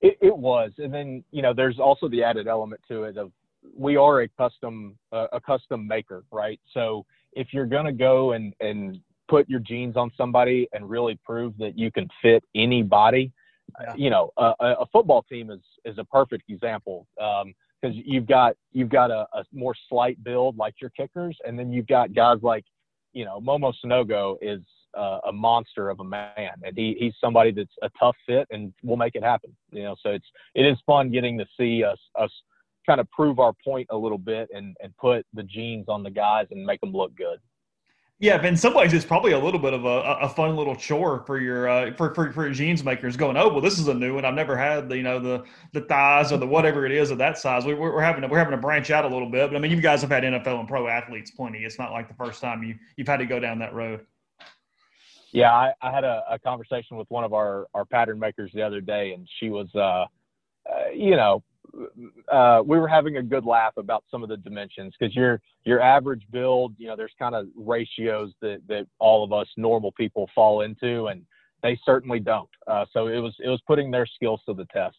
It, 0.02 0.18
it 0.22 0.36
was, 0.36 0.72
and 0.80 0.92
then 0.92 1.24
you 1.30 1.44
know, 1.44 1.54
there's 1.54 1.80
also 1.80 2.10
the 2.10 2.24
added 2.24 2.48
element 2.48 2.82
to 2.88 3.04
it 3.04 3.18
of 3.18 3.32
we 3.76 3.96
are 3.96 4.22
a 4.22 4.28
custom 4.30 4.98
uh, 5.12 5.28
a 5.34 5.40
custom 5.40 5.88
maker, 5.88 6.24
right? 6.32 6.60
So 6.74 7.06
if 7.34 7.48
you're 7.52 7.66
gonna 7.66 7.94
go 7.94 8.34
and 8.34 8.54
and 8.60 9.00
put 9.28 9.50
your 9.50 9.60
jeans 9.60 9.98
on 9.98 10.12
somebody 10.18 10.68
and 10.74 10.90
really 10.90 11.20
prove 11.24 11.58
that 11.58 11.78
you 11.78 11.92
can 11.92 12.08
fit 12.22 12.44
anybody, 12.56 13.32
yeah. 13.82 13.94
you 13.96 14.10
know, 14.10 14.32
a, 14.38 14.54
a, 14.60 14.86
football 14.92 15.24
team 15.24 15.50
is 15.50 15.62
is 15.84 15.98
a 15.98 16.04
perfect 16.06 16.50
example 16.50 17.08
because 17.16 17.44
um, 17.44 18.04
you've 18.06 18.28
got 18.28 18.56
you've 18.72 18.90
got 18.90 19.12
a, 19.12 19.28
a, 19.34 19.44
more 19.52 19.74
slight 19.90 20.24
build 20.24 20.58
like 20.58 20.76
your 20.82 20.92
kickers, 20.92 21.38
and 21.46 21.58
then 21.58 21.72
you've 21.72 21.88
got 21.88 22.14
guys 22.14 22.38
like, 22.42 22.66
you 23.14 23.26
know, 23.26 23.40
Momo 23.40 23.74
Sanogo 23.84 24.38
is 24.42 24.62
uh, 24.98 25.20
a 25.28 25.32
monster 25.32 25.90
of 25.90 26.00
a 26.00 26.04
man, 26.04 26.52
and 26.64 26.78
he 26.78 26.96
he's 27.00 27.14
somebody 27.20 27.52
that's 27.52 27.76
a 27.82 27.90
tough 28.00 28.16
fit, 28.26 28.48
and 28.52 28.74
we'll 28.84 28.98
make 28.98 29.16
it 29.16 29.24
happen. 29.24 29.56
You 29.72 29.84
know, 29.84 29.96
so 30.02 30.12
it's 30.12 30.28
it 30.54 30.66
is 30.66 30.78
fun 30.86 31.12
getting 31.12 31.38
to 31.38 31.46
see 31.58 31.84
us 31.84 32.00
us 32.20 32.32
kind 32.86 33.00
of 33.00 33.10
prove 33.12 33.40
our 33.40 33.54
point 33.64 33.88
a 33.90 33.98
little 33.98 34.18
bit 34.18 34.50
and 34.54 34.76
and 34.82 34.96
put 34.98 35.26
the 35.34 35.44
jeans 35.44 35.86
on 35.88 36.04
the 36.04 36.12
guys 36.12 36.48
and 36.52 36.66
make 36.66 36.82
them 36.82 36.92
look 36.92 37.16
good. 37.16 37.40
Yeah, 38.18 38.42
in 38.46 38.56
some 38.56 38.74
ways, 38.74 38.94
it's 38.94 39.04
probably 39.04 39.34
a 39.34 39.40
little 39.40 39.60
bit 39.60 39.74
of 39.74 39.84
a, 39.84 40.00
a 40.22 40.30
fun 40.30 40.56
little 40.56 40.76
chore 40.76 41.26
for 41.28 41.38
your 41.38 41.68
uh, 41.68 41.94
for, 41.98 42.16
for 42.16 42.32
for 42.32 42.50
jeans 42.50 42.82
makers 42.82 43.18
going. 43.18 43.36
Oh, 43.36 43.50
well, 43.50 43.60
this 43.60 43.78
is 43.78 43.90
a 43.90 43.94
new 43.94 44.16
one. 44.16 44.24
I've 44.24 44.34
never 44.34 44.56
had 44.56 44.88
the 44.88 44.96
you 44.96 45.04
know 45.04 45.20
the 45.20 45.44
the 45.74 45.82
thighs 45.82 46.32
or 46.32 46.38
the 46.38 46.48
whatever 46.48 46.86
it 46.86 46.94
is 46.94 47.12
of 47.12 47.18
that 47.18 47.38
size. 47.38 47.66
We, 47.66 47.74
we're 47.74 48.00
having 48.00 48.22
to, 48.22 48.30
we're 48.30 48.38
having 48.38 48.52
to 48.52 48.58
branch 48.58 48.90
out 48.90 49.04
a 49.04 49.10
little 49.10 49.30
bit. 49.30 49.50
But 49.50 49.58
I 49.58 49.60
mean, 49.60 49.72
you 49.72 49.82
guys 49.82 50.02
have 50.02 50.12
had 50.12 50.24
NFL 50.24 50.60
and 50.60 50.68
pro 50.68 50.88
athletes 50.88 51.32
plenty. 51.32 51.66
It's 51.66 51.78
not 51.78 51.92
like 51.92 52.08
the 52.08 52.14
first 52.14 52.40
time 52.40 52.64
you 52.64 52.76
you've 52.96 53.08
had 53.08 53.18
to 53.18 53.26
go 53.26 53.38
down 53.38 53.60
that 53.60 53.74
road. 53.74 54.06
Yeah, 55.34 55.52
I, 55.52 55.74
I 55.82 55.92
had 55.92 56.06
a, 56.06 56.24
a 56.32 56.40
conversation 56.40 56.96
with 56.96 57.10
one 57.12 57.26
of 57.26 57.34
our 57.34 57.68
our 57.74 57.84
pattern 57.84 58.18
makers 58.18 58.50
the 58.54 58.62
other 58.62 58.80
day, 58.80 59.12
and 59.12 59.28
she 59.42 59.50
was, 59.50 59.68
uh, 59.76 59.80
uh 59.80 60.06
you 60.96 61.18
know, 61.18 61.44
uh, 62.32 62.62
we 62.66 62.80
were 62.80 62.88
having 62.88 63.18
a 63.18 63.24
good 63.24 63.46
laugh 63.46 63.74
about 63.78 64.04
some 64.10 64.24
of 64.24 64.30
the 64.30 64.38
dimensions 64.38 64.94
because 64.98 65.16
your 65.16 65.42
your 65.64 65.82
average 65.82 66.24
build, 66.32 66.74
you 66.78 66.88
know, 66.88 66.96
there's 66.96 67.14
kind 67.18 67.36
of 67.36 67.48
ratios 67.56 68.34
that 68.42 68.62
that 68.68 68.88
all 69.00 69.24
of 69.24 69.34
us 69.34 69.48
normal 69.58 69.92
people 69.92 70.30
fall 70.34 70.62
into, 70.62 71.08
and 71.08 71.24
they 71.64 71.80
certainly 71.86 72.20
don't. 72.20 72.50
Uh, 72.68 72.86
so 72.92 73.08
it 73.08 73.20
was 73.20 73.36
it 73.44 73.50
was 73.50 73.62
putting 73.68 73.92
their 73.92 74.06
skills 74.06 74.42
to 74.48 74.54
the 74.54 74.66
test. 74.66 74.98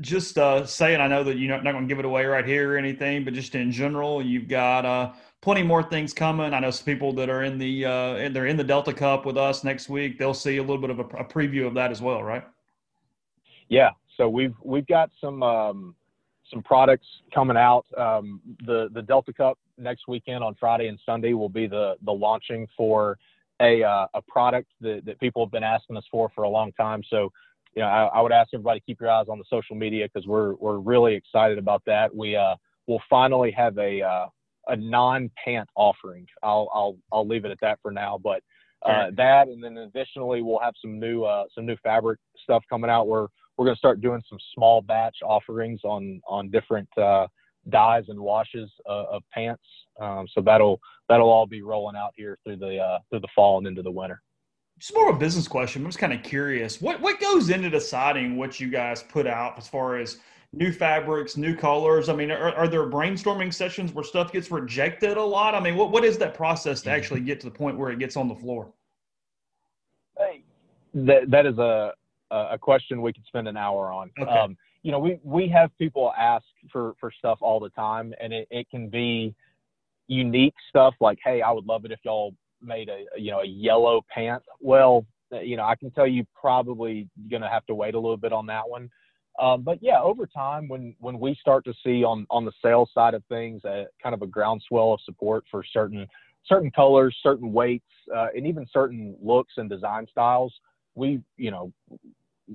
Just 0.00 0.38
uh, 0.38 0.66
saying, 0.66 1.00
I 1.00 1.06
know 1.06 1.22
that 1.22 1.36
you're 1.36 1.50
not, 1.50 1.62
not 1.62 1.72
going 1.72 1.84
to 1.84 1.88
give 1.88 1.98
it 1.98 2.04
away 2.04 2.24
right 2.24 2.46
here 2.46 2.74
or 2.74 2.76
anything, 2.76 3.24
but 3.24 3.34
just 3.34 3.54
in 3.54 3.70
general, 3.70 4.22
you've 4.22 4.48
got 4.48 4.84
uh, 4.84 5.12
plenty 5.42 5.62
more 5.62 5.82
things 5.82 6.12
coming. 6.14 6.54
I 6.54 6.60
know 6.60 6.70
some 6.70 6.86
people 6.86 7.12
that 7.12 7.28
are 7.28 7.44
in 7.44 7.58
the 7.58 7.84
uh, 7.84 8.28
they're 8.30 8.46
in 8.46 8.56
the 8.56 8.64
Delta 8.64 8.92
Cup 8.92 9.26
with 9.26 9.36
us 9.36 9.64
next 9.64 9.88
week. 9.88 10.18
They'll 10.18 10.34
see 10.34 10.56
a 10.56 10.62
little 10.62 10.78
bit 10.78 10.90
of 10.90 10.98
a, 10.98 11.04
a 11.18 11.24
preview 11.24 11.66
of 11.66 11.74
that 11.74 11.90
as 11.90 12.00
well, 12.00 12.22
right? 12.22 12.44
Yeah, 13.68 13.90
so 14.16 14.28
we've 14.28 14.54
we've 14.62 14.86
got 14.86 15.10
some 15.20 15.42
um, 15.42 15.94
some 16.50 16.62
products 16.62 17.06
coming 17.34 17.56
out. 17.56 17.86
Um, 17.96 18.40
the 18.66 18.88
the 18.92 19.02
Delta 19.02 19.32
Cup 19.32 19.58
next 19.78 20.08
weekend 20.08 20.44
on 20.44 20.54
Friday 20.58 20.88
and 20.88 20.98
Sunday 21.04 21.32
will 21.32 21.48
be 21.48 21.66
the 21.66 21.94
the 22.04 22.12
launching 22.12 22.66
for 22.76 23.18
a 23.60 23.82
uh, 23.82 24.06
a 24.14 24.22
product 24.22 24.68
that, 24.80 25.02
that 25.04 25.18
people 25.20 25.44
have 25.44 25.52
been 25.52 25.64
asking 25.64 25.96
us 25.96 26.04
for 26.10 26.30
for 26.34 26.44
a 26.44 26.48
long 26.48 26.72
time. 26.72 27.02
So 27.08 27.32
you 27.74 27.82
know, 27.82 27.88
I, 27.88 28.04
I 28.06 28.20
would 28.20 28.32
ask 28.32 28.50
everybody 28.52 28.80
to 28.80 28.86
keep 28.86 29.00
your 29.00 29.10
eyes 29.10 29.26
on 29.28 29.38
the 29.38 29.44
social 29.48 29.76
media 29.76 30.08
because 30.12 30.26
we're 30.26 30.54
we're 30.54 30.78
really 30.78 31.14
excited 31.14 31.58
about 31.58 31.82
that. 31.86 32.14
We 32.14 32.36
uh, 32.36 32.56
will 32.86 33.02
finally 33.08 33.50
have 33.52 33.78
a 33.78 34.02
uh, 34.02 34.26
a 34.68 34.76
non 34.76 35.30
pant 35.42 35.68
offering. 35.74 36.26
I'll 36.42 36.68
I'll 36.72 36.96
I'll 37.12 37.26
leave 37.26 37.44
it 37.44 37.50
at 37.50 37.60
that 37.62 37.78
for 37.82 37.90
now, 37.90 38.18
but. 38.22 38.42
Uh, 38.84 39.12
that 39.16 39.46
and 39.46 39.62
then 39.62 39.76
additionally 39.76 40.42
we'll 40.42 40.58
have 40.58 40.74
some 40.82 40.98
new 40.98 41.22
uh, 41.22 41.44
some 41.54 41.64
new 41.64 41.76
fabric 41.84 42.18
stuff 42.42 42.64
coming 42.68 42.90
out. 42.90 43.06
We're 43.06 43.28
we're 43.56 43.66
going 43.66 43.74
to 43.74 43.78
start 43.78 44.00
doing 44.00 44.22
some 44.28 44.38
small 44.54 44.82
batch 44.82 45.16
offerings 45.24 45.80
on 45.84 46.20
on 46.26 46.50
different 46.50 46.88
uh, 46.98 47.26
dyes 47.68 48.04
and 48.08 48.18
washes 48.18 48.70
uh, 48.88 49.04
of 49.10 49.22
pants. 49.32 49.62
Um, 50.00 50.26
so 50.34 50.40
that'll 50.40 50.80
that'll 51.08 51.30
all 51.30 51.46
be 51.46 51.62
rolling 51.62 51.96
out 51.96 52.12
here 52.16 52.38
through 52.44 52.56
the 52.56 52.78
uh, 52.78 52.98
through 53.10 53.20
the 53.20 53.28
fall 53.34 53.58
and 53.58 53.66
into 53.66 53.82
the 53.82 53.90
winter. 53.90 54.22
It's 54.78 54.92
more 54.94 55.10
of 55.10 55.16
a 55.16 55.18
business 55.18 55.46
question. 55.46 55.82
I'm 55.82 55.88
just 55.88 55.98
kind 55.98 56.12
of 56.12 56.22
curious. 56.22 56.80
What 56.80 57.00
what 57.00 57.20
goes 57.20 57.50
into 57.50 57.70
deciding 57.70 58.36
what 58.36 58.58
you 58.58 58.68
guys 58.68 59.02
put 59.02 59.26
out 59.26 59.58
as 59.58 59.68
far 59.68 59.96
as 59.96 60.18
new 60.52 60.72
fabrics, 60.72 61.36
new 61.36 61.54
colors? 61.54 62.08
I 62.08 62.14
mean, 62.14 62.30
are, 62.30 62.54
are 62.54 62.68
there 62.68 62.88
brainstorming 62.88 63.54
sessions 63.54 63.92
where 63.92 64.04
stuff 64.04 64.32
gets 64.32 64.50
rejected 64.50 65.16
a 65.16 65.24
lot? 65.24 65.54
I 65.54 65.60
mean, 65.60 65.76
what 65.76 65.90
what 65.90 66.04
is 66.04 66.18
that 66.18 66.34
process 66.34 66.82
to 66.82 66.90
actually 66.90 67.20
get 67.20 67.40
to 67.40 67.46
the 67.46 67.52
point 67.52 67.78
where 67.78 67.90
it 67.90 67.98
gets 67.98 68.16
on 68.16 68.28
the 68.28 68.34
floor? 68.34 68.72
Hey, 70.18 70.42
that 70.94 71.30
that 71.30 71.46
is 71.46 71.58
a 71.58 71.92
a 72.32 72.58
question 72.58 73.02
we 73.02 73.12
could 73.12 73.26
spend 73.26 73.48
an 73.48 73.56
hour 73.56 73.92
on. 73.92 74.10
Okay. 74.18 74.30
Um, 74.30 74.56
you 74.82 74.90
know, 74.90 74.98
we, 74.98 75.20
we 75.22 75.48
have 75.48 75.70
people 75.78 76.12
ask 76.18 76.44
for, 76.72 76.94
for 76.98 77.12
stuff 77.16 77.38
all 77.40 77.60
the 77.60 77.70
time, 77.70 78.12
and 78.20 78.32
it, 78.32 78.48
it 78.50 78.68
can 78.68 78.88
be 78.88 79.34
unique 80.08 80.54
stuff 80.68 80.94
like, 81.00 81.18
hey, 81.24 81.40
I 81.42 81.50
would 81.50 81.66
love 81.66 81.84
it 81.84 81.92
if 81.92 82.00
y'all 82.04 82.34
made 82.60 82.88
a 82.88 83.04
you 83.20 83.30
know 83.30 83.40
a 83.40 83.46
yellow 83.46 84.04
pant. 84.12 84.42
Well, 84.60 85.04
you 85.30 85.56
know, 85.56 85.64
I 85.64 85.74
can 85.74 85.90
tell 85.90 86.06
you 86.06 86.26
probably 86.38 87.08
going 87.30 87.42
to 87.42 87.48
have 87.48 87.66
to 87.66 87.74
wait 87.74 87.94
a 87.94 87.98
little 87.98 88.16
bit 88.16 88.32
on 88.32 88.46
that 88.46 88.68
one. 88.68 88.90
Um, 89.40 89.62
but 89.62 89.78
yeah, 89.80 90.00
over 90.00 90.26
time, 90.26 90.68
when 90.68 90.94
when 90.98 91.18
we 91.18 91.34
start 91.40 91.64
to 91.64 91.74
see 91.84 92.04
on 92.04 92.26
on 92.30 92.44
the 92.44 92.52
sales 92.62 92.90
side 92.94 93.14
of 93.14 93.24
things, 93.28 93.64
a, 93.64 93.86
kind 94.02 94.14
of 94.14 94.22
a 94.22 94.26
groundswell 94.26 94.92
of 94.92 95.00
support 95.04 95.44
for 95.50 95.64
certain 95.64 96.06
certain 96.46 96.70
colors, 96.70 97.16
certain 97.22 97.52
weights, 97.52 97.86
uh, 98.14 98.26
and 98.36 98.46
even 98.46 98.66
certain 98.72 99.16
looks 99.22 99.54
and 99.56 99.70
design 99.70 100.06
styles, 100.10 100.52
we 100.94 101.20
you 101.38 101.50
know 101.50 101.72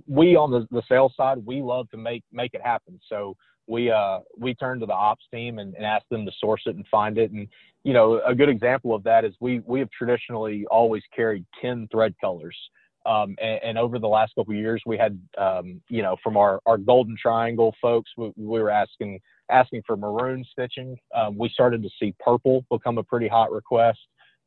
we 0.06 0.36
on 0.36 0.52
the, 0.52 0.68
the 0.72 0.84
sales 0.88 1.14
side, 1.16 1.38
we 1.46 1.62
love 1.62 1.90
to 1.92 1.98
make 1.98 2.24
make 2.32 2.54
it 2.54 2.62
happen. 2.62 3.00
So 3.10 3.36
we 3.68 3.92
uh 3.92 4.20
we 4.38 4.56
turn 4.56 4.80
to 4.80 4.86
the 4.86 4.94
ops 4.94 5.26
team 5.34 5.60
and, 5.60 5.76
and 5.76 5.86
ask 5.86 6.06
them 6.10 6.26
to 6.26 6.32
source 6.40 6.62
it 6.66 6.76
and 6.76 6.86
find 6.88 7.18
it. 7.18 7.32
And 7.32 7.48
you 7.84 7.94
know, 7.94 8.22
a 8.26 8.36
good 8.36 8.50
example 8.50 8.94
of 8.94 9.04
that 9.04 9.26
is 9.26 9.34
we 9.40 9.60
we 9.66 9.80
have 9.80 9.90
traditionally 9.92 10.66
always 10.70 11.04
carried 11.16 11.46
ten 11.62 11.88
thread 11.92 12.14
colors. 12.20 12.58
Um, 13.06 13.38
and, 13.42 13.60
and, 13.64 13.78
over 13.78 14.00
the 14.00 14.08
last 14.08 14.36
couple 14.36 14.54
of 14.54 14.60
years, 14.60 14.82
we 14.86 14.98
had, 14.98 15.18
um, 15.38 15.80
you 15.88 16.02
know, 16.02 16.18
from 16.22 16.36
our, 16.36 16.60
our 16.66 16.78
golden 16.78 17.16
triangle 17.16 17.74
folks, 17.82 18.12
we, 18.18 18.34
we 18.36 18.60
were 18.60 18.70
asking 18.70 19.22
asking 19.50 19.84
for 19.88 19.96
maroon 19.96 20.44
stitching. 20.52 20.98
Um, 21.16 21.38
we 21.38 21.48
started 21.48 21.82
to 21.84 21.90
see 22.02 22.14
purple 22.20 22.66
become 22.70 22.98
a 22.98 23.04
pretty 23.04 23.30
hot 23.30 23.50
request. 23.50 24.00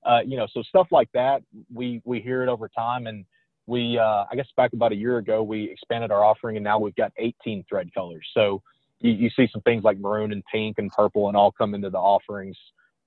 Uh, 0.04 0.20
you 0.26 0.36
know, 0.36 0.46
so 0.52 0.62
stuff 0.62 0.88
like 0.90 1.08
that, 1.14 1.42
we 1.72 2.02
we 2.04 2.20
hear 2.20 2.42
it 2.42 2.48
over 2.50 2.68
time, 2.68 3.06
and 3.06 3.24
we 3.66 3.98
uh, 3.98 4.24
I 4.30 4.34
guess 4.36 4.48
back 4.56 4.72
about 4.72 4.92
a 4.92 4.96
year 4.96 5.18
ago 5.18 5.42
we 5.42 5.70
expanded 5.70 6.10
our 6.10 6.24
offering 6.24 6.56
and 6.56 6.64
now 6.64 6.78
we've 6.78 6.96
got 6.96 7.12
18 7.18 7.64
thread 7.68 7.92
colors. 7.94 8.26
So 8.34 8.62
you, 9.00 9.12
you 9.12 9.30
see 9.30 9.48
some 9.52 9.62
things 9.62 9.84
like 9.84 9.98
maroon 9.98 10.32
and 10.32 10.42
pink 10.52 10.78
and 10.78 10.90
purple 10.90 11.28
and 11.28 11.36
all 11.36 11.52
come 11.52 11.74
into 11.74 11.90
the 11.90 11.98
offerings. 11.98 12.56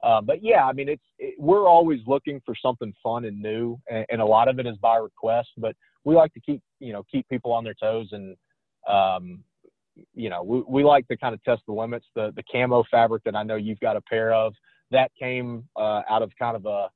Uh, 0.03 0.21
but 0.21 0.43
yeah, 0.43 0.65
I 0.65 0.73
mean 0.73 0.89
it's 0.89 1.03
it, 1.17 1.35
we're 1.39 1.67
always 1.67 1.99
looking 2.05 2.41
for 2.45 2.55
something 2.61 2.93
fun 3.01 3.25
and 3.25 3.41
new, 3.41 3.79
and, 3.89 4.05
and, 4.09 4.21
a 4.21 4.25
lot 4.25 4.49
of 4.49 4.59
it 4.59 4.67
is 4.67 4.75
by 4.77 4.97
request. 4.97 5.49
But 5.57 5.75
we 6.03 6.13
like 6.13 6.33
to 6.33 6.41
keep 6.41 6.61
you 6.79 6.91
know 6.91 7.03
keep 7.09 7.27
people 7.29 7.53
on 7.53 7.63
their 7.63 7.75
toes 7.75 8.09
and 8.11 8.35
um, 8.89 9.39
you 10.13 10.29
know 10.29 10.43
we, 10.43 10.63
we 10.67 10.83
like 10.83 11.07
to 11.07 11.15
kind 11.15 11.33
of 11.33 11.41
test 11.43 11.61
the 11.67 11.73
limits. 11.73 12.05
The 12.15 12.33
the 12.35 12.43
camo 12.51 12.83
fabric 12.91 13.23
that 13.23 13.35
I 13.35 13.43
know 13.43 13.55
you've 13.55 13.79
got 13.79 13.95
a 13.95 14.01
pair 14.01 14.33
of 14.33 14.53
that 14.91 15.09
came 15.17 15.63
uh, 15.77 16.01
out 16.09 16.21
of 16.21 16.31
kind 16.37 16.57
of 16.57 16.65
a 16.65 16.89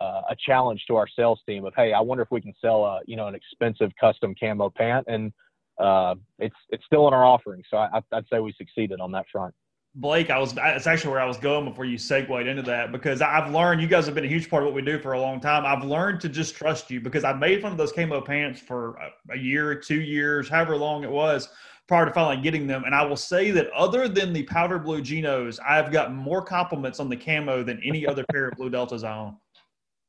uh, 0.00 0.22
a 0.30 0.36
challenge 0.36 0.84
to 0.86 0.96
our 0.96 1.08
sales 1.08 1.40
team 1.46 1.64
of, 1.64 1.74
hey, 1.76 1.92
I 1.92 2.00
wonder 2.00 2.22
if 2.22 2.30
we 2.30 2.40
can 2.40 2.54
sell 2.60 2.84
a 2.84 3.00
you 3.06 3.16
know 3.16 3.26
an 3.26 3.34
expensive 3.34 3.90
custom 4.00 4.34
camo 4.38 4.70
pant, 4.70 5.06
and 5.08 5.32
uh, 5.78 6.14
it's 6.38 6.56
it's 6.70 6.84
still 6.84 7.08
in 7.08 7.14
our 7.14 7.24
offering. 7.24 7.62
So 7.70 7.78
I, 7.78 8.00
i'd 8.12 8.24
say 8.30 8.40
we 8.40 8.52
succeeded 8.52 9.00
on 9.00 9.12
that 9.12 9.26
front. 9.30 9.54
Blake, 9.94 10.30
I 10.30 10.38
was 10.38 10.52
that's 10.52 10.86
actually 10.86 11.10
where 11.10 11.20
I 11.20 11.26
was 11.26 11.38
going 11.38 11.64
before 11.64 11.84
you 11.84 11.98
segued 11.98 12.46
into 12.46 12.62
that 12.62 12.92
because 12.92 13.20
I've 13.20 13.52
learned 13.52 13.80
you 13.80 13.88
guys 13.88 14.06
have 14.06 14.14
been 14.14 14.24
a 14.24 14.28
huge 14.28 14.48
part 14.48 14.62
of 14.62 14.68
what 14.68 14.74
we 14.74 14.82
do 14.82 14.98
for 14.98 15.14
a 15.14 15.20
long 15.20 15.40
time. 15.40 15.66
I've 15.66 15.84
learned 15.84 16.20
to 16.20 16.28
just 16.28 16.54
trust 16.54 16.90
you 16.90 17.00
because 17.00 17.24
I 17.24 17.32
made 17.32 17.62
one 17.62 17.72
of 17.72 17.78
those 17.78 17.90
camo 17.90 18.20
pants 18.20 18.60
for 18.60 18.96
a, 19.32 19.36
year, 19.36 19.74
two 19.74 20.00
years, 20.00 20.48
however 20.48 20.76
long 20.76 21.02
it 21.04 21.10
was 21.10 21.48
prior 21.88 22.04
to 22.04 22.12
finally 22.12 22.40
getting 22.42 22.66
them. 22.66 22.84
And 22.84 22.94
I 22.94 23.02
will 23.02 23.16
say 23.16 23.50
that 23.50 23.70
other 23.70 24.08
than 24.08 24.32
the 24.32 24.42
powder 24.44 24.78
blue 24.78 25.00
Genos, 25.00 25.58
I've 25.66 25.90
gotten 25.90 26.14
more 26.14 26.42
compliments 26.42 27.00
on 27.00 27.08
the 27.08 27.16
camo 27.16 27.64
than 27.64 27.80
any 27.82 28.06
other 28.06 28.24
pair 28.30 28.48
of 28.48 28.56
blue 28.56 28.70
deltas 28.70 29.02
I 29.02 29.16
own. 29.16 29.36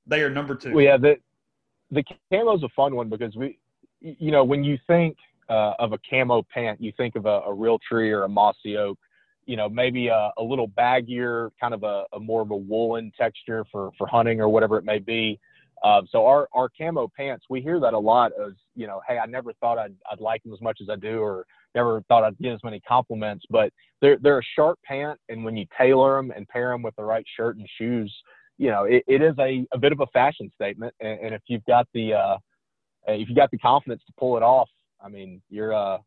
They 0.10 0.22
are 0.22 0.30
number 0.30 0.56
two. 0.56 0.74
Well, 0.74 0.84
yeah, 0.84 0.98
the 0.98 1.18
the 1.92 2.04
camo 2.32 2.56
is 2.56 2.64
a 2.64 2.70
fun 2.70 2.96
one 2.96 3.10
because 3.10 3.36
we, 3.36 3.60
you 4.02 4.32
know, 4.32 4.44
when 4.44 4.64
you 4.64 4.78
think 4.88 5.18
uh, 5.50 5.74
of 5.80 5.94
a 5.94 6.00
camo 6.10 6.44
pant, 6.54 6.82
you 6.82 6.92
think 6.98 7.16
of 7.16 7.26
a, 7.26 7.42
a 7.42 7.50
Realtree 7.50 8.12
or 8.12 8.24
a 8.24 8.30
mossy 8.30 8.78
oak. 8.78 8.98
You 9.46 9.56
know, 9.56 9.68
maybe 9.68 10.10
a, 10.10 10.32
a 10.38 10.44
little 10.44 10.68
baggier, 10.68 11.50
kind 11.60 11.74
of 11.74 11.84
a, 11.84 12.04
a, 12.14 12.20
more 12.20 12.42
of 12.42 12.52
a 12.52 12.56
woolen 12.56 13.12
texture 13.18 13.66
for 13.72 13.92
for 13.98 14.06
hunting 14.08 14.42
or 14.42 14.50
whatever 14.50 14.78
it 14.78 14.86
may 14.86 15.00
be. 15.00 15.40
Uh, 15.84 16.02
so 16.12 16.26
our 16.26 16.48
our 16.54 16.70
camo 16.70 17.10
pants, 17.16 17.46
we 17.50 17.62
hear 17.62 17.80
that 17.80 17.94
a 17.94 18.00
lot. 18.00 18.32
As 18.40 18.54
you 18.76 18.86
know, 18.86 19.02
hey, 19.08 19.18
I 19.18 19.26
never 19.26 19.54
thought 19.54 19.78
I'd 19.78 19.96
I'd 20.12 20.20
like 20.20 20.44
them 20.44 20.54
as 20.54 20.62
much 20.62 20.80
as 20.82 20.90
I 20.90 20.96
do, 20.96 21.20
or 21.20 21.46
never 21.74 22.02
thought 22.08 22.24
I'd 22.24 22.38
get 22.40 22.54
as 22.54 22.64
many 22.64 22.80
compliments. 22.82 23.46
But 23.50 23.72
they're 24.02 24.18
they're 24.22 24.40
a 24.40 24.50
sharp 24.56 24.80
pant, 24.84 25.20
and 25.30 25.44
when 25.44 25.56
you 25.56 25.66
tailor 25.78 26.18
them 26.18 26.32
and 26.36 26.48
pair 26.48 26.70
them 26.70 26.82
with 26.82 26.96
the 26.96 27.04
right 27.04 27.26
shirt 27.36 27.58
and 27.58 27.68
shoes, 27.78 28.14
you 28.60 28.70
know, 28.70 28.84
it, 28.84 29.04
it 29.08 29.22
is 29.22 29.34
a, 29.40 29.66
a 29.74 29.78
bit 29.80 29.94
of 29.94 30.02
a 30.02 30.08
fashion 30.08 30.52
statement. 30.54 30.94
And, 31.00 31.20
and 31.20 31.34
if 31.34 31.42
you've 31.48 31.66
got 31.66 31.88
the 31.94 32.14
uh, 32.14 32.38
if 33.08 33.30
you 33.30 33.34
got 33.34 33.50
the 33.50 33.58
confidence 33.58 34.04
to 34.06 34.14
pull 34.20 34.38
it 34.38 34.44
off, 34.44 34.70
I 35.02 35.08
mean, 35.08 35.42
you're 35.50 35.74
uh, 35.74 35.98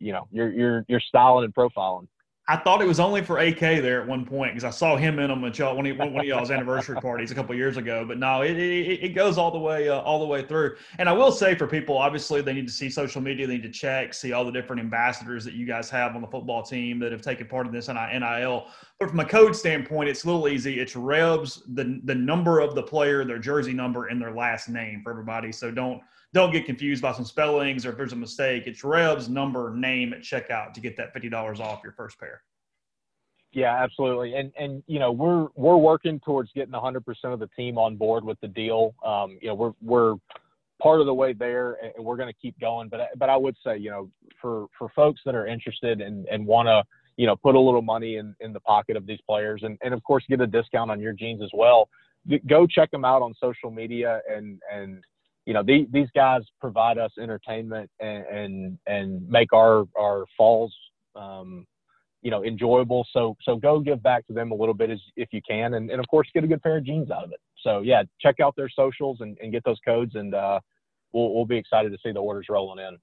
you 0.00 0.12
know, 0.12 0.26
you're 0.32 0.50
you're 0.50 0.84
you're 0.88 1.00
styling 1.00 1.44
and 1.44 1.54
profiling. 1.54 2.08
I 2.46 2.56
thought 2.56 2.82
it 2.82 2.86
was 2.86 3.00
only 3.00 3.22
for 3.22 3.38
AK 3.38 3.58
there 3.58 4.02
at 4.02 4.06
one 4.06 4.26
point 4.26 4.52
because 4.52 4.64
I 4.64 4.70
saw 4.70 4.96
him 4.96 5.18
in 5.18 5.28
them 5.28 5.42
at 5.46 5.58
y'all 5.58 5.74
one 5.74 5.86
of, 5.86 5.96
one 5.96 6.18
of 6.18 6.24
y'all's 6.26 6.50
anniversary 6.50 6.96
parties 7.00 7.30
a 7.30 7.34
couple 7.34 7.54
years 7.54 7.78
ago. 7.78 8.04
But 8.06 8.18
no, 8.18 8.42
it, 8.42 8.58
it, 8.58 9.02
it 9.02 9.08
goes 9.14 9.38
all 9.38 9.50
the 9.50 9.58
way 9.58 9.88
uh, 9.88 10.00
all 10.00 10.18
the 10.18 10.26
way 10.26 10.42
through. 10.42 10.76
And 10.98 11.08
I 11.08 11.12
will 11.12 11.32
say 11.32 11.54
for 11.54 11.66
people, 11.66 11.96
obviously 11.96 12.42
they 12.42 12.52
need 12.52 12.66
to 12.66 12.72
see 12.72 12.90
social 12.90 13.22
media, 13.22 13.46
they 13.46 13.54
need 13.54 13.62
to 13.62 13.70
check, 13.70 14.12
see 14.12 14.32
all 14.32 14.44
the 14.44 14.52
different 14.52 14.80
ambassadors 14.80 15.42
that 15.46 15.54
you 15.54 15.64
guys 15.64 15.88
have 15.88 16.14
on 16.14 16.20
the 16.20 16.28
football 16.28 16.62
team 16.62 16.98
that 16.98 17.12
have 17.12 17.22
taken 17.22 17.46
part 17.46 17.66
in 17.66 17.72
this 17.72 17.88
NIL. 17.88 18.66
But 19.00 19.08
from 19.08 19.20
a 19.20 19.24
code 19.24 19.56
standpoint, 19.56 20.10
it's 20.10 20.24
a 20.24 20.26
little 20.26 20.46
easy. 20.46 20.80
It's 20.80 20.94
Rebs, 20.94 21.62
the 21.72 21.98
the 22.04 22.14
number 22.14 22.60
of 22.60 22.74
the 22.74 22.82
player, 22.82 23.24
their 23.24 23.38
jersey 23.38 23.72
number, 23.72 24.08
and 24.08 24.20
their 24.20 24.32
last 24.32 24.68
name 24.68 25.00
for 25.02 25.10
everybody. 25.10 25.50
So 25.50 25.70
don't 25.70 26.02
don't 26.34 26.50
get 26.50 26.66
confused 26.66 27.00
by 27.00 27.12
some 27.12 27.24
spellings 27.24 27.86
or 27.86 27.90
if 27.90 27.96
there's 27.96 28.12
a 28.12 28.16
mistake. 28.16 28.64
It's 28.66 28.82
Reb's 28.82 29.28
number 29.28 29.72
name 29.74 30.12
at 30.12 30.20
checkout 30.20 30.74
to 30.74 30.80
get 30.80 30.96
that 30.96 31.12
fifty 31.12 31.28
dollars 31.30 31.60
off 31.60 31.80
your 31.82 31.92
first 31.92 32.18
pair. 32.18 32.42
Yeah, 33.52 33.72
absolutely. 33.82 34.34
And 34.34 34.52
and 34.58 34.82
you 34.86 34.98
know 34.98 35.12
we're 35.12 35.46
we're 35.54 35.76
working 35.76 36.20
towards 36.20 36.50
getting 36.52 36.74
100% 36.74 37.00
of 37.24 37.38
the 37.38 37.48
team 37.56 37.78
on 37.78 37.96
board 37.96 38.24
with 38.24 38.38
the 38.40 38.48
deal. 38.48 38.94
Um, 39.04 39.38
you 39.40 39.48
know 39.48 39.54
we're 39.54 39.72
we're 39.80 40.16
part 40.82 41.00
of 41.00 41.06
the 41.06 41.14
way 41.14 41.32
there, 41.34 41.78
and 41.96 42.04
we're 42.04 42.16
going 42.16 42.32
to 42.32 42.38
keep 42.40 42.58
going. 42.58 42.88
But 42.88 43.10
but 43.16 43.30
I 43.30 43.36
would 43.36 43.56
say 43.64 43.78
you 43.78 43.90
know 43.90 44.10
for 44.42 44.66
for 44.76 44.88
folks 44.96 45.20
that 45.24 45.36
are 45.36 45.46
interested 45.46 46.00
and 46.00 46.26
and 46.26 46.44
want 46.44 46.66
to 46.66 46.82
you 47.16 47.28
know 47.28 47.36
put 47.36 47.54
a 47.54 47.60
little 47.60 47.82
money 47.82 48.16
in 48.16 48.34
in 48.40 48.52
the 48.52 48.60
pocket 48.60 48.96
of 48.96 49.06
these 49.06 49.20
players, 49.24 49.62
and 49.62 49.78
and 49.84 49.94
of 49.94 50.02
course 50.02 50.24
get 50.28 50.40
a 50.40 50.48
discount 50.48 50.90
on 50.90 51.00
your 51.00 51.12
jeans 51.12 51.42
as 51.42 51.50
well. 51.54 51.88
Go 52.48 52.66
check 52.66 52.90
them 52.90 53.04
out 53.04 53.22
on 53.22 53.34
social 53.40 53.70
media 53.70 54.20
and 54.28 54.60
and 54.72 55.04
you 55.46 55.52
know, 55.52 55.62
these, 55.62 55.86
these 55.92 56.08
guys 56.14 56.42
provide 56.60 56.98
us 56.98 57.12
entertainment 57.20 57.90
and, 58.00 58.24
and, 58.26 58.78
and 58.86 59.28
make 59.28 59.52
our, 59.52 59.84
our 59.98 60.24
falls, 60.36 60.74
um, 61.16 61.66
you 62.22 62.30
know, 62.30 62.44
enjoyable. 62.44 63.06
So, 63.12 63.36
so 63.42 63.56
go 63.56 63.80
give 63.80 64.02
back 64.02 64.26
to 64.28 64.32
them 64.32 64.52
a 64.52 64.54
little 64.54 64.74
bit 64.74 64.90
as, 64.90 65.00
if 65.16 65.28
you 65.32 65.42
can. 65.48 65.74
And, 65.74 65.90
and 65.90 66.00
of 66.00 66.06
course, 66.08 66.28
get 66.32 66.44
a 66.44 66.46
good 66.46 66.62
pair 66.62 66.78
of 66.78 66.84
jeans 66.84 67.10
out 67.10 67.24
of 67.24 67.32
it. 67.32 67.40
So 67.62 67.80
yeah, 67.80 68.02
check 68.20 68.40
out 68.40 68.54
their 68.56 68.70
socials 68.70 69.18
and, 69.20 69.36
and 69.42 69.52
get 69.52 69.64
those 69.64 69.78
codes 69.84 70.14
and, 70.14 70.34
uh, 70.34 70.60
we'll, 71.12 71.34
we'll 71.34 71.46
be 71.46 71.56
excited 71.56 71.92
to 71.92 71.98
see 72.02 72.12
the 72.12 72.20
orders 72.20 72.46
rolling 72.48 72.84
in 72.84 72.98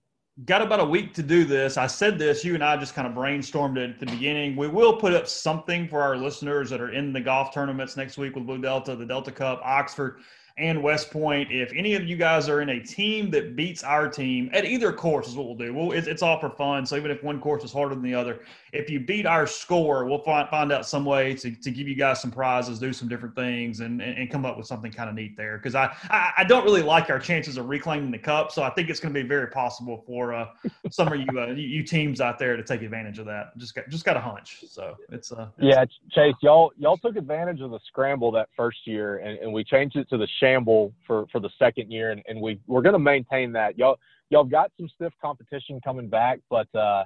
got 0.45 0.61
about 0.61 0.79
a 0.79 0.85
week 0.85 1.13
to 1.13 1.23
do 1.23 1.43
this. 1.43 1.77
I 1.77 1.87
said 1.87 2.17
this, 2.17 2.43
you 2.43 2.55
and 2.55 2.63
I 2.63 2.77
just 2.77 2.95
kind 2.95 3.07
of 3.07 3.13
brainstormed 3.13 3.77
it 3.77 3.91
at 3.91 3.99
the 3.99 4.05
beginning. 4.05 4.55
We 4.55 4.67
will 4.67 4.95
put 4.95 5.13
up 5.13 5.27
something 5.27 5.87
for 5.87 6.01
our 6.01 6.17
listeners 6.17 6.69
that 6.69 6.81
are 6.81 6.91
in 6.91 7.13
the 7.13 7.21
golf 7.21 7.53
tournaments 7.53 7.97
next 7.97 8.17
week 8.17 8.35
with 8.35 8.45
Blue 8.45 8.57
Delta, 8.57 8.95
the 8.95 9.05
Delta 9.05 9.31
Cup, 9.31 9.61
Oxford 9.63 10.21
and 10.57 10.81
West 10.81 11.11
Point. 11.11 11.51
If 11.51 11.71
any 11.73 11.95
of 11.95 12.03
you 12.03 12.15
guys 12.15 12.49
are 12.49 12.61
in 12.61 12.69
a 12.69 12.79
team 12.79 13.31
that 13.31 13.55
beats 13.55 13.83
our 13.83 14.07
team 14.07 14.49
at 14.53 14.65
either 14.65 14.91
course, 14.93 15.27
is 15.27 15.35
what 15.35 15.45
we'll 15.47 15.55
do. 15.55 15.73
Well, 15.73 15.91
it's, 15.91 16.07
it's 16.07 16.21
all 16.21 16.39
for 16.39 16.49
fun. 16.49 16.85
So 16.85 16.95
even 16.95 17.11
if 17.11 17.23
one 17.23 17.39
course 17.39 17.63
is 17.63 17.71
harder 17.71 17.95
than 17.95 18.03
the 18.03 18.13
other, 18.13 18.41
if 18.73 18.89
you 18.89 18.99
beat 18.99 19.25
our 19.25 19.45
score, 19.45 20.05
we'll 20.05 20.23
find, 20.23 20.47
find 20.49 20.71
out 20.71 20.85
some 20.85 21.03
way 21.03 21.33
to, 21.35 21.51
to 21.51 21.71
give 21.71 21.87
you 21.87 21.95
guys 21.95 22.21
some 22.21 22.31
prizes, 22.31 22.79
do 22.79 22.93
some 22.93 23.07
different 23.07 23.35
things, 23.35 23.81
and, 23.81 24.01
and, 24.01 24.17
and 24.17 24.31
come 24.31 24.45
up 24.45 24.57
with 24.57 24.65
something 24.65 24.91
kind 24.91 25.09
of 25.09 25.15
neat 25.15 25.35
there. 25.35 25.57
Because 25.57 25.75
I, 25.75 25.93
I, 26.09 26.31
I 26.37 26.43
don't 26.43 26.63
really 26.63 26.81
like 26.81 27.09
our 27.09 27.19
chances 27.19 27.57
of 27.57 27.67
reclaiming 27.67 28.11
the 28.11 28.17
cup, 28.17 28.51
so 28.51 28.63
I 28.63 28.69
think 28.69 28.89
it's 28.89 28.99
going 28.99 29.13
to 29.13 29.21
be 29.21 29.27
very 29.27 29.47
possible 29.47 30.03
for 30.07 30.33
uh, 30.33 30.47
some 30.89 31.11
of 31.11 31.19
you, 31.19 31.27
uh, 31.39 31.47
you 31.47 31.83
teams 31.83 32.21
out 32.21 32.39
there 32.39 32.55
to 32.55 32.63
take 32.63 32.81
advantage 32.81 33.19
of 33.19 33.25
that. 33.25 33.57
Just 33.57 33.75
got 33.75 33.89
just 33.89 34.05
got 34.05 34.15
a 34.15 34.21
hunch. 34.21 34.63
So 34.67 34.95
it's 35.09 35.31
uh 35.31 35.47
yeah, 35.59 35.83
Chase, 36.11 36.35
y'all 36.41 36.71
y'all 36.77 36.97
took 36.97 37.15
advantage 37.15 37.61
of 37.61 37.71
the 37.71 37.79
scramble 37.87 38.31
that 38.31 38.47
first 38.55 38.85
year, 38.85 39.17
and, 39.17 39.37
and 39.39 39.51
we 39.51 39.63
changed 39.63 39.97
it 39.97 40.07
to 40.09 40.17
the 40.17 40.27
shamble 40.39 40.93
for 41.05 41.25
for 41.31 41.39
the 41.39 41.49
second 41.59 41.91
year, 41.91 42.11
and, 42.11 42.21
and 42.27 42.39
we 42.39 42.59
we're 42.67 42.81
going 42.81 42.93
to 42.93 42.99
maintain 42.99 43.51
that. 43.53 43.77
Y'all 43.77 43.99
y'all 44.29 44.43
got 44.43 44.71
some 44.77 44.87
stiff 44.95 45.13
competition 45.21 45.81
coming 45.83 46.07
back, 46.07 46.39
but. 46.49 46.73
uh 46.75 47.03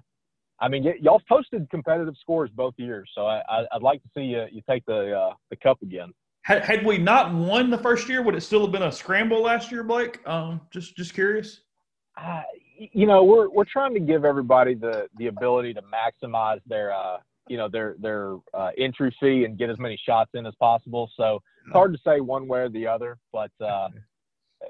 I 0.60 0.68
mean, 0.68 0.84
y- 0.84 0.98
y'all 1.02 1.22
posted 1.27 1.69
competitive 1.69 2.15
scores 2.19 2.49
both 2.53 2.73
years, 2.77 3.10
so 3.14 3.26
I, 3.26 3.65
would 3.73 3.84
like 3.84 4.02
to 4.03 4.10
see 4.15 4.23
you 4.23 4.45
you 4.52 4.61
take 4.69 4.86
the 4.86 5.14
uh, 5.14 5.34
the 5.49 5.56
cup 5.57 5.82
again. 5.82 6.14
Had, 6.44 6.64
had 6.64 6.86
we 6.86 6.98
not 6.98 7.34
won 7.34 7.72
the 7.72 7.77
first 7.77 8.07
year, 8.07 8.22
would 8.22 8.36
it 8.36 8.41
still 8.41 8.61
have 8.61 8.72
been 8.72 8.84
a 8.84 8.91
scramble 8.91 9.41
last 9.41 9.72
year, 9.72 9.84
Blake? 9.84 10.26
Um, 10.27 10.61
just 10.72 10.95
just 10.95 11.14
curious. 11.14 11.61
Uh, 12.15 12.44
you 12.77 13.07
know, 13.07 13.23
we're 13.23 13.49
we're 13.49 13.65
trying 13.65 13.94
to 13.94 13.99
give 13.99 14.26
everybody 14.26 14.76
the 14.76 15.07
the 15.18 15.27
ability 15.27 15.73
to 15.73 15.82
maximize 15.82 16.61
their 16.68 16.94
uh, 16.94 17.18
you 17.48 17.57
know 17.57 17.68
their 17.68 17.95
their 17.99 18.38
uh, 18.53 18.72
entry 18.77 19.15
fee 19.19 19.45
and 19.45 19.57
get 19.57 19.69
as 19.69 19.80
many 19.80 19.99
shots 20.06 20.32
in 20.34 20.45
as 20.45 20.53
possible. 20.60 21.10
So 21.18 21.41
it's 21.65 21.73
hard 21.73 21.94
to 21.94 21.99
say 22.06 22.22
one 22.22 22.48
way 22.48 22.61
or 22.61 22.69
the 22.69 22.88
other, 22.88 23.18
but 23.34 23.52
uh, 23.60 23.90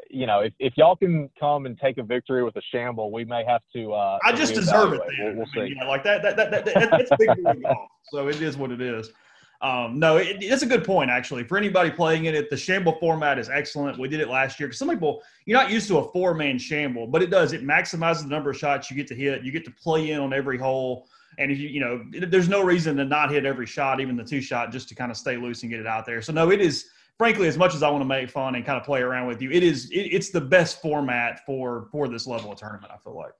you 0.09 0.25
know, 0.25 0.41
if, 0.41 0.53
if 0.59 0.73
y'all 0.77 0.95
can 0.95 1.29
come 1.39 1.65
and 1.65 1.77
take 1.77 1.97
a 1.97 2.03
victory 2.03 2.43
with 2.43 2.55
a 2.55 2.61
shamble, 2.71 3.11
we 3.11 3.25
may 3.25 3.43
have 3.45 3.61
to. 3.73 3.93
Uh, 3.93 4.19
I 4.23 4.31
just 4.31 4.53
deserve 4.53 4.93
it. 4.93 5.01
We'll, 5.19 5.35
we'll, 5.35 5.45
see. 5.53 5.61
I 5.61 5.63
mean, 5.65 5.87
like 5.87 6.03
that, 6.03 6.21
that, 6.21 6.35
that, 6.35 6.51
that, 6.51 6.65
that 6.65 6.91
that's 6.91 7.11
big 7.17 7.63
golf. 7.63 7.89
So 8.11 8.27
it 8.27 8.41
is 8.41 8.57
what 8.57 8.71
it 8.71 8.81
is. 8.81 9.11
Um, 9.61 9.99
no, 9.99 10.17
it, 10.17 10.37
it's 10.41 10.63
a 10.63 10.67
good 10.67 10.83
point 10.83 11.09
actually. 11.09 11.43
For 11.43 11.57
anybody 11.57 11.89
playing 11.89 12.25
in 12.25 12.35
it, 12.35 12.49
the 12.49 12.57
shamble 12.57 12.97
format 12.99 13.39
is 13.39 13.49
excellent. 13.49 13.97
We 13.97 14.07
did 14.07 14.19
it 14.19 14.29
last 14.29 14.59
year 14.59 14.67
because 14.67 14.79
some 14.79 14.89
people 14.89 15.23
you're 15.45 15.57
not 15.57 15.71
used 15.71 15.87
to 15.87 15.97
a 15.97 16.11
four 16.11 16.33
man 16.33 16.57
shamble, 16.57 17.07
but 17.07 17.23
it 17.23 17.29
does. 17.29 17.53
It 17.53 17.63
maximizes 17.63 18.23
the 18.23 18.27
number 18.27 18.49
of 18.49 18.57
shots 18.57 18.91
you 18.91 18.97
get 18.97 19.07
to 19.07 19.15
hit. 19.15 19.43
You 19.43 19.51
get 19.51 19.65
to 19.65 19.71
play 19.71 20.11
in 20.11 20.19
on 20.19 20.33
every 20.33 20.57
hole. 20.57 21.07
And 21.37 21.51
if 21.51 21.57
you, 21.57 21.67
you 21.67 21.79
know, 21.79 22.05
there's 22.27 22.47
no 22.47 22.63
reason 22.63 22.95
to 22.97 23.05
not 23.05 23.29
hit 23.31 23.45
every 23.45 23.65
shot, 23.65 23.99
even 23.99 24.15
the 24.15 24.23
two 24.23 24.39
shot, 24.39 24.71
just 24.71 24.87
to 24.89 24.95
kind 24.95 25.11
of 25.11 25.17
stay 25.17 25.35
loose 25.35 25.63
and 25.63 25.71
get 25.71 25.79
it 25.79 25.87
out 25.87 26.05
there. 26.05 26.21
So 26.21 26.31
no, 26.31 26.51
it 26.51 26.61
is 26.61 26.89
frankly, 27.17 27.47
as 27.47 27.57
much 27.57 27.75
as 27.75 27.83
I 27.83 27.89
want 27.89 28.01
to 28.01 28.07
make 28.07 28.29
fun 28.29 28.55
and 28.55 28.65
kind 28.65 28.79
of 28.79 28.85
play 28.85 29.01
around 29.01 29.27
with 29.27 29.41
you, 29.41 29.51
it 29.51 29.63
is 29.63 29.89
it, 29.91 30.01
it's 30.11 30.29
the 30.29 30.41
best 30.41 30.81
format 30.81 31.45
for 31.45 31.87
for 31.91 32.07
this 32.07 32.27
level 32.27 32.51
of 32.51 32.57
tournament. 32.57 32.91
I 32.93 32.97
feel 32.97 33.15
like. 33.15 33.33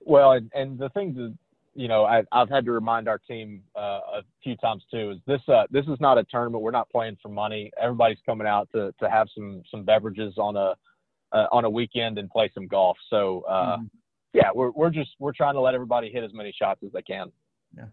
Well, 0.00 0.32
and, 0.32 0.50
and 0.54 0.78
the 0.78 0.88
thing 0.90 1.14
that 1.14 1.36
you 1.74 1.88
know 1.88 2.04
I, 2.04 2.22
have 2.32 2.48
had 2.48 2.64
to 2.64 2.72
remind 2.72 3.08
our 3.08 3.18
team 3.18 3.62
uh, 3.76 4.00
a 4.14 4.22
few 4.42 4.56
times 4.56 4.84
too 4.90 5.12
is 5.12 5.18
this 5.26 5.40
uh, 5.48 5.64
this 5.70 5.86
is 5.86 6.00
not 6.00 6.18
a 6.18 6.24
tournament. 6.24 6.62
We're 6.62 6.70
not 6.70 6.88
playing 6.90 7.18
for 7.22 7.28
money. 7.28 7.70
Everybody's 7.80 8.18
coming 8.24 8.46
out 8.46 8.68
to 8.74 8.92
to 9.00 9.10
have 9.10 9.28
some 9.34 9.62
some 9.70 9.84
beverages 9.84 10.34
on 10.38 10.56
a 10.56 10.74
uh, 11.32 11.46
on 11.52 11.64
a 11.64 11.70
weekend 11.70 12.18
and 12.18 12.30
play 12.30 12.50
some 12.54 12.66
golf. 12.66 12.96
So 13.08 13.44
uh, 13.48 13.76
mm-hmm. 13.76 13.86
yeah, 14.32 14.50
we're 14.54 14.70
we're 14.70 14.90
just 14.90 15.10
we're 15.18 15.32
trying 15.32 15.54
to 15.54 15.60
let 15.60 15.74
everybody 15.74 16.10
hit 16.10 16.24
as 16.24 16.32
many 16.32 16.54
shots 16.56 16.80
as 16.84 16.92
they 16.92 17.02
can. 17.02 17.30
Yeah. 17.76 17.84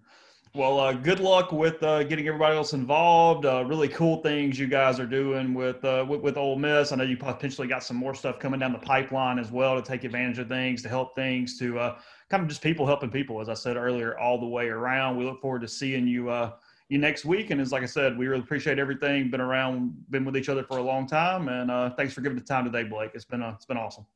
Well, 0.58 0.80
uh, 0.80 0.94
good 0.94 1.20
luck 1.20 1.52
with 1.52 1.84
uh, 1.84 2.02
getting 2.02 2.28
everybody 2.28 2.56
else 2.56 2.74
involved. 2.74 3.46
Uh, 3.46 3.64
really 3.64 3.88
cool 3.90 4.24
things 4.24 4.58
you 4.58 4.66
guys 4.66 5.00
are 5.00 5.06
doing 5.06 5.54
with, 5.54 5.86
uh, 5.86 6.04
with 6.10 6.22
with 6.22 6.36
Ole 6.36 6.56
Miss. 6.56 6.92
I 6.92 6.96
know 6.96 7.04
you 7.04 7.16
potentially 7.16 7.68
got 7.68 7.84
some 7.84 7.96
more 7.96 8.16
stuff 8.16 8.40
coming 8.40 8.60
down 8.60 8.74
the 8.74 8.80
pipeline 8.80 9.38
as 9.38 9.52
well 9.52 9.80
to 9.80 9.88
take 9.88 10.04
advantage 10.04 10.40
of 10.40 10.48
things, 10.48 10.82
to 10.82 10.90
help 10.90 11.14
things, 11.14 11.60
to 11.60 11.78
uh, 11.78 12.00
kind 12.32 12.42
of 12.42 12.50
just 12.50 12.64
people 12.64 12.88
helping 12.88 13.12
people, 13.12 13.40
as 13.40 13.50
I 13.50 13.54
said 13.54 13.78
earlier, 13.78 14.18
all 14.18 14.40
the 14.40 14.48
way 14.48 14.68
around. 14.68 15.16
We 15.16 15.26
look 15.26 15.40
forward 15.42 15.62
to 15.62 15.68
seeing 15.68 16.08
you 16.08 16.32
uh, 16.32 16.54
you 16.90 16.98
next 16.98 17.24
week. 17.24 17.52
And 17.52 17.62
as 17.62 17.72
like 17.72 17.84
I 17.84 17.86
said, 17.86 18.18
we 18.18 18.26
really 18.26 18.42
appreciate 18.42 18.80
everything. 18.80 19.30
Been 19.30 19.42
around, 19.42 19.94
been 20.10 20.26
with 20.26 20.36
each 20.36 20.50
other 20.50 20.64
for 20.64 20.80
a 20.80 20.84
long 20.84 21.06
time, 21.06 21.50
and 21.50 21.96
thanks 21.96 22.16
for 22.16 22.22
giving 22.22 22.36
the 22.36 22.44
time 22.44 22.66
today, 22.66 22.82
Blake. 22.82 23.12
It's 23.14 23.26
been 23.26 23.44
it's 23.44 23.66
been 23.68 23.78
awesome. 23.78 24.08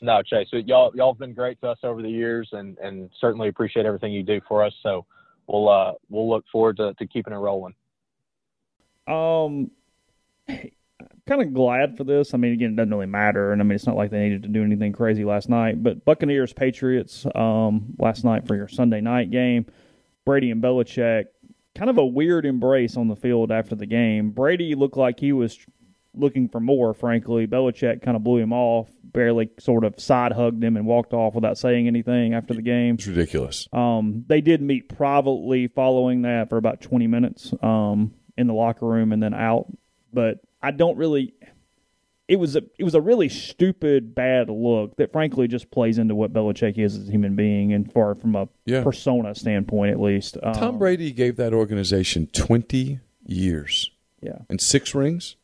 No, 0.00 0.22
Chase, 0.22 0.48
y'all 0.50 0.92
y'all 0.94 1.12
have 1.12 1.18
been 1.18 1.34
great 1.34 1.60
to 1.60 1.68
us 1.68 1.78
over 1.82 2.00
the 2.00 2.08
years, 2.08 2.48
and 2.52 2.78
and 2.78 3.10
certainly 3.20 3.48
appreciate 3.48 3.84
everything 3.84 4.14
you 4.14 4.22
do 4.22 4.40
for 4.48 4.64
us. 4.64 4.72
So 4.82 5.04
we'll 5.46 5.68
uh, 5.68 5.92
we'll 6.08 6.28
look 6.28 6.44
forward 6.50 6.76
to, 6.78 6.94
to 6.94 7.06
keeping 7.06 7.32
it 7.32 7.36
rolling. 7.36 7.74
Um, 9.06 9.70
kind 11.26 11.42
of 11.42 11.52
glad 11.54 11.96
for 11.96 12.04
this. 12.04 12.34
I 12.34 12.36
mean, 12.36 12.52
again, 12.52 12.72
it 12.72 12.76
doesn't 12.76 12.92
really 12.92 13.06
matter, 13.06 13.52
and 13.52 13.60
I 13.60 13.64
mean, 13.64 13.74
it's 13.74 13.86
not 13.86 13.96
like 13.96 14.10
they 14.10 14.20
needed 14.20 14.42
to 14.44 14.48
do 14.48 14.62
anything 14.62 14.92
crazy 14.92 15.24
last 15.24 15.48
night. 15.48 15.82
But 15.82 16.04
Buccaneers 16.04 16.52
Patriots 16.52 17.26
um, 17.34 17.94
last 17.98 18.24
night 18.24 18.46
for 18.46 18.54
your 18.54 18.68
Sunday 18.68 19.00
night 19.00 19.30
game. 19.30 19.66
Brady 20.24 20.50
and 20.50 20.62
Belichick, 20.62 21.26
kind 21.76 21.88
of 21.88 21.98
a 21.98 22.04
weird 22.04 22.46
embrace 22.46 22.96
on 22.96 23.06
the 23.06 23.14
field 23.14 23.52
after 23.52 23.76
the 23.76 23.86
game. 23.86 24.30
Brady 24.30 24.74
looked 24.74 24.96
like 24.96 25.20
he 25.20 25.32
was 25.32 25.56
looking 26.16 26.48
for 26.48 26.60
more, 26.60 26.94
frankly. 26.94 27.46
Belichick 27.46 28.02
kind 28.02 28.16
of 28.16 28.24
blew 28.24 28.38
him 28.38 28.52
off, 28.52 28.88
barely 29.02 29.50
sort 29.58 29.84
of 29.84 29.98
side 30.00 30.32
hugged 30.32 30.62
him 30.62 30.76
and 30.76 30.86
walked 30.86 31.12
off 31.12 31.34
without 31.34 31.58
saying 31.58 31.86
anything 31.86 32.34
after 32.34 32.54
the 32.54 32.62
game. 32.62 32.94
It's 32.94 33.06
ridiculous. 33.06 33.68
Um, 33.72 34.24
they 34.26 34.40
did 34.40 34.60
meet 34.62 34.88
privately 34.88 35.68
following 35.68 36.22
that 36.22 36.48
for 36.48 36.56
about 36.56 36.80
20 36.80 37.06
minutes 37.06 37.52
um, 37.62 38.14
in 38.36 38.46
the 38.46 38.54
locker 38.54 38.86
room 38.86 39.12
and 39.12 39.22
then 39.22 39.34
out. 39.34 39.66
But 40.12 40.40
I 40.62 40.70
don't 40.70 40.96
really. 40.96 41.34
It 42.28 42.40
was 42.40 42.56
a 42.56 42.62
it 42.76 42.82
was 42.82 42.96
a 42.96 43.00
really 43.00 43.28
stupid 43.28 44.12
bad 44.12 44.50
look 44.50 44.96
that 44.96 45.12
frankly 45.12 45.46
just 45.46 45.70
plays 45.70 45.96
into 45.96 46.16
what 46.16 46.32
Belichick 46.32 46.76
is 46.76 46.96
as 46.96 47.08
a 47.08 47.10
human 47.12 47.36
being 47.36 47.72
and 47.72 47.92
far 47.92 48.16
from 48.16 48.34
a 48.34 48.48
yeah. 48.64 48.82
persona 48.82 49.32
standpoint 49.36 49.92
at 49.92 50.00
least. 50.00 50.36
Um, 50.42 50.54
Tom 50.54 50.78
Brady 50.78 51.12
gave 51.12 51.36
that 51.36 51.54
organization 51.54 52.26
twenty 52.32 52.98
years. 53.24 53.92
Yeah. 54.20 54.38
And 54.48 54.60
six 54.60 54.94
rings. 54.94 55.36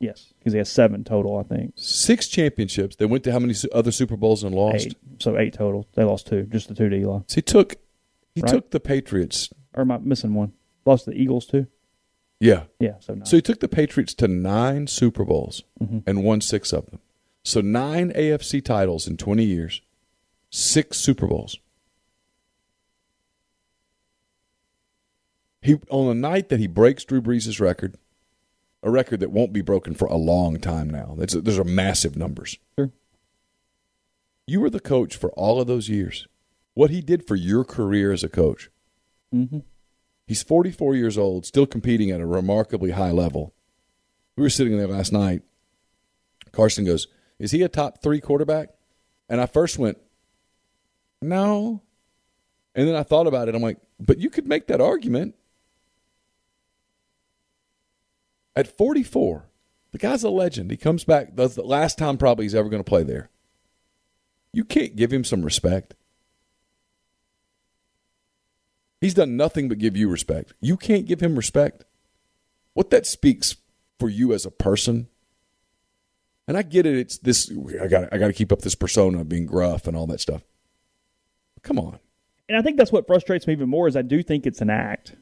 Yes, 0.00 0.34
because 0.38 0.52
he 0.52 0.58
has 0.58 0.68
seven 0.70 1.04
total, 1.04 1.38
I 1.38 1.42
think. 1.44 1.72
Six 1.76 2.28
championships. 2.28 2.96
They 2.96 3.06
went 3.06 3.24
to 3.24 3.32
how 3.32 3.38
many 3.38 3.54
su- 3.54 3.68
other 3.72 3.90
Super 3.92 4.16
Bowls 4.16 4.42
and 4.42 4.54
lost? 4.54 4.86
Eight. 4.88 4.96
So 5.20 5.38
eight 5.38 5.54
total. 5.54 5.86
They 5.94 6.04
lost 6.04 6.26
two, 6.26 6.42
just 6.44 6.68
the 6.68 6.74
two 6.74 6.88
to 6.88 6.96
Eli. 6.96 7.20
So 7.26 7.34
he 7.36 7.42
took 7.42 7.76
he 8.34 8.40
Right. 8.42 8.50
took 8.50 8.70
the 8.70 8.80
Patriots. 8.80 9.50
Or 9.74 9.82
am 9.82 9.90
I 9.92 9.98
missing 9.98 10.34
one? 10.34 10.52
Lost 10.84 11.06
the 11.06 11.12
Eagles 11.12 11.46
too. 11.46 11.68
Yeah. 12.40 12.64
Yeah, 12.80 12.94
so 12.98 13.14
nine. 13.14 13.24
So 13.24 13.36
he 13.36 13.42
took 13.42 13.60
the 13.60 13.68
Patriots 13.68 14.12
to 14.14 14.28
nine 14.28 14.88
Super 14.88 15.24
Bowls 15.24 15.62
Mm-hmm. 15.82 15.98
and 16.06 16.24
won 16.24 16.40
six 16.40 16.72
of 16.72 16.86
them. 16.86 16.98
So 17.44 17.60
nine 17.60 18.10
AFC 18.14 18.62
titles 18.62 19.06
in 19.06 19.16
20 19.16 19.44
years, 19.44 19.80
six 20.50 20.98
Super 20.98 21.26
Bowls. 21.28 21.58
He 25.62 25.76
on 25.88 26.08
the 26.08 26.14
night 26.14 26.48
that 26.50 26.60
he 26.60 26.66
breaks 26.66 27.04
Drew 27.04 27.22
Brees' 27.22 27.60
record, 27.60 27.96
a 28.84 28.90
record 28.90 29.18
that 29.20 29.32
won't 29.32 29.52
be 29.52 29.62
broken 29.62 29.94
for 29.94 30.06
a 30.06 30.16
long 30.16 30.60
time 30.60 30.88
now. 30.88 31.16
That's 31.18 31.32
those 31.32 31.58
are 31.58 31.64
massive 31.64 32.16
numbers. 32.16 32.58
Sure. 32.78 32.92
You 34.46 34.60
were 34.60 34.70
the 34.70 34.78
coach 34.78 35.16
for 35.16 35.30
all 35.32 35.60
of 35.60 35.66
those 35.66 35.88
years. 35.88 36.28
What 36.74 36.90
he 36.90 37.00
did 37.00 37.26
for 37.26 37.34
your 37.34 37.64
career 37.64 38.12
as 38.12 38.22
a 38.22 38.28
coach. 38.28 38.70
Mm-hmm. 39.34 39.60
He's 40.26 40.42
44 40.42 40.94
years 40.94 41.16
old, 41.16 41.46
still 41.46 41.66
competing 41.66 42.10
at 42.10 42.20
a 42.20 42.26
remarkably 42.26 42.90
high 42.90 43.10
level. 43.10 43.54
We 44.36 44.42
were 44.42 44.50
sitting 44.50 44.76
there 44.76 44.88
last 44.88 45.12
night. 45.12 45.42
Carson 46.52 46.84
goes, 46.84 47.08
Is 47.38 47.52
he 47.52 47.62
a 47.62 47.68
top 47.68 48.02
three 48.02 48.20
quarterback? 48.20 48.70
And 49.28 49.40
I 49.40 49.46
first 49.46 49.78
went, 49.78 49.98
No. 51.22 51.82
And 52.74 52.86
then 52.86 52.96
I 52.96 53.02
thought 53.02 53.26
about 53.26 53.48
it. 53.48 53.54
I'm 53.54 53.62
like, 53.62 53.78
But 53.98 54.18
you 54.18 54.28
could 54.28 54.46
make 54.46 54.66
that 54.66 54.80
argument. 54.80 55.36
At 58.56 58.76
44, 58.76 59.48
the 59.92 59.98
guy's 59.98 60.22
a 60.22 60.30
legend. 60.30 60.70
He 60.70 60.76
comes 60.76 61.04
back. 61.04 61.34
That's 61.34 61.54
the 61.54 61.62
last 61.62 61.98
time 61.98 62.16
probably 62.16 62.44
he's 62.44 62.54
ever 62.54 62.68
going 62.68 62.82
to 62.82 62.88
play 62.88 63.02
there. 63.02 63.30
You 64.52 64.64
can't 64.64 64.96
give 64.96 65.12
him 65.12 65.24
some 65.24 65.42
respect. 65.42 65.94
He's 69.00 69.14
done 69.14 69.36
nothing 69.36 69.68
but 69.68 69.78
give 69.78 69.96
you 69.96 70.08
respect. 70.08 70.54
You 70.60 70.76
can't 70.76 71.06
give 71.06 71.20
him 71.20 71.36
respect. 71.36 71.84
What 72.72 72.90
that 72.90 73.06
speaks 73.06 73.56
for 73.98 74.08
you 74.08 74.32
as 74.32 74.46
a 74.46 74.50
person. 74.50 75.08
And 76.46 76.56
I 76.56 76.62
get 76.62 76.86
it. 76.86 76.96
It's 76.96 77.18
this. 77.18 77.52
I 77.80 77.86
got. 77.86 78.12
I 78.12 78.18
got 78.18 78.28
to 78.28 78.32
keep 78.32 78.52
up 78.52 78.62
this 78.62 78.74
persona 78.74 79.20
of 79.20 79.28
being 79.28 79.46
gruff 79.46 79.86
and 79.86 79.96
all 79.96 80.06
that 80.06 80.20
stuff. 80.20 80.42
Come 81.62 81.78
on. 81.78 81.98
And 82.48 82.58
I 82.58 82.62
think 82.62 82.76
that's 82.76 82.92
what 82.92 83.06
frustrates 83.06 83.46
me 83.46 83.54
even 83.54 83.68
more 83.68 83.88
is 83.88 83.96
I 83.96 84.02
do 84.02 84.22
think 84.22 84.46
it's 84.46 84.60
an 84.60 84.70
act 84.70 85.16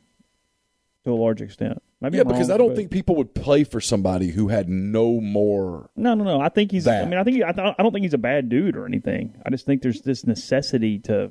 to 1.05 1.13
a 1.13 1.15
large 1.15 1.41
extent. 1.43 1.83
Maybe 2.01 2.17
yeah, 2.17 2.23
I'm 2.23 2.29
because 2.29 2.49
wrong, 2.49 2.55
I 2.55 2.59
don't 2.59 2.69
but- 2.69 2.77
think 2.77 2.91
people 2.91 3.17
would 3.17 3.35
play 3.35 3.65
for 3.65 3.81
somebody 3.81 4.29
who 4.31 4.49
had 4.49 4.69
no 4.69 5.21
more. 5.21 5.91
No, 5.97 6.15
no, 6.15 6.25
no. 6.25 6.41
I 6.41 6.49
think 6.49 6.71
he's. 6.73 6.87
I 6.87 6.99
That. 6.99 7.09
mean, 7.09 7.19
I 7.19 7.25
think 7.25 7.37
he, 7.37 7.45
I, 7.45 7.53
th- 7.53 7.75
I 7.79 7.83
don't 7.83 7.93
think 7.93 8.05
he's 8.05 8.15
a 8.15 8.19
bad 8.19 8.49
dude 8.49 8.77
or 8.77 8.87
anything. 8.87 9.37
I 9.47 9.51
just 9.51 9.67
think 9.67 9.83
there's 9.83 10.03
this 10.03 10.27
necessity 10.27 10.99
to 11.01 11.31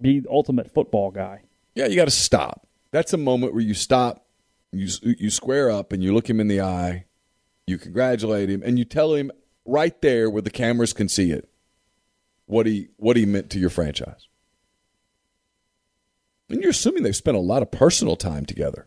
be 0.00 0.20
the 0.20 0.28
ultimate 0.30 0.72
football 0.72 1.10
guy. 1.10 1.42
Yeah, 1.74 1.86
you 1.86 1.96
got 1.96 2.06
to 2.06 2.10
stop. 2.10 2.66
That's 2.90 3.12
a 3.12 3.16
moment 3.18 3.52
where 3.54 3.62
you 3.62 3.74
stop, 3.74 4.24
you 4.72 4.88
you 5.02 5.30
square 5.30 5.70
up, 5.70 5.92
and 5.92 6.02
you 6.02 6.12
look 6.14 6.28
him 6.28 6.40
in 6.40 6.48
the 6.48 6.60
eye, 6.60 7.04
you 7.66 7.78
congratulate 7.78 8.48
him, 8.50 8.62
and 8.64 8.78
you 8.78 8.84
tell 8.84 9.14
him 9.14 9.30
right 9.64 10.00
there 10.02 10.30
where 10.30 10.42
the 10.42 10.50
cameras 10.50 10.92
can 10.92 11.08
see 11.08 11.30
it 11.30 11.48
what 12.46 12.64
he 12.66 12.88
what 12.96 13.16
he 13.16 13.26
meant 13.26 13.50
to 13.50 13.58
your 13.58 13.68
franchise. 13.70 14.26
And 16.48 16.62
you're 16.62 16.70
assuming 16.70 17.02
they've 17.02 17.14
spent 17.14 17.36
a 17.36 17.40
lot 17.40 17.62
of 17.62 17.70
personal 17.70 18.16
time 18.16 18.46
together. 18.46 18.86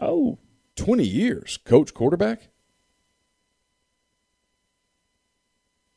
Oh, 0.00 0.38
20 0.76 1.04
years, 1.04 1.58
coach, 1.64 1.92
quarterback. 1.92 2.48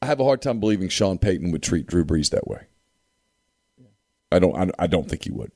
I 0.02 0.06
have 0.06 0.20
a 0.20 0.24
hard 0.24 0.42
time 0.42 0.60
believing 0.60 0.90
Sean 0.90 1.18
Payton 1.18 1.52
would 1.52 1.64
treat 1.64 1.88
Drew 1.88 2.06
Brees 2.06 2.30
that 2.30 2.48
way. 2.48 2.68
I 4.32 4.40
don't. 4.40 4.56
I, 4.56 4.70
I 4.84 4.88
don't 4.88 5.10
think 5.10 5.24
he 5.24 5.32
would. 5.32 5.52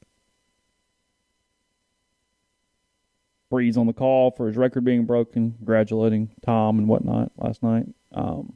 Brees 3.51 3.77
on 3.77 3.85
the 3.85 3.93
call 3.93 4.31
for 4.31 4.47
his 4.47 4.57
record 4.57 4.83
being 4.83 5.05
broken, 5.05 5.53
congratulating 5.57 6.31
Tom 6.43 6.79
and 6.79 6.87
whatnot 6.87 7.31
last 7.37 7.61
night. 7.61 7.85
Um, 8.11 8.53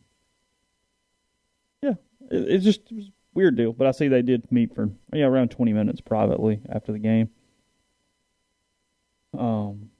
yeah, 1.83 1.93
it, 2.31 2.49
it's 2.49 2.63
just 2.65 2.81
it 2.91 2.95
was 2.95 3.11
weird 3.37 3.55
deal. 3.55 3.71
But 3.71 3.87
I 3.87 3.91
see 3.91 4.07
they 4.09 4.23
did 4.23 4.51
meet 4.51 4.75
for 4.75 4.89
yeah 5.13 5.25
around 5.25 5.51
twenty 5.51 5.71
minutes 5.71 6.01
privately 6.01 6.59
after 6.69 6.91
the 6.91 6.99
game. 6.99 7.29
Um, 9.37 9.91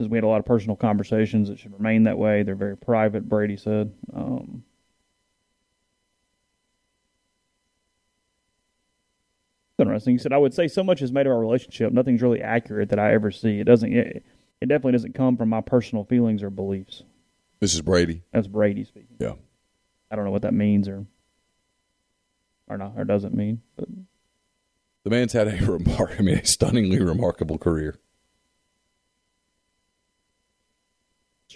says 0.00 0.08
we 0.08 0.16
had 0.16 0.24
a 0.24 0.28
lot 0.28 0.40
of 0.40 0.46
personal 0.46 0.76
conversations. 0.76 1.50
It 1.50 1.58
should 1.58 1.74
remain 1.74 2.04
that 2.04 2.18
way. 2.18 2.42
They're 2.42 2.54
very 2.54 2.76
private. 2.76 3.28
Brady 3.28 3.56
said. 3.56 3.92
Um, 4.14 4.64
interesting. 9.78 10.14
He 10.14 10.18
said, 10.18 10.32
"I 10.32 10.38
would 10.38 10.54
say 10.54 10.66
so 10.66 10.82
much 10.82 11.02
is 11.02 11.12
made 11.12 11.26
of 11.26 11.32
our 11.32 11.38
relationship. 11.38 11.92
Nothing's 11.92 12.22
really 12.22 12.40
accurate 12.40 12.88
that 12.88 12.98
I 12.98 13.12
ever 13.12 13.30
see. 13.30 13.60
It 13.60 13.64
doesn't. 13.64 13.92
It, 13.92 14.24
it 14.62 14.66
definitely 14.70 14.92
doesn't 14.92 15.14
come 15.14 15.36
from 15.36 15.50
my 15.50 15.60
personal 15.60 16.04
feelings 16.04 16.42
or 16.42 16.48
beliefs." 16.50 17.02
This 17.60 17.74
is 17.74 17.82
Brady. 17.82 18.22
That's 18.32 18.46
Brady 18.46 18.84
speaking. 18.84 19.16
Yeah. 19.18 19.34
I 20.10 20.16
don't 20.16 20.24
know 20.24 20.30
what 20.30 20.42
that 20.42 20.54
means 20.54 20.88
or 20.88 21.06
or 22.68 22.76
not 22.76 22.92
or 22.96 23.04
doesn't 23.04 23.34
mean, 23.34 23.62
but 23.76 23.88
The 25.04 25.10
man's 25.10 25.32
had 25.32 25.48
a 25.48 25.64
remark. 25.70 26.16
I 26.18 26.22
mean, 26.22 26.38
a 26.38 26.46
stunningly 26.46 27.00
remarkable 27.00 27.58
career. 27.58 27.98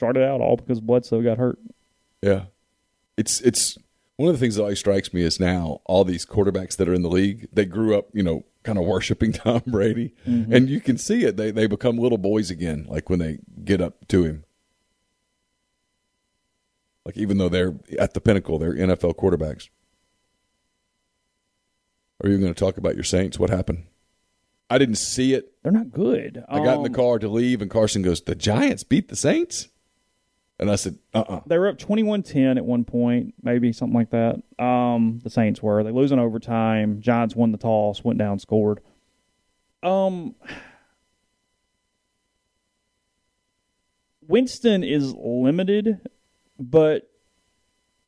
started 0.01 0.23
out 0.23 0.41
all 0.41 0.57
because 0.57 0.81
Bledsoe 0.81 1.21
got 1.21 1.37
hurt. 1.37 1.59
Yeah, 2.23 2.45
it's 3.19 3.39
it's 3.43 3.77
one 4.17 4.31
of 4.31 4.35
the 4.35 4.39
things 4.41 4.55
that 4.55 4.63
always 4.63 4.79
strikes 4.79 5.13
me 5.13 5.21
is 5.21 5.39
now 5.39 5.83
all 5.85 6.05
these 6.05 6.25
quarterbacks 6.25 6.75
that 6.79 6.89
are 6.89 6.95
in 6.95 7.03
the 7.03 7.11
league 7.11 7.49
they 7.53 7.67
grew 7.67 7.95
up, 7.95 8.09
you 8.15 8.23
know, 8.23 8.47
kind 8.63 8.79
of 8.79 8.87
worshiping 8.87 9.33
Tom 9.35 9.61
Brady, 9.67 10.15
mm-hmm. 10.27 10.51
and 10.55 10.71
you 10.71 10.81
can 10.81 10.97
see 10.97 11.25
it. 11.25 11.37
They 11.37 11.51
they 11.51 11.67
become 11.67 11.99
little 11.99 12.17
boys 12.17 12.51
again, 12.51 12.87
like 12.89 13.11
when 13.11 13.19
they 13.19 13.41
get 13.63 13.83
up 13.83 14.09
to 14.09 14.25
him. 14.25 14.45
Like 17.05 17.19
even 17.19 17.37
though 17.37 17.51
they're 17.51 17.75
at 17.99 18.15
the 18.15 18.23
pinnacle, 18.23 18.59
they're 18.59 18.75
NFL 18.75 19.17
quarterbacks. 19.17 19.69
Are 22.23 22.29
you 22.29 22.39
going 22.39 22.53
to 22.53 22.59
talk 22.59 22.77
about 22.77 22.95
your 22.95 23.05
Saints? 23.05 23.39
What 23.39 23.51
happened? 23.51 23.85
I 24.69 24.79
didn't 24.79 24.97
see 24.97 25.35
it. 25.35 25.53
They're 25.63 25.73
not 25.73 25.91
good. 25.91 26.45
I 26.49 26.63
got 26.63 26.77
in 26.77 26.83
the 26.83 26.91
Um, 26.91 26.95
car 26.95 27.19
to 27.19 27.29
leave, 27.29 27.61
and 27.61 27.71
Carson 27.71 28.03
goes, 28.03 28.21
"The 28.21 28.35
Giants 28.35 28.85
beat 28.85 29.09
the 29.09 29.17
Saints," 29.17 29.69
and 30.59 30.71
I 30.71 30.77
said, 30.77 30.99
"Uh, 31.13 31.25
uh 31.29 31.41
They 31.47 31.59
were 31.59 31.69
up 31.69 31.79
21-10 31.79 32.57
at 32.57 32.65
one 32.65 32.85
point, 32.85 33.35
maybe 33.43 33.73
something 33.73 33.95
like 33.95 34.11
that. 34.11 34.41
Um, 34.63 35.21
the 35.25 35.31
Saints 35.31 35.63
were. 35.63 35.83
They 35.83 35.91
lose 35.91 36.13
in 36.13 36.19
overtime. 36.21 37.01
Giants 37.01 37.35
won 37.35 37.51
the 37.51 37.59
toss, 37.59 38.05
went 38.05 38.19
down, 38.19 38.39
scored. 38.39 38.81
Um, 39.83 40.37
Winston 44.29 44.85
is 44.85 45.13
limited, 45.15 45.99
but 46.59 47.10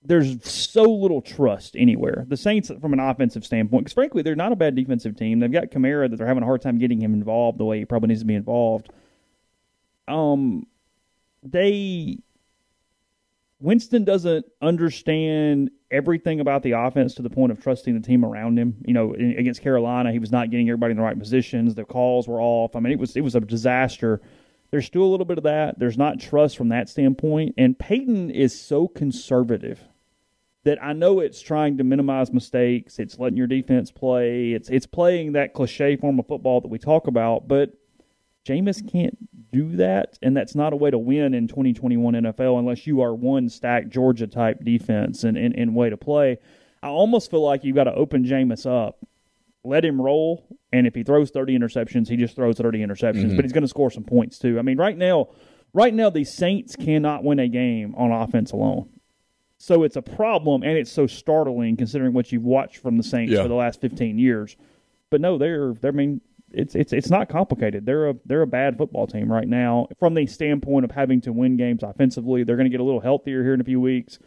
there's 0.04 0.44
so 0.48 0.82
little 0.82 1.22
trust 1.22 1.76
anywhere. 1.76 2.24
The 2.28 2.36
Saints, 2.36 2.70
from 2.80 2.92
an 2.92 3.00
offensive 3.00 3.44
standpoint, 3.44 3.84
because 3.84 3.94
frankly, 3.94 4.22
they're 4.22 4.34
not 4.34 4.52
a 4.52 4.56
bad 4.56 4.74
defensive 4.74 5.16
team. 5.16 5.38
They've 5.38 5.52
got 5.52 5.70
Kamara 5.70 6.10
that 6.10 6.16
they're 6.16 6.26
having 6.26 6.42
a 6.42 6.46
hard 6.46 6.62
time 6.62 6.78
getting 6.78 7.00
him 7.00 7.14
involved 7.14 7.58
the 7.58 7.64
way 7.64 7.78
he 7.78 7.84
probably 7.84 8.08
needs 8.08 8.20
to 8.20 8.26
be 8.26 8.34
involved. 8.34 8.90
Um, 10.08 10.66
they 11.42 12.18
Winston 13.60 14.02
doesn't 14.02 14.44
understand 14.60 15.70
everything 15.92 16.40
about 16.40 16.64
the 16.64 16.72
offense 16.72 17.14
to 17.14 17.22
the 17.22 17.30
point 17.30 17.52
of 17.52 17.62
trusting 17.62 17.94
the 17.94 18.04
team 18.04 18.24
around 18.24 18.58
him. 18.58 18.76
You 18.84 18.94
know, 18.94 19.12
in- 19.12 19.38
against 19.38 19.62
Carolina, 19.62 20.10
he 20.10 20.18
was 20.18 20.32
not 20.32 20.50
getting 20.50 20.68
everybody 20.68 20.90
in 20.90 20.96
the 20.96 21.02
right 21.02 21.18
positions. 21.18 21.76
The 21.76 21.84
calls 21.84 22.26
were 22.26 22.40
off. 22.40 22.74
I 22.74 22.80
mean, 22.80 22.92
it 22.92 22.98
was 22.98 23.16
it 23.16 23.20
was 23.20 23.36
a 23.36 23.40
disaster. 23.40 24.20
There's 24.72 24.86
still 24.86 25.02
a 25.02 25.10
little 25.10 25.26
bit 25.26 25.38
of 25.38 25.44
that. 25.44 25.78
There's 25.78 25.98
not 25.98 26.18
trust 26.18 26.56
from 26.56 26.70
that 26.70 26.88
standpoint. 26.88 27.54
And 27.56 27.78
Payton 27.78 28.30
is 28.30 28.58
so 28.58 28.88
conservative 28.88 29.84
that 30.64 30.82
I 30.82 30.92
know 30.92 31.20
it's 31.20 31.40
trying 31.40 31.78
to 31.78 31.84
minimize 31.84 32.32
mistakes. 32.32 32.98
It's 32.98 33.18
letting 33.18 33.36
your 33.36 33.46
defense 33.46 33.90
play. 33.90 34.52
It's 34.52 34.68
it's 34.68 34.86
playing 34.86 35.32
that 35.32 35.54
cliche 35.54 35.96
form 35.96 36.18
of 36.18 36.26
football 36.26 36.60
that 36.60 36.68
we 36.68 36.78
talk 36.78 37.06
about, 37.06 37.48
but 37.48 37.72
Jameis 38.46 38.90
can't 38.90 39.16
do 39.52 39.76
that, 39.76 40.18
and 40.22 40.36
that's 40.36 40.54
not 40.54 40.72
a 40.72 40.76
way 40.76 40.90
to 40.90 40.98
win 40.98 41.34
in 41.34 41.46
2021 41.46 42.14
NFL 42.14 42.58
unless 42.58 42.86
you 42.86 43.00
are 43.00 43.14
one 43.14 43.48
stack 43.48 43.88
Georgia 43.88 44.26
type 44.26 44.64
defense 44.64 45.24
and, 45.24 45.36
and, 45.36 45.54
and 45.56 45.74
way 45.74 45.90
to 45.90 45.96
play. 45.96 46.38
I 46.82 46.88
almost 46.88 47.30
feel 47.30 47.42
like 47.42 47.62
you've 47.62 47.76
got 47.76 47.84
to 47.84 47.94
open 47.94 48.24
Jameis 48.24 48.66
up, 48.66 48.98
let 49.62 49.84
him 49.84 50.00
roll, 50.00 50.44
and 50.72 50.86
if 50.86 50.94
he 50.94 51.04
throws 51.04 51.30
30 51.30 51.56
interceptions, 51.56 52.08
he 52.08 52.16
just 52.16 52.34
throws 52.34 52.56
30 52.56 52.80
interceptions, 52.80 53.26
mm-hmm. 53.26 53.36
but 53.36 53.44
he's 53.44 53.52
going 53.52 53.62
to 53.62 53.68
score 53.68 53.90
some 53.90 54.04
points 54.04 54.38
too. 54.38 54.58
I 54.58 54.62
mean, 54.62 54.78
right 54.78 54.96
now, 54.96 55.28
right 55.72 55.94
now 55.94 56.10
the 56.10 56.24
Saints 56.24 56.74
cannot 56.74 57.22
win 57.22 57.38
a 57.38 57.46
game 57.46 57.94
on 57.96 58.10
offense 58.10 58.50
alone. 58.50 58.88
So 59.62 59.84
it's 59.84 59.94
a 59.94 60.02
problem, 60.02 60.64
and 60.64 60.76
it's 60.76 60.90
so 60.90 61.06
startling 61.06 61.76
considering 61.76 62.12
what 62.12 62.32
you've 62.32 62.42
watched 62.42 62.78
from 62.78 62.96
the 62.96 63.02
Saints 63.04 63.32
Yeah. 63.32 63.42
for 63.42 63.48
the 63.48 63.54
last 63.54 63.80
15 63.80 64.18
years. 64.18 64.56
But 65.08 65.20
no, 65.20 65.38
they're, 65.38 65.74
they're 65.74 65.92
I 65.92 65.94
mean, 65.94 66.20
it's 66.50 66.74
it's 66.74 66.92
it's 66.92 67.10
not 67.10 67.28
complicated. 67.28 67.86
They're 67.86 68.10
a 68.10 68.14
they're 68.26 68.42
a 68.42 68.46
bad 68.46 68.76
football 68.76 69.06
team 69.06 69.30
right 69.30 69.46
now 69.46 69.86
from 70.00 70.14
the 70.14 70.26
standpoint 70.26 70.84
of 70.84 70.90
having 70.90 71.20
to 71.20 71.32
win 71.32 71.56
games 71.56 71.84
offensively. 71.84 72.42
They're 72.42 72.56
going 72.56 72.66
to 72.66 72.70
get 72.76 72.80
a 72.80 72.84
little 72.84 73.00
healthier 73.00 73.44
here 73.44 73.54
in 73.54 73.60
a 73.60 73.64
few 73.64 73.80
weeks. 73.80 74.18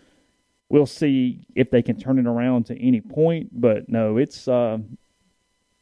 We'll 0.69 0.85
see 0.85 1.45
if 1.53 1.69
they 1.69 1.81
can 1.81 1.99
turn 1.99 2.17
it 2.17 2.27
around 2.27 2.67
to 2.67 2.81
any 2.81 3.01
point, 3.01 3.49
but 3.51 3.89
no, 3.89 4.15
it's 4.15 4.47
uh, 4.47 4.77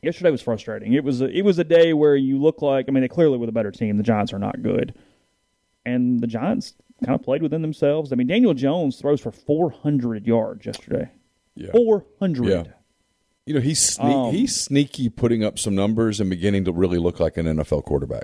yesterday 0.01 0.31
was 0.31 0.41
frustrating. 0.41 0.93
It 0.93 1.03
was 1.03 1.21
a, 1.21 1.29
it 1.29 1.43
was 1.43 1.59
a 1.59 1.63
day 1.63 1.93
where 1.93 2.15
you 2.15 2.41
look 2.41 2.63
like 2.63 2.85
I 2.87 2.91
mean 2.91 3.01
they 3.01 3.07
clearly 3.07 3.37
were 3.37 3.45
the 3.45 3.51
better 3.51 3.71
team. 3.71 3.97
The 3.97 4.03
Giants 4.03 4.33
are 4.33 4.39
not 4.39 4.63
good, 4.63 4.95
and 5.85 6.19
the 6.19 6.27
Giants 6.27 6.73
kind 7.03 7.15
of 7.15 7.23
played 7.23 7.41
within 7.41 7.61
themselves. 7.61 8.11
I 8.11 8.15
mean 8.15 8.27
Daniel 8.27 8.53
Jones 8.53 8.97
throws 8.99 9.21
for 9.21 9.31
400 9.31 10.25
yards 10.27 10.65
yesterday. 10.65 11.09
Yeah. 11.55 11.71
400. 11.71 12.47
Yeah. 12.49 12.63
You 13.45 13.53
know, 13.55 13.59
he's 13.61 13.79
sneak, 13.81 14.15
Um, 14.15 14.33
he's 14.33 14.55
sneaky 14.55 15.09
putting 15.09 15.43
up 15.43 15.59
some 15.59 15.75
numbers 15.75 16.19
and 16.19 16.29
beginning 16.29 16.63
to 16.65 16.71
really 16.71 16.97
look 16.97 17.19
like 17.19 17.35
an 17.37 17.45
NFL 17.45 17.83
quarterback. 17.83 18.23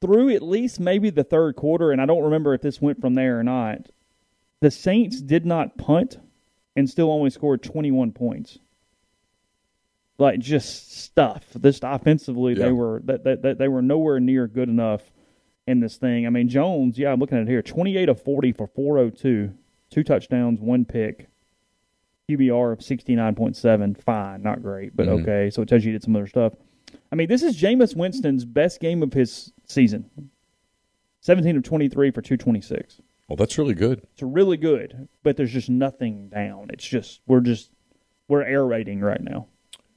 through 0.00 0.30
at 0.30 0.40
least 0.40 0.80
maybe 0.80 1.10
the 1.10 1.24
third 1.24 1.56
quarter, 1.56 1.90
and 1.90 2.00
I 2.00 2.06
don't 2.06 2.22
remember 2.22 2.54
if 2.54 2.62
this 2.62 2.80
went 2.80 3.00
from 3.02 3.14
there 3.14 3.38
or 3.38 3.42
not. 3.42 3.90
The 4.60 4.70
Saints 4.70 5.20
did 5.20 5.44
not 5.44 5.76
punt 5.76 6.18
and 6.76 6.88
still 6.88 7.10
only 7.10 7.28
scored 7.28 7.62
21 7.62 8.12
points. 8.12 8.58
Like 10.18 10.38
just 10.40 10.92
stuff. 11.02 11.44
Just 11.60 11.82
offensively, 11.84 12.54
Yeah. 12.54 12.66
they 12.66 12.72
were 12.72 13.02
that, 13.06 13.24
that, 13.24 13.42
that 13.42 13.58
they 13.58 13.68
were 13.68 13.82
nowhere 13.82 14.20
near 14.20 14.46
good 14.46 14.68
enough 14.68 15.02
in 15.70 15.80
this 15.80 15.96
thing. 15.96 16.26
I 16.26 16.30
mean, 16.30 16.48
Jones, 16.48 16.98
yeah, 16.98 17.12
I'm 17.12 17.20
looking 17.20 17.38
at 17.38 17.42
it 17.42 17.48
here, 17.48 17.62
28 17.62 18.08
of 18.08 18.20
40 18.22 18.52
for 18.52 18.66
402, 18.66 19.52
two 19.90 20.02
touchdowns, 20.04 20.60
one 20.60 20.84
pick. 20.84 21.28
QBR 22.28 22.72
of 22.72 22.78
69.7, 22.80 24.00
fine, 24.02 24.42
not 24.42 24.62
great, 24.62 24.94
but 24.94 25.06
Mhm. 25.08 25.22
okay. 25.22 25.50
So 25.50 25.62
it 25.62 25.68
tells 25.68 25.84
you 25.84 25.88
he 25.90 25.92
did 25.92 26.02
some 26.04 26.14
other 26.14 26.26
stuff. 26.28 26.54
I 27.10 27.16
mean, 27.16 27.28
this 27.28 27.42
is 27.42 27.56
Jameis 27.60 27.96
Winston's 27.96 28.44
best 28.44 28.80
game 28.80 29.02
of 29.02 29.12
his 29.12 29.52
season. 29.64 30.04
17 31.22 31.56
of 31.56 31.62
23 31.64 32.10
for 32.10 32.22
226. 32.22 33.00
Well, 33.28 33.36
that's 33.36 33.58
really 33.58 33.74
good. 33.74 34.02
It's 34.12 34.22
really 34.22 34.56
good, 34.56 35.08
but 35.22 35.36
there's 35.36 35.52
just 35.52 35.68
nothing 35.70 36.28
down. 36.28 36.68
It's 36.72 36.86
just 36.86 37.20
we're 37.26 37.40
just 37.40 37.70
we're 38.28 38.42
air 38.42 38.64
raiding 38.64 39.00
right 39.00 39.20
now. 39.20 39.46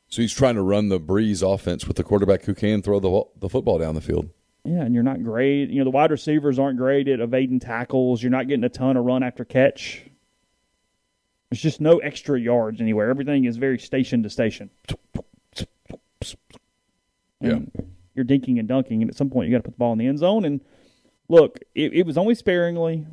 So 0.07 0.21
he's 0.21 0.33
trying 0.33 0.55
to 0.55 0.61
run 0.61 0.89
the 0.89 0.99
Brees 0.99 1.41
offense 1.41 1.87
with 1.87 1.97
the 1.97 2.03
quarterback 2.03 2.43
who 2.43 2.53
can 2.53 2.81
throw 2.81 2.99
the 2.99 3.23
the 3.39 3.49
football 3.49 3.79
down 3.79 3.95
the 3.95 4.01
field. 4.01 4.29
Yeah, 4.65 4.83
and 4.83 4.93
you're 4.93 5.03
not 5.03 5.21
great. 5.23 5.69
You 5.69 5.79
know, 5.79 5.83
the 5.83 5.89
wide 5.89 6.11
receivers 6.11 6.57
aren't 6.57 6.77
great 6.77 7.07
at 7.09 7.19
evading 7.19 7.59
tackles. 7.59 8.23
You're 8.23 8.31
not 8.31 8.47
getting 8.47 8.63
a 8.63 8.69
ton 8.69 8.95
of 8.95 9.03
run 9.03 9.21
after 9.21 9.43
catch. 9.43 10.03
There's 11.49 11.61
just 11.61 11.81
no 11.81 11.97
extra 11.97 12.39
yards 12.39 12.79
anywhere. 12.79 13.09
Everything 13.09 13.45
is 13.45 13.57
very 13.57 13.77
station 13.77 14.23
to 14.23 14.29
station. 14.29 14.69
And 17.41 17.71
You're 18.15 18.25
dinking 18.25 18.57
and 18.57 18.67
dunking, 18.67 19.01
and 19.01 19.11
at 19.11 19.17
some 19.17 19.29
point 19.29 19.49
you 19.49 19.53
got 19.53 19.59
to 19.59 19.63
put 19.63 19.73
the 19.73 19.79
ball 19.79 19.91
in 19.91 19.99
the 19.99 20.07
end 20.07 20.19
zone. 20.19 20.45
And 20.45 20.61
look, 21.27 21.59
it, 21.75 21.93
it 21.93 22.05
was 22.05 22.17
only 22.17 22.33
sparingly, 22.33 23.05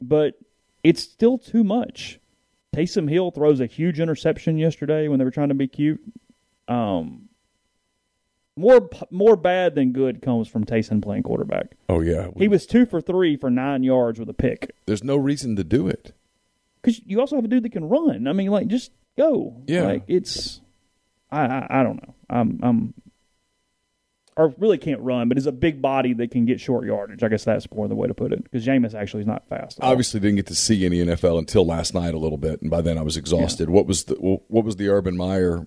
but 0.00 0.38
it's 0.84 1.02
still 1.02 1.36
too 1.36 1.64
much. 1.64 2.20
Taysom 2.74 3.10
Hill 3.10 3.30
throws 3.30 3.60
a 3.60 3.66
huge 3.66 3.98
interception 3.98 4.56
yesterday 4.56 5.08
when 5.08 5.18
they 5.18 5.24
were 5.24 5.30
trying 5.30 5.48
to 5.48 5.54
be 5.54 5.66
cute. 5.66 6.00
Um, 6.68 7.28
more 8.56 8.88
more 9.10 9.36
bad 9.36 9.74
than 9.74 9.92
good 9.92 10.22
comes 10.22 10.48
from 10.48 10.64
Taysom 10.64 11.02
playing 11.02 11.22
quarterback. 11.22 11.76
Oh 11.88 12.00
yeah, 12.00 12.28
He 12.36 12.48
was 12.48 12.66
two 12.66 12.86
for 12.86 13.00
three 13.00 13.36
for 13.36 13.50
nine 13.50 13.82
yards 13.82 14.18
with 14.18 14.28
a 14.28 14.34
pick. 14.34 14.74
There's 14.86 15.04
no 15.04 15.16
reason 15.16 15.56
to 15.56 15.64
do 15.64 15.86
it. 15.86 16.14
Because 16.80 17.00
you 17.04 17.20
also 17.20 17.36
have 17.36 17.44
a 17.44 17.48
dude 17.48 17.64
that 17.64 17.72
can 17.72 17.88
run. 17.88 18.26
I 18.26 18.32
mean, 18.32 18.50
like 18.50 18.68
just 18.68 18.92
go. 19.18 19.62
Yeah. 19.66 19.82
like 19.82 20.04
it's. 20.08 20.60
I 21.30 21.42
I, 21.46 21.66
I 21.80 21.82
don't 21.82 22.02
know. 22.02 22.14
I'm 22.30 22.60
I'm. 22.62 22.94
Or 24.38 24.54
really 24.58 24.76
can't 24.76 25.00
run, 25.00 25.30
but 25.30 25.38
is 25.38 25.46
a 25.46 25.52
big 25.52 25.80
body 25.80 26.12
that 26.12 26.30
can 26.30 26.44
get 26.44 26.60
short 26.60 26.86
yardage. 26.86 27.22
I 27.22 27.28
guess 27.28 27.44
that's 27.44 27.70
more 27.72 27.88
the 27.88 27.94
way 27.94 28.06
to 28.06 28.12
put 28.12 28.34
it. 28.34 28.44
Because 28.44 28.66
Jameis 28.66 28.92
actually 28.94 29.22
is 29.22 29.26
not 29.26 29.48
fast. 29.48 29.78
Obviously, 29.80 30.20
didn't 30.20 30.36
get 30.36 30.46
to 30.48 30.54
see 30.54 30.84
any 30.84 30.98
NFL 30.98 31.38
until 31.38 31.64
last 31.64 31.94
night 31.94 32.12
a 32.12 32.18
little 32.18 32.36
bit, 32.36 32.60
and 32.60 32.70
by 32.70 32.82
then 32.82 32.98
I 32.98 33.02
was 33.02 33.16
exhausted. 33.16 33.70
What 33.70 33.86
was 33.86 34.04
the 34.04 34.14
what 34.14 34.64
was 34.64 34.76
the 34.76 34.88
Urban 34.88 35.16
Meyer 35.16 35.66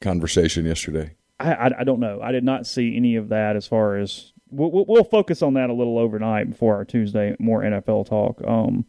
conversation 0.00 0.66
yesterday? 0.66 1.14
I, 1.40 1.52
I 1.52 1.70
I 1.80 1.84
don't 1.84 2.00
know. 2.00 2.20
I 2.22 2.32
did 2.32 2.44
not 2.44 2.66
see 2.66 2.96
any 2.96 3.16
of 3.16 3.28
that 3.30 3.56
as 3.56 3.66
far 3.66 3.96
as 3.96 4.32
we'll, 4.50 4.84
we'll- 4.86 5.04
focus 5.04 5.42
on 5.42 5.54
that 5.54 5.70
a 5.70 5.72
little 5.72 5.98
overnight 5.98 6.50
before 6.50 6.74
our 6.76 6.84
Tuesday 6.84 7.34
more 7.38 7.62
NFL 7.62 8.06
talk. 8.08 8.40
Um, 8.46 8.84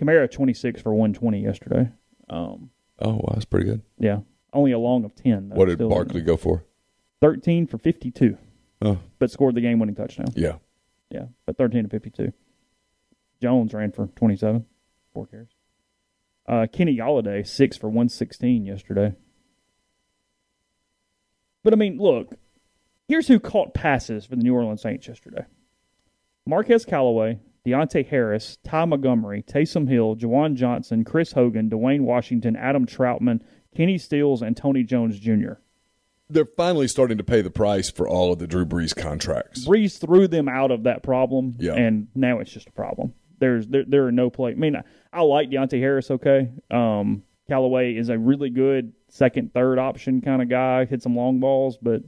Kamara 0.00 0.30
twenty 0.30 0.54
six 0.54 0.82
for 0.82 0.92
one 0.94 1.12
twenty 1.12 1.42
yesterday. 1.42 1.88
Um, 2.28 2.70
Oh, 3.00 3.14
wow, 3.14 3.30
that's 3.32 3.44
pretty 3.44 3.66
good. 3.66 3.82
yeah, 3.98 4.20
only 4.52 4.70
a 4.72 4.78
long 4.78 5.04
of 5.04 5.14
ten. 5.14 5.48
though. 5.48 5.56
What 5.56 5.66
did 5.68 5.78
Barkley 5.78 6.22
go 6.22 6.36
for? 6.36 6.64
Thirteen 7.20 7.66
for 7.66 7.78
fifty 7.78 8.10
two, 8.10 8.36
Oh, 8.82 8.98
but 9.18 9.30
scored 9.30 9.54
the 9.54 9.60
game 9.60 9.78
winning 9.78 9.94
touchdown. 9.94 10.26
yeah. 10.34 10.56
Yeah, 11.10 11.26
but 11.46 11.56
thirteen 11.56 11.84
to 11.84 11.88
fifty 11.90 12.10
two. 12.10 12.32
Jones 13.42 13.74
ran 13.74 13.92
for 13.92 14.06
twenty 14.16 14.36
seven, 14.36 14.66
four 15.12 15.26
carries. 15.26 15.48
Uh, 16.46 16.66
Kenny 16.72 16.96
Golladay 16.96 17.46
six 17.46 17.76
for 17.76 17.88
one 17.88 18.08
sixteen 18.08 18.64
yesterday. 18.64 19.14
But 21.64 21.72
I 21.72 21.76
mean, 21.76 21.98
look, 21.98 22.34
here's 23.08 23.26
who 23.26 23.40
caught 23.40 23.74
passes 23.74 24.24
for 24.26 24.36
the 24.36 24.42
New 24.44 24.54
Orleans 24.54 24.82
Saints 24.82 25.08
yesterday: 25.08 25.44
Marquez 26.46 26.84
Callaway, 26.84 27.40
Deonte 27.66 28.06
Harris, 28.06 28.58
Ty 28.64 28.84
Montgomery, 28.84 29.42
Taysom 29.42 29.88
Hill, 29.88 30.14
Juwan 30.16 30.54
Johnson, 30.54 31.04
Chris 31.04 31.32
Hogan, 31.32 31.70
Dwayne 31.70 32.02
Washington, 32.02 32.54
Adam 32.54 32.86
Trautman, 32.86 33.40
Kenny 33.74 33.98
Stills, 33.98 34.42
and 34.42 34.56
Tony 34.56 34.82
Jones 34.84 35.18
Jr. 35.18 35.54
They're 36.30 36.46
finally 36.56 36.88
starting 36.88 37.18
to 37.18 37.24
pay 37.24 37.42
the 37.42 37.50
price 37.50 37.90
for 37.90 38.08
all 38.08 38.32
of 38.32 38.38
the 38.38 38.46
Drew 38.46 38.64
Brees 38.64 38.94
contracts. 38.96 39.66
Brees 39.66 39.98
threw 40.00 40.26
them 40.26 40.48
out 40.48 40.70
of 40.70 40.84
that 40.84 41.02
problem, 41.02 41.54
Yeah. 41.58 41.74
and 41.74 42.08
now 42.14 42.38
it's 42.40 42.50
just 42.52 42.68
a 42.68 42.72
problem. 42.72 43.12
There's 43.40 43.66
there, 43.68 43.84
there 43.86 44.06
are 44.06 44.12
no 44.12 44.30
play. 44.30 44.52
I 44.52 44.54
mean, 44.54 44.76
I, 44.76 44.82
I 45.12 45.20
like 45.22 45.50
Deonte 45.50 45.78
Harris. 45.78 46.10
Okay, 46.10 46.50
um, 46.70 47.24
Callaway 47.48 47.94
is 47.94 48.08
a 48.08 48.18
really 48.18 48.50
good 48.50 48.92
second, 49.08 49.52
third 49.52 49.78
option 49.78 50.20
kind 50.20 50.42
of 50.42 50.48
guy. 50.48 50.84
Hit 50.84 51.02
some 51.02 51.16
long 51.16 51.40
balls, 51.40 51.78
but 51.80 52.02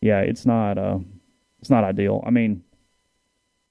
yeah, 0.00 0.20
it's 0.20 0.44
not 0.44 0.78
uh, 0.78 0.98
it's 1.60 1.70
not 1.70 1.84
ideal. 1.84 2.22
I 2.26 2.30
mean, 2.30 2.64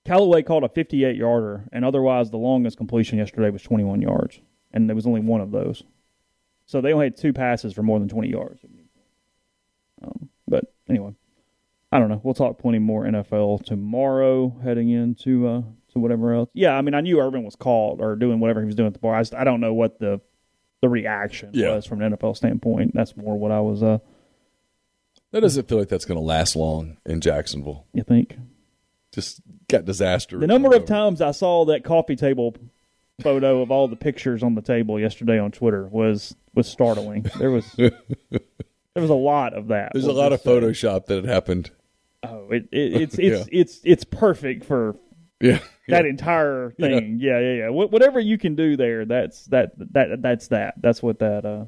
Callaway 0.05 0.43
caught 0.43 0.63
a 0.63 0.69
58 0.69 1.15
yarder, 1.15 1.67
and 1.71 1.83
otherwise 1.83 2.31
the 2.31 2.37
longest 2.37 2.77
completion 2.77 3.17
yesterday 3.17 3.49
was 3.49 3.63
21 3.63 4.01
yards, 4.01 4.39
and 4.71 4.89
there 4.89 4.95
was 4.95 5.07
only 5.07 5.21
one 5.21 5.41
of 5.41 5.51
those. 5.51 5.83
So 6.65 6.81
they 6.81 6.93
only 6.93 7.07
had 7.07 7.17
two 7.17 7.33
passes 7.33 7.73
for 7.73 7.83
more 7.83 7.99
than 7.99 8.09
20 8.09 8.29
yards. 8.29 8.61
Um, 10.01 10.29
but 10.47 10.73
anyway. 10.89 11.13
I 11.91 11.99
don't 11.99 12.09
know. 12.09 12.19
We'll 12.23 12.33
talk 12.33 12.57
plenty 12.57 12.79
more 12.79 13.05
NFL 13.05 13.63
tomorrow, 13.63 14.53
heading 14.61 14.89
into 14.89 15.47
uh, 15.47 15.61
to 15.93 15.99
whatever 15.99 16.33
else. 16.33 16.49
Yeah, 16.53 16.75
I 16.75 16.81
mean, 16.81 16.93
I 16.93 16.99
knew 16.99 17.21
Urban 17.21 17.43
was 17.43 17.55
called 17.55 18.01
or 18.01 18.17
doing 18.17 18.41
whatever 18.41 18.59
he 18.59 18.65
was 18.65 18.75
doing 18.75 18.87
at 18.87 18.93
the 18.93 18.99
bar. 18.99 19.15
I, 19.15 19.21
just, 19.21 19.33
I 19.33 19.45
don't 19.45 19.61
know 19.61 19.73
what 19.73 19.99
the 19.99 20.19
the 20.81 20.89
reaction 20.89 21.51
Yeah. 21.53 21.75
was 21.75 21.85
from 21.85 22.01
an 22.01 22.13
NFL 22.13 22.35
standpoint. 22.35 22.93
That's 22.93 23.15
more 23.17 23.37
what 23.37 23.51
I 23.51 23.59
was. 23.61 23.81
Uh, 23.83 23.99
That 25.31 25.41
doesn't 25.41 25.67
feel 25.67 25.77
like 25.79 25.89
that's 25.89 26.05
going 26.05 26.19
to 26.19 26.23
last 26.25 26.55
long 26.55 26.97
in 27.05 27.21
Jacksonville. 27.21 27.85
you 27.93 28.03
think 28.03 28.37
Just 29.13 29.41
got 29.69 29.85
disaster. 29.85 30.37
the 30.37 30.47
number 30.47 30.75
of 30.75 30.85
times 30.85 31.21
I 31.21 31.31
saw 31.31 31.65
that 31.65 31.83
coffee 31.83 32.15
table 32.15 32.55
photo 33.21 33.61
of 33.61 33.71
all 33.71 33.87
the 33.87 33.95
pictures 33.95 34.43
on 34.43 34.55
the 34.55 34.61
table 34.61 34.99
yesterday 34.99 35.39
on 35.39 35.51
Twitter 35.51 35.87
was 35.87 36.35
was 36.53 36.67
startling. 36.67 37.25
There 37.39 37.51
was 37.51 37.65
there 37.77 37.91
was 38.95 39.09
a 39.09 39.13
lot 39.15 39.53
of 39.53 39.67
that. 39.69 39.91
There's 39.93 40.05
a 40.05 40.11
lot 40.11 40.33
of. 40.33 40.41
Photoshop 40.43 41.05
that 41.07 41.15
had 41.15 41.25
happened. 41.25 41.71
Oh, 42.23 42.49
it, 42.51 42.67
it, 42.71 43.01
it's 43.01 43.15
it's 43.19 43.47
it's 43.51 43.81
it's 43.83 44.03
perfect 44.03 44.65
for 44.65 44.95
Yeah. 45.41 45.59
that 45.87 46.05
entire 46.05 46.71
thing. 46.71 47.19
Yeah, 47.21 47.39
yeah, 47.39 47.53
yeah. 47.53 47.67
Wh- 47.69 47.91
whatever 47.91 48.19
you 48.19 48.37
can 48.37 48.55
do 48.55 48.77
there, 48.77 49.05
that's 49.05 49.45
that 49.47 49.71
that 49.93 50.21
that's 50.21 50.47
that. 50.49 50.75
That's 50.81 51.01
what 51.03 51.19
that 51.19 51.45
uh 51.45 51.65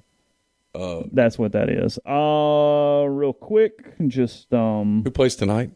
Uh, 0.78 1.04
that's 1.12 1.38
what 1.40 1.52
that 1.54 1.70
is. 1.70 1.98
Uh 2.08 3.06
real 3.10 3.34
quick, 3.34 3.94
just 4.08 4.54
um 4.54 5.02
who 5.04 5.12
plays 5.12 5.36
tonight? 5.36 5.72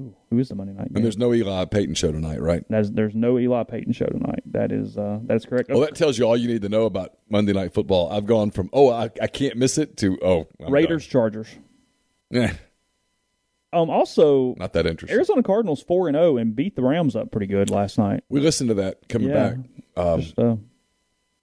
ooh, 0.00 0.14
who 0.30 0.38
is 0.38 0.48
the 0.48 0.54
Monday 0.54 0.72
night 0.72 0.88
game? 0.88 0.96
And 0.96 1.04
there's 1.04 1.18
no 1.18 1.32
Eli 1.32 1.64
Peyton 1.66 1.94
show 1.94 2.10
tonight, 2.10 2.40
right? 2.40 2.64
That's, 2.68 2.90
there's 2.90 3.14
no 3.14 3.38
Eli 3.38 3.62
Peyton 3.64 3.92
show 3.92 4.06
tonight. 4.06 4.42
That 4.46 4.72
is 4.72 4.98
uh 4.98 5.20
that's 5.22 5.46
correct. 5.46 5.70
Well, 5.70 5.80
that 5.80 5.94
tells 5.94 6.18
you 6.18 6.24
all 6.26 6.36
you 6.36 6.48
need 6.48 6.62
to 6.62 6.68
know 6.68 6.86
about 6.86 7.14
Monday 7.28 7.52
Night 7.52 7.72
Football. 7.72 8.10
I've 8.12 8.26
gone 8.26 8.50
from 8.50 8.70
oh 8.72 8.90
I, 8.90 9.10
I 9.22 9.26
can't 9.28 9.56
miss 9.56 9.78
it 9.78 9.96
to 9.98 10.18
oh 10.22 10.48
I'm 10.64 10.72
Raiders 10.72 11.06
Chargers. 11.06 11.48
done. 12.32 12.58
Um 13.74 13.90
also 13.90 14.54
not 14.58 14.72
that 14.74 14.86
interesting. 14.86 15.14
Arizona 15.16 15.42
Cardinals 15.42 15.82
4 15.82 16.08
and 16.08 16.16
0 16.16 16.36
and 16.38 16.54
beat 16.56 16.76
the 16.76 16.82
Rams 16.82 17.16
up 17.16 17.30
pretty 17.30 17.46
good 17.46 17.70
last 17.70 17.98
night. 17.98 18.22
We 18.28 18.40
listened 18.40 18.68
to 18.68 18.74
that 18.74 19.08
coming 19.08 19.28
Yeah. 19.28 19.34
back. 19.34 19.56
Um, 19.96 20.20
Just, 20.20 20.38
uh, 20.38 20.56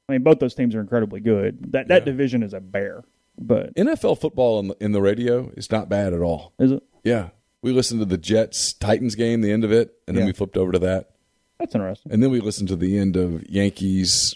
I 0.10 0.12
mean 0.14 0.24
both 0.24 0.40
those 0.40 0.56
teams 0.56 0.74
are 0.76 0.82
incredibly 0.82 1.20
good. 1.20 1.72
That 1.74 1.88
that 1.90 2.02
Yeah. 2.02 2.06
division 2.06 2.44
is 2.44 2.54
a 2.54 2.60
bear. 2.60 3.04
But 3.40 3.74
NFL 3.76 4.16
football 4.20 4.60
in 4.60 4.68
the, 4.70 4.76
in 4.80 4.92
the 4.92 5.02
radio 5.02 5.52
is 5.58 5.72
not 5.72 5.90
bad 5.90 6.14
at 6.14 6.22
all. 6.22 6.54
is 6.60 6.72
it 6.74 6.84
Yeah, 7.04 7.30
we 7.62 7.72
listened 7.72 8.00
to 8.02 8.06
the 8.06 8.18
Jets 8.18 8.74
Titans 8.74 9.16
game, 9.16 9.42
the 9.42 9.52
end 9.52 9.64
of 9.64 9.72
it, 9.72 9.94
and 10.08 10.16
then 10.16 10.24
Yeah. 10.24 10.28
we 10.28 10.34
flipped 10.34 10.58
over 10.58 10.72
to 10.72 10.80
that, 10.80 11.10
that's 11.58 11.74
interesting. 11.74 12.12
and 12.12 12.22
then 12.22 12.30
we 12.30 12.40
listened 12.40 12.68
to 12.70 12.76
the 12.76 12.98
end 12.98 13.16
of 13.16 13.48
Yankees 13.50 14.36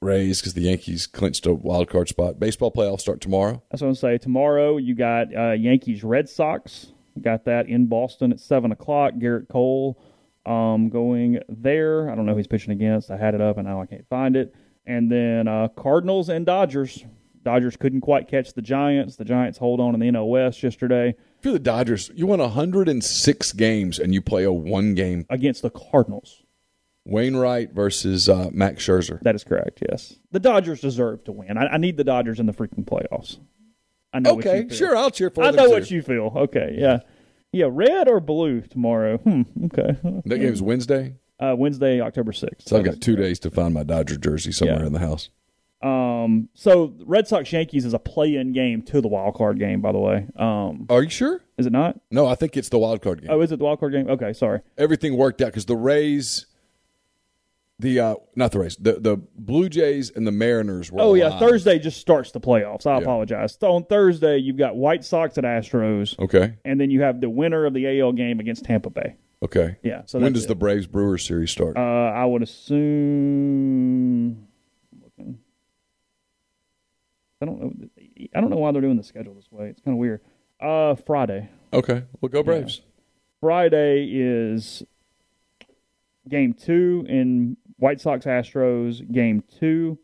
Rays 0.00 0.40
because 0.40 0.54
the 0.54 0.62
Yankees 0.62 1.08
clinched 1.08 1.44
a 1.46 1.52
wild 1.52 1.88
card 1.90 2.06
spot. 2.08 2.38
Baseball 2.38 2.70
playoffs 2.70 3.00
start 3.00 3.20
tomorrow. 3.20 3.60
That's 3.70 3.82
what 3.82 3.88
I'm 3.88 3.94
going 3.94 3.94
to 3.96 4.00
say. 4.00 4.18
Tomorrow 4.18 4.76
you 4.76 4.94
got 4.94 5.34
uh, 5.36 5.50
Yankees 5.52 6.04
Red 6.04 6.28
Sox. 6.28 6.92
Got 7.22 7.44
that 7.44 7.68
in 7.68 7.86
Boston 7.86 8.32
at 8.32 8.40
seven 8.40 8.72
o'clock. 8.72 9.14
Gerrit 9.14 9.48
Cole 9.48 10.00
um, 10.46 10.88
going 10.88 11.40
there. 11.48 12.10
I 12.10 12.14
don't 12.14 12.26
know 12.26 12.32
who 12.32 12.38
he's 12.38 12.46
pitching 12.46 12.72
against. 12.72 13.10
I 13.10 13.16
had 13.16 13.34
it 13.34 13.40
up 13.40 13.58
and 13.58 13.66
now 13.66 13.80
I 13.80 13.86
can't 13.86 14.08
find 14.08 14.36
it. 14.36 14.54
And 14.86 15.10
then 15.10 15.46
uh, 15.48 15.68
Cardinals 15.68 16.28
and 16.28 16.46
Dodgers. 16.46 17.04
Dodgers 17.44 17.76
couldn't 17.76 18.00
quite 18.00 18.28
catch 18.28 18.52
the 18.54 18.62
Giants. 18.62 19.16
The 19.16 19.24
Giants 19.24 19.58
hold 19.58 19.80
on 19.80 19.94
in 19.94 20.00
the 20.00 20.06
NL 20.06 20.28
West 20.28 20.62
yesterday 20.62 21.14
If 21.38 21.44
you're 21.44 21.52
the 21.52 21.58
Dodgers, 21.58 22.10
you 22.14 22.26
won 22.26 22.40
106 22.40 23.52
games 23.52 23.98
and 23.98 24.12
you 24.12 24.20
play 24.20 24.44
a 24.44 24.52
one 24.52 24.94
game 24.94 25.24
against 25.30 25.62
the 25.62 25.70
Cardinals. 25.70 26.42
Wainwright 27.04 27.72
versus 27.72 28.28
uh, 28.28 28.50
Max 28.52 28.84
Scherzer. 28.84 29.20
That 29.22 29.34
is 29.34 29.44
correct. 29.44 29.82
Yes, 29.88 30.16
the 30.30 30.40
Dodgers 30.40 30.82
deserve 30.82 31.24
to 31.24 31.32
win. 31.32 31.56
I, 31.56 31.66
I 31.68 31.76
need 31.78 31.96
the 31.96 32.04
Dodgers 32.04 32.38
in 32.38 32.44
the 32.44 32.52
freaking 32.52 32.84
playoffs. 32.84 33.38
I 34.12 34.20
know. 34.20 34.34
what 34.34 34.46
Okay, 34.46 34.62
you 34.62 34.68
feel. 34.68 34.76
sure, 34.78 34.96
I'll 34.96 35.10
cheer 35.10 35.30
for 35.30 35.42
I 35.44 35.46
them 35.48 35.56
know 35.56 35.66
too. 35.66 35.70
what 35.72 35.90
you 35.90 36.02
feel. 36.02 36.32
Okay, 36.34 36.74
yeah, 36.78 37.00
yeah. 37.52 37.66
Red 37.70 38.08
or 38.08 38.20
blue 38.20 38.62
tomorrow? 38.62 39.18
Hmm. 39.24 39.42
Okay. 39.66 39.96
That 40.24 40.38
game's 40.38 40.62
Wednesday, 40.62 41.14
Uh, 41.40 41.54
Wednesday, 41.58 42.00
October 42.00 42.32
sixth. 42.32 42.68
so 42.68 42.78
I've 42.78 42.84
got 42.84 43.00
two 43.00 43.16
days 43.16 43.38
to 43.40 43.50
find 43.50 43.72
my 43.74 43.82
Dodger 43.84 44.16
jersey 44.16 44.52
somewhere 44.52 44.80
Yeah. 44.80 44.86
in 44.86 44.92
the 44.92 44.98
house. 45.00 45.30
Um. 45.80 46.48
So 46.54 46.94
Red 47.06 47.28
Sox 47.28 47.52
Yankees 47.52 47.84
is 47.84 47.94
a 47.94 48.00
play-in 48.00 48.52
game 48.52 48.82
to 48.82 49.00
the 49.00 49.06
wild 49.06 49.34
card 49.36 49.60
game. 49.60 49.80
By 49.80 49.92
the 49.92 49.98
way. 49.98 50.26
Um. 50.36 50.86
Are 50.90 51.02
you 51.04 51.08
sure? 51.10 51.40
Is 51.56 51.66
it 51.66 51.72
not? 51.72 52.00
No, 52.10 52.26
I 52.26 52.34
think 52.34 52.56
it's 52.56 52.68
the 52.68 52.78
wild 52.80 53.00
card 53.00 53.20
game. 53.22 53.30
Oh, 53.30 53.40
is 53.42 53.52
it 53.52 53.58
the 53.60 53.64
wild 53.64 53.78
card 53.78 53.92
game? 53.92 54.08
Okay, 54.08 54.32
sorry. 54.32 54.60
Everything 54.76 55.16
worked 55.16 55.40
out 55.40 55.46
because 55.48 55.66
the 55.66 55.76
Rays, 55.76 56.46
the 57.80 58.00
uh, 58.00 58.14
not 58.34 58.50
the 58.52 58.58
race 58.58 58.74
the 58.76 58.94
the 58.94 59.16
Blue 59.36 59.68
Jays 59.68 60.10
and 60.10 60.26
the 60.26 60.32
Mariners 60.32 60.90
were. 60.90 61.00
Oh 61.00 61.14
yeah, 61.14 61.28
alive. 61.28 61.38
Thursday 61.40 61.78
just 61.78 62.00
starts 62.00 62.32
the 62.32 62.40
playoffs. 62.40 62.86
I 62.86 62.96
Yeah. 62.96 63.02
apologize. 63.02 63.56
So 63.60 63.70
on 63.72 63.84
Thursday, 63.84 64.38
you've 64.38 64.56
got 64.56 64.76
White 64.76 65.04
Sox 65.04 65.38
at 65.38 65.44
Astros, 65.44 66.18
Okay, 66.18 66.54
and 66.64 66.80
then 66.80 66.90
you 66.90 67.02
have 67.02 67.20
the 67.20 67.30
winner 67.30 67.66
of 67.66 67.74
the 67.74 68.00
AL 68.00 68.12
game 68.12 68.40
against 68.40 68.64
Tampa 68.64 68.90
Bay. 68.90 69.14
okay. 69.44 69.76
Yeah. 69.84 70.02
So 70.06 70.18
when 70.18 70.32
does 70.32 70.46
the. 70.46 70.56
Braves 70.56 70.88
Brewers 70.88 71.24
series 71.24 71.52
start? 71.52 71.76
Uh, 71.76 71.80
I 71.80 72.24
would 72.24 72.42
assume. 72.42 74.44
I 77.40 77.44
don't 77.46 77.60
know. 77.60 77.72
I 78.34 78.40
don't 78.40 78.50
know 78.50 78.56
why 78.56 78.72
they're 78.72 78.82
doing 78.82 78.96
the 78.96 79.04
schedule 79.04 79.34
this 79.34 79.46
way. 79.52 79.68
It's 79.68 79.80
kind 79.80 79.94
of 79.94 79.98
weird. 80.00 80.20
Uh, 80.60 80.96
Friday. 80.96 81.48
okay, 81.72 82.02
well 82.20 82.28
go 82.28 82.42
Braves. 82.42 82.80
Friday 83.40 84.10
is 84.12 84.82
game 86.28 86.52
two 86.52 87.06
in 87.08 87.56
White 87.78 88.00
Sox 88.00 88.26
Astros. 88.26 89.10
Game 89.10 89.42
two 89.58 89.98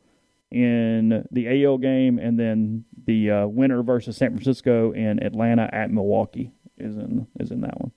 in 0.50 1.26
the 1.32 1.64
AL 1.64 1.78
game, 1.78 2.18
and 2.18 2.38
then 2.38 2.84
the 3.06 3.30
uh, 3.30 3.46
winner 3.46 3.82
versus 3.82 4.16
San 4.16 4.30
Francisco 4.30 4.92
in 4.92 5.22
Atlanta 5.22 5.68
at 5.72 5.90
Milwaukee 5.90 6.52
is 6.78 6.96
in 6.96 7.26
is 7.40 7.50
in 7.50 7.60
that 7.62 7.80
one. 7.80 7.92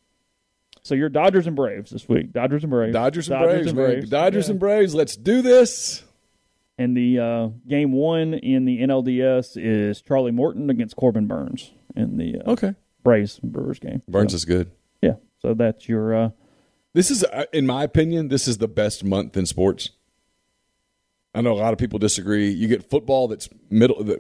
So 0.84 0.96
you're 0.96 1.10
Dodgers 1.10 1.48
and 1.48 1.56
Braves 1.56 1.92
this 1.92 2.08
week. 2.08 2.32
Dodgers 2.32 2.64
and 2.64 2.72
Braves. 2.72 2.94
Dodgers 2.94 3.28
and 3.30 3.42
Braves, 3.44 3.74
man. 3.74 4.10
Dodgers 4.10 4.48
Yeah. 4.48 4.52
and 4.52 4.60
Braves. 4.60 4.96
Let's 4.96 5.18
do 5.18 5.42
this. 5.42 6.04
And 6.80 6.96
the 6.96 7.20
uh, 7.20 7.48
game 7.68 7.92
one 7.92 8.36
in 8.36 8.66
the 8.66 8.80
NLDS 8.82 9.54
is 9.56 10.02
Charlie 10.02 10.32
Morton 10.32 10.70
against 10.70 10.96
Corbin 10.96 11.26
Burnes 11.28 11.74
in 11.96 12.18
the 12.18 12.40
uh, 12.40 12.52
Okay, 12.52 12.76
Braves 13.04 13.40
Brewers 13.44 13.80
game. 13.80 14.02
Burnes 14.08 14.32
So, 14.32 14.36
is 14.38 14.46
good. 14.46 14.72
yeah. 15.02 15.16
So 15.42 15.54
that's 15.54 15.90
your. 15.90 16.32
This 16.98 17.12
is, 17.12 17.24
uh, 17.26 17.46
in 17.54 17.68
my 17.68 17.84
opinion, 17.84 18.30
this 18.30 18.48
is 18.48 18.58
the 18.58 18.68
best 18.68 19.04
month 19.04 19.38
in 19.38 19.46
sports. 19.46 19.92
I 21.36 21.42
know 21.42 21.52
a 21.54 21.62
lot 21.62 21.72
of 21.72 21.78
people 21.78 22.00
disagree. 22.00 22.50
You 22.50 22.68
get 22.68 22.90
football 22.90 23.28
that's 23.28 23.48
middle, 23.70 24.04
the, 24.04 24.20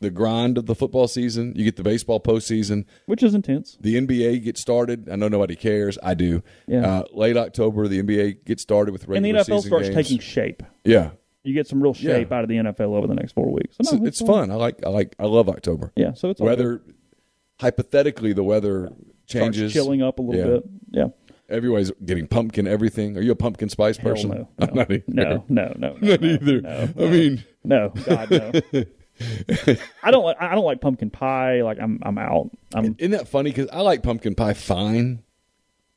the 0.00 0.08
grind 0.08 0.56
of 0.56 0.64
the 0.64 0.74
football 0.74 1.06
season. 1.06 1.52
You 1.54 1.64
get 1.64 1.76
the 1.76 1.82
baseball 1.82 2.20
postseason. 2.20 2.86
which 3.04 3.22
is 3.22 3.34
intense. 3.34 3.76
The 3.78 3.96
NBA 3.96 4.42
gets 4.42 4.62
started. 4.62 5.06
I 5.10 5.16
know 5.16 5.28
nobody 5.28 5.54
cares. 5.54 5.98
I 6.02 6.14
do. 6.14 6.42
Yeah. 6.66 7.00
Uh, 7.00 7.04
late 7.12 7.36
October, 7.36 7.88
the 7.88 8.02
NBA 8.02 8.46
gets 8.46 8.62
started 8.62 8.92
with 8.92 9.06
regular 9.06 9.38
And 9.40 9.46
the 9.46 9.52
NFL 9.52 9.60
starts 9.62 9.88
games. 9.90 9.94
taking 9.94 10.18
shape. 10.20 10.62
Yeah, 10.82 11.10
You 11.42 11.52
get 11.52 11.66
some 11.66 11.82
real 11.82 11.92
shape 11.92 12.30
Yeah. 12.30 12.36
out 12.38 12.44
of 12.44 12.48
the 12.48 12.56
NFL 12.56 12.94
over 12.96 13.06
the 13.06 13.14
next 13.16 13.32
four 13.32 13.52
weeks. 13.52 13.76
So, 13.76 13.80
it's, 13.82 13.92
no, 13.92 14.06
it's 14.06 14.20
fun. 14.22 14.50
I 14.50 14.54
like. 14.54 14.76
I 14.82 14.88
like. 14.88 15.14
I 15.18 15.26
love 15.26 15.50
October. 15.50 15.92
Yeah, 15.94 16.14
so 16.14 16.30
it's 16.30 16.40
Weather, 16.40 16.80
hypothetically, 17.60 18.32
the 18.32 18.44
weather 18.44 18.90
changes. 19.26 19.72
Starts 19.72 19.74
chilling 19.74 20.00
up 20.02 20.18
a 20.18 20.22
little 20.22 20.40
Yeah. 20.40 20.54
bit. 20.60 20.64
Yeah. 20.90 21.06
Everybody's 21.48 21.90
getting 22.04 22.26
pumpkin 22.26 22.66
everything. 22.66 23.16
Are 23.18 23.20
you 23.20 23.32
a 23.32 23.36
pumpkin 23.36 23.68
spice 23.68 23.96
Hell 23.98 24.12
person? 24.12 24.30
no. 24.30 24.48
I'm 24.58 24.74
not 24.74 24.90
either. 24.90 25.04
No, 25.08 25.44
no, 25.48 25.74
no, 25.76 25.96
no, 26.00 26.10
Not 26.10 26.20
no, 26.22 26.28
either. 26.28 26.60
No, 26.62 26.88
I 26.98 27.08
mean, 27.10 27.44
no, 27.64 27.88
God, 27.90 28.30
no. 28.30 28.52
I 30.02 30.10
don't. 30.10 30.24
like- 30.24 30.36
I 30.40 30.54
don't 30.54 30.64
like 30.64 30.80
pumpkin 30.80 31.10
pie. 31.10 31.62
Like 31.62 31.78
I'm. 31.80 32.00
I'm 32.02 32.18
out. 32.18 32.50
I'm. 32.74 32.96
isn't 32.98 33.10
that 33.12 33.28
funny? 33.28 33.50
Because 33.50 33.68
I 33.72 33.80
like 33.82 34.02
pumpkin 34.02 34.34
pie 34.34 34.54
fine, 34.54 35.22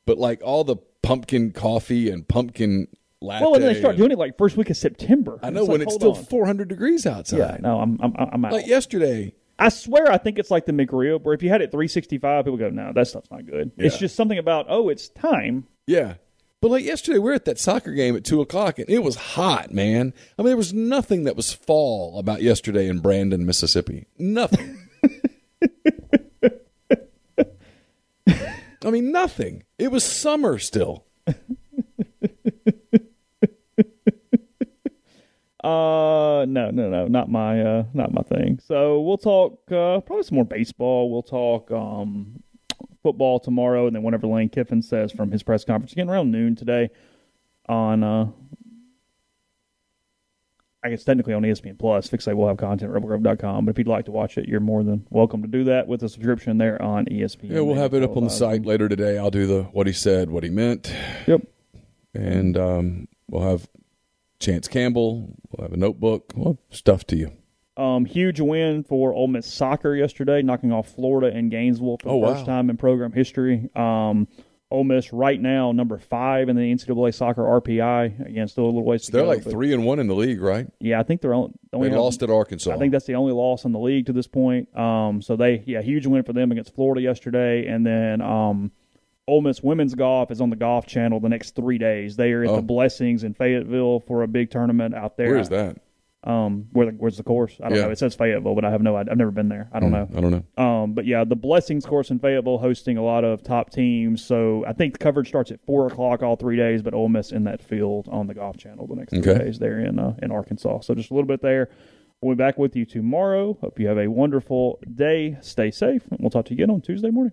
but 0.06 0.18
like 0.18 0.40
all 0.44 0.64
the 0.64 0.76
pumpkin 1.02 1.50
coffee 1.52 2.10
and 2.10 2.28
pumpkin 2.28 2.86
latte. 3.20 3.44
Well, 3.44 3.54
and 3.54 3.64
then 3.64 3.72
they 3.72 3.78
start 3.80 3.92
and- 3.94 3.98
doing 3.98 4.10
it 4.12 4.18
like 4.18 4.36
first 4.38 4.56
week 4.56 4.70
of 4.70 4.76
September. 4.76 5.40
I 5.42 5.50
know 5.50 5.60
It's 5.62 5.68
when 5.68 5.78
like, 5.80 5.88
it's 5.88 5.94
still 5.96 6.14
on. 6.16 6.24
400 6.24 6.68
degrees 6.68 7.06
outside. 7.06 7.38
Yeah, 7.38 7.56
no, 7.60 7.80
I'm. 7.80 7.98
I'm. 8.02 8.14
I'm 8.16 8.44
out. 8.44 8.52
Like 8.52 8.66
yesterday, 8.66 9.34
I 9.58 9.70
swear, 9.70 10.10
I 10.10 10.18
think 10.18 10.38
it's 10.38 10.50
like 10.50 10.66
the 10.66 10.72
McRib, 10.72 11.22
where 11.22 11.34
if 11.34 11.42
you 11.42 11.48
had 11.48 11.62
it 11.62 11.70
365, 11.72 12.44
people 12.44 12.58
go, 12.58 12.70
"No, 12.70 12.92
that 12.94 13.08
stuff's 13.08 13.30
not 13.30 13.46
good." 13.46 13.72
It's 13.76 13.98
just 13.98 14.14
something 14.14 14.38
about, 14.38 14.66
oh, 14.68 14.88
it's 14.88 15.08
time. 15.08 15.66
yeah. 15.86 16.14
But 16.60 16.72
like 16.72 16.84
yesterday, 16.84 17.18
we 17.18 17.30
were 17.30 17.34
at 17.34 17.44
that 17.44 17.60
soccer 17.60 17.92
game 17.92 18.16
at 18.16 18.24
two 18.24 18.40
o'clock, 18.40 18.80
and 18.80 18.90
it 18.90 19.04
was 19.04 19.14
hot, 19.14 19.72
man. 19.72 20.12
I 20.36 20.42
mean, 20.42 20.48
there 20.48 20.56
was 20.56 20.72
nothing 20.74 21.22
that 21.24 21.36
was 21.36 21.52
fall 21.52 22.18
about 22.18 22.42
yesterday 22.42 22.88
in 22.88 22.98
Brandon, 22.98 23.46
Mississippi. 23.46 24.06
Nothing. 24.18 24.76
I 28.84 28.90
mean, 28.90 29.12
nothing. 29.12 29.62
It 29.78 29.92
was 29.92 30.02
summer 30.04 30.58
still. 30.58 31.04
Uh, 35.68 36.44
no, 36.46 36.70
no, 36.70 36.88
no, 36.88 37.06
not 37.06 37.30
my, 37.30 37.60
uh, 37.60 37.84
not 37.94 38.12
my 38.12 38.22
thing. 38.22 38.58
So 38.64 39.00
we'll 39.00 39.18
talk 39.18 39.60
uh, 39.70 40.00
probably 40.00 40.22
some 40.22 40.36
more 40.36 40.44
baseball. 40.44 41.10
We'll 41.10 41.22
talk 41.22 41.70
um, 41.70 42.42
football 43.02 43.38
tomorrow, 43.40 43.86
and 43.86 43.94
then 43.94 44.02
whatever 44.02 44.26
Lane 44.26 44.48
Kiffin 44.48 44.82
says 44.82 45.12
from 45.12 45.30
his 45.30 45.42
press 45.42 45.64
conference 45.64 45.92
again 45.92 46.08
around 46.08 46.30
noon 46.30 46.56
today 46.56 46.90
on. 47.68 48.02
Uh, 48.02 48.28
I 50.80 50.90
guess 50.90 51.02
technically 51.02 51.34
on 51.34 51.42
ESPN 51.42 51.76
Plus. 51.76 52.06
fix 52.08 52.24
Fixate 52.24 52.36
will 52.36 52.46
have 52.46 52.56
content 52.56 52.94
at 52.94 53.02
rebelgrove.com, 53.02 53.64
but 53.64 53.72
if 53.72 53.78
you'd 53.78 53.88
like 53.88 54.04
to 54.04 54.12
watch 54.12 54.38
it, 54.38 54.48
you're 54.48 54.60
more 54.60 54.84
than 54.84 55.04
welcome 55.10 55.42
to 55.42 55.48
do 55.48 55.64
that 55.64 55.88
with 55.88 56.04
a 56.04 56.08
subscription 56.08 56.56
there 56.56 56.80
on 56.80 57.04
ESPN. 57.06 57.50
Yeah, 57.50 57.60
we'll 57.62 57.74
have 57.74 57.94
it 57.94 58.04
up 58.04 58.16
on 58.16 58.22
the 58.22 58.30
site 58.30 58.64
later 58.64 58.88
today. 58.88 59.18
I'll 59.18 59.32
do 59.32 59.48
the 59.48 59.64
what 59.64 59.88
he 59.88 59.92
said, 59.92 60.30
what 60.30 60.44
he 60.44 60.50
meant, 60.50 60.94
Yep. 61.26 61.42
and 62.14 62.56
um, 62.56 63.08
we'll 63.28 63.42
have 63.42 63.68
Chance 64.40 64.68
Campbell. 64.68 65.34
We'll 65.50 65.64
have 65.68 65.72
a 65.72 65.76
notebook. 65.76 66.32
We'll 66.34 66.58
stuff 66.70 67.04
to 67.08 67.16
you. 67.16 67.32
Um, 67.76 68.04
huge 68.04 68.40
win 68.40 68.82
for 68.82 69.12
Ole 69.12 69.28
Miss 69.28 69.46
soccer 69.52 69.94
yesterday, 69.94 70.42
knocking 70.42 70.72
off 70.72 70.88
Florida 70.94 71.36
and 71.36 71.50
Gainesville 71.50 71.98
for 71.98 72.08
the 72.08 72.10
Oh, 72.14 72.16
wow. 72.16 72.34
first 72.34 72.46
time 72.46 72.70
in 72.70 72.76
program 72.76 73.12
history. 73.12 73.68
Um, 73.76 74.26
Ole 74.70 74.84
Miss 74.84 75.12
right 75.14 75.40
now 75.40 75.72
number 75.72 75.96
five 75.96 76.48
in 76.48 76.56
the 76.56 76.62
NCAA 76.62 77.14
soccer 77.14 77.42
RPI. 77.42 78.26
Again, 78.28 78.48
still 78.48 78.64
a 78.64 78.66
little 78.66 78.84
ways 78.84 79.06
to 79.06 79.12
They're 79.12 79.22
go. 79.22 79.28
like 79.28 79.42
three 79.44 79.72
and 79.72 79.84
one 79.86 79.98
in 79.98 80.08
the 80.08 80.14
league, 80.14 80.42
right? 80.42 80.66
Yeah, 80.80 81.00
I 81.00 81.04
think 81.04 81.20
they're 81.22 81.32
only, 81.32 81.52
only 81.72 81.88
They 81.88 81.96
lost 81.96 82.22
at 82.22 82.28
Arkansas. 82.30 82.72
I 82.72 82.76
think 82.78 82.92
that's 82.92 83.06
the 83.06 83.14
only 83.14 83.32
loss 83.32 83.64
in 83.64 83.72
the 83.72 83.78
league 83.78 84.06
to 84.06 84.12
this 84.12 84.26
point. 84.26 84.76
Um, 84.76 85.22
so 85.22 85.36
they, 85.36 85.62
yeah, 85.66 85.80
huge 85.80 86.04
win 86.06 86.22
for 86.24 86.32
them 86.34 86.52
against 86.52 86.74
Florida 86.74 87.00
yesterday, 87.00 87.66
and 87.66 87.86
then 87.86 88.20
um, 88.20 88.72
Ole 89.28 89.42
Miss 89.42 89.62
women's 89.62 89.94
golf 89.94 90.30
is 90.30 90.40
on 90.40 90.50
the 90.50 90.56
Golf 90.56 90.86
Channel 90.86 91.20
the 91.20 91.28
next 91.28 91.54
three 91.54 91.78
days. 91.78 92.16
They 92.16 92.32
are 92.32 92.42
at 92.42 92.50
Oh. 92.50 92.56
the 92.56 92.62
Blessings 92.62 93.22
in 93.24 93.34
Fayetteville 93.34 94.00
for 94.00 94.22
a 94.22 94.28
big 94.28 94.50
tournament 94.50 94.94
out 94.94 95.16
there. 95.16 95.28
Where 95.28 95.38
is 95.38 95.48
that? 95.50 95.76
Um, 96.24 96.66
where 96.72 96.86
the, 96.86 96.92
where's 96.92 97.16
the 97.16 97.22
course? 97.22 97.56
I 97.62 97.68
don't 97.68 97.78
Yeah. 97.78 97.84
know. 97.84 97.90
It 97.92 97.98
says 97.98 98.14
Fayetteville, 98.16 98.56
but 98.56 98.64
I 98.64 98.70
have 98.72 98.82
no. 98.82 98.96
Idea. 98.96 99.12
I've 99.12 99.18
never 99.18 99.30
been 99.30 99.48
there. 99.48 99.68
I 99.72 99.78
don't 99.78 99.92
know. 99.92 100.08
I 100.16 100.20
don't 100.20 100.32
know. 100.32 100.62
Um, 100.62 100.92
but 100.92 101.06
yeah, 101.06 101.22
the 101.22 101.36
Blessings 101.36 101.86
course 101.86 102.10
in 102.10 102.18
Fayetteville 102.18 102.58
hosting 102.58 102.96
a 102.96 103.04
lot 103.04 103.22
of 103.22 103.42
top 103.44 103.70
teams. 103.70 104.24
So 104.24 104.64
I 104.66 104.72
think 104.72 104.94
the 104.94 104.98
coverage 104.98 105.28
starts 105.28 105.52
at 105.52 105.60
four 105.64 105.86
o'clock 105.86 106.22
all 106.24 106.34
three 106.34 106.56
days, 106.56 106.82
but 106.82 106.92
Ole 106.92 107.08
Miss 107.08 107.30
in 107.30 107.44
that 107.44 107.62
field 107.62 108.08
on 108.10 108.26
the 108.26 108.34
Golf 108.34 108.56
Channel 108.56 108.88
the 108.88 108.96
next 108.96 109.12
three 109.12 109.20
days 109.22 109.58
there 109.60 109.78
in 109.78 109.98
uh, 110.00 110.14
in 110.20 110.32
Arkansas. 110.32 110.80
So 110.80 110.94
just 110.94 111.10
a 111.10 111.14
little 111.14 111.28
bit 111.28 111.40
there. 111.40 111.68
We'll 112.20 112.34
be 112.34 112.38
back 112.38 112.58
with 112.58 112.74
you 112.74 112.84
tomorrow. 112.84 113.56
Hope 113.60 113.78
you 113.78 113.86
have 113.86 113.98
a 113.98 114.08
wonderful 114.08 114.80
day. 114.92 115.36
Stay 115.40 115.70
safe, 115.70 116.02
and 116.10 116.18
we'll 116.18 116.30
talk 116.30 116.46
to 116.46 116.50
you 116.54 116.56
again 116.64 116.74
on 116.74 116.80
Tuesday 116.80 117.10
morning. 117.10 117.32